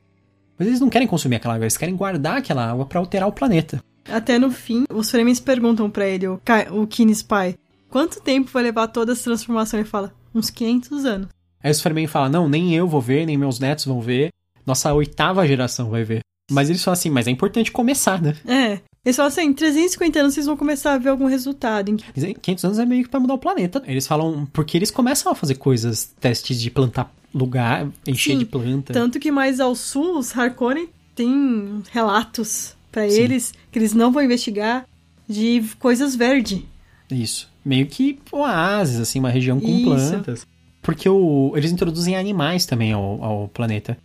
Mas 0.59 0.69
eles 0.69 0.81
não 0.81 0.89
querem 0.91 1.07
consumir 1.07 1.37
aquela 1.37 1.55
água, 1.55 1.65
eles 1.65 1.77
querem 1.77 1.95
guardar 1.97 2.39
aquela 2.39 2.69
água 2.71 2.87
pra 2.87 2.99
alterar 3.01 3.29
o 3.29 3.33
planeta. 3.33 3.83
Até 4.11 4.39
no 4.39 4.51
fim, 4.51 4.85
os 4.93 5.11
Fremens 5.11 5.39
perguntam 5.41 5.91
pra 5.91 6.07
ele, 6.07 6.27
o, 6.29 6.41
Ka- 6.45 6.69
o 6.71 6.87
Keen's 6.87 7.23
pai, 7.23 7.57
quanto 7.91 8.21
tempo 8.21 8.51
vai 8.51 8.63
levar 8.63 8.89
toda 8.89 9.13
essa 9.13 9.25
transformação? 9.25 9.79
Ele 9.79 9.89
fala, 9.89 10.13
uns 10.35 10.51
500 10.51 11.05
anos. 11.05 11.29
Aí 11.63 11.71
os 11.71 11.81
Fremen 11.81 12.07
falam, 12.07 12.31
não, 12.31 12.49
nem 12.49 12.75
eu 12.75 12.87
vou 12.89 13.01
ver, 13.01 13.27
nem 13.27 13.37
meus 13.37 13.59
netos 13.61 13.85
vão 13.85 14.01
ver, 14.01 14.31
nossa 14.65 14.93
oitava 14.95 15.47
geração 15.47 15.91
vai 15.91 16.05
ver. 16.05 16.21
Mas 16.51 16.71
eles 16.71 16.83
falam 16.83 16.95
assim, 16.95 17.11
mas 17.11 17.27
é 17.27 17.31
importante 17.31 17.71
começar, 17.71 18.23
né? 18.23 18.35
É. 18.47 18.81
Eles 19.05 19.17
falam 19.17 19.29
assim, 19.29 19.43
em 19.43 19.53
350 19.53 20.19
anos 20.21 20.35
vocês 20.35 20.47
vão 20.47 20.57
começar 20.57 20.93
a 20.95 20.99
ver 20.99 21.09
algum 21.11 21.27
resultado. 21.27 21.91
Em- 21.91 21.97
Dizem 22.15 22.35
que 22.35 22.41
500 22.41 22.65
anos 22.65 22.79
é 22.79 22.85
meio 22.85 23.05
que 23.05 23.09
pra 23.11 23.21
mudar 23.21 23.35
o 23.35 23.39
planeta. 23.39 23.83
Eles 23.87 24.07
falam, 24.07 24.47
porque 24.53 24.77
eles 24.77 24.91
começam 24.91 25.31
a 25.33 25.35
fazer 25.35 25.55
coisas, 25.55 26.11
testes 26.21 26.61
de 26.61 26.71
plantar 26.71 27.13
lugar, 27.35 27.89
encher 28.07 28.33
Sim, 28.33 28.39
de 28.39 28.45
planta. 28.45 28.93
Tanto 28.93 29.19
que 29.21 29.31
mais 29.31 29.61
ao 29.61 29.75
sul, 29.75 30.19
os 30.19 30.37
Harkonnen 30.37 30.89
têm 31.15 31.83
relatos 31.91 32.75
pra 32.93 33.09
Sim. 33.09 33.17
eles 33.21 33.53
que 33.71 33.79
eles 33.79 33.93
não 33.95 34.11
vão 34.13 34.23
investigar 34.23 34.87
de 35.29 35.63
coisas 35.79 36.15
verdes. 36.17 36.63
Isso. 37.11 37.49
Meio 37.65 37.87
que 37.87 38.19
oásis, 38.33 38.99
assim, 39.01 39.19
uma 39.19 39.31
região 39.31 39.61
com 39.61 39.69
Isso. 39.69 39.85
plantas. 40.11 40.47
Porque 40.83 41.09
o, 41.09 41.53
eles 41.55 41.71
introduzem 41.71 42.17
animais 42.17 42.65
também 42.65 42.93
ao, 42.93 43.23
ao 43.23 43.49
planeta. 43.49 43.97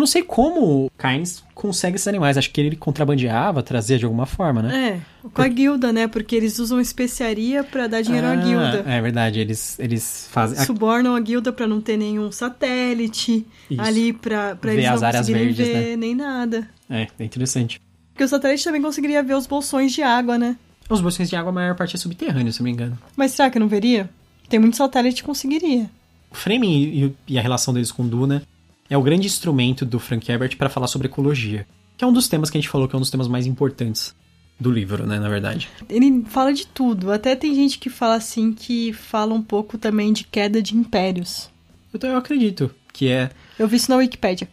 Eu 0.00 0.02
não 0.02 0.06
sei 0.06 0.22
como 0.22 0.86
o 0.86 0.90
Kynes 0.96 1.44
consegue 1.54 1.96
esses 1.96 2.08
animais. 2.08 2.38
Acho 2.38 2.50
que 2.50 2.58
ele 2.58 2.74
contrabandeava, 2.74 3.62
trazia 3.62 3.98
de 3.98 4.06
alguma 4.06 4.24
forma, 4.24 4.62
né? 4.62 5.02
É, 5.22 5.28
com 5.28 5.42
a 5.42 5.46
guilda, 5.46 5.92
né? 5.92 6.06
Porque 6.08 6.34
eles 6.34 6.58
usam 6.58 6.80
especiaria 6.80 7.62
pra 7.62 7.86
dar 7.86 8.00
dinheiro 8.00 8.26
à 8.26 8.32
Ah, 8.32 8.36
guilda. 8.36 8.84
É 8.90 8.98
verdade, 9.02 9.40
eles, 9.40 9.78
eles 9.78 10.26
fazem. 10.32 10.58
Subornam 10.64 11.14
a 11.14 11.20
guilda 11.20 11.52
pra 11.52 11.66
não 11.66 11.82
ter 11.82 11.98
nenhum 11.98 12.32
satélite 12.32 13.46
Isso. 13.70 13.78
ali 13.82 14.10
Ver 14.10 14.72
eles 14.72 14.86
não 14.86 14.94
as 14.94 15.02
áreas 15.02 15.26
conseguirem 15.26 15.52
verdes, 15.52 15.68
ver 15.68 15.96
nem 15.98 16.14
nada. 16.14 16.66
É, 16.88 17.06
é 17.18 17.24
interessante. 17.24 17.78
Porque 18.14 18.24
o 18.24 18.28
satélite 18.28 18.64
também 18.64 18.80
conseguiria 18.80 19.22
ver 19.22 19.34
os 19.34 19.46
bolsões 19.46 19.92
de 19.92 20.00
água, 20.02 20.38
né? 20.38 20.56
Os 20.88 21.02
bolsões 21.02 21.28
de 21.28 21.36
água, 21.36 21.50
a 21.50 21.52
maior 21.52 21.74
parte 21.76 21.94
é 21.94 21.98
subterrâneo, 21.98 22.50
se 22.54 22.60
não 22.60 22.64
me 22.64 22.70
engano. 22.70 22.98
Mas 23.14 23.32
será 23.32 23.50
que 23.50 23.58
não 23.58 23.68
veria? 23.68 24.08
Tem 24.48 24.58
muito 24.58 24.78
satélite 24.78 25.20
que 25.20 25.26
conseguiria. 25.26 25.90
O 26.30 26.34
Fremen 26.34 26.70
e, 26.72 27.04
e- 27.04 27.14
e 27.28 27.38
a 27.38 27.42
relação 27.42 27.74
deles 27.74 27.92
com 27.92 28.08
Duna 28.08 28.42
é 28.90 28.98
o 28.98 29.02
grande 29.02 29.28
instrumento 29.28 29.86
do 29.86 30.00
Frank 30.00 30.30
Herbert 30.30 30.56
para 30.56 30.68
falar 30.68 30.88
sobre 30.88 31.06
ecologia. 31.06 31.64
Que 31.96 32.04
é 32.04 32.06
um 32.06 32.12
dos 32.12 32.28
temas 32.28 32.50
que 32.50 32.58
a 32.58 32.60
gente 32.60 32.68
falou 32.68 32.88
que 32.88 32.94
é 32.94 32.98
um 32.98 33.00
dos 33.00 33.10
temas 33.10 33.28
mais 33.28 33.46
importantes 33.46 34.14
do 34.58 34.70
livro, 34.70 35.06
né, 35.06 35.18
na 35.18 35.28
verdade. 35.28 35.68
Ele 35.88 36.24
fala 36.26 36.52
de 36.52 36.66
tudo. 36.66 37.12
Até 37.12 37.36
tem 37.36 37.54
gente 37.54 37.78
que 37.78 37.88
fala 37.88 38.16
assim 38.16 38.52
que 38.52 38.92
fala 38.92 39.32
um 39.32 39.42
pouco 39.42 39.78
também 39.78 40.12
de 40.12 40.24
queda 40.24 40.60
de 40.60 40.76
impérios. 40.76 41.48
Então 41.94 42.10
eu 42.10 42.16
acredito 42.16 42.70
que 42.92 43.08
é 43.08 43.30
Eu 43.58 43.68
vi 43.68 43.76
isso 43.76 43.90
na 43.90 43.96
Wikipédia. 43.96 44.48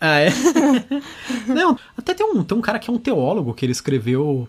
Ah, 0.00 0.20
é? 0.20 0.30
Não, 1.46 1.76
até 1.96 2.14
tem 2.14 2.24
um, 2.24 2.42
tem 2.42 2.56
um 2.56 2.62
cara 2.62 2.78
que 2.78 2.88
é 2.88 2.92
um 2.92 2.98
teólogo 2.98 3.52
que 3.52 3.66
ele 3.66 3.72
escreveu. 3.72 4.48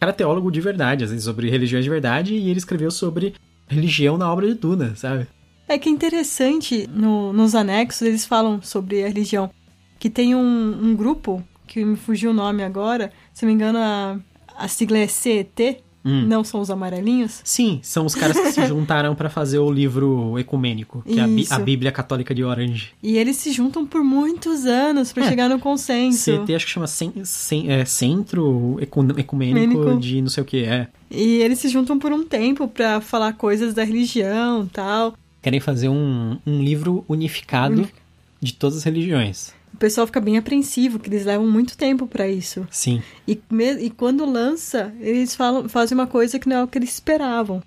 Cara 0.00 0.12
teólogo 0.12 0.50
de 0.50 0.60
verdade, 0.60 1.04
assim, 1.04 1.18
sobre 1.20 1.50
religiões 1.50 1.84
de 1.84 1.90
verdade, 1.90 2.34
e 2.34 2.48
ele 2.48 2.58
escreveu 2.58 2.90
sobre 2.90 3.34
religião 3.68 4.16
na 4.16 4.32
obra 4.32 4.46
de 4.46 4.54
Duna, 4.54 4.94
sabe? 4.96 5.26
É 5.68 5.78
que 5.78 5.88
é 5.88 5.92
interessante, 5.92 6.88
no- 6.92 7.32
nos 7.32 7.54
anexos 7.54 8.02
eles 8.02 8.24
falam 8.24 8.60
sobre 8.62 9.04
a 9.04 9.08
religião. 9.08 9.50
Que 9.98 10.08
tem 10.08 10.34
um, 10.34 10.78
um 10.82 10.94
grupo, 10.96 11.42
que 11.66 11.84
me 11.84 11.96
fugiu 11.96 12.30
o 12.30 12.34
nome 12.34 12.62
agora, 12.62 13.12
se 13.34 13.44
não 13.44 13.48
me 13.48 13.54
engano 13.54 13.78
a, 13.78 14.18
a 14.56 14.68
sigla 14.68 14.98
é 14.98 15.06
CET, 15.06 15.78
Hum. 16.04 16.24
não 16.26 16.44
são 16.44 16.60
os 16.60 16.70
amarelinhos. 16.70 17.40
Sim, 17.44 17.80
são 17.82 18.06
os 18.06 18.14
caras 18.14 18.38
que 18.38 18.52
se 18.52 18.64
juntaram 18.66 19.14
pra 19.16 19.28
fazer 19.28 19.58
o 19.58 19.70
livro 19.70 20.38
ecumênico, 20.38 21.02
que 21.04 21.18
é 21.18 21.22
a, 21.24 21.26
Bí- 21.26 21.42
Isso. 21.42 21.52
a 21.52 21.58
Bíblia 21.58 21.90
Católica 21.92 22.32
de 22.34 22.44
Orange. 22.44 22.92
E 23.02 23.16
eles 23.18 23.36
se 23.36 23.50
juntam 23.50 23.84
por 23.84 24.02
muitos 24.04 24.64
anos 24.64 25.12
pra 25.12 25.24
É. 25.24 25.28
chegar 25.28 25.48
no 25.50 25.58
consenso. 25.58 26.30
CT 26.44 26.54
acho 26.54 26.64
que 26.66 26.70
chama 26.70 26.86
cen- 26.86 27.12
cen- 27.24 27.68
é, 27.68 27.84
Centro 27.84 28.78
Ecu- 28.80 29.00
Ecumênico 29.18 29.58
Ecumênico. 29.58 30.00
de 30.00 30.22
não 30.22 30.28
sei 30.30 30.42
o 30.42 30.46
que, 30.46 30.64
é. 30.64 30.86
E 31.10 31.38
eles 31.42 31.58
se 31.58 31.68
juntam 31.68 31.98
por 31.98 32.12
um 32.12 32.24
tempo 32.24 32.68
pra 32.68 33.00
falar 33.00 33.32
coisas 33.34 33.74
da 33.74 33.82
religião 33.82 34.66
tal. 34.72 35.14
Querem 35.48 35.60
fazer 35.60 35.88
um, 35.88 36.38
um 36.46 36.62
livro 36.62 37.06
unificado 37.08 37.72
Unific- 37.72 37.96
de 38.38 38.52
todas 38.52 38.76
as 38.76 38.84
religiões. 38.84 39.54
O 39.72 39.78
pessoal 39.78 40.06
fica 40.06 40.20
bem 40.20 40.36
apreensivo, 40.36 40.98
que 40.98 41.08
eles 41.08 41.24
levam 41.24 41.50
muito 41.50 41.74
tempo 41.74 42.06
pra 42.06 42.28
isso. 42.28 42.68
Sim. 42.70 43.02
E, 43.26 43.40
e 43.80 43.88
quando 43.88 44.30
lança, 44.30 44.92
eles 45.00 45.34
falam, 45.34 45.66
fazem 45.66 45.96
uma 45.96 46.06
coisa 46.06 46.38
que 46.38 46.46
não 46.46 46.56
é 46.56 46.64
o 46.64 46.68
que 46.68 46.76
eles 46.76 46.92
esperavam. 46.92 47.62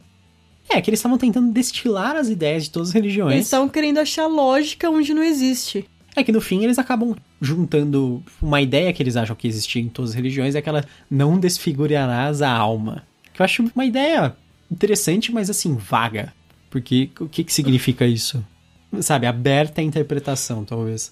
É, 0.70 0.80
que 0.80 0.92
eles 0.92 1.00
estavam 1.00 1.18
tentando 1.18 1.52
destilar 1.52 2.16
as 2.16 2.30
ideias 2.30 2.66
de 2.66 2.70
todas 2.70 2.90
as 2.90 2.94
religiões. 2.94 3.34
Eles 3.34 3.48
estavam 3.48 3.68
querendo 3.68 3.98
achar 3.98 4.28
lógica 4.28 4.88
onde 4.88 5.12
não 5.12 5.24
existe. 5.24 5.84
É 6.16 6.24
que 6.24 6.32
no 6.32 6.40
fim 6.40 6.64
eles 6.64 6.78
acabam 6.78 7.16
juntando 7.42 8.22
uma 8.40 8.62
ideia 8.62 8.94
que 8.94 9.02
eles 9.02 9.18
acham 9.18 9.36
que 9.36 9.48
existia 9.48 9.82
em 9.82 9.90
todas 9.90 10.12
as 10.12 10.16
religiões, 10.16 10.54
é 10.54 10.62
que 10.62 10.70
ela 10.70 10.86
não 11.10 11.40
desfigurarás 11.40 12.44
a 12.44 12.52
alma. 12.52 13.04
Que 13.34 13.42
eu 13.42 13.44
acho 13.44 13.66
uma 13.74 13.86
ideia 13.86 14.36
interessante, 14.72 15.32
mas 15.32 15.50
assim, 15.50 15.76
vaga. 15.76 16.32
Porque 16.72 17.12
o 17.20 17.28
que, 17.28 17.44
que 17.44 17.54
significa 17.54 18.08
isso? 18.08 18.44
Sabe, 19.02 19.28
aberta 19.28 19.82
à 19.82 19.84
interpretação, 19.84 20.66
talvez. 20.66 21.12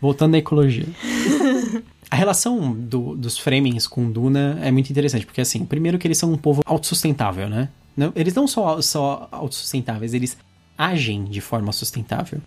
Voltando 0.00 0.34
à 0.34 0.38
ecologia. 0.38 0.86
A 2.10 2.16
relação 2.16 2.72
do- 2.74 3.16
dos 3.16 3.38
Fremens 3.38 3.86
com 3.86 4.10
Duna 4.10 4.58
é 4.62 4.70
muito 4.70 4.90
interessante, 4.90 5.24
porque 5.24 5.40
assim, 5.40 5.64
primeiro 5.64 5.98
que 5.98 6.06
eles 6.06 6.18
são 6.18 6.30
um 6.32 6.36
povo 6.36 6.60
autossustentável, 6.66 7.48
né? 7.48 7.68
Não, 7.96 8.12
eles 8.14 8.34
não 8.34 8.46
são 8.46 8.80
só 8.82 9.28
autossustentáveis, 9.32 10.12
eles 10.12 10.36
agem 10.76 11.24
de 11.24 11.40
forma 11.40 11.72
sustentável. 11.72 12.40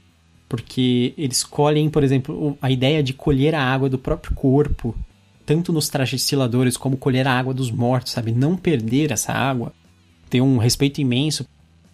Porque 0.48 1.14
eles 1.18 1.44
colhem, 1.44 1.90
por 1.90 2.04
exemplo, 2.04 2.56
a 2.62 2.70
ideia 2.70 3.02
de 3.02 3.14
colher 3.14 3.56
a 3.56 3.62
água 3.64 3.90
do 3.90 3.98
próprio 3.98 4.36
corpo, 4.36 4.96
tanto 5.46 5.74
nos 5.74 5.90
trajes 5.90 6.22
destiladores 6.22 6.78
como 6.78 6.96
colher 6.96 7.28
a 7.28 7.34
água 7.38 7.54
dos 7.54 7.72
mortos, 7.72 8.12
sabe? 8.14 8.32
Não 8.32 8.56
perder 8.56 9.12
essa 9.12 9.34
água, 9.34 9.74
ter 10.30 10.42
um 10.42 10.58
respeito 10.58 11.02
imenso 11.02 11.44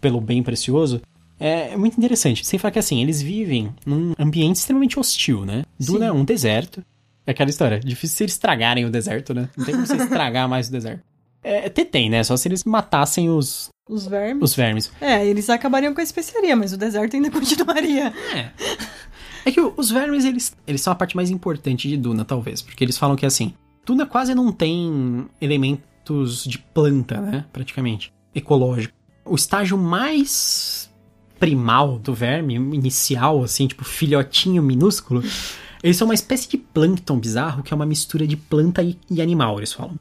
pelo 0.02 0.20
bem 0.20 0.42
precioso, 0.44 1.02
é, 1.40 1.74
é 1.74 1.78
muito 1.78 1.98
interessante. 1.98 2.46
Sem 2.46 2.60
falar 2.60 2.72
que 2.72 2.80
assim, 2.80 3.02
eles 3.02 3.22
vivem 3.22 3.74
num 3.86 4.14
ambiente 4.20 4.58
extremamente 4.58 5.00
hostil, 5.00 5.46
né? 5.46 5.64
Duna 5.80 6.08
é 6.08 6.12
um 6.12 6.26
deserto. 6.26 6.84
É 7.26 7.32
aquela 7.32 7.50
história. 7.50 7.80
Difícil 7.80 8.18
se 8.18 8.24
eles 8.24 8.34
estragarem 8.34 8.86
o 8.86 8.90
deserto, 8.90 9.34
né? 9.34 9.50
Não 9.56 9.64
tem 9.66 9.76
como 9.76 9.86
você 9.88 9.96
estragar 10.02 10.50
mais 10.50 10.68
o 10.68 10.72
deserto. 10.72 11.04
É, 11.44 11.66
até 11.68 11.84
tem, 11.86 12.10
né? 12.10 12.24
Só 12.24 12.36
se 12.38 12.48
eles 12.48 12.64
matassem 12.64 13.30
os, 13.30 13.70
Os 13.90 14.06
vermes. 14.06 14.44
os 14.44 14.56
vermes. 14.56 14.92
É, 15.02 15.26
eles 15.26 15.50
acabariam 15.50 15.94
com 15.94 16.02
a 16.02 16.04
especiaria, 16.04 16.56
mas 16.56 16.74
o 16.74 16.78
deserto 16.78 17.16
ainda 17.16 17.30
continuaria. 17.32 18.14
É. 18.36 18.52
É 19.44 19.52
que 19.52 19.60
os 19.60 19.90
vermes, 19.90 20.24
eles, 20.26 20.56
eles 20.68 20.82
são 20.82 20.94
a 20.94 20.96
parte 20.96 21.16
mais 21.16 21.32
importante 21.32 21.88
de 21.88 21.98
Duna, 21.98 22.24
talvez. 22.24 22.62
Porque 22.62 22.84
eles 22.84 22.98
falam 22.98 23.16
que, 23.16 23.26
assim, 23.26 23.54
Duna 23.84 24.06
quase 24.06 24.36
não 24.36 24.52
tem 24.52 25.28
elementos 25.40 26.44
de 26.44 26.60
planta, 26.60 27.20
né? 27.20 27.46
Praticamente. 27.52 28.14
Ecológico. 28.36 28.94
O 29.26 29.36
estágio 29.36 29.78
mais 29.78 30.90
primal 31.40 31.98
do 31.98 32.14
verme, 32.14 32.56
inicial, 32.56 33.44
assim, 33.44 33.68
tipo 33.68 33.84
filhotinho 33.84 34.62
minúsculo, 34.62 35.24
eles 35.84 35.98
são 35.98 36.08
uma 36.08 36.14
espécie 36.14 36.48
de 36.48 36.58
plâncton 36.58 37.20
bizarro, 37.20 37.64
que 37.64 37.74
é 37.74 37.76
uma 37.76 37.86
mistura 37.86 38.28
de 38.28 38.38
planta 38.38 38.84
e, 38.84 38.98
e 39.10 39.22
animal, 39.22 39.58
eles 39.58 39.74
falam. 39.74 39.96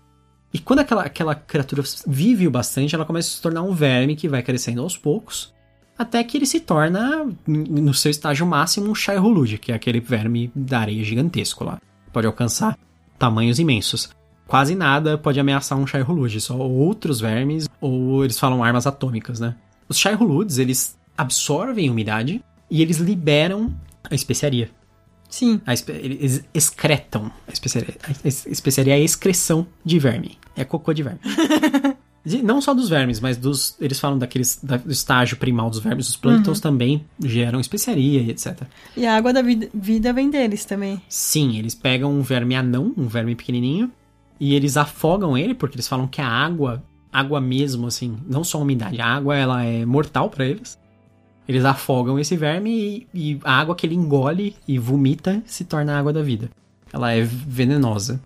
E 0.52 0.58
quando 0.58 0.80
aquela, 0.80 1.02
aquela 1.02 1.34
criatura 1.34 1.82
vive 2.06 2.46
o 2.46 2.50
bastante, 2.50 2.94
ela 2.94 3.04
começa 3.04 3.28
a 3.28 3.32
se 3.32 3.42
tornar 3.42 3.62
um 3.62 3.72
verme 3.72 4.16
que 4.16 4.28
vai 4.28 4.42
crescendo 4.42 4.82
aos 4.82 4.96
poucos, 4.96 5.54
até 5.96 6.22
que 6.24 6.36
ele 6.36 6.46
se 6.46 6.60
torna, 6.60 7.26
no 7.46 7.94
seu 7.94 8.10
estágio 8.10 8.46
máximo, 8.46 8.90
um 8.90 8.94
Shai-Hulud, 8.94 9.58
que 9.58 9.70
é 9.70 9.74
aquele 9.74 10.00
verme 10.00 10.50
da 10.54 10.80
areia 10.80 11.04
gigantesco 11.04 11.64
lá. 11.64 11.80
Pode 12.12 12.26
alcançar 12.26 12.76
tamanhos 13.18 13.58
imensos. 13.58 14.10
Quase 14.51 14.74
nada 14.74 15.16
pode 15.16 15.38
ameaçar 15.38 15.78
um 15.78 15.86
Shai-Hulud, 15.86 16.40
só 16.40 16.57
outros 16.59 17.20
vermes, 17.20 17.68
ou 17.80 18.24
eles 18.24 18.38
falam 18.38 18.64
armas 18.64 18.86
atômicas, 18.86 19.38
né? 19.38 19.55
Os 19.88 19.96
Shai-Huluds, 19.96 20.59
eles 20.59 20.98
absorvem 21.16 21.88
umidade 21.88 22.42
e 22.70 22.82
eles 22.82 22.98
liberam 22.98 23.72
a 24.11 24.14
especiaria. 24.14 24.68
Sim. 25.28 25.61
A 25.64 25.72
espe- 25.72 25.92
eles 25.92 26.44
excretam 26.53 27.30
a 27.46 27.53
especiaria. 27.53 27.94
A 28.03 28.26
es- 28.28 28.46
especiaria 28.46 28.94
é 28.94 28.96
a 28.96 29.05
excreção 29.05 29.64
de 29.84 29.98
verme. 30.01 30.36
É 30.57 30.64
cocô 30.64 30.92
de 30.92 31.05
verme. 31.05 31.20
Não 32.42 32.61
só 32.61 32.74
dos 32.74 32.88
vermes, 32.90 33.18
mas 33.18 33.36
dos. 33.38 33.74
Eles 33.80 33.98
falam 33.98 34.18
daqueles. 34.18 34.59
da- 34.62 34.76
do 34.76 34.90
estágio 34.92 35.36
primal 35.38 35.70
dos 35.70 35.78
vermes, 35.78 36.09
os 36.09 36.16
plânctons 36.16 36.61
também 36.61 37.05
geram 37.24 37.61
especiaria 37.61 38.20
e 38.20 38.30
etc. 38.30 38.61
E 38.96 39.07
a 39.07 39.16
água 39.16 39.32
da 39.32 39.40
vida, 39.40 39.70
vida 39.72 40.12
vem 40.12 40.28
deles 40.30 40.64
também. 40.66 41.01
Sim, 41.09 41.57
eles 41.59 41.74
pegam 41.74 42.12
um 42.12 42.20
verme 42.20 42.55
anão, 42.57 42.92
um 42.96 43.07
verme 43.07 43.34
pequenininho, 43.34 43.90
e 44.41 44.55
eles 44.55 44.78
afogam 44.78 45.36
ele, 45.36 45.55
porque 45.55 45.76
eles 45.76 45.86
falam 45.86 46.09
que 46.09 46.20
a 46.20 46.26
água, 46.26 46.82
água 47.12 47.41
mesmo, 47.41 47.86
assim, 47.86 48.16
não 48.26 48.43
só 48.43 48.59
a 48.59 48.62
umidade, 48.62 48.99
a 49.01 49.07
água 49.07 49.36
ela 49.36 49.62
é 49.62 49.84
mortal 49.84 50.30
pra 50.30 50.47
eles. 50.47 50.78
Eles 51.47 51.64
afogam 51.64 52.18
esse 52.18 52.36
verme 52.36 53.07
e, 53.14 53.32
e 53.32 53.41
a 53.45 53.53
água 53.53 53.74
que 53.74 53.86
ele 53.86 53.95
engole 53.95 54.57
e 54.66 54.78
vomita 54.78 55.43
se 55.45 55.64
torna 55.64 55.95
a 55.95 55.99
água 55.99 56.12
da 56.12 56.22
vida. 56.22 56.51
Ela 56.93 57.12
é 57.12 57.22
venenosa. 57.22 58.20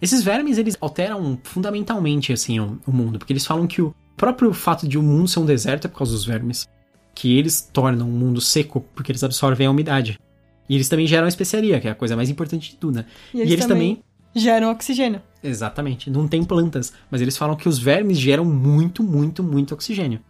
Esses 0.00 0.22
vermes, 0.22 0.58
eles 0.58 0.76
alteram 0.80 1.38
fundamentalmente, 1.42 2.32
assim, 2.32 2.58
o, 2.58 2.80
o 2.86 2.92
mundo, 2.92 3.18
porque 3.18 3.32
eles 3.32 3.46
falam 3.46 3.66
que 3.66 3.82
o 3.82 3.94
próprio 4.16 4.52
fato 4.54 4.88
de 4.88 4.96
o 4.96 5.02
mundo 5.02 5.28
ser 5.28 5.40
um 5.40 5.46
deserto 5.46 5.86
é 5.86 5.88
por 5.88 5.98
causa 5.98 6.12
dos 6.12 6.24
vermes. 6.24 6.66
Que 7.14 7.36
eles 7.36 7.60
tornam 7.60 8.08
o 8.08 8.12
mundo 8.12 8.40
seco 8.40 8.80
porque 8.94 9.12
eles 9.12 9.22
absorvem 9.22 9.66
a 9.66 9.70
umidade. 9.70 10.18
E 10.68 10.74
eles 10.74 10.88
também 10.88 11.06
geram 11.06 11.28
especiaria, 11.28 11.78
que 11.78 11.88
é 11.88 11.90
a 11.90 11.94
coisa 11.94 12.16
mais 12.16 12.30
importante 12.30 12.70
de 12.70 12.76
Duna. 12.78 13.06
E 13.34 13.40
eles, 13.40 13.66
também, 13.66 14.02
geram 14.34 14.70
oxigênio. 14.70 15.20
Exatamente. 15.42 16.10
Não 16.10 16.28
tem 16.28 16.44
plantas, 16.44 16.92
mas 17.10 17.20
eles 17.20 17.36
falam 17.36 17.56
que 17.56 17.68
os 17.68 17.78
vermes 17.78 18.18
geram 18.18 18.44
muito, 18.44 19.02
muito, 19.02 19.42
muito 19.42 19.74
oxigênio. 19.74 20.20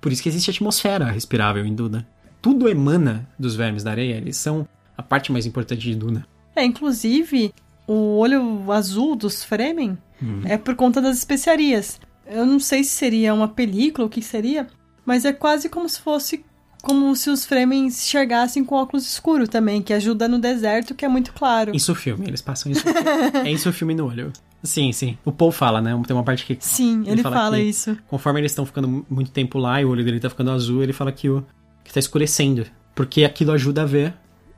Por 0.00 0.10
isso 0.10 0.22
que 0.22 0.28
existe 0.28 0.50
atmosfera 0.50 1.10
respirável 1.10 1.64
em 1.64 1.74
Duna. 1.74 2.06
Tudo 2.40 2.68
emana 2.68 3.28
dos 3.38 3.54
vermes 3.54 3.84
da 3.84 3.90
areia, 3.92 4.16
eles 4.16 4.36
são 4.36 4.66
a 4.96 5.02
parte 5.02 5.30
mais 5.30 5.46
importante 5.46 5.82
de 5.82 5.94
Duna. 5.94 6.26
É, 6.56 6.64
inclusive, 6.64 7.52
o 7.86 8.18
olho 8.18 8.70
azul 8.72 9.14
dos 9.14 9.44
Fremen 9.44 9.96
é 10.44 10.56
por 10.56 10.74
conta 10.74 11.00
das 11.00 11.18
especiarias. 11.18 12.00
Eu 12.26 12.46
não 12.46 12.60
sei 12.60 12.84
se 12.84 12.90
seria 12.90 13.34
uma 13.34 13.48
película, 13.48 14.06
o 14.06 14.10
que 14.10 14.22
seria, 14.22 14.66
mas 15.04 15.24
é 15.24 15.32
quase 15.32 15.68
como 15.68 15.88
se 15.88 16.00
fosse 16.00 16.44
como 16.82 17.14
se 17.14 17.30
os 17.30 17.44
Fremen 17.44 17.86
enxergassem 17.86 18.64
com 18.64 18.74
óculos 18.74 19.06
escuro 19.06 19.46
também, 19.46 19.80
que 19.80 19.92
ajuda 19.92 20.26
no 20.26 20.38
deserto, 20.38 20.96
que 20.96 21.04
é 21.04 21.08
muito 21.08 21.32
claro. 21.32 21.74
Isso 21.74 21.92
o 21.92 21.94
filme, 21.94 22.26
eles 22.26 22.42
passam 22.42 22.72
isso. 22.72 22.84
é 23.44 23.50
isso 23.50 23.68
o 23.68 23.72
filme 23.72 23.94
no 23.94 24.08
olho. 24.08 24.32
Sim, 24.62 24.92
sim. 24.92 25.18
O 25.24 25.32
Paul 25.32 25.50
fala, 25.50 25.80
né? 25.80 26.00
Tem 26.06 26.14
uma 26.14 26.22
parte 26.22 26.46
que 26.46 26.56
Sim, 26.60 27.00
ele, 27.02 27.12
Ele 27.12 27.22
fala 27.22 27.36
fala 27.36 27.60
isso. 27.60 27.96
conforme 28.08 28.40
eles 28.40 28.52
estão 28.52 28.64
ficando 28.64 29.04
muito 29.10 29.30
tempo 29.30 29.58
lá 29.58 29.80
e 29.80 29.84
o 29.84 29.90
olho 29.90 30.04
dele 30.04 30.20
tá 30.20 30.30
ficando 30.30 30.50
azul, 30.50 30.82
ele 30.82 30.92
fala 30.92 31.10
que, 31.10 31.28
o, 31.28 31.44
que 31.82 31.92
tá 31.92 31.98
escurecendo. 31.98 32.66
Porque 32.94 33.24
aquilo 33.24 33.52
ajuda 33.52 33.82
a 33.82 33.86
ver 33.86 34.14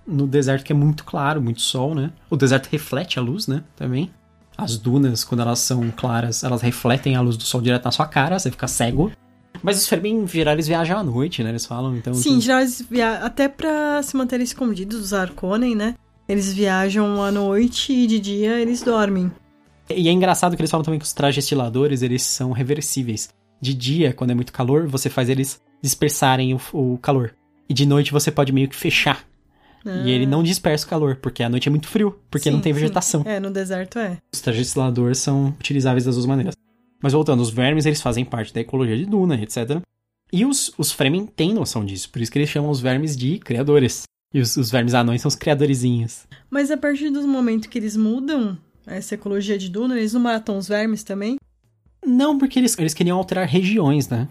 no 0.07 0.27
deserto 0.27 0.65
que 0.65 0.73
é 0.73 0.77
muito 0.77 1.05
claro, 1.05 1.41
muito 1.41 1.63
sol, 1.63 1.95
né? 1.95 2.11
O 2.29 2.37
deserto 2.37 2.69
reflete 2.71 3.19
a 3.19 3.23
luz, 3.23 3.47
né? 3.47 3.63
Também. 3.75 4.11
As 4.57 4.77
dunas, 4.77 5.25
quando 5.25 5.41
elas 5.41 5.59
são 5.59 5.91
claras, 5.91 6.45
elas 6.45 6.61
refletem 6.61 7.17
a 7.17 7.21
luz 7.21 7.37
do 7.37 7.43
sol 7.45 7.61
direto 7.61 7.85
na 7.85 7.91
sua 7.91 8.07
cara, 8.07 8.39
você 8.39 8.51
fica 8.51 8.69
cego. 8.69 9.11
Mas 9.63 9.79
os 9.79 9.89
Fermin, 9.89 10.23
em 10.23 10.29
geral, 10.29 10.55
eles 10.55 10.69
viajam 10.69 10.99
à 10.99 11.03
noite, 11.03 11.43
né? 11.43 11.49
Eles 11.49 11.65
falam, 11.65 11.97
então... 11.97 12.13
Sim, 12.13 12.41
já 12.41 12.61
eles 12.61 12.85
via... 12.89 13.15
até 13.25 13.49
pra 13.49 14.03
se 14.03 14.17
manterem 14.17 14.45
escondidos 14.45 15.01
dos 15.01 15.13
Arconen, 15.15 15.75
né? 15.75 15.95
Eles 16.29 16.53
viajam 16.53 17.23
à 17.23 17.33
noite 17.33 17.93
e 17.93 18.07
de 18.07 18.21
dia 18.21 18.61
eles 18.61 18.83
dormem. 18.83 19.33
E 19.89 20.09
é 20.09 20.13
engraçado 20.13 20.57
que 20.57 20.63
eles 20.63 20.71
falam 20.71 20.85
também 20.85 20.99
que 20.99 21.05
os 21.05 21.13
trajes 21.13 21.45
estiladores, 21.45 22.03
eles 22.03 22.23
são 22.23 22.53
reversíveis. 22.53 23.29
De 23.61 23.75
dia, 23.75 24.13
quando 24.13 24.31
é 24.31 24.35
muito 24.35 24.53
calor, 24.53 24.87
você 24.87 25.09
faz 25.09 25.29
eles 25.29 25.61
dispersarem 25.83 26.55
o, 26.55 26.61
o 26.73 26.99
calor. 26.99 27.35
E 27.69 27.75
de 27.75 27.87
noite 27.87 28.13
você 28.13 28.31
pode 28.31 28.53
meio 28.53 28.69
que 28.69 28.77
fechar. 28.77 29.25
E 29.87 30.11
ele 30.11 30.25
não 30.25 30.43
dispersa 30.43 30.87
o 30.87 30.89
calor, 30.89 31.17
porque 31.17 31.43
a 31.43 31.49
noite 31.49 31.69
é 31.69 31.71
muito 31.71 31.89
frio, 31.89 32.19
porque 32.31 32.51
não 32.51 32.59
Sim, 32.59 32.63
tem 32.63 32.73
sim. 32.73 32.81
vegetação. 32.81 33.23
É, 33.27 33.39
no 33.39 33.51
deserto 33.51 33.99
é. 33.99 34.17
Os 34.33 34.41
trajes 34.41 34.69
estiladores 34.69 35.19
são 35.19 35.49
utilizáveis 35.61 36.05
das 36.07 36.15
duas 36.15 36.27
maneiras. 36.27 36.55
Mas 37.03 37.13
voltando, 37.13 37.43
os 37.43 37.51
vermes, 37.51 37.85
eles 37.85 38.01
fazem 38.01 38.25
parte 38.25 38.53
da 38.55 38.61
ecologia 38.61 38.97
de 38.97 39.05
Duna, 39.05 39.39
etc. 39.43 39.83
E 40.33 40.47
os, 40.47 40.73
os 40.79 40.91
Fremen 40.91 41.27
têm 41.27 41.53
noção 41.53 41.85
disso, 41.85 42.09
por 42.11 42.23
isso 42.23 42.33
que 42.33 42.39
eles 42.39 42.49
chamam 42.49 42.71
os 42.71 42.81
vermes 42.81 43.15
de 43.15 43.39
criadores. 43.39 44.05
E 44.33 44.41
os, 44.41 44.57
os 44.57 44.71
vermes 44.71 44.95
anões 44.95 45.21
são 45.21 45.29
os 45.29 45.35
criadorzinhos. 45.35 46.27
Mas 46.51 46.71
a 46.71 46.79
partir 46.79 47.11
do 47.11 47.29
momento 47.29 47.69
que 47.69 47.79
eles 47.79 47.95
mudam 47.95 48.59
essa 48.87 49.15
ecologia 49.15 49.59
de 49.59 49.69
Duna, 49.69 49.97
eles 49.97 50.13
não 50.13 50.21
matam 50.21 50.59
os 50.59 50.69
vermes 50.69 51.03
também? 51.03 51.37
Não, 52.05 52.39
porque 52.39 52.59
eles, 52.59 52.77
eles 52.79 52.95
queriam 52.95 53.17
alterar 53.19 53.47
regiões, 53.49 54.09
né? 54.09 54.29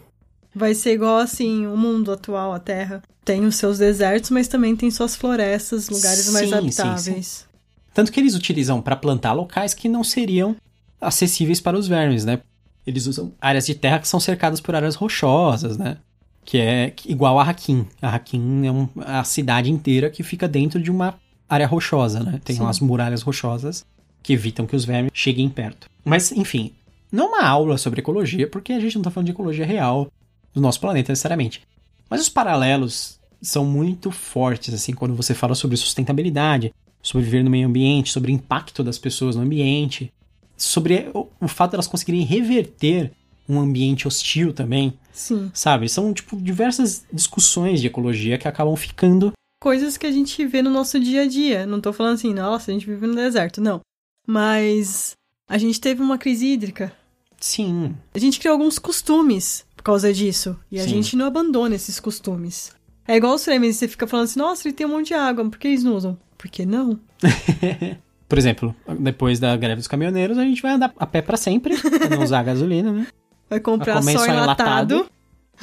Vai 0.55 0.75
ser 0.75 0.93
igual 0.93 1.17
assim, 1.17 1.65
o 1.65 1.75
mundo 1.75 2.11
atual, 2.11 2.53
a 2.53 2.59
Terra. 2.59 3.01
Tem 3.25 3.45
os 3.45 3.55
seus 3.55 3.79
desertos, 3.79 4.29
mas 4.29 4.47
também 4.47 4.75
tem 4.75 4.91
suas 4.91 5.15
florestas, 5.15 5.89
lugares 5.89 6.29
mais 6.31 6.49
Sim, 6.49 6.51
sim, 6.51 6.55
habitáveis. 6.55 7.47
Tanto 7.93 8.11
que 8.11 8.19
eles 8.19 8.35
utilizam 8.35 8.81
para 8.81 8.95
plantar 8.95 9.33
locais 9.33 9.73
que 9.73 9.89
não 9.89 10.03
seriam 10.03 10.55
acessíveis 11.01 11.59
para 11.59 11.77
os 11.77 11.87
vermes, 11.87 12.25
né? 12.25 12.39
Eles 12.85 13.07
usam 13.07 13.31
áreas 13.41 13.65
de 13.65 13.73
terra 13.75 13.99
que 13.99 14.07
são 14.07 14.19
cercadas 14.19 14.59
por 14.59 14.75
áreas 14.75 14.95
rochosas, 14.95 15.77
né? 15.77 15.97
Que 16.45 16.57
é 16.59 16.93
igual 17.07 17.39
a 17.39 17.43
Hakim. 17.49 17.87
A 18.01 18.13
Hakim 18.15 18.65
é 18.67 18.71
um- 18.71 18.89
a 19.05 19.23
cidade 19.23 19.71
inteira 19.71 20.09
que 20.09 20.21
fica 20.21 20.47
dentro 20.47 20.81
de 20.81 20.91
uma 20.91 21.15
área 21.49 21.65
rochosa, 21.65 22.19
né? 22.19 22.41
Tem 22.43 22.57
Sim. 22.57 22.61
umas 22.63 22.79
muralhas 22.79 23.21
rochosas 23.21 23.85
que 24.23 24.33
evitam 24.33 24.65
que 24.65 24.75
os 24.75 24.85
vermes 24.85 25.11
cheguem 25.13 25.49
perto. 25.49 25.87
Mas, 26.03 26.31
enfim, 26.31 26.71
não 27.11 27.25
é 27.25 27.27
uma 27.27 27.47
aula 27.47 27.77
sobre 27.77 27.99
ecologia, 27.99 28.47
porque 28.47 28.73
a 28.73 28.79
gente 28.79 28.95
não 28.95 29.03
tá 29.03 29.11
falando 29.11 29.27
de 29.27 29.33
ecologia 29.33 29.65
real 29.65 30.11
do 30.53 30.61
nosso 30.61 30.79
planeta 30.79 31.11
necessariamente. 31.11 31.61
Mas 32.09 32.21
os 32.21 32.29
paralelos 32.29 33.19
são 33.41 33.65
muito 33.65 34.09
fortes, 34.09 34.73
assim, 34.73 34.93
quando 34.93 35.13
você 35.13 35.33
fala 35.33 35.53
sobre 35.53 35.77
sustentabilidade, 35.77 36.73
sobre 37.01 37.25
viver 37.25 37.43
no 37.43 37.49
meio 37.49 37.67
ambiente, 37.67 38.11
sobre 38.11 38.31
o 38.31 38.33
impacto 38.33 38.83
das 38.83 38.97
pessoas 38.97 39.35
no 39.35 39.41
ambiente, 39.41 40.11
sobre 40.55 41.09
o, 41.13 41.27
o 41.41 41.47
fato 41.47 41.71
de 41.71 41.75
elas 41.75 41.87
conseguirem 41.87 42.23
reverter 42.23 43.11
um 43.47 43.59
ambiente 43.59 44.07
hostil 44.07 44.53
também, 44.53 44.93
Sim. 45.11 45.51
sabe? 45.53 45.89
São, 45.89 46.13
tipo, 46.13 46.37
diversas 46.37 47.05
discussões 47.11 47.81
de 47.81 47.87
ecologia 47.87 48.37
que 48.37 48.47
acabam 48.47 48.75
ficando. 48.75 49.33
Coisas 49.61 49.97
que 49.97 50.05
a 50.05 50.11
gente 50.11 50.45
vê 50.45 50.61
no 50.61 50.69
nosso 50.69 50.99
dia 50.99 51.23
a 51.23 51.27
dia. 51.27 51.65
Não 51.65 51.81
tô 51.81 51.91
falando 51.91 52.15
assim, 52.15 52.33
nossa, 52.33 52.71
a 52.71 52.73
gente 52.73 52.85
vive 52.85 53.05
no 53.05 53.15
deserto. 53.15 53.61
Não. 53.61 53.81
Mas 54.25 55.15
a 55.47 55.57
gente 55.57 55.79
teve 55.79 56.01
uma 56.01 56.17
crise 56.17 56.47
hídrica. 56.47 56.91
Sim, 57.39 57.93
A 58.13 58.19
gente 58.19 58.39
criou 58.39 58.53
alguns 58.53 58.79
costumes 58.79 59.65
por 59.75 59.83
causa 59.83 60.13
disso. 60.13 60.57
E 60.71 60.79
a 60.79 60.83
Sim. 60.83 60.89
gente 60.89 61.15
não 61.17 61.25
abandona 61.25 61.75
esses 61.75 61.99
costumes. 61.99 62.71
É 63.05 63.17
igual 63.17 63.35
os 63.35 63.43
Fremen, 63.43 63.73
você 63.73 63.85
fica 63.85 64.07
falando 64.07 64.25
assim, 64.25 64.39
nossa, 64.39 64.65
ele 64.67 64.73
tem 64.73 64.87
um 64.87 64.91
monte 64.91 65.07
de 65.07 65.13
água, 65.13 65.43
por 65.49 65.59
que 65.59 65.67
eles 65.67 65.83
não 65.83 65.93
usam? 65.95 66.17
Por 66.37 66.49
que 66.49 66.65
não? 66.65 66.97
Por 68.29 68.37
exemplo, 68.37 68.73
depois 68.99 69.39
da 69.39 69.55
greve 69.55 69.75
dos 69.75 69.87
caminhoneiros, 69.87 70.37
a 70.37 70.43
gente 70.43 70.61
vai 70.61 70.71
andar 70.71 70.91
a 70.97 71.05
pé 71.05 71.21
pra 71.21 71.37
sempre, 71.37 71.77
pra 71.77 72.09
não 72.09 72.23
usar 72.23 72.41
gasolina, 72.43 72.91
né? 72.91 73.07
Vai 73.49 73.59
comprar 73.59 74.01
só 74.01 74.09
enlatado. 74.25 74.31
enlatado. 74.31 75.09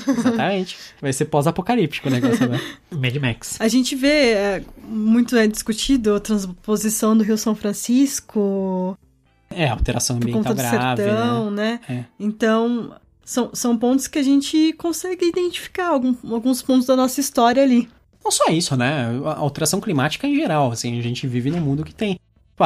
Exatamente. 0.06 0.76
Vai 1.00 1.12
ser 1.12 1.26
pós-apocalíptico 1.26 2.08
o 2.08 2.10
negócio 2.10 2.44
agora. 2.44 2.60
Mad 2.90 3.16
Max. 3.16 3.60
A 3.60 3.68
gente 3.68 3.94
vê 3.94 4.32
é, 4.32 4.64
muito 4.82 5.36
é 5.36 5.46
discutido 5.46 6.14
a 6.14 6.20
transposição 6.20 7.16
do 7.16 7.24
Rio 7.24 7.38
São 7.38 7.54
Francisco 7.54 8.96
É, 9.50 9.68
alteração 9.68 10.16
ambiental 10.16 10.54
grave, 10.54 11.02
sertão, 11.02 11.50
né? 11.50 11.80
né? 11.88 11.96
É. 11.96 12.04
Então, 12.18 12.94
são, 13.24 13.50
são 13.52 13.76
pontos 13.76 14.06
que 14.06 14.18
a 14.18 14.22
gente 14.22 14.72
consegue 14.74 15.26
identificar 15.26 15.88
algum- 15.88 16.14
alguns 16.32 16.62
pontos 16.62 16.86
da 16.86 16.96
nossa 16.96 17.20
história 17.20 17.62
ali. 17.62 17.88
Não 18.24 18.30
só 18.30 18.46
isso, 18.50 18.76
né? 18.76 19.06
A 19.24 19.38
alteração 19.38 19.80
climática 19.80 20.26
em 20.26 20.34
geral, 20.36 20.70
assim, 20.70 20.98
a 20.98 21.02
gente 21.02 21.26
vive 21.26 21.50
num 21.50 21.60
mundo 21.60 21.84
que 21.84 21.94
tem 21.94 22.18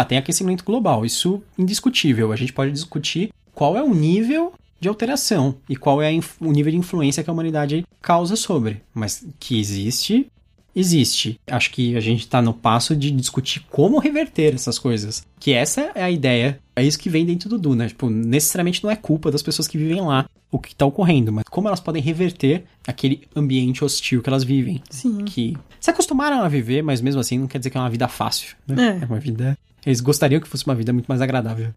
tem 0.08 0.18
aquecimento 0.18 0.64
global, 0.64 1.06
isso 1.06 1.40
indiscutível. 1.56 2.32
A 2.32 2.36
gente 2.36 2.52
pode 2.52 2.72
discutir 2.72 3.30
qual 3.54 3.76
é 3.76 3.82
o 3.82 3.94
nível 3.94 4.52
de 4.80 4.88
alteração 4.88 5.56
e 5.68 5.76
qual 5.76 6.02
é 6.02 6.10
o 6.40 6.52
nível 6.52 6.72
de 6.72 6.78
influência 6.78 7.22
que 7.22 7.30
a 7.30 7.32
humanidade 7.32 7.86
causa 8.02 8.36
sobre. 8.36 8.82
Mas 8.92 9.26
que 9.38 9.58
existe, 9.58 10.26
existe. 10.74 11.40
Acho 11.46 11.70
que 11.70 11.96
a 11.96 12.00
gente 12.00 12.20
está 12.20 12.42
no 12.42 12.52
passo 12.52 12.94
de 12.96 13.10
discutir 13.10 13.60
como 13.70 13.98
reverter 13.98 14.54
essas 14.54 14.78
coisas. 14.78 15.24
Que 15.38 15.52
essa 15.52 15.92
é 15.94 16.02
a 16.02 16.10
ideia. 16.10 16.58
É 16.76 16.82
isso 16.82 16.98
que 16.98 17.08
vem 17.08 17.24
dentro 17.24 17.48
do 17.48 17.58
Duna. 17.58 17.86
Tipo, 17.86 18.10
necessariamente 18.10 18.82
não 18.82 18.90
é 18.90 18.96
culpa 18.96 19.30
das 19.30 19.42
pessoas 19.42 19.68
que 19.68 19.78
vivem 19.78 20.00
lá 20.00 20.28
o 20.50 20.58
que 20.58 20.72
está 20.72 20.86
ocorrendo, 20.86 21.32
mas 21.32 21.44
como 21.50 21.66
elas 21.66 21.80
podem 21.80 22.00
reverter 22.00 22.64
aquele 22.86 23.26
ambiente 23.34 23.84
hostil 23.84 24.22
que 24.22 24.28
elas 24.28 24.44
vivem. 24.44 24.80
Sim. 24.88 25.24
Que 25.24 25.56
se 25.80 25.90
acostumaram 25.90 26.42
a 26.42 26.48
viver, 26.48 26.80
mas 26.80 27.00
mesmo 27.00 27.20
assim 27.20 27.38
não 27.38 27.48
quer 27.48 27.58
dizer 27.58 27.70
que 27.70 27.76
é 27.76 27.80
uma 27.80 27.90
vida 27.90 28.06
fácil. 28.06 28.54
Né? 28.66 28.98
É. 29.00 29.04
é 29.04 29.06
uma 29.06 29.18
vida. 29.18 29.58
Eles 29.84 30.00
gostariam 30.00 30.40
que 30.40 30.48
fosse 30.48 30.64
uma 30.64 30.74
vida 30.74 30.92
muito 30.92 31.06
mais 31.06 31.20
agradável. 31.20 31.74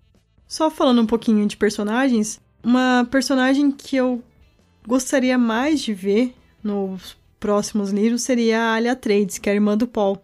Só 0.48 0.70
falando 0.70 1.02
um 1.02 1.06
pouquinho 1.06 1.46
de 1.48 1.58
personagens, 1.58 2.40
uma 2.64 3.08
personagem 3.10 3.72
que 3.72 3.96
eu 3.96 4.22
gostaria 4.86 5.38
mais 5.38 5.82
de 5.82 5.94
ver 5.94 6.34
nos 6.64 7.18
próximos 7.40 7.92
livros 7.92 8.24
seria 8.24 8.60
a 8.60 8.74
Alia 8.76 8.96
Trades, 8.96 9.38
que 9.38 9.50
é 9.50 9.52
a 9.52 9.56
irmã 9.56 9.78
do 9.78 9.88
Paul. 9.88 10.20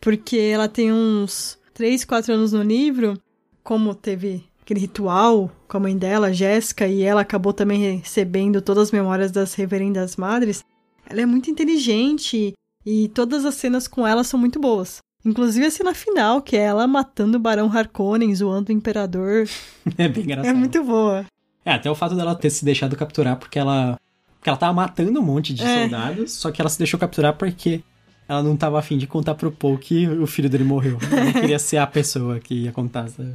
Porque 0.00 0.36
ela 0.36 0.68
tem 0.68 0.92
uns 0.92 1.58
3, 1.74 2.04
4 2.04 2.32
anos 2.34 2.52
no 2.52 2.62
livro, 2.62 3.18
como 3.62 3.94
teve 3.94 4.44
aquele 4.62 4.80
ritual 4.80 5.50
com 5.66 5.76
a 5.76 5.80
mãe 5.80 5.96
dela, 5.96 6.32
Jéssica, 6.32 6.86
e 6.86 7.02
ela 7.02 7.22
acabou 7.22 7.52
também 7.52 7.98
recebendo 7.98 8.60
todas 8.60 8.84
as 8.84 8.92
memórias 8.92 9.30
das 9.30 9.54
reverendas 9.54 10.16
madres. 10.16 10.64
Ela 11.08 11.22
é 11.22 11.26
muito 11.26 11.50
inteligente 11.50 12.52
e 12.84 13.08
todas 13.08 13.44
as 13.44 13.54
cenas 13.54 13.88
com 13.88 14.06
ela 14.06 14.22
são 14.22 14.38
muito 14.38 14.60
boas. 14.60 14.98
Inclusive 15.24 15.66
a 15.66 15.70
cena 15.70 15.94
final, 15.94 16.40
que 16.40 16.56
é 16.56 16.60
ela 16.60 16.86
matando 16.86 17.38
o 17.38 17.40
Barão 17.40 17.70
Harkonnen, 17.70 18.34
zoando 18.34 18.70
o 18.70 18.74
Imperador. 18.74 19.48
É 19.96 20.06
bem 20.06 20.24
engraçado. 20.24 20.46
É 20.46 20.52
muito 20.52 20.84
boa. 20.84 21.24
É, 21.64 21.72
até 21.72 21.90
o 21.90 21.94
fato 21.94 22.14
dela 22.14 22.34
ter 22.34 22.50
se 22.50 22.64
deixado 22.64 22.96
capturar 22.96 23.36
porque 23.36 23.58
ela. 23.58 23.96
Porque 24.38 24.48
ela 24.48 24.58
tava 24.58 24.72
matando 24.72 25.18
um 25.20 25.22
monte 25.22 25.52
de 25.52 25.62
É. 25.64 25.82
soldados, 25.82 26.32
só 26.32 26.50
que 26.50 26.60
ela 26.60 26.70
se 26.70 26.78
deixou 26.78 26.98
capturar 26.98 27.34
porque 27.34 27.82
ela 28.28 28.42
não 28.42 28.56
tava 28.56 28.78
afim 28.78 28.96
de 28.96 29.06
contar 29.06 29.34
pro 29.34 29.50
Paul 29.50 29.76
que 29.76 30.06
o 30.06 30.26
filho 30.26 30.48
dele 30.48 30.64
morreu. 30.64 30.98
Ela 31.10 31.24
não 31.24 31.32
queria 31.32 31.58
ser 31.58 31.78
a 31.78 31.86
pessoa 31.86 32.38
que 32.38 32.54
ia 32.54 32.72
contar, 32.72 33.08
sabe? 33.08 33.34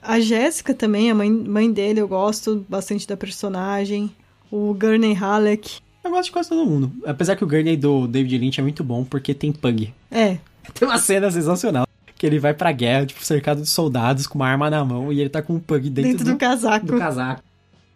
A 0.00 0.20
Jéssica 0.20 0.72
também, 0.72 1.10
a 1.10 1.14
mãe, 1.14 1.28
mãe 1.30 1.72
dele, 1.72 2.00
eu 2.00 2.06
gosto 2.06 2.64
bastante 2.68 3.08
da 3.08 3.16
personagem. 3.16 4.10
O 4.50 4.72
Gurney 4.72 5.14
Halleck. 5.14 5.80
Eu 6.04 6.10
gosto 6.12 6.26
de 6.26 6.30
quase 6.30 6.48
todo 6.48 6.64
mundo. 6.64 6.92
Apesar 7.04 7.34
que 7.34 7.42
o 7.42 7.46
Gurney 7.48 7.76
do 7.76 8.06
David 8.06 8.38
Lynch 8.38 8.60
é 8.60 8.62
muito 8.62 8.84
bom 8.84 9.02
porque 9.04 9.34
tem 9.34 9.50
pug. 9.50 9.92
É, 10.10 10.38
Tem 10.74 10.86
uma 10.86 10.98
cena 10.98 11.30
sensacional. 11.30 11.86
Que 12.16 12.24
ele 12.26 12.38
vai 12.38 12.54
pra 12.54 12.70
guerra, 12.72 13.06
tipo, 13.06 13.24
cercado 13.24 13.60
de 13.60 13.68
soldados, 13.68 14.26
com 14.26 14.38
uma 14.38 14.48
arma 14.48 14.70
na 14.70 14.84
mão, 14.84 15.12
e 15.12 15.20
ele 15.20 15.28
tá 15.28 15.42
com 15.42 15.54
um 15.54 15.60
pug 15.60 15.90
dentro, 15.90 16.10
dentro 16.12 16.24
do, 16.24 16.32
do, 16.32 16.38
casaco. 16.38 16.86
do 16.86 16.96
casaco. 16.98 17.42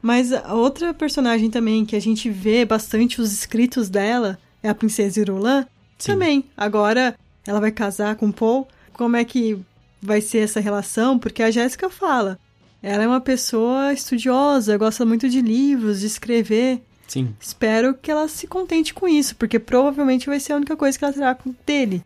Mas 0.03 0.33
a 0.33 0.55
outra 0.55 0.95
personagem 0.95 1.51
também 1.51 1.85
que 1.85 1.97
a 1.97 2.01
gente 2.01 2.31
vê 2.31 2.65
bastante 2.65 3.21
os 3.21 3.33
escritos 3.33 3.89
dela 3.89 4.39
é 4.63 4.69
a 4.69 4.75
Princesa 4.75 5.21
Irulan. 5.21 5.67
Sim. 5.99 6.13
Também. 6.13 6.45
Agora 6.57 7.15
ela 7.47 7.61
vai 7.61 7.71
casar 7.71 8.17
com 8.17 8.29
o 8.29 8.33
Paul. 8.33 8.67
Como 8.93 9.17
é 9.17 9.25
que 9.25 9.59
vai 10.01 10.21
ser 10.21 10.39
essa 10.39 10.61
relação? 10.61 11.19
Porque 11.19 11.43
a 11.43 11.51
Jéssica 11.51 11.91
fala. 11.91 12.39
Ela 12.83 13.05
é 13.05 13.07
uma 13.07 13.21
pessoa 13.21 13.93
estudiosa, 13.93 14.79
gosta 14.79 15.05
muito 15.05 15.29
de 15.29 15.43
livros, 15.43 16.01
de 16.01 16.07
escrever. 16.07 16.81
Sim. 17.07 17.35
Espero 17.39 17.93
que 17.93 18.11
ela 18.11 18.27
se 18.29 18.47
contente 18.47 18.95
com 18.95 19.07
isso, 19.07 19.37
porque 19.37 19.59
provavelmente 19.59 20.29
vai 20.29 20.41
ser 20.41 20.55
a 20.55 20.57
única 20.57 20.77
coisa 20.77 20.99
que 20.99 21.05
ela 21.05 21.13
terá 21.13 21.35
com 21.35 21.55
dele. 21.67 22.03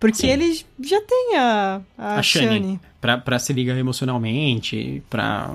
Porque 0.00 0.18
Sim. 0.18 0.28
ele 0.28 0.64
já 0.80 1.00
tem 1.02 1.36
a, 1.36 1.80
a, 1.96 2.18
A 2.18 2.22
Shani. 2.22 2.46
Shani 2.46 2.80
Pra, 3.00 3.18
pra 3.18 3.38
se 3.38 3.52
ligar 3.52 3.76
emocionalmente, 3.76 5.02
pra. 5.08 5.54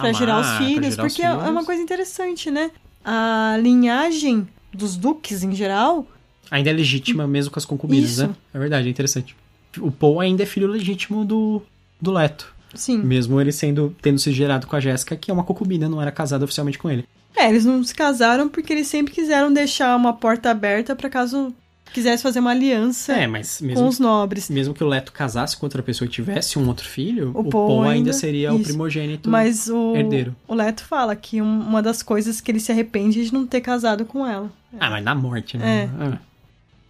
Pra 0.00 0.08
amar, 0.10 0.14
gerar 0.14 0.40
os 0.40 0.48
filhos, 0.58 0.94
gerar 0.94 1.06
os 1.06 1.12
porque 1.12 1.22
é- 1.22 1.26
é 1.26 1.32
uma 1.34 1.46
filhos. 1.50 1.66
coisa 1.66 1.82
interessante, 1.82 2.50
né? 2.50 2.70
A 3.04 3.56
linhagem 3.60 4.46
dos 4.72 4.96
duques 4.96 5.42
em 5.42 5.52
geral, 5.54 6.06
Ainda 6.50 6.68
é 6.70 6.72
legítima 6.72 7.26
mesmo 7.26 7.50
com 7.52 7.58
as 7.58 7.64
concubinas, 7.64 8.10
Isso. 8.10 8.26
né? 8.26 8.34
É 8.52 8.58
verdade, 8.58 8.86
é 8.86 8.90
interessante. 8.90 9.34
O 9.78 9.90
Paul 9.90 10.20
ainda 10.20 10.42
é 10.42 10.46
filho 10.46 10.66
legítimo 10.68 11.24
do, 11.24 11.62
do 12.00 12.12
Leto. 12.12 12.54
sim. 12.74 12.98
Mesmo 12.98 13.40
ele 13.40 13.50
sendo 13.50 13.96
tendo 14.02 14.18
se 14.18 14.30
gerado 14.30 14.66
com 14.66 14.76
a 14.76 14.80
Jéssica, 14.80 15.16
que 15.16 15.30
é 15.30 15.34
uma 15.34 15.42
concubina, 15.42 15.88
não 15.88 16.00
era 16.02 16.12
casada 16.12 16.44
oficialmente 16.44 16.78
com 16.78 16.90
ele. 16.90 17.04
É, 17.34 17.48
eles 17.48 17.64
não 17.64 17.82
se 17.82 17.94
casaram 17.94 18.48
porque 18.48 18.72
eles 18.72 18.86
sempre 18.86 19.12
quiseram 19.12 19.52
deixar 19.52 19.96
uma 19.96 20.12
porta 20.12 20.50
aberta 20.50 20.94
pra 20.94 21.08
caso 21.10 21.52
quisesse 21.92 22.22
fazer 22.22 22.40
uma 22.40 22.50
aliança 22.50 23.12
É, 23.12 23.26
mas 23.26 23.58
com 23.58 23.66
mesmo, 23.66 23.86
os 23.86 23.98
nobres. 24.00 24.48
mesmo 24.50 24.74
que 24.74 24.82
o 24.82 24.86
Leto 24.88 25.12
casasse 25.12 25.56
com 25.56 25.64
outra 25.66 25.82
pessoa 25.82 26.06
e 26.06 26.10
tivesse 26.10 26.58
um 26.58 26.66
outro 26.66 26.88
filho, 26.88 27.30
O 27.34 27.40
o, 27.40 27.50
Paul 27.50 27.82
ainda 27.82 27.92
ainda- 27.94 28.12
seria 28.12 28.52
o 28.52 28.56
isso. 28.56 28.64
primogênito. 28.70 29.30
Mas 29.30 29.68
o, 29.68 29.94
herdeiro. 29.94 30.34
o 30.48 30.54
Leto 30.54 30.84
fala 30.84 31.14
que 31.14 31.40
um- 31.40 31.60
uma 31.60 31.80
das 31.82 32.02
coisas 32.02 32.40
que 32.40 32.50
ele 32.50 32.58
se 32.60 32.72
arrepende 32.72 33.20
é 33.20 33.24
de 33.24 33.32
não 33.32 33.46
ter 33.46 33.60
casado 33.60 34.04
com 34.04 34.26
ela. 34.26 34.50
Ah, 34.80 34.90
mas 34.90 35.04
na 35.04 35.14
morte, 35.14 35.56
né? 35.56 35.84
É. 35.84 35.88
Ah. 36.04 36.18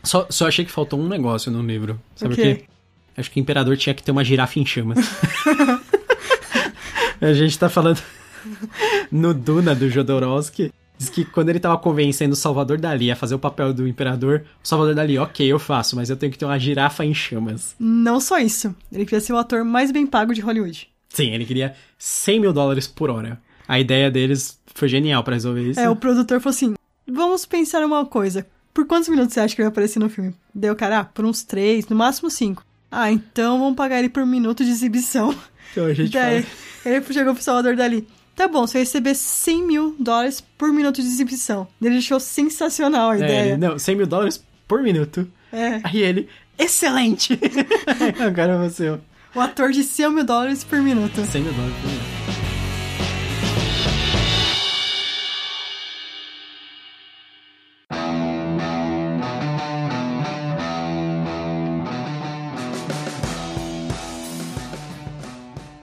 Só, 0.03 0.27
só 0.31 0.49
achei 0.49 0.65
que 0.65 0.73
faltou 0.73 0.99
um 1.01 1.09
negócio 1.09 1.51
no 1.53 1.63
livro. 1.63 2.01
Sabe 2.17 2.35
o 2.35 2.37
quê? 2.37 2.55
quê? 2.57 2.65
Acho 3.17 3.31
que 3.31 3.39
o 3.39 3.43
imperador 3.43 3.77
tinha 3.77 3.95
que 3.95 4.03
ter 4.03 4.11
uma 4.11 4.25
girafa 4.25 4.59
em 4.59 4.67
chamas. 4.67 4.99
a 7.21 7.33
gente 7.33 7.59
tá 7.59 7.69
falando 7.69 8.01
no 9.11 9.33
Duna 9.35 9.75
do 9.75 9.89
Jodorowsky. 9.89 10.73
Diz 10.97 11.09
que 11.11 11.25
quando 11.25 11.49
ele 11.49 11.59
tava 11.59 11.77
convencendo 11.77 12.35
o 12.35 12.37
Salvador 12.37 12.79
Dali 12.79 13.11
a 13.11 13.17
fazer 13.17 13.35
o 13.35 13.39
papel 13.39 13.73
do 13.75 13.87
imperador, 13.87 14.45
o 14.63 14.69
Salvador 14.69 14.95
Dali, 14.95 15.19
ok, 15.19 15.47
eu 15.47 15.59
faço, 15.59 15.97
mas 15.97 16.09
eu 16.09 16.17
tenho 16.17 16.31
que 16.31 16.39
ter 16.39 16.45
uma 16.45 16.59
girafa 16.59 17.05
em 17.05 17.13
chamas. 17.13 17.75
Não 17.79 18.21
só 18.21 18.39
isso, 18.39 18.75
ele 18.93 19.05
queria 19.05 19.21
ser 19.21 19.33
o 19.33 19.39
ator 19.39 19.65
mais 19.65 19.91
bem 19.91 20.07
pago 20.07 20.33
de 20.33 20.41
Hollywood. 20.41 20.89
Sim, 21.09 21.31
ele 21.31 21.45
queria 21.45 21.75
100 21.99 22.41
mil 22.41 22.53
dólares 22.53 22.87
por 22.87 23.11
hora. 23.11 23.41
A 23.67 23.79
ideia 23.81 24.11
deles 24.11 24.59
foi 24.75 24.89
genial 24.89 25.23
pra 25.25 25.35
resolver 25.35 25.71
isso. 25.71 25.81
É, 25.81 25.89
o 25.89 25.97
produtor 25.97 26.41
falou 26.41 26.55
assim: 26.55 26.75
vamos 27.07 27.47
pensar 27.47 27.85
uma 27.85 28.05
coisa. 28.05 28.47
Por 28.73 28.87
quantos 28.87 29.09
minutos 29.09 29.33
você 29.33 29.41
acha 29.41 29.55
que 29.55 29.63
ele 29.63 29.69
vai 29.69 29.73
aparecer 29.73 30.01
no 30.01 30.09
filme? 30.09 30.35
Deu 30.53 30.75
cara, 30.75 31.01
ah, 31.01 31.05
por 31.05 31.25
uns 31.25 31.45
três, 31.45 31.87
no 31.89 31.95
máximo 31.95 32.29
cinco. 32.29 32.65
Ah, 32.91 33.11
então 33.11 33.59
vamos 33.59 33.77
pagar 33.77 34.01
ele 34.01 34.09
por 34.09 34.27
minuto 34.27 34.65
de 34.65 34.71
exibição. 34.71 35.35
Então 35.73 35.87
a 35.87 35.95
gente 35.95 36.13
Daí, 36.13 36.43
fala... 36.43 36.97
ele 36.97 37.13
chegou 37.13 37.35
pro 37.35 37.43
Salvador 37.43 37.77
Dali. 37.77 38.07
Tá 38.35 38.49
bom, 38.49 38.67
você 38.67 38.75
vai 38.75 38.83
receber 38.83 39.15
100 39.15 39.67
mil 39.67 39.97
dólares 39.99 40.41
por 40.59 40.73
minuto 40.73 41.01
de 41.01 41.07
exibição. 41.07 41.69
Ele 41.81 41.99
achou 41.99 42.19
sensacional 42.19 43.11
a 43.11 43.15
É, 43.17 43.19
ideia. 43.19 43.57
não, 43.57 43.79
100 43.79 43.97
mil 43.97 44.07
dólares 44.07 44.45
por 44.67 44.83
minuto. 44.83 45.31
É, 45.53 45.81
Aí 45.85 45.99
ele, 46.03 46.29
excelente! 46.59 47.39
Agora 48.27 48.59
você, 48.59 48.91
o 49.35 49.41
ator 49.41 49.71
de 49.71 49.85
100 49.85 50.11
mil 50.11 50.25
dólares 50.25 50.65
por 50.65 50.81
minuto. 50.81 51.25
100 51.25 51.43
mil 51.43 51.53
dólares 51.53 51.77
por 51.81 51.89
minuto. 51.89 52.15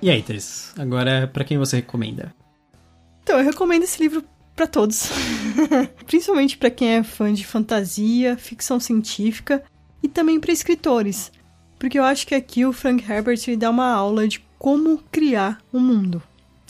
E 0.02 0.10
aí, 0.10 0.24
Tris? 0.24 0.74
Agora, 0.80 1.28
pra 1.28 1.44
quem 1.44 1.58
você 1.58 1.78
recomenda? 1.78 2.34
Então, 3.24 3.40
eu 3.40 3.46
recomendo 3.46 3.84
esse 3.84 4.02
livro 4.02 4.24
pra 4.56 4.68
todos. 4.68 5.10
Principalmente 6.06 6.58
pra 6.58 6.70
quem 6.70 6.96
é 6.96 7.04
fã 7.04 7.34
de 7.34 7.46
fantasia, 7.46 8.38
ficção 8.38 8.80
científica 8.80 9.64
e 10.02 10.08
também 10.08 10.40
pra 10.40 10.52
escritores. 10.52 11.32
Porque 11.80 11.98
eu 11.98 12.04
acho 12.04 12.28
que 12.28 12.36
aqui 12.36 12.66
o 12.66 12.74
Frank 12.74 13.04
Herbert 13.10 13.40
ele 13.48 13.58
dá 13.58 13.70
uma 13.70 13.92
aula 13.92 14.28
de 14.28 14.44
como 14.58 15.02
criar 15.12 15.60
um 15.74 15.80
mundo 15.80 16.22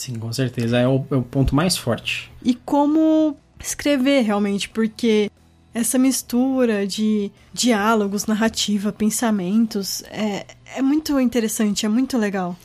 Sim, 0.01 0.15
com 0.15 0.33
certeza. 0.33 0.79
É 0.79 0.87
o, 0.87 1.05
é 1.11 1.15
o 1.15 1.21
ponto 1.21 1.55
mais 1.55 1.77
forte. 1.77 2.31
e 2.43 2.55
como 2.55 3.37
escrever 3.59 4.23
realmente, 4.23 4.67
porque 4.67 5.29
essa 5.75 5.99
mistura 5.99 6.87
de 6.87 7.31
diálogos, 7.53 8.25
narrativa, 8.25 8.91
pensamentos 8.91 10.01
é, 10.09 10.47
é 10.75 10.81
muito 10.81 11.19
interessante, 11.19 11.85
é 11.85 11.89
muito 11.89 12.17
legal. 12.17 12.57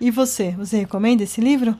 E 0.00 0.10
você, 0.10 0.52
você 0.52 0.78
recomenda 0.78 1.22
esse 1.22 1.38
livro? 1.38 1.78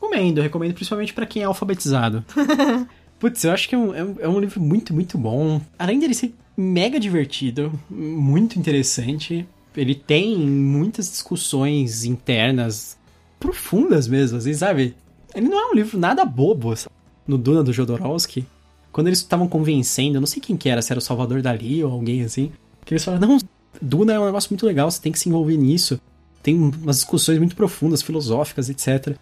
Recomendo, 0.00 0.40
recomendo 0.40 0.74
principalmente 0.74 1.12
pra 1.12 1.26
quem 1.26 1.42
é 1.42 1.44
alfabetizado. 1.46 2.24
Putz, 3.18 3.42
eu 3.44 3.50
acho 3.52 3.68
que 3.68 3.74
é 3.74 3.78
um, 3.78 3.94
é 3.94 4.04
um- 4.04 4.16
é 4.20 4.28
um 4.28 4.38
livro 4.38 4.60
muito, 4.60 4.94
muito 4.94 5.18
bom. 5.18 5.60
Além 5.78 5.98
dele 5.98 6.14
ser 6.14 6.32
mega 6.56 7.00
divertido, 7.00 7.72
muito 7.90 8.58
interessante, 8.58 9.46
ele 9.76 9.94
tem 9.94 10.36
muitas 10.38 11.10
discussões 11.10 12.04
internas 12.04 12.96
profundas 13.40 14.06
mesmo, 14.08 14.38
assim, 14.38 14.54
sabe? 14.54 14.94
Ele 15.34 15.48
não 15.48 15.58
é 15.60 15.70
um 15.72 15.74
livro 15.74 15.98
nada 15.98 16.24
bobo. 16.24 16.74
sabe? 16.76 16.94
No 17.26 17.36
Duna 17.36 17.62
do 17.62 17.72
Jodorowsky, 17.72 18.46
quando 18.92 19.08
eles 19.08 19.18
estavam 19.18 19.46
convencendo, 19.48 20.16
eu 20.16 20.20
não 20.20 20.26
sei 20.26 20.40
quem 20.40 20.56
que 20.56 20.68
era, 20.68 20.80
se 20.80 20.92
era 20.92 20.98
o 20.98 21.02
Salvador 21.02 21.42
Dali 21.42 21.82
ou 21.84 21.92
alguém 21.92 22.22
assim, 22.22 22.50
que 22.84 22.94
eles 22.94 23.04
falaram, 23.04 23.28
não, 23.28 23.38
Duna 23.82 24.14
é 24.14 24.20
um 24.20 24.24
negócio 24.26 24.50
muito 24.50 24.64
legal, 24.66 24.90
você 24.90 25.00
tem 25.00 25.12
que 25.12 25.18
se 25.18 25.28
envolver 25.28 25.56
nisso. 25.56 26.00
Tem 26.42 26.56
umas 26.56 26.96
discussões 26.96 27.38
muito 27.38 27.54
profundas, 27.56 28.00
filosóficas, 28.00 28.70
etc. 28.70 29.16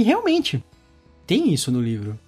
E 0.00 0.02
realmente, 0.02 0.64
tem 1.26 1.52
isso 1.52 1.70
no 1.70 1.78
livro. 1.78 2.18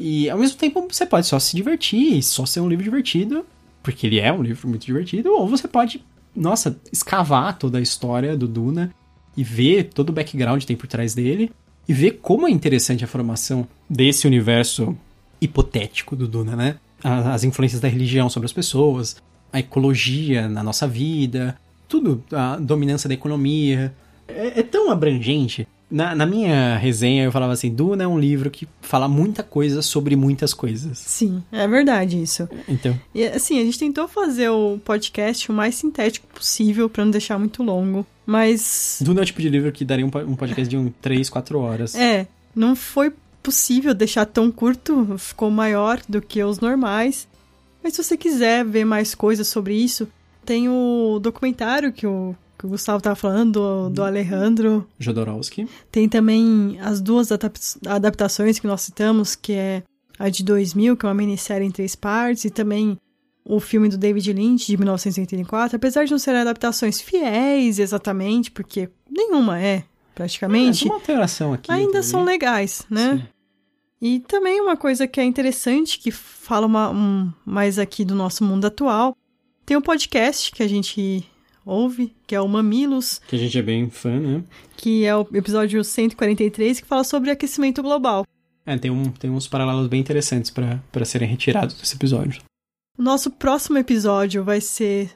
E 0.00 0.30
ao 0.30 0.38
mesmo 0.38 0.56
tempo 0.56 0.88
você 0.90 1.04
pode 1.04 1.26
só 1.26 1.38
se 1.38 1.54
divertir, 1.54 2.22
só 2.22 2.46
ser 2.46 2.60
um 2.60 2.68
livro 2.68 2.82
divertido, 2.82 3.44
porque 3.82 4.06
ele 4.06 4.18
é 4.18 4.32
um 4.32 4.42
livro 4.42 4.66
muito 4.66 4.86
divertido, 4.86 5.34
ou 5.34 5.46
você 5.46 5.68
pode, 5.68 6.02
nossa, 6.34 6.80
escavar 6.90 7.58
toda 7.58 7.76
a 7.76 7.82
história 7.82 8.34
do 8.34 8.48
Duna 8.48 8.94
e 9.36 9.44
ver 9.44 9.90
todo 9.92 10.08
o 10.08 10.12
background 10.12 10.60
que 10.60 10.66
tem 10.66 10.76
por 10.76 10.86
trás 10.86 11.14
dele 11.14 11.52
e 11.86 11.92
ver 11.92 12.12
como 12.22 12.48
é 12.48 12.50
interessante 12.50 13.04
a 13.04 13.06
formação 13.06 13.68
desse 13.90 14.26
universo 14.26 14.96
hipotético 15.38 16.16
do 16.16 16.26
Duna, 16.26 16.56
né? 16.56 16.76
As 17.04 17.44
influências 17.44 17.82
da 17.82 17.88
religião 17.88 18.30
sobre 18.30 18.46
as 18.46 18.54
pessoas, 18.54 19.16
a 19.52 19.58
ecologia 19.58 20.48
na 20.48 20.62
nossa 20.62 20.88
vida, 20.88 21.60
tudo, 21.86 22.24
a 22.32 22.56
dominância 22.56 23.06
da 23.06 23.14
economia. 23.14 23.94
É, 24.26 24.60
é 24.60 24.62
tão 24.62 24.90
abrangente. 24.90 25.68
Na, 25.90 26.14
na, 26.14 26.26
minha 26.26 26.76
resenha 26.76 27.24
eu 27.24 27.32
falava 27.32 27.52
assim: 27.52 27.74
Duna 27.74 28.04
é 28.04 28.06
um 28.06 28.18
livro 28.18 28.50
que 28.50 28.68
fala 28.82 29.08
muita 29.08 29.42
coisa 29.42 29.80
sobre 29.80 30.14
muitas 30.16 30.52
coisas. 30.52 30.98
Sim, 30.98 31.42
é 31.50 31.66
verdade 31.66 32.22
isso. 32.22 32.48
Então. 32.68 32.98
E 33.14 33.24
assim, 33.24 33.58
a 33.58 33.64
gente 33.64 33.78
tentou 33.78 34.06
fazer 34.06 34.50
o 34.50 34.78
podcast 34.84 35.50
o 35.50 35.54
mais 35.54 35.74
sintético 35.74 36.26
possível 36.26 36.90
para 36.90 37.04
não 37.04 37.10
deixar 37.10 37.38
muito 37.38 37.62
longo. 37.62 38.06
Mas. 38.26 38.98
Duna 39.00 39.20
é 39.20 39.22
o 39.22 39.26
tipo 39.26 39.40
de 39.40 39.48
livro 39.48 39.72
que 39.72 39.84
daria 39.84 40.04
um, 40.04 40.10
um 40.26 40.36
podcast 40.36 40.68
de 40.68 40.76
um 40.76 40.92
3, 41.00 41.30
4 41.30 41.58
horas. 41.58 41.94
É, 41.94 42.26
não 42.54 42.76
foi 42.76 43.12
possível 43.42 43.94
deixar 43.94 44.26
tão 44.26 44.50
curto, 44.50 45.16
ficou 45.18 45.50
maior 45.50 46.00
do 46.06 46.20
que 46.20 46.42
os 46.42 46.60
normais. 46.60 47.26
Mas 47.82 47.94
se 47.94 48.04
você 48.04 48.16
quiser 48.16 48.64
ver 48.64 48.84
mais 48.84 49.14
coisas 49.14 49.48
sobre 49.48 49.74
isso, 49.74 50.06
tem 50.44 50.68
o 50.68 51.18
documentário 51.18 51.92
que 51.92 52.06
o, 52.06 52.34
que 52.58 52.66
o 52.66 52.68
Gustavo 52.68 52.98
estava 52.98 53.14
falando, 53.14 53.52
do, 53.52 53.90
do 53.90 54.02
Alejandro 54.02 54.86
Jodorowsky. 54.98 55.68
Tem 55.92 56.08
também 56.08 56.78
as 56.80 57.00
duas 57.00 57.28
adaptações 57.86 58.58
que 58.58 58.66
nós 58.66 58.80
citamos, 58.80 59.36
que 59.36 59.52
é 59.52 59.82
a 60.18 60.28
de 60.28 60.42
2000, 60.42 60.96
que 60.96 61.06
é 61.06 61.08
uma 61.08 61.14
minissérie 61.14 61.66
em 61.66 61.70
três 61.70 61.94
partes, 61.94 62.44
e 62.44 62.50
também 62.50 62.98
o 63.44 63.60
filme 63.60 63.88
do 63.88 63.96
David 63.96 64.32
Lynch, 64.32 64.66
de 64.66 64.76
1984, 64.76 65.76
apesar 65.76 66.04
de 66.04 66.10
não 66.10 66.18
serem 66.18 66.40
adaptações 66.40 67.00
fiéis 67.00 67.78
exatamente, 67.78 68.50
porque 68.50 68.90
nenhuma 69.08 69.60
é, 69.60 69.84
praticamente. 70.14 70.84
É, 70.84 70.90
uma 70.90 70.96
alteração 70.96 71.52
aqui. 71.52 71.70
Ainda 71.70 72.02
são 72.02 72.24
legais, 72.24 72.84
né? 72.90 73.16
Sim. 73.16 73.28
E 74.00 74.20
também 74.20 74.60
uma 74.60 74.76
coisa 74.76 75.06
que 75.06 75.20
é 75.20 75.24
interessante, 75.24 75.98
que 75.98 76.10
fala 76.10 76.66
uma, 76.66 76.90
um, 76.90 77.32
mais 77.44 77.78
aqui 77.78 78.04
do 78.04 78.14
nosso 78.14 78.44
mundo 78.44 78.66
atual, 78.66 79.16
tem 79.64 79.76
um 79.76 79.82
podcast 79.82 80.52
que 80.52 80.62
a 80.62 80.68
gente 80.68 81.24
ouve, 81.68 82.16
que 82.26 82.34
é 82.34 82.40
o 82.40 82.48
Mamilos. 82.48 83.20
Que 83.28 83.36
a 83.36 83.38
gente 83.38 83.58
é 83.58 83.62
bem 83.62 83.90
fã, 83.90 84.18
né? 84.18 84.42
Que 84.76 85.04
é 85.04 85.14
o 85.14 85.26
episódio 85.34 85.84
143, 85.84 86.80
que 86.80 86.86
fala 86.86 87.04
sobre 87.04 87.30
aquecimento 87.30 87.82
global. 87.82 88.24
É, 88.64 88.76
tem, 88.76 88.90
um, 88.90 89.10
tem 89.10 89.30
uns 89.30 89.46
paralelos 89.46 89.86
bem 89.86 90.00
interessantes 90.00 90.50
para 90.50 91.04
serem 91.04 91.28
retirados 91.28 91.74
desse 91.76 91.94
episódio. 91.94 92.42
O 92.98 93.02
nosso 93.02 93.30
próximo 93.30 93.78
episódio 93.78 94.42
vai 94.42 94.60
ser. 94.60 95.10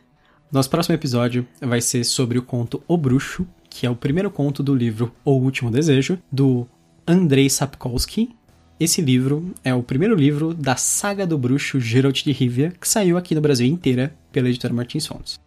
Nosso 0.51 0.71
próximo 0.71 0.95
episódio 0.95 1.47
vai 1.61 1.81
ser 1.81 2.05
sobre 2.05 2.39
o 2.39 2.43
conto 2.43 2.83
O 2.87 2.97
Bruxo, 2.97 3.47
que 3.69 3.87
é 3.87 3.91
o 3.91 3.97
primeiro 3.97 4.31
conto 4.31 4.63
do 4.63 4.75
livro 4.75 5.13
O 5.25 5.33
Último 5.33 5.71
Desejo, 5.71 6.19
do 6.31 6.67
Andrei 7.07 7.49
Sapkowski. 7.51 8.31
Esse 8.79 9.01
livro 9.01 9.55
é 9.65 9.75
o 9.75 9.83
primeiro 9.83 10.15
livro 10.15 10.53
da 10.53 10.77
saga 10.77 11.27
do 11.27 11.39
bruxo 11.39 11.81
Geralt 11.81 12.25
de 12.25 12.33
Rivia, 12.33 12.73
que 12.81 12.89
saiu 12.89 13.17
aqui 13.17 13.35
no 13.35 13.41
Brasil 13.41 13.67
inteira 13.67 14.15
pela 14.33 14.49
editora 14.49 14.75
Martins 14.75 15.07
Fontes. 15.07 15.39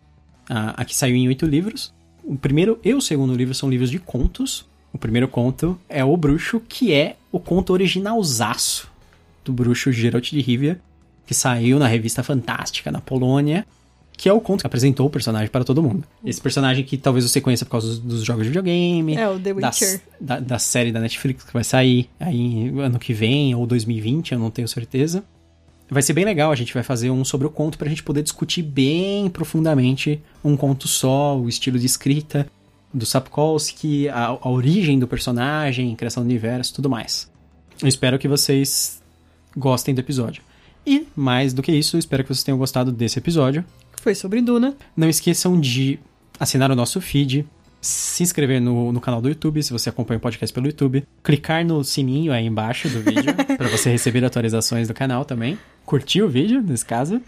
Ah, 0.50 0.74
aqui 0.78 0.96
saiu 0.96 1.16
em 1.16 1.28
oito 1.28 1.46
livros. 1.46 1.94
O 2.24 2.36
primeiro 2.36 2.80
e 2.84 2.94
o 2.94 3.02
segundo 3.02 3.36
livro 3.36 3.54
são 3.54 3.70
livros 3.70 3.92
de 3.92 4.00
contos. 4.00 4.66
O 4.92 4.98
primeiro 4.98 5.28
conto 5.28 5.78
é 5.90 6.04
O 6.04 6.16
Bruxo, 6.16 6.60
que 6.60 6.94
é 6.94 7.18
o 7.32 7.40
conto 7.40 7.74
originalzaço 7.74 8.90
do 9.44 9.54
bruxo 9.54 9.92
Geralt 9.92 10.32
de 10.32 10.42
Rivia, 10.42 10.80
que 11.28 11.34
saiu 11.34 11.78
na 11.78 11.88
revista 11.88 12.24
Fantástica 12.24 12.92
na 12.92 13.00
Polônia, 13.00 13.66
que 14.18 14.30
é 14.30 14.34
o 14.34 14.40
conto 14.40 14.62
que 14.62 14.68
apresentou 14.68 15.06
o 15.06 15.10
personagem 15.10 15.50
para 15.50 15.64
todo 15.64 15.84
mundo. 15.84 16.04
Esse 16.24 16.42
personagem 16.42 16.84
que 16.84 16.98
talvez 16.98 17.30
você 17.30 17.42
conheça 17.42 17.66
por 17.66 17.72
causa 17.72 17.88
dos, 17.88 18.00
dos 18.00 18.24
jogos 18.24 18.44
de 18.44 18.50
videogame. 18.50 19.16
É, 19.16 19.30
o 19.30 19.40
The 19.40 19.54
Witcher. 19.54 20.02
Da, 20.20 20.36
da, 20.36 20.40
da, 20.40 20.60
série 20.60 20.92
da 20.92 21.00
Netflix 21.00 21.44
que 21.44 21.54
vai 21.54 21.64
sair 21.64 22.10
aí 22.20 22.70
ano 22.80 22.98
que 22.98 23.14
vem, 23.14 23.54
ou 23.54 23.68
2020, 23.68 24.32
eu 24.32 24.40
não 24.40 24.50
tenho 24.50 24.68
certeza. 24.68 25.24
Vai 25.96 26.02
ser 26.02 26.12
bem 26.12 26.26
legal, 26.26 26.52
a 26.52 26.56
gente 26.56 26.74
vai 26.74 26.84
fazer 26.84 27.10
um 27.10 27.24
sobre 27.24 27.48
o 27.48 27.50
conto 27.50 27.78
pra 27.78 27.88
gente 27.88 28.04
poder 28.04 28.22
discutir 28.22 28.62
bem 28.62 29.30
profundamente 29.30 30.22
um 30.44 30.58
conto 30.58 30.90
só, 30.90 31.40
o 31.40 31.48
estilo 31.48 31.80
de 31.80 31.86
escrita 31.86 32.46
do 32.94 33.06
Sapkowski, 33.06 34.10
a, 34.10 34.26
a 34.26 34.50
origem 34.50 35.00
do 35.00 35.08
personagem, 35.08 35.96
criação 35.96 36.22
do 36.22 36.26
universo, 36.26 36.74
tudo 36.74 36.90
mais. 36.90 37.32
Eu 37.82 37.88
espero 37.88 38.20
que 38.20 38.28
vocês 38.28 39.02
gostem 39.56 39.96
do 39.96 40.02
episódio. 40.02 40.44
E, 40.86 41.08
mais 41.16 41.54
do 41.54 41.64
que 41.64 41.72
isso, 41.72 41.98
espero 41.98 42.26
que 42.26 42.28
vocês 42.28 42.44
tenham 42.44 42.58
gostado 42.58 42.92
desse 42.92 43.18
episódio. 43.18 43.64
Foi 44.02 44.14
sobre 44.14 44.42
Duna. 44.42 44.76
Não 44.98 45.08
esqueçam 45.08 45.58
de 45.58 45.98
assinar 46.38 46.70
o 46.70 46.76
nosso 46.76 47.00
feed, 47.00 47.48
se 47.86 48.24
inscrever 48.24 48.60
no, 48.60 48.92
no 48.92 49.00
canal 49.00 49.22
do 49.22 49.30
YouTube, 49.30 49.62
se 49.62 49.72
você 49.72 49.90
acompanha 49.90 50.18
o 50.18 50.22
podcast 50.22 50.52
pelo 50.52 50.66
YouTube, 50.66 51.06
clicar 51.24 51.64
no 51.64 51.84
sininho 51.84 52.34
aí 52.34 52.46
embaixo 52.46 52.90
do 52.90 53.02
vídeo, 53.02 53.34
para 53.58 53.68
você 53.68 53.92
receber 53.92 54.26
atualizações 54.26 54.88
do 54.88 54.94
canal 54.94 55.24
também. 55.24 55.58
Curtir 55.86 56.24
o 56.24 56.30
vídeo, 56.30 56.62
nesse 56.62 56.84
caso. 56.84 57.22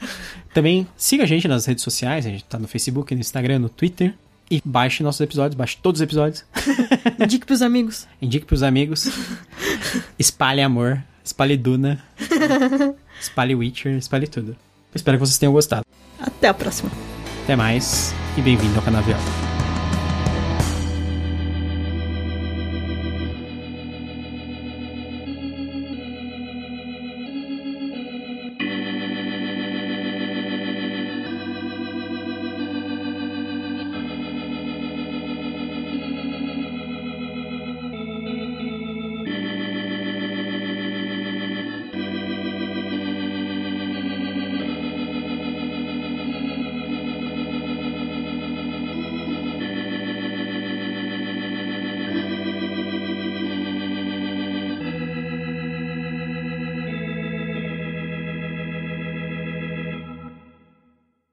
Também 0.54 0.88
siga 0.98 1.24
a 1.24 1.28
gente 1.28 1.48
nas 1.48 1.66
redes 1.66 1.84
sociais, 1.84 2.26
a 2.26 2.30
gente 2.30 2.44
tá 2.44 2.58
no 2.58 2.68
Facebook, 2.68 3.14
no 3.14 3.22
Instagram, 3.22 3.60
no 3.60 3.70
Twitter. 3.70 4.16
E 4.50 4.62
baixe 4.64 5.04
nossos 5.04 5.22
episódios, 5.22 5.56
baixe 5.56 5.78
todos 5.82 6.00
os 6.00 6.04
episódios. 6.04 6.44
Indique 7.20 7.46
pros 7.46 7.62
amigos. 7.62 8.08
Indique 8.22 8.46
pros 8.46 8.64
amigos. 8.64 9.10
Espalhe 10.18 10.62
amor, 10.62 11.04
espalhe 11.24 11.56
Duna. 11.56 12.02
Espalhe 13.20 13.54
Witcher, 13.54 13.96
espalhe 13.98 14.26
tudo. 14.26 14.56
Espero 14.96 15.18
que 15.18 15.26
vocês 15.26 15.38
tenham 15.38 15.54
gostado. 15.54 15.86
Até 16.20 16.48
a 16.48 16.54
próxima. 16.54 16.90
Até 17.44 17.56
mais 17.56 18.16
e 18.36 18.42
bem-vindo 18.42 18.76
ao 18.78 18.82
Canavial. 18.82 19.20